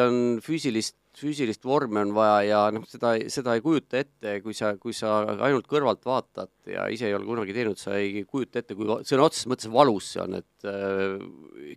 on 0.01 0.17
füüsilist, 0.43 0.97
füüsilist 1.21 1.65
vormi 1.67 2.01
on 2.01 2.15
vaja 2.17 2.41
ja 2.47 2.63
noh, 2.73 2.87
seda, 2.89 3.13
seda 3.29 3.55
ei 3.57 3.63
kujuta 3.63 4.01
ette, 4.01 4.39
kui 4.41 4.57
sa, 4.57 4.73
kui 4.81 4.95
sa 4.97 5.21
ainult 5.37 5.69
kõrvalt 5.69 6.03
vaatad 6.07 6.51
ja 6.71 6.87
ise 6.89 7.09
ei 7.11 7.17
ole 7.17 7.27
kunagi 7.27 7.55
teinud, 7.55 7.77
sa 7.77 7.99
ei 7.99 8.25
kujuta 8.25 8.63
ette, 8.63 8.77
kui 8.79 8.89
sõna 9.05 9.29
otseses 9.29 9.49
mõttes 9.51 9.69
valus 9.71 10.13
see 10.15 10.25
on, 10.25 10.41
et 10.41 10.69
äh, 10.71 11.17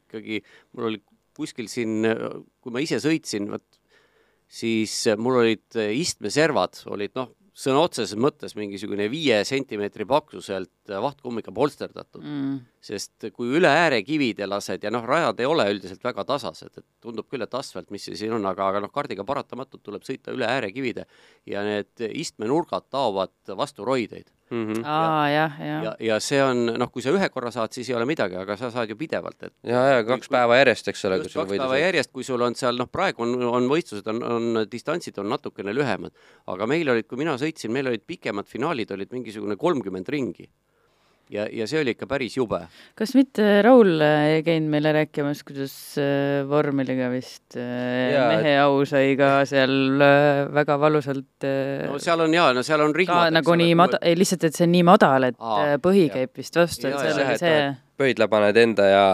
ikkagi 0.00 0.40
mul 0.72 0.92
oli 0.94 1.04
kuskil 1.34 1.68
siin, 1.68 2.06
kui 2.62 2.72
ma 2.72 2.80
ise 2.80 3.00
sõitsin, 3.02 3.50
vot 3.50 3.80
siis 4.54 4.92
mul 5.18 5.40
olid 5.40 5.76
istmeservad 5.98 6.84
olid 6.94 7.16
noh, 7.18 7.32
sõna 7.54 7.84
otseses 7.86 8.18
mõttes 8.18 8.56
mingisugune 8.58 9.06
viie 9.12 9.36
sentimeetri 9.46 10.06
paksuselt 10.10 10.90
vahtkummiga 10.90 11.54
polsterdatud 11.54 12.24
mm. 12.24 12.56
sest 12.82 13.28
kui 13.36 13.52
üle 13.60 13.70
ääre 13.70 14.00
kivide 14.06 14.48
lased 14.50 14.82
ja 14.82 14.90
noh, 14.90 15.06
rajad 15.06 15.38
ei 15.40 15.48
ole 15.48 15.68
üldiselt 15.70 16.02
väga 16.04 16.26
tasased, 16.26 16.74
et 16.74 16.86
tundub 17.04 17.28
küll, 17.30 17.46
et 17.46 17.54
asfalt, 17.54 17.92
mis 17.94 18.02
see 18.08 18.18
siin 18.18 18.34
on, 18.34 18.46
aga, 18.50 18.72
aga 18.72 18.82
noh, 18.82 18.92
kardiga 18.94 19.26
paratamatult 19.26 19.84
tuleb 19.86 20.06
sõita 20.06 20.34
üle 20.34 20.50
äärekivide 20.50 21.06
ja 21.50 21.62
need 21.66 22.08
istmenurgad 22.10 22.90
taovad 22.90 23.54
vastu 23.54 23.86
roideid. 23.86 24.33
Mm 24.50 24.64
-hmm. 24.66 24.82
aa 24.84 25.28
jah, 25.30 25.52
jah 25.58 25.84
ja, 25.84 25.92
ja 26.00 26.16
see 26.20 26.42
on 26.44 26.66
noh, 26.66 26.90
kui 26.92 27.02
sa 27.02 27.12
ühe 27.16 27.28
korra 27.32 27.50
saad, 27.50 27.72
siis 27.72 27.88
ei 27.88 27.94
ole 27.96 28.04
midagi, 28.04 28.36
aga 28.36 28.56
sa 28.60 28.70
saad 28.70 28.90
ju 28.90 28.96
pidevalt, 28.96 29.42
et 29.42 29.54
ja, 29.62 29.84
ja 29.94 30.02
kaks 30.04 30.28
päeva 30.28 30.58
järjest, 30.58 30.88
eks 30.92 31.04
ole, 31.08 31.18
kui 31.22 31.32
kaks 31.32 31.54
päeva 31.56 31.78
järjest, 31.78 32.12
kui 32.12 32.24
sul 32.24 32.44
on 32.44 32.54
seal 32.54 32.76
noh, 32.76 32.90
praegu 32.92 33.24
on, 33.24 33.32
on 33.42 33.68
võistlused, 33.70 34.10
on, 34.12 34.22
on 34.22 34.66
distantsid 34.70 35.18
on 35.18 35.32
natukene 35.32 35.72
lühemad, 35.74 36.12
aga 36.46 36.66
meil 36.66 36.92
olid, 36.92 37.08
kui 37.08 37.18
mina 37.18 37.38
sõitsin, 37.40 37.72
meil 37.72 37.88
olid 37.88 38.04
pikemad 38.06 38.46
finaalid 38.46 38.92
olid 38.92 39.16
mingisugune 39.16 39.56
kolmkümmend 39.56 40.08
ringi. 40.08 40.50
ja, 41.32 41.46
ja 41.52 41.66
see 41.70 41.80
oli 41.80 41.94
ikka 41.94 42.06
päris 42.10 42.36
jube. 42.36 42.60
kas 42.98 43.14
mitte 43.16 43.62
Raul 43.64 44.00
ei 44.04 44.42
käinud 44.46 44.70
meile 44.74 44.92
rääkimas, 44.98 45.42
kuidas 45.46 45.74
äh, 46.00 46.42
vormeliga 46.48 47.08
vist 47.12 47.56
äh, 47.56 48.12
et- 48.12 48.42
mehe 48.42 48.56
au 48.64 48.82
sai 48.88 49.14
ka 49.20 49.44
seal 49.48 50.00
äh, 50.04 50.44
väga 50.54 50.76
valusalt 50.80 51.46
äh, 51.48 51.86
no 51.90 51.98
seal 52.02 52.20
on 52.26 52.34
jaa, 52.34 52.52
no 52.56 52.62
seal 52.66 52.80
on 52.84 52.94
rihmad. 52.94 53.32
nagu 53.34 53.56
nii 53.60 53.74
mada-, 53.78 54.02
ei 54.02 54.16
lihtsalt, 54.18 54.44
et 54.50 54.54
see 54.58 54.66
on 54.68 54.74
nii 54.76 54.84
madal, 54.90 55.30
et 55.30 55.36
Aa, 55.40 55.74
äh, 55.74 55.78
põhi 55.82 56.06
jah. 56.08 56.14
käib 56.20 56.36
vist 56.42 56.56
vastu, 56.60 56.88
et 56.90 56.98
seal 57.00 57.18
oli 57.22 57.32
et 57.34 57.42
see 57.44 57.64
pöidla 57.98 58.26
paned 58.28 58.56
enda 58.58 58.84
ja 58.90 59.04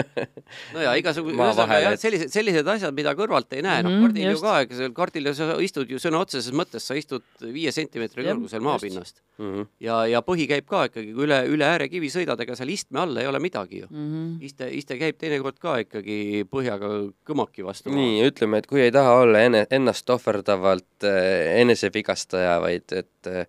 no 0.74 0.82
ja 0.84 0.92
igasugused, 0.98 1.36
maa 1.38 1.48
ühesõnaga 1.52 1.92
et- 1.96 2.02
sellised, 2.02 2.30
sellised 2.32 2.68
asjad, 2.70 2.94
mida 2.96 3.12
kõrvalt 3.18 3.52
ei 3.56 3.62
näe, 3.66 3.82
noh 3.82 3.90
Mhm, 3.96 4.04
kardil 4.06 4.24
ju 4.26 4.30
just. 4.36 4.44
ka, 4.44 4.54
ega 4.64 4.76
seal 4.80 4.92
kardil 4.96 5.26
ju 5.30 5.34
sa 5.34 5.48
istud 5.64 5.90
ju 5.90 5.98
sõna 6.02 6.20
otseses 6.22 6.52
mõttes, 6.54 6.84
sa 6.86 6.94
istud 6.98 7.22
viie 7.40 7.72
sentimeetri 7.74 8.24
kõrgusel 8.26 8.62
maapinnast 8.66 9.22
Mhm. 9.38 9.66
ja, 9.80 9.98
ja 10.06 10.20
põhi 10.22 10.46
käib 10.48 10.66
ka 10.70 10.84
ikkagi, 10.88 11.12
kui 11.14 11.26
üle, 11.26 11.40
üle 11.50 11.64
äärekivi 11.68 12.08
sõidad, 12.12 12.40
ega 12.40 12.54
seal 12.56 12.70
istme 12.72 13.00
all 13.02 13.16
ei 13.20 13.26
ole 13.26 13.38
midagi 13.42 13.82
ju. 13.82 13.86
mm. 13.90 14.06
-hmm. 14.12 14.44
iste, 14.44 14.68
iste 14.70 14.98
käib 14.98 15.18
teinekord 15.18 15.58
ka 15.58 15.76
ikkagi 15.84 16.44
põhjaga 16.50 16.92
kõmaki 17.26 17.64
vastu. 17.64 17.90
nii, 17.90 18.22
ütleme, 18.30 18.58
et 18.58 18.66
kui 18.66 18.80
ei 18.80 18.90
taha 18.92 19.20
olla 19.22 19.40
enne, 19.40 19.66
ennast 19.70 20.08
ohverdavalt 20.10 21.04
äh, 21.04 21.60
enesevigastaja, 21.60 22.60
vaid 22.60 22.92
et 22.92 23.26
äh, 23.26 23.46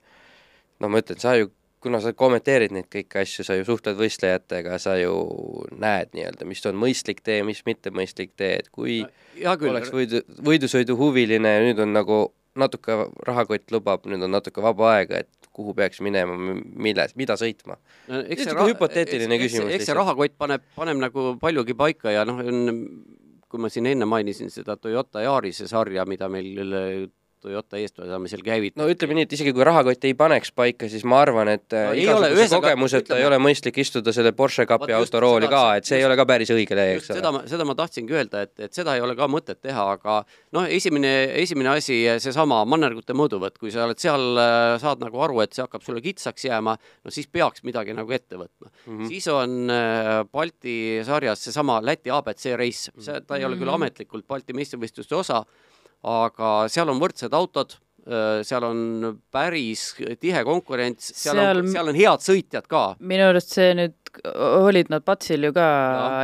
no 0.79 0.89
ma 0.89 0.99
ütlen, 1.01 1.19
sa 1.19 1.35
ju, 1.37 1.51
kuna 1.83 1.99
sa 2.01 2.13
kommenteerid 2.17 2.73
neid 2.73 2.87
kõiki 2.91 3.21
asju, 3.21 3.45
sa 3.45 3.57
ju 3.57 3.65
suhtled 3.67 3.97
võistlejatega, 3.99 4.79
sa 4.81 4.95
ju 4.99 5.13
näed 5.77 6.13
nii-öelda, 6.17 6.47
mis 6.49 6.63
on 6.69 6.79
mõistlik 6.79 7.21
tee, 7.25 7.43
mis 7.47 7.61
mitte 7.67 7.93
mõistlik 7.93 8.33
tee, 8.39 8.57
et 8.63 8.71
kui 8.73 9.03
hea 9.37 9.55
küll 9.59 9.73
oleks, 9.73 9.93
võidu, 9.93 10.23
võidusõiduhuviline 10.47 11.53
ja 11.57 11.65
nüüd 11.67 11.81
on 11.85 11.93
nagu 11.95 12.21
natuke 12.57 12.95
rahakott 13.27 13.69
lubab, 13.73 14.07
nüüd 14.09 14.25
on 14.25 14.33
natuke 14.33 14.63
vaba 14.65 14.95
aega, 14.95 15.21
et 15.21 15.51
kuhu 15.57 15.73
peaks 15.77 16.01
minema, 16.05 16.35
milles, 16.57 17.13
mida 17.17 17.37
sõitma. 17.39 17.77
no, 18.09 18.23
eks 18.25 18.49
ra- 18.51 18.65
hüpoteetiline 18.65 19.39
küsimus 19.41 19.73
eks, 19.77 19.89
see 19.89 19.97
rahakott 19.97 20.35
paneb, 20.37 20.65
paneb 20.77 21.01
nagu 21.01 21.31
paljugi 21.41 21.77
paika 21.77 22.13
ja 22.13 22.25
noh, 22.27 22.41
kui 23.47 23.61
ma 23.61 23.69
siin 23.73 23.89
enne 23.89 24.09
mainisin 24.09 24.51
seda 24.53 24.75
Toyota 24.81 25.23
Yarise 25.25 25.69
sarja, 25.69 26.05
mida 26.09 26.29
meil 26.29 27.09
Toyota 27.41 27.77
eestvedamisel 27.77 28.37
seal 28.39 28.45
käivitati. 28.45 28.79
no 28.81 28.87
ütleme 28.89 29.13
nii, 29.17 29.25
et 29.27 29.33
isegi 29.37 29.53
kui 29.53 29.63
rahakott 29.67 30.03
ei 30.09 30.13
paneks 30.17 30.51
paika, 30.51 30.89
siis 30.89 31.03
ma 31.05 31.21
arvan, 31.21 31.47
et 31.53 31.65
No 31.71 31.83
no, 31.85 31.91
ei 31.93 32.07
ole, 32.09 32.29
kogemuseta 32.49 33.13
ütleme- 33.13 33.19
ei 33.19 33.25
ole 33.27 33.37
mõistlik 33.37 33.77
istuda 33.77 34.13
selle 34.13 34.31
Porsche 34.31 34.65
kapi 34.65 34.93
autorooli 34.93 35.47
ka, 35.47 35.75
et 35.77 35.85
see 35.85 35.97
just- 35.97 36.01
ei 36.01 36.05
ole 36.05 36.15
ka 36.17 36.25
päris 36.25 36.49
õige 36.49 36.75
tee, 36.75 36.95
eks 36.95 37.09
just 37.09 37.13
seda 37.13 37.29
ole. 37.29 37.37
ma, 37.41 37.47
seda 37.47 37.65
ma 37.65 37.75
tahtsingi 37.75 38.13
öelda, 38.13 38.41
et, 38.41 38.53
et 38.59 38.73
seda 38.73 38.95
ei 38.95 39.01
ole 39.01 39.15
ka 39.15 39.27
mõtet 39.27 39.61
teha, 39.61 39.85
aga 39.97 40.25
noh, 40.53 40.63
esimene, 40.65 41.11
esimene 41.43 41.69
asi, 41.75 41.99
seesama 42.19 42.63
mannergute 42.65 43.13
mõõduvõtt, 43.13 43.57
kui 43.59 43.71
sa 43.71 43.85
oled 43.85 43.97
seal, 43.99 44.37
saad 44.81 44.99
nagu 44.99 45.21
aru, 45.21 45.41
et 45.41 45.53
see 45.53 45.61
hakkab 45.65 45.83
sulle 45.85 46.01
kitsaks 46.01 46.45
jääma, 46.49 46.77
no 47.05 47.11
siis 47.11 47.27
peaks 47.27 47.63
midagi 47.63 47.93
nagu 47.93 48.11
ette 48.11 48.35
võtma 48.35 48.69
mm. 48.69 48.97
-hmm. 48.97 49.07
siis 49.07 49.27
on 49.27 49.69
äh, 49.69 50.23
Balti 50.31 51.01
sarjas 51.05 51.43
seesama 51.43 51.79
Läti 51.81 52.09
abc 52.09 52.45
reis, 52.57 52.89
see, 52.97 53.21
ta 53.21 53.35
ei 53.37 53.45
ole 53.45 53.55
küll 53.55 53.67
Mhm. 53.67 53.75
ametlikult 53.81 54.27
Balti 54.27 54.53
meistrivõistluste 54.53 55.15
osa, 55.15 55.43
aga 56.07 56.53
seal 56.71 56.89
on 56.93 57.01
võrdsed 57.01 57.35
autod, 57.35 57.77
seal 58.47 58.63
on 58.63 59.17
päris 59.33 59.89
tihe 60.21 60.41
konkurents, 60.47 61.09
seal, 61.17 61.39
on, 61.41 61.65
seal 61.67 61.91
on 61.91 61.97
head 61.97 62.23
sõitjad 62.23 62.67
ka. 62.71 62.83
minu 63.03 63.25
arust 63.27 63.51
see 63.57 63.73
nüüd, 63.75 63.95
olid 64.31 64.87
nad 64.93 65.03
Patsil 65.07 65.43
ju 65.43 65.51
ka 65.55 65.65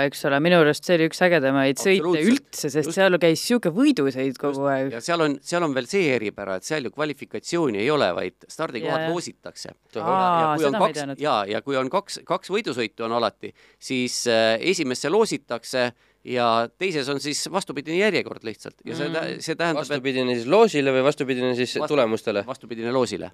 eks 0.05 0.23
ole, 0.29 0.39
minu 0.45 0.61
arust 0.63 0.88
see 0.88 0.95
oli 0.95 1.09
üks 1.09 1.19
ägedamaid 1.27 1.81
sõite 1.81 2.21
üldse, 2.21 2.69
sest 2.69 2.88
Just. 2.88 2.95
seal 2.95 3.19
käis 3.19 3.41
niisugune 3.41 3.75
võidusõit 3.75 4.39
kogu 4.39 4.69
aeg. 4.71 4.93
ja 4.95 5.03
seal 5.03 5.25
on, 5.25 5.36
seal 5.43 5.67
on 5.67 5.75
veel 5.75 5.89
see 5.91 6.07
eripära, 6.15 6.55
et 6.61 6.67
seal 6.67 6.88
ju 6.88 6.93
kvalifikatsiooni 6.95 7.84
ei 7.84 7.91
ole, 7.91 8.09
vaid 8.15 8.47
stardikohad 8.47 9.09
loositakse. 9.11 9.75
Aa, 9.99 10.55
kui 10.55 10.69
on 10.69 10.79
kaks 10.79 11.19
ja, 11.19 11.36
ja 11.49 11.63
kui 11.65 11.77
on 11.79 11.91
kaks, 11.91 12.21
kaks 12.27 12.53
võidusõitu 12.53 13.09
on 13.09 13.19
alati, 13.19 13.51
siis 13.75 14.23
äh, 14.31 14.55
esimesse 14.71 15.11
loositakse 15.11 15.89
ja 16.24 16.47
teises 16.80 17.09
on 17.11 17.19
siis 17.19 17.43
vastupidine 17.51 17.97
järjekord 17.99 18.43
lihtsalt 18.47 18.80
ja 18.88 18.95
see 18.95 19.11
tä-, 19.11 19.28
see 19.43 19.55
tähendab, 19.59 19.84
et 19.84 19.91
vastupidine 19.91 20.36
siis 20.38 20.49
loosile 20.49 20.95
või 20.95 21.05
vastupidine 21.05 21.53
siis 21.59 21.76
Vastu- 21.76 21.95
tulemustele? 21.95 22.45
vastupidine 22.47 22.91
loosile. 22.95 23.32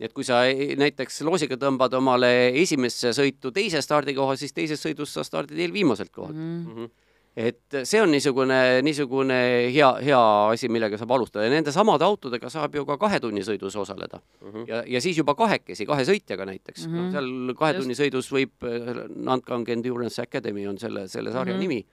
et 0.00 0.12
kui 0.12 0.24
sa 0.24 0.44
ei- 0.44 0.76
näiteks 0.76 1.22
loosiga 1.24 1.56
tõmbad 1.60 1.94
omale 1.96 2.48
esimesse 2.60 3.14
sõitu 3.16 3.52
teise 3.52 3.80
stardikoha, 3.82 4.36
siis 4.36 4.52
teises 4.52 4.82
sõidus 4.84 5.14
sa 5.16 5.24
stardid 5.24 5.58
eelviimaselt 5.58 6.10
kohalt 6.12 6.36
mm. 6.36 6.66
-hmm. 6.66 6.90
et 7.36 7.78
see 7.84 8.02
on 8.02 8.10
niisugune, 8.12 8.82
niisugune 8.82 9.72
hea, 9.72 9.88
hea 10.04 10.20
asi, 10.50 10.68
millega 10.68 10.98
saab 10.98 11.10
alustada 11.16 11.44
ja 11.44 11.50
nende 11.50 11.72
samade 11.72 12.04
autodega 12.04 12.50
saab 12.50 12.74
ju 12.74 12.84
ka 12.84 12.98
kahetunnisõidus 12.98 13.76
osaleda 13.76 14.20
mm. 14.20 14.50
-hmm. 14.50 14.68
ja, 14.68 14.82
ja 14.86 15.00
siis 15.00 15.16
juba 15.16 15.34
kahekesi, 15.34 15.86
kahe 15.86 16.04
sõitjaga 16.04 16.44
näiteks 16.44 16.86
mm. 16.86 16.94
-hmm. 16.94 17.10
seal 17.12 17.54
kahetunnisõidus 17.56 18.28
võib, 18.32 18.52
Nantkang 19.16 19.68
Endurance 19.68 20.22
Academy 20.22 20.66
on 20.66 20.78
selle, 20.78 21.08
selle 21.08 21.32
sarja 21.32 21.54
mm. 21.54 21.60
-hmm. 21.60 21.68
nimi 21.68 21.86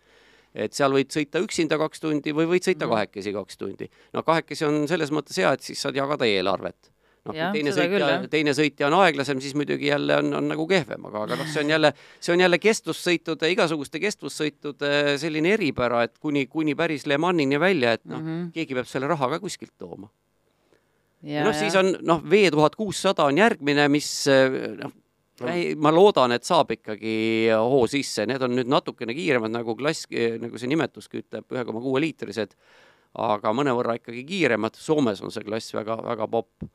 et 0.58 0.74
seal 0.74 0.94
võid 0.96 1.14
sõita 1.14 1.42
üksinda 1.44 1.78
kaks 1.80 2.02
tundi 2.04 2.34
või 2.36 2.48
võid 2.50 2.66
sõita 2.66 2.86
Mhm. 2.86 2.94
kahekesi 2.96 3.34
kaks 3.34 3.58
tundi. 3.58 3.90
no 4.14 4.24
kahekesi 4.24 4.66
on 4.66 4.88
selles 4.90 5.12
mõttes 5.14 5.38
hea, 5.38 5.52
et 5.54 5.62
siis 5.62 5.82
saad 5.82 5.96
jagada 5.96 6.26
eelarvet. 6.26 6.92
noh, 7.28 7.34
kui 7.36 7.60
teine 7.60 7.72
sõitja 7.76 8.30
teine 8.32 8.52
sõitja 8.56 8.88
on 8.88 8.94
aeglasem, 9.04 9.42
siis 9.44 9.54
muidugi 9.54 9.90
jälle 9.90 10.16
on, 10.18 10.34
on 10.34 10.46
nagu 10.48 10.66
kehvem, 10.68 11.06
aga, 11.10 11.24
aga 11.26 11.36
noh, 11.36 11.48
see 11.52 11.60
on 11.60 11.70
jälle, 11.74 11.94
see 12.24 12.32
on 12.34 12.40
jälle 12.40 12.58
kestvussõitude, 12.58 13.50
igasuguste 13.52 14.00
kestvussõitude 14.00 15.18
selline 15.20 15.52
eripära, 15.58 16.04
et 16.08 16.18
kuni, 16.24 16.46
kuni 16.48 16.76
päris 16.76 17.04
Le 17.06 17.18
Manini 17.18 17.60
välja, 17.60 17.98
et 18.00 18.06
noh 18.06 18.22
mm. 18.22 18.28
-hmm., 18.28 18.54
keegi 18.54 18.74
peab 18.80 18.88
selle 18.88 19.08
raha 19.12 19.30
ka 19.30 19.40
kuskilt 19.44 19.74
tooma. 19.78 20.08
noh, 21.44 21.54
siis 21.54 21.76
on 21.76 21.98
noh, 22.02 22.24
V 22.24 22.50
tuhat 22.52 22.76
kuussada 22.76 23.26
on 23.26 23.38
järgmine, 23.38 23.90
mis 23.90 24.28
eh, 24.28 24.88
noh, 25.42 25.60
ma 25.84 25.92
loodan, 25.94 26.34
et 26.36 26.48
saab 26.48 26.72
ikkagi 26.76 27.14
hoo 27.54 27.86
sisse, 27.92 28.26
need 28.30 28.44
on 28.46 28.56
nüüd 28.58 28.72
natukene 28.72 29.16
kiiremad 29.18 29.54
nagu 29.54 29.76
klass, 29.78 30.08
nagu 30.42 30.60
see 30.60 30.72
nimetuski 30.72 31.22
ütleb, 31.24 31.48
ühe 31.54 31.66
koma 31.68 31.84
kuue 31.84 32.02
liitrised, 32.04 32.56
aga 33.18 33.54
mõnevõrra 33.56 33.98
ikkagi 34.00 34.24
kiiremad, 34.28 34.78
Soomes 34.80 35.22
on 35.26 35.34
see 35.34 35.46
klass 35.46 35.74
väga, 35.76 36.00
väga 36.06 36.28
popp. 36.32 36.68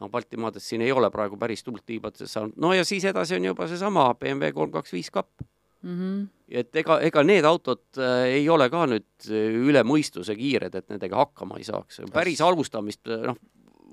no 0.00 0.08
Baltimaades 0.10 0.64
siin 0.66 0.82
ei 0.82 0.92
ole 0.92 1.06
praegu 1.14 1.36
päris 1.38 1.62
tuult 1.62 1.84
tiibadesse 1.86 2.26
saanud, 2.26 2.56
no 2.58 2.72
ja 2.74 2.84
siis 2.84 3.04
edasi 3.06 3.36
on 3.36 3.44
juba 3.44 3.68
seesama 3.70 4.08
BMW 4.18 4.50
kolm 4.52 4.72
kaks 4.74 4.92
viis 4.92 5.10
kapp. 5.10 5.42
Mhm. 5.84 6.22
et 6.48 6.76
ega, 6.80 6.96
ega 7.04 7.22
need 7.22 7.44
autod 7.44 7.98
äh, 8.00 8.38
ei 8.38 8.48
ole 8.48 8.70
ka 8.72 8.86
nüüd 8.88 9.26
äh, 9.28 9.50
üle 9.68 9.82
mõistuse 9.84 10.32
kiired, 10.36 10.72
et 10.72 10.88
nendega 10.88 11.18
hakkama 11.20 11.58
ei 11.60 11.66
saaks, 11.68 12.00
päris 12.12 12.40
alustamist 12.40 13.04
äh, 13.12 13.26
noh, 13.28 13.36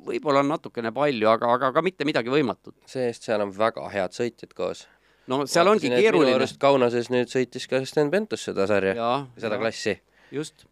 võib-olla 0.06 0.42
on 0.44 0.52
natukene 0.52 0.92
palju, 0.96 1.30
aga, 1.32 1.52
aga 1.58 1.72
ka 1.76 1.84
mitte 1.86 2.08
midagi 2.08 2.34
võimatut. 2.34 2.76
see-eest 2.90 3.28
seal 3.28 3.44
on 3.46 3.54
väga 3.56 3.86
head 3.94 4.18
sõitjad 4.18 4.56
koos. 4.58 4.88
no 5.32 5.44
seal 5.50 5.70
ongi 5.72 5.90
minu 5.90 6.02
keeruline. 6.02 6.50
Kaunases 6.62 7.12
nüüd 7.14 7.32
sõitis 7.32 7.70
ka 7.70 7.84
Sten 7.86 8.12
Pentus 8.14 8.48
seda 8.50 8.68
sarja, 8.70 9.14
seda 9.38 9.62
klassi. 9.62 10.00
just. 10.32 10.68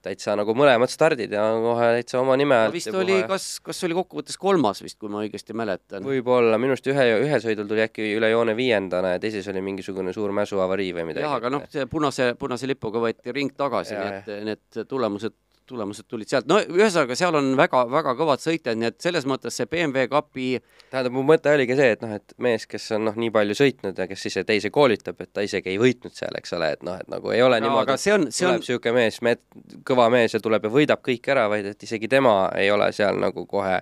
täitsa 0.00 0.32
nagu 0.32 0.54
mõlemad 0.56 0.88
stardid 0.88 1.34
ja 1.36 1.42
kohe 1.60 1.90
täitsa 1.98 2.22
oma 2.22 2.32
nime 2.40 2.56
alt 2.56 2.72
vist 2.72 2.88
ja 2.88 2.94
oli 2.96 3.18
kohe-, 3.18 3.26
kas, 3.28 3.48
kas 3.60 3.84
oli 3.84 3.98
kokkuvõttes 3.98 4.38
kolmas 4.40 4.80
vist, 4.80 4.96
kui 4.96 5.12
ma 5.12 5.20
õigesti 5.20 5.52
mäletan. 5.52 6.06
võib-olla, 6.06 6.56
minu 6.56 6.72
arust 6.72 6.88
ühe, 6.88 7.04
ühel 7.26 7.42
sõidul 7.44 7.68
tuli 7.68 7.84
äkki 7.84 8.14
üle 8.16 8.30
joone 8.32 8.54
viiendana 8.56 9.12
ja 9.12 9.20
teises 9.20 9.48
oli 9.52 9.60
mingisugune 9.66 10.14
suur 10.16 10.32
mäsuavarii 10.32 10.94
või 10.96 11.10
midagi. 11.10 11.26
jah, 11.28 11.36
aga 11.36 11.52
noh, 11.52 11.68
see 11.68 11.84
punase, 11.92 12.32
punase 12.40 12.70
lipuga 12.70 13.04
võeti 13.04 13.36
ring 13.36 13.52
tagasi, 13.52 13.98
nii 14.00 14.16
et 14.16 14.32
need 14.48 14.88
tulemused, 14.88 15.36
tulemused 15.70 16.06
tulid 16.10 16.30
sealt, 16.30 16.48
no 16.50 16.58
ühesõnaga, 16.60 17.16
seal 17.18 17.38
on 17.38 17.52
väga-väga 17.58 18.14
kõvad 18.18 18.42
sõitjad, 18.42 18.78
nii 18.80 18.90
et 18.90 18.98
selles 19.02 19.26
mõttes 19.30 19.56
see 19.56 19.68
BMW 19.70 20.10
kapi 20.10 20.48
tähendab, 20.90 21.14
mu 21.14 21.24
mõte 21.26 21.52
oligi 21.54 21.78
see, 21.78 21.94
et 21.96 22.04
noh, 22.04 22.12
et 22.18 22.34
mees, 22.42 22.66
kes 22.70 22.90
on 22.98 23.08
noh, 23.08 23.16
nii 23.20 23.32
palju 23.34 23.56
sõitnud 23.62 24.02
ja 24.02 24.08
kes 24.10 24.26
siis 24.26 24.40
teisi 24.46 24.72
koolitab, 24.74 25.20
et 25.22 25.32
ta 25.32 25.46
isegi 25.46 25.72
ei 25.72 25.80
võitnud 25.80 26.16
seal, 26.16 26.36
eks 26.40 26.56
ole, 26.58 26.72
et 26.76 26.84
noh, 26.86 26.98
et 27.00 27.08
nagu 27.12 27.32
ei 27.34 27.42
ole 27.46 27.60
no, 27.60 27.68
niimoodi 27.68 27.88
aga, 27.88 27.98
see 28.00 28.16
on, 28.16 28.28
see 28.28 28.44
tuleb 28.46 28.58
on, 28.58 28.66
niisugune 28.66 28.96
mees, 28.98 29.22
met-, 29.24 29.64
kõva 29.86 30.10
mees 30.12 30.36
ja 30.36 30.42
tuleb 30.42 30.68
ja 30.68 30.74
võidab 30.76 31.02
kõik 31.06 31.32
ära, 31.32 31.48
vaid 31.52 31.72
et 31.72 31.88
isegi 31.88 32.10
tema 32.10 32.36
ei 32.58 32.70
ole 32.74 32.92
seal 32.96 33.20
nagu 33.22 33.46
kohe 33.50 33.80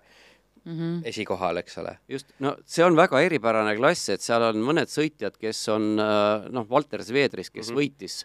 Mhm. 0.69 1.01
esikohal, 1.09 1.57
eks 1.63 1.79
ole. 1.79 1.95
just, 2.09 2.27
no 2.45 2.57
see 2.69 2.85
on 2.85 2.97
väga 2.97 3.21
eripärane 3.25 3.73
klass, 3.79 4.09
et 4.13 4.25
seal 4.25 4.43
on 4.51 4.61
mõned 4.65 4.91
sõitjad, 4.93 5.39
kes 5.41 5.63
on 5.73 5.95
äh, 6.03 6.49
noh, 6.53 6.67
Valter 6.69 7.01
Zvedris, 7.05 7.49
kes 7.49 7.71
mm. 7.71 7.73
-hmm. 7.73 7.79
võitis 7.79 8.17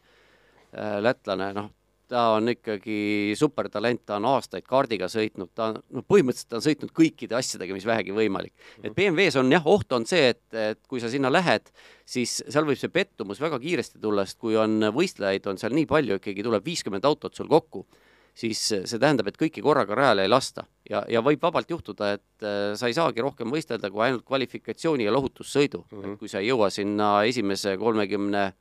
äh,, 0.75 0.97
lätlane, 0.99 1.53
noh, 1.55 1.69
ta 2.13 2.27
on 2.35 2.51
ikkagi 2.51 3.33
supertalent, 3.39 4.03
ta 4.05 4.19
on 4.19 4.27
aastaid 4.35 4.65
kaardiga 4.69 5.09
sõitnud, 5.09 5.49
ta 5.57 5.71
on, 5.71 5.79
noh, 5.97 6.05
põhimõtteliselt 6.09 6.51
ta 6.51 6.59
on 6.59 6.65
sõitnud 6.67 6.93
kõikide 6.93 7.37
asjadega, 7.39 7.73
mis 7.73 7.87
vähegi 7.89 8.13
võimalik. 8.15 8.53
Mhm. 8.53 8.85
et 8.85 8.97
BMW-s 8.99 9.39
on 9.41 9.51
jah, 9.53 9.65
oht 9.65 9.97
on 9.97 10.05
see, 10.09 10.29
et, 10.35 10.43
et 10.53 10.81
kui 10.89 11.01
sa 11.01 11.09
sinna 11.09 11.31
lähed, 11.33 11.73
siis 12.05 12.39
seal 12.45 12.67
võib 12.69 12.77
see 12.79 12.93
pettumus 12.93 13.41
väga 13.41 13.59
kiiresti 13.63 14.01
tulla, 14.03 14.27
sest 14.27 14.39
kui 14.43 14.57
on 14.59 14.91
võistlejaid 14.93 15.49
on 15.49 15.57
seal 15.61 15.73
nii 15.73 15.89
palju, 15.89 16.21
ikkagi 16.21 16.45
tuleb 16.45 16.65
viiskümmend 16.65 17.05
autot 17.09 17.33
sul 17.35 17.49
kokku, 17.49 17.85
siis 18.33 18.61
see 18.65 18.97
tähendab, 19.01 19.27
et 19.29 19.37
kõiki 19.37 19.61
korraga 19.61 19.93
rajale 19.97 20.25
ei 20.25 20.29
lasta 20.31 20.65
ja, 20.89 21.03
ja 21.09 21.21
võib 21.25 21.41
vabalt 21.41 21.69
juhtuda, 21.69 22.15
et 22.17 22.45
äh, 22.45 22.73
sa 22.77 22.89
ei 22.89 22.97
saagi 22.97 23.21
rohkem 23.21 23.49
võistelda 23.53 23.91
kui 23.93 24.01
ainult 24.05 24.25
kvalifikatsiooni 24.25 25.05
ja 25.05 25.13
lohutussõidu 25.13 25.83
mm, 25.83 25.89
Mhm. 25.93 26.01
-hmm. 26.03 26.13
et 26.13 26.19
kui 26.19 26.29
sa 26.29 26.41
ei 26.41 26.49
jõua 26.49 26.69
sinna 26.73 27.23
esimese 27.29 27.77
kolmekümne 27.77 28.53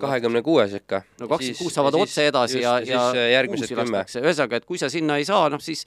kahekümne 0.00 0.42
kuues 0.42 0.74
ikka. 0.80 1.02
no 1.20 1.28
kakskümmend 1.28 1.58
kuus 1.58 1.74
saavad 1.74 1.98
otse 1.98 2.26
edasi 2.30 2.60
ja, 2.60 2.78
ja 2.80 2.86
siis 2.86 3.20
äh, 3.20 3.30
järgmised 3.32 3.74
kümme. 3.74 4.04
ühesõnaga, 4.22 4.60
et 4.60 4.68
kui 4.68 4.78
sa 4.78 4.90
sinna 4.92 5.18
ei 5.20 5.24
saa, 5.28 5.48
noh 5.52 5.62
siis 5.62 5.86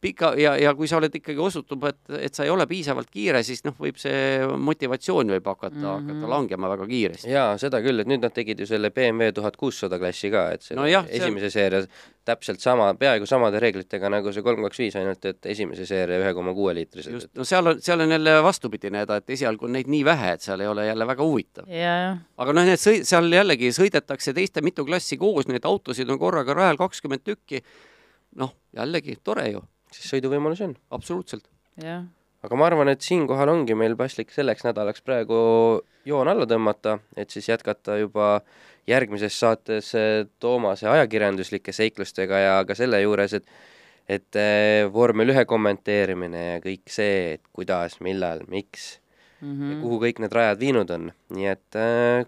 pika 0.00 0.32
ja, 0.38 0.54
ja 0.60 0.74
kui 0.78 0.88
sa 0.90 0.98
oled 1.00 1.14
ikkagi 1.14 1.40
osutub, 1.42 1.84
et, 1.90 2.00
et 2.20 2.34
sa 2.34 2.46
ei 2.46 2.52
ole 2.52 2.66
piisavalt 2.70 3.10
kiire, 3.10 3.42
siis 3.46 3.64
noh, 3.66 3.76
võib 3.78 3.98
see 4.00 4.44
motivatsioon 4.68 5.34
võib 5.36 5.50
hakata 5.50 5.76
mm, 5.76 5.84
-hmm. 5.84 6.12
hakata 6.12 6.30
langema 6.34 6.70
väga 6.74 6.86
kiiresti. 6.86 7.30
jaa, 7.32 7.56
seda 7.58 7.82
küll, 7.84 8.00
et 8.00 8.10
nüüd 8.10 8.22
nad 8.22 8.34
tegid 8.34 8.60
ju 8.60 8.66
selle 8.66 8.90
BMW 8.90 9.32
tuhat 9.34 9.56
kuussada 9.56 9.98
klassi 9.98 10.30
ka, 10.30 10.50
et 10.54 10.70
Nojah, 10.76 11.04
no 11.04 11.08
see 11.08 11.20
on- 11.20 11.28
esimese 11.28 11.50
seeria 11.50 11.84
täpselt 12.28 12.60
sama, 12.60 12.88
peaaegu 12.98 13.26
samade 13.28 13.60
reeglitega 13.62 14.10
nagu 14.12 14.32
see 14.34 14.44
kolm 14.44 14.64
kaks 14.66 14.82
viis, 14.82 14.96
ainult 15.00 15.24
et 15.30 15.46
esimese 15.54 15.86
seeria 15.88 16.18
ühe 16.20 16.32
koma 16.36 16.52
kuue 16.56 16.74
liitrised. 16.76 17.12
just, 17.12 17.30
no 17.38 17.46
seal 17.48 17.72
on, 17.72 17.80
seal 17.84 18.04
on 18.04 18.12
jälle 18.16 18.34
vastupidine 18.44 19.02
häda, 19.04 19.20
et 19.22 19.30
esialgu 19.38 19.68
on 19.68 19.74
neid 19.78 19.88
nii 19.90 20.04
vähe, 20.08 20.34
et 20.36 20.44
seal 20.44 20.60
ei 20.64 20.68
ole 20.70 20.86
jälle 20.86 21.06
väga 21.06 21.24
huvitav. 21.24 21.70
jah, 21.72 22.18
aga 22.36 22.56
noh, 22.56 22.68
need 22.68 22.82
sõi-, 22.82 23.00
seal 23.08 23.32
jällegi 23.32 23.72
sõidetakse 23.76 24.34
teiste 24.36 24.64
mitu 24.64 24.84
klassi 24.88 25.16
koos, 25.20 25.48
neid 25.48 25.66
autosid 25.68 26.10
on 26.10 26.20
korraga 26.20 26.56
rajal 26.58 26.80
kakskümmend 26.80 27.24
tükki. 27.24 27.62
noh, 28.36 28.52
jällegi 28.76 29.16
tore 29.24 29.48
ju, 29.50 29.64
siis 29.94 30.10
sõiduvõimalusi 30.14 30.68
on. 30.68 30.76
absoluutselt. 30.90 31.48
aga 32.42 32.56
ma 32.58 32.66
arvan, 32.66 32.88
et 32.92 33.04
siinkohal 33.04 33.52
ongi 33.52 33.74
meil 33.78 33.96
paslik 33.96 34.30
selleks 34.34 34.66
nädalaks 34.66 35.02
praegu 35.02 35.38
joon 36.08 36.28
alla 36.28 36.46
tõmmata, 36.46 36.98
et 37.16 37.30
siis 37.30 37.48
jätkata 37.48 37.98
juba 37.98 38.40
järgmises 38.88 39.34
saates 39.38 39.94
eh, 39.94 40.26
Toomase 40.40 40.88
ajakirjanduslike 40.88 41.72
seiklustega 41.72 42.38
ja 42.44 42.54
ka 42.68 42.78
selle 42.78 43.02
juures, 43.02 43.34
et 43.40 43.58
et 44.08 44.36
eh, 44.40 44.86
vormel 44.88 45.34
ühe 45.34 45.44
kommenteerimine 45.44 46.44
ja 46.54 46.62
kõik 46.64 46.88
see, 46.88 47.34
et 47.36 47.42
kuidas, 47.52 48.00
millal, 48.00 48.40
miks 48.48 48.94
Mhm. 49.40 49.70
ja 49.70 49.78
kuhu 49.82 50.00
kõik 50.02 50.22
need 50.22 50.34
rajad 50.34 50.58
viinud 50.62 50.90
on, 50.94 51.12
nii 51.34 51.46
et 51.52 51.78
äh, 51.78 52.26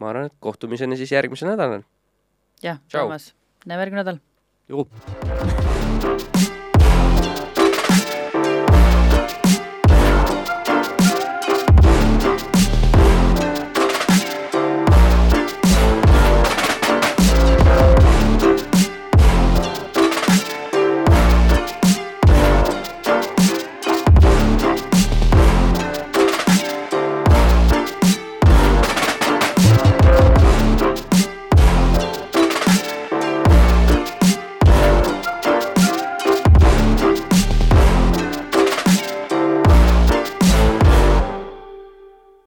ma 0.00 0.12
arvan, 0.12 0.28
et 0.28 0.36
kohtumiseni 0.44 1.00
siis 1.00 1.14
järgmisel 1.14 1.52
nädalal. 1.54 1.86
jah. 2.62 2.80
Toomas, 2.92 3.32
näeme 3.64 3.86
järgmine 3.86 4.04
nädal. 4.04 4.22
juhu. 4.68 5.61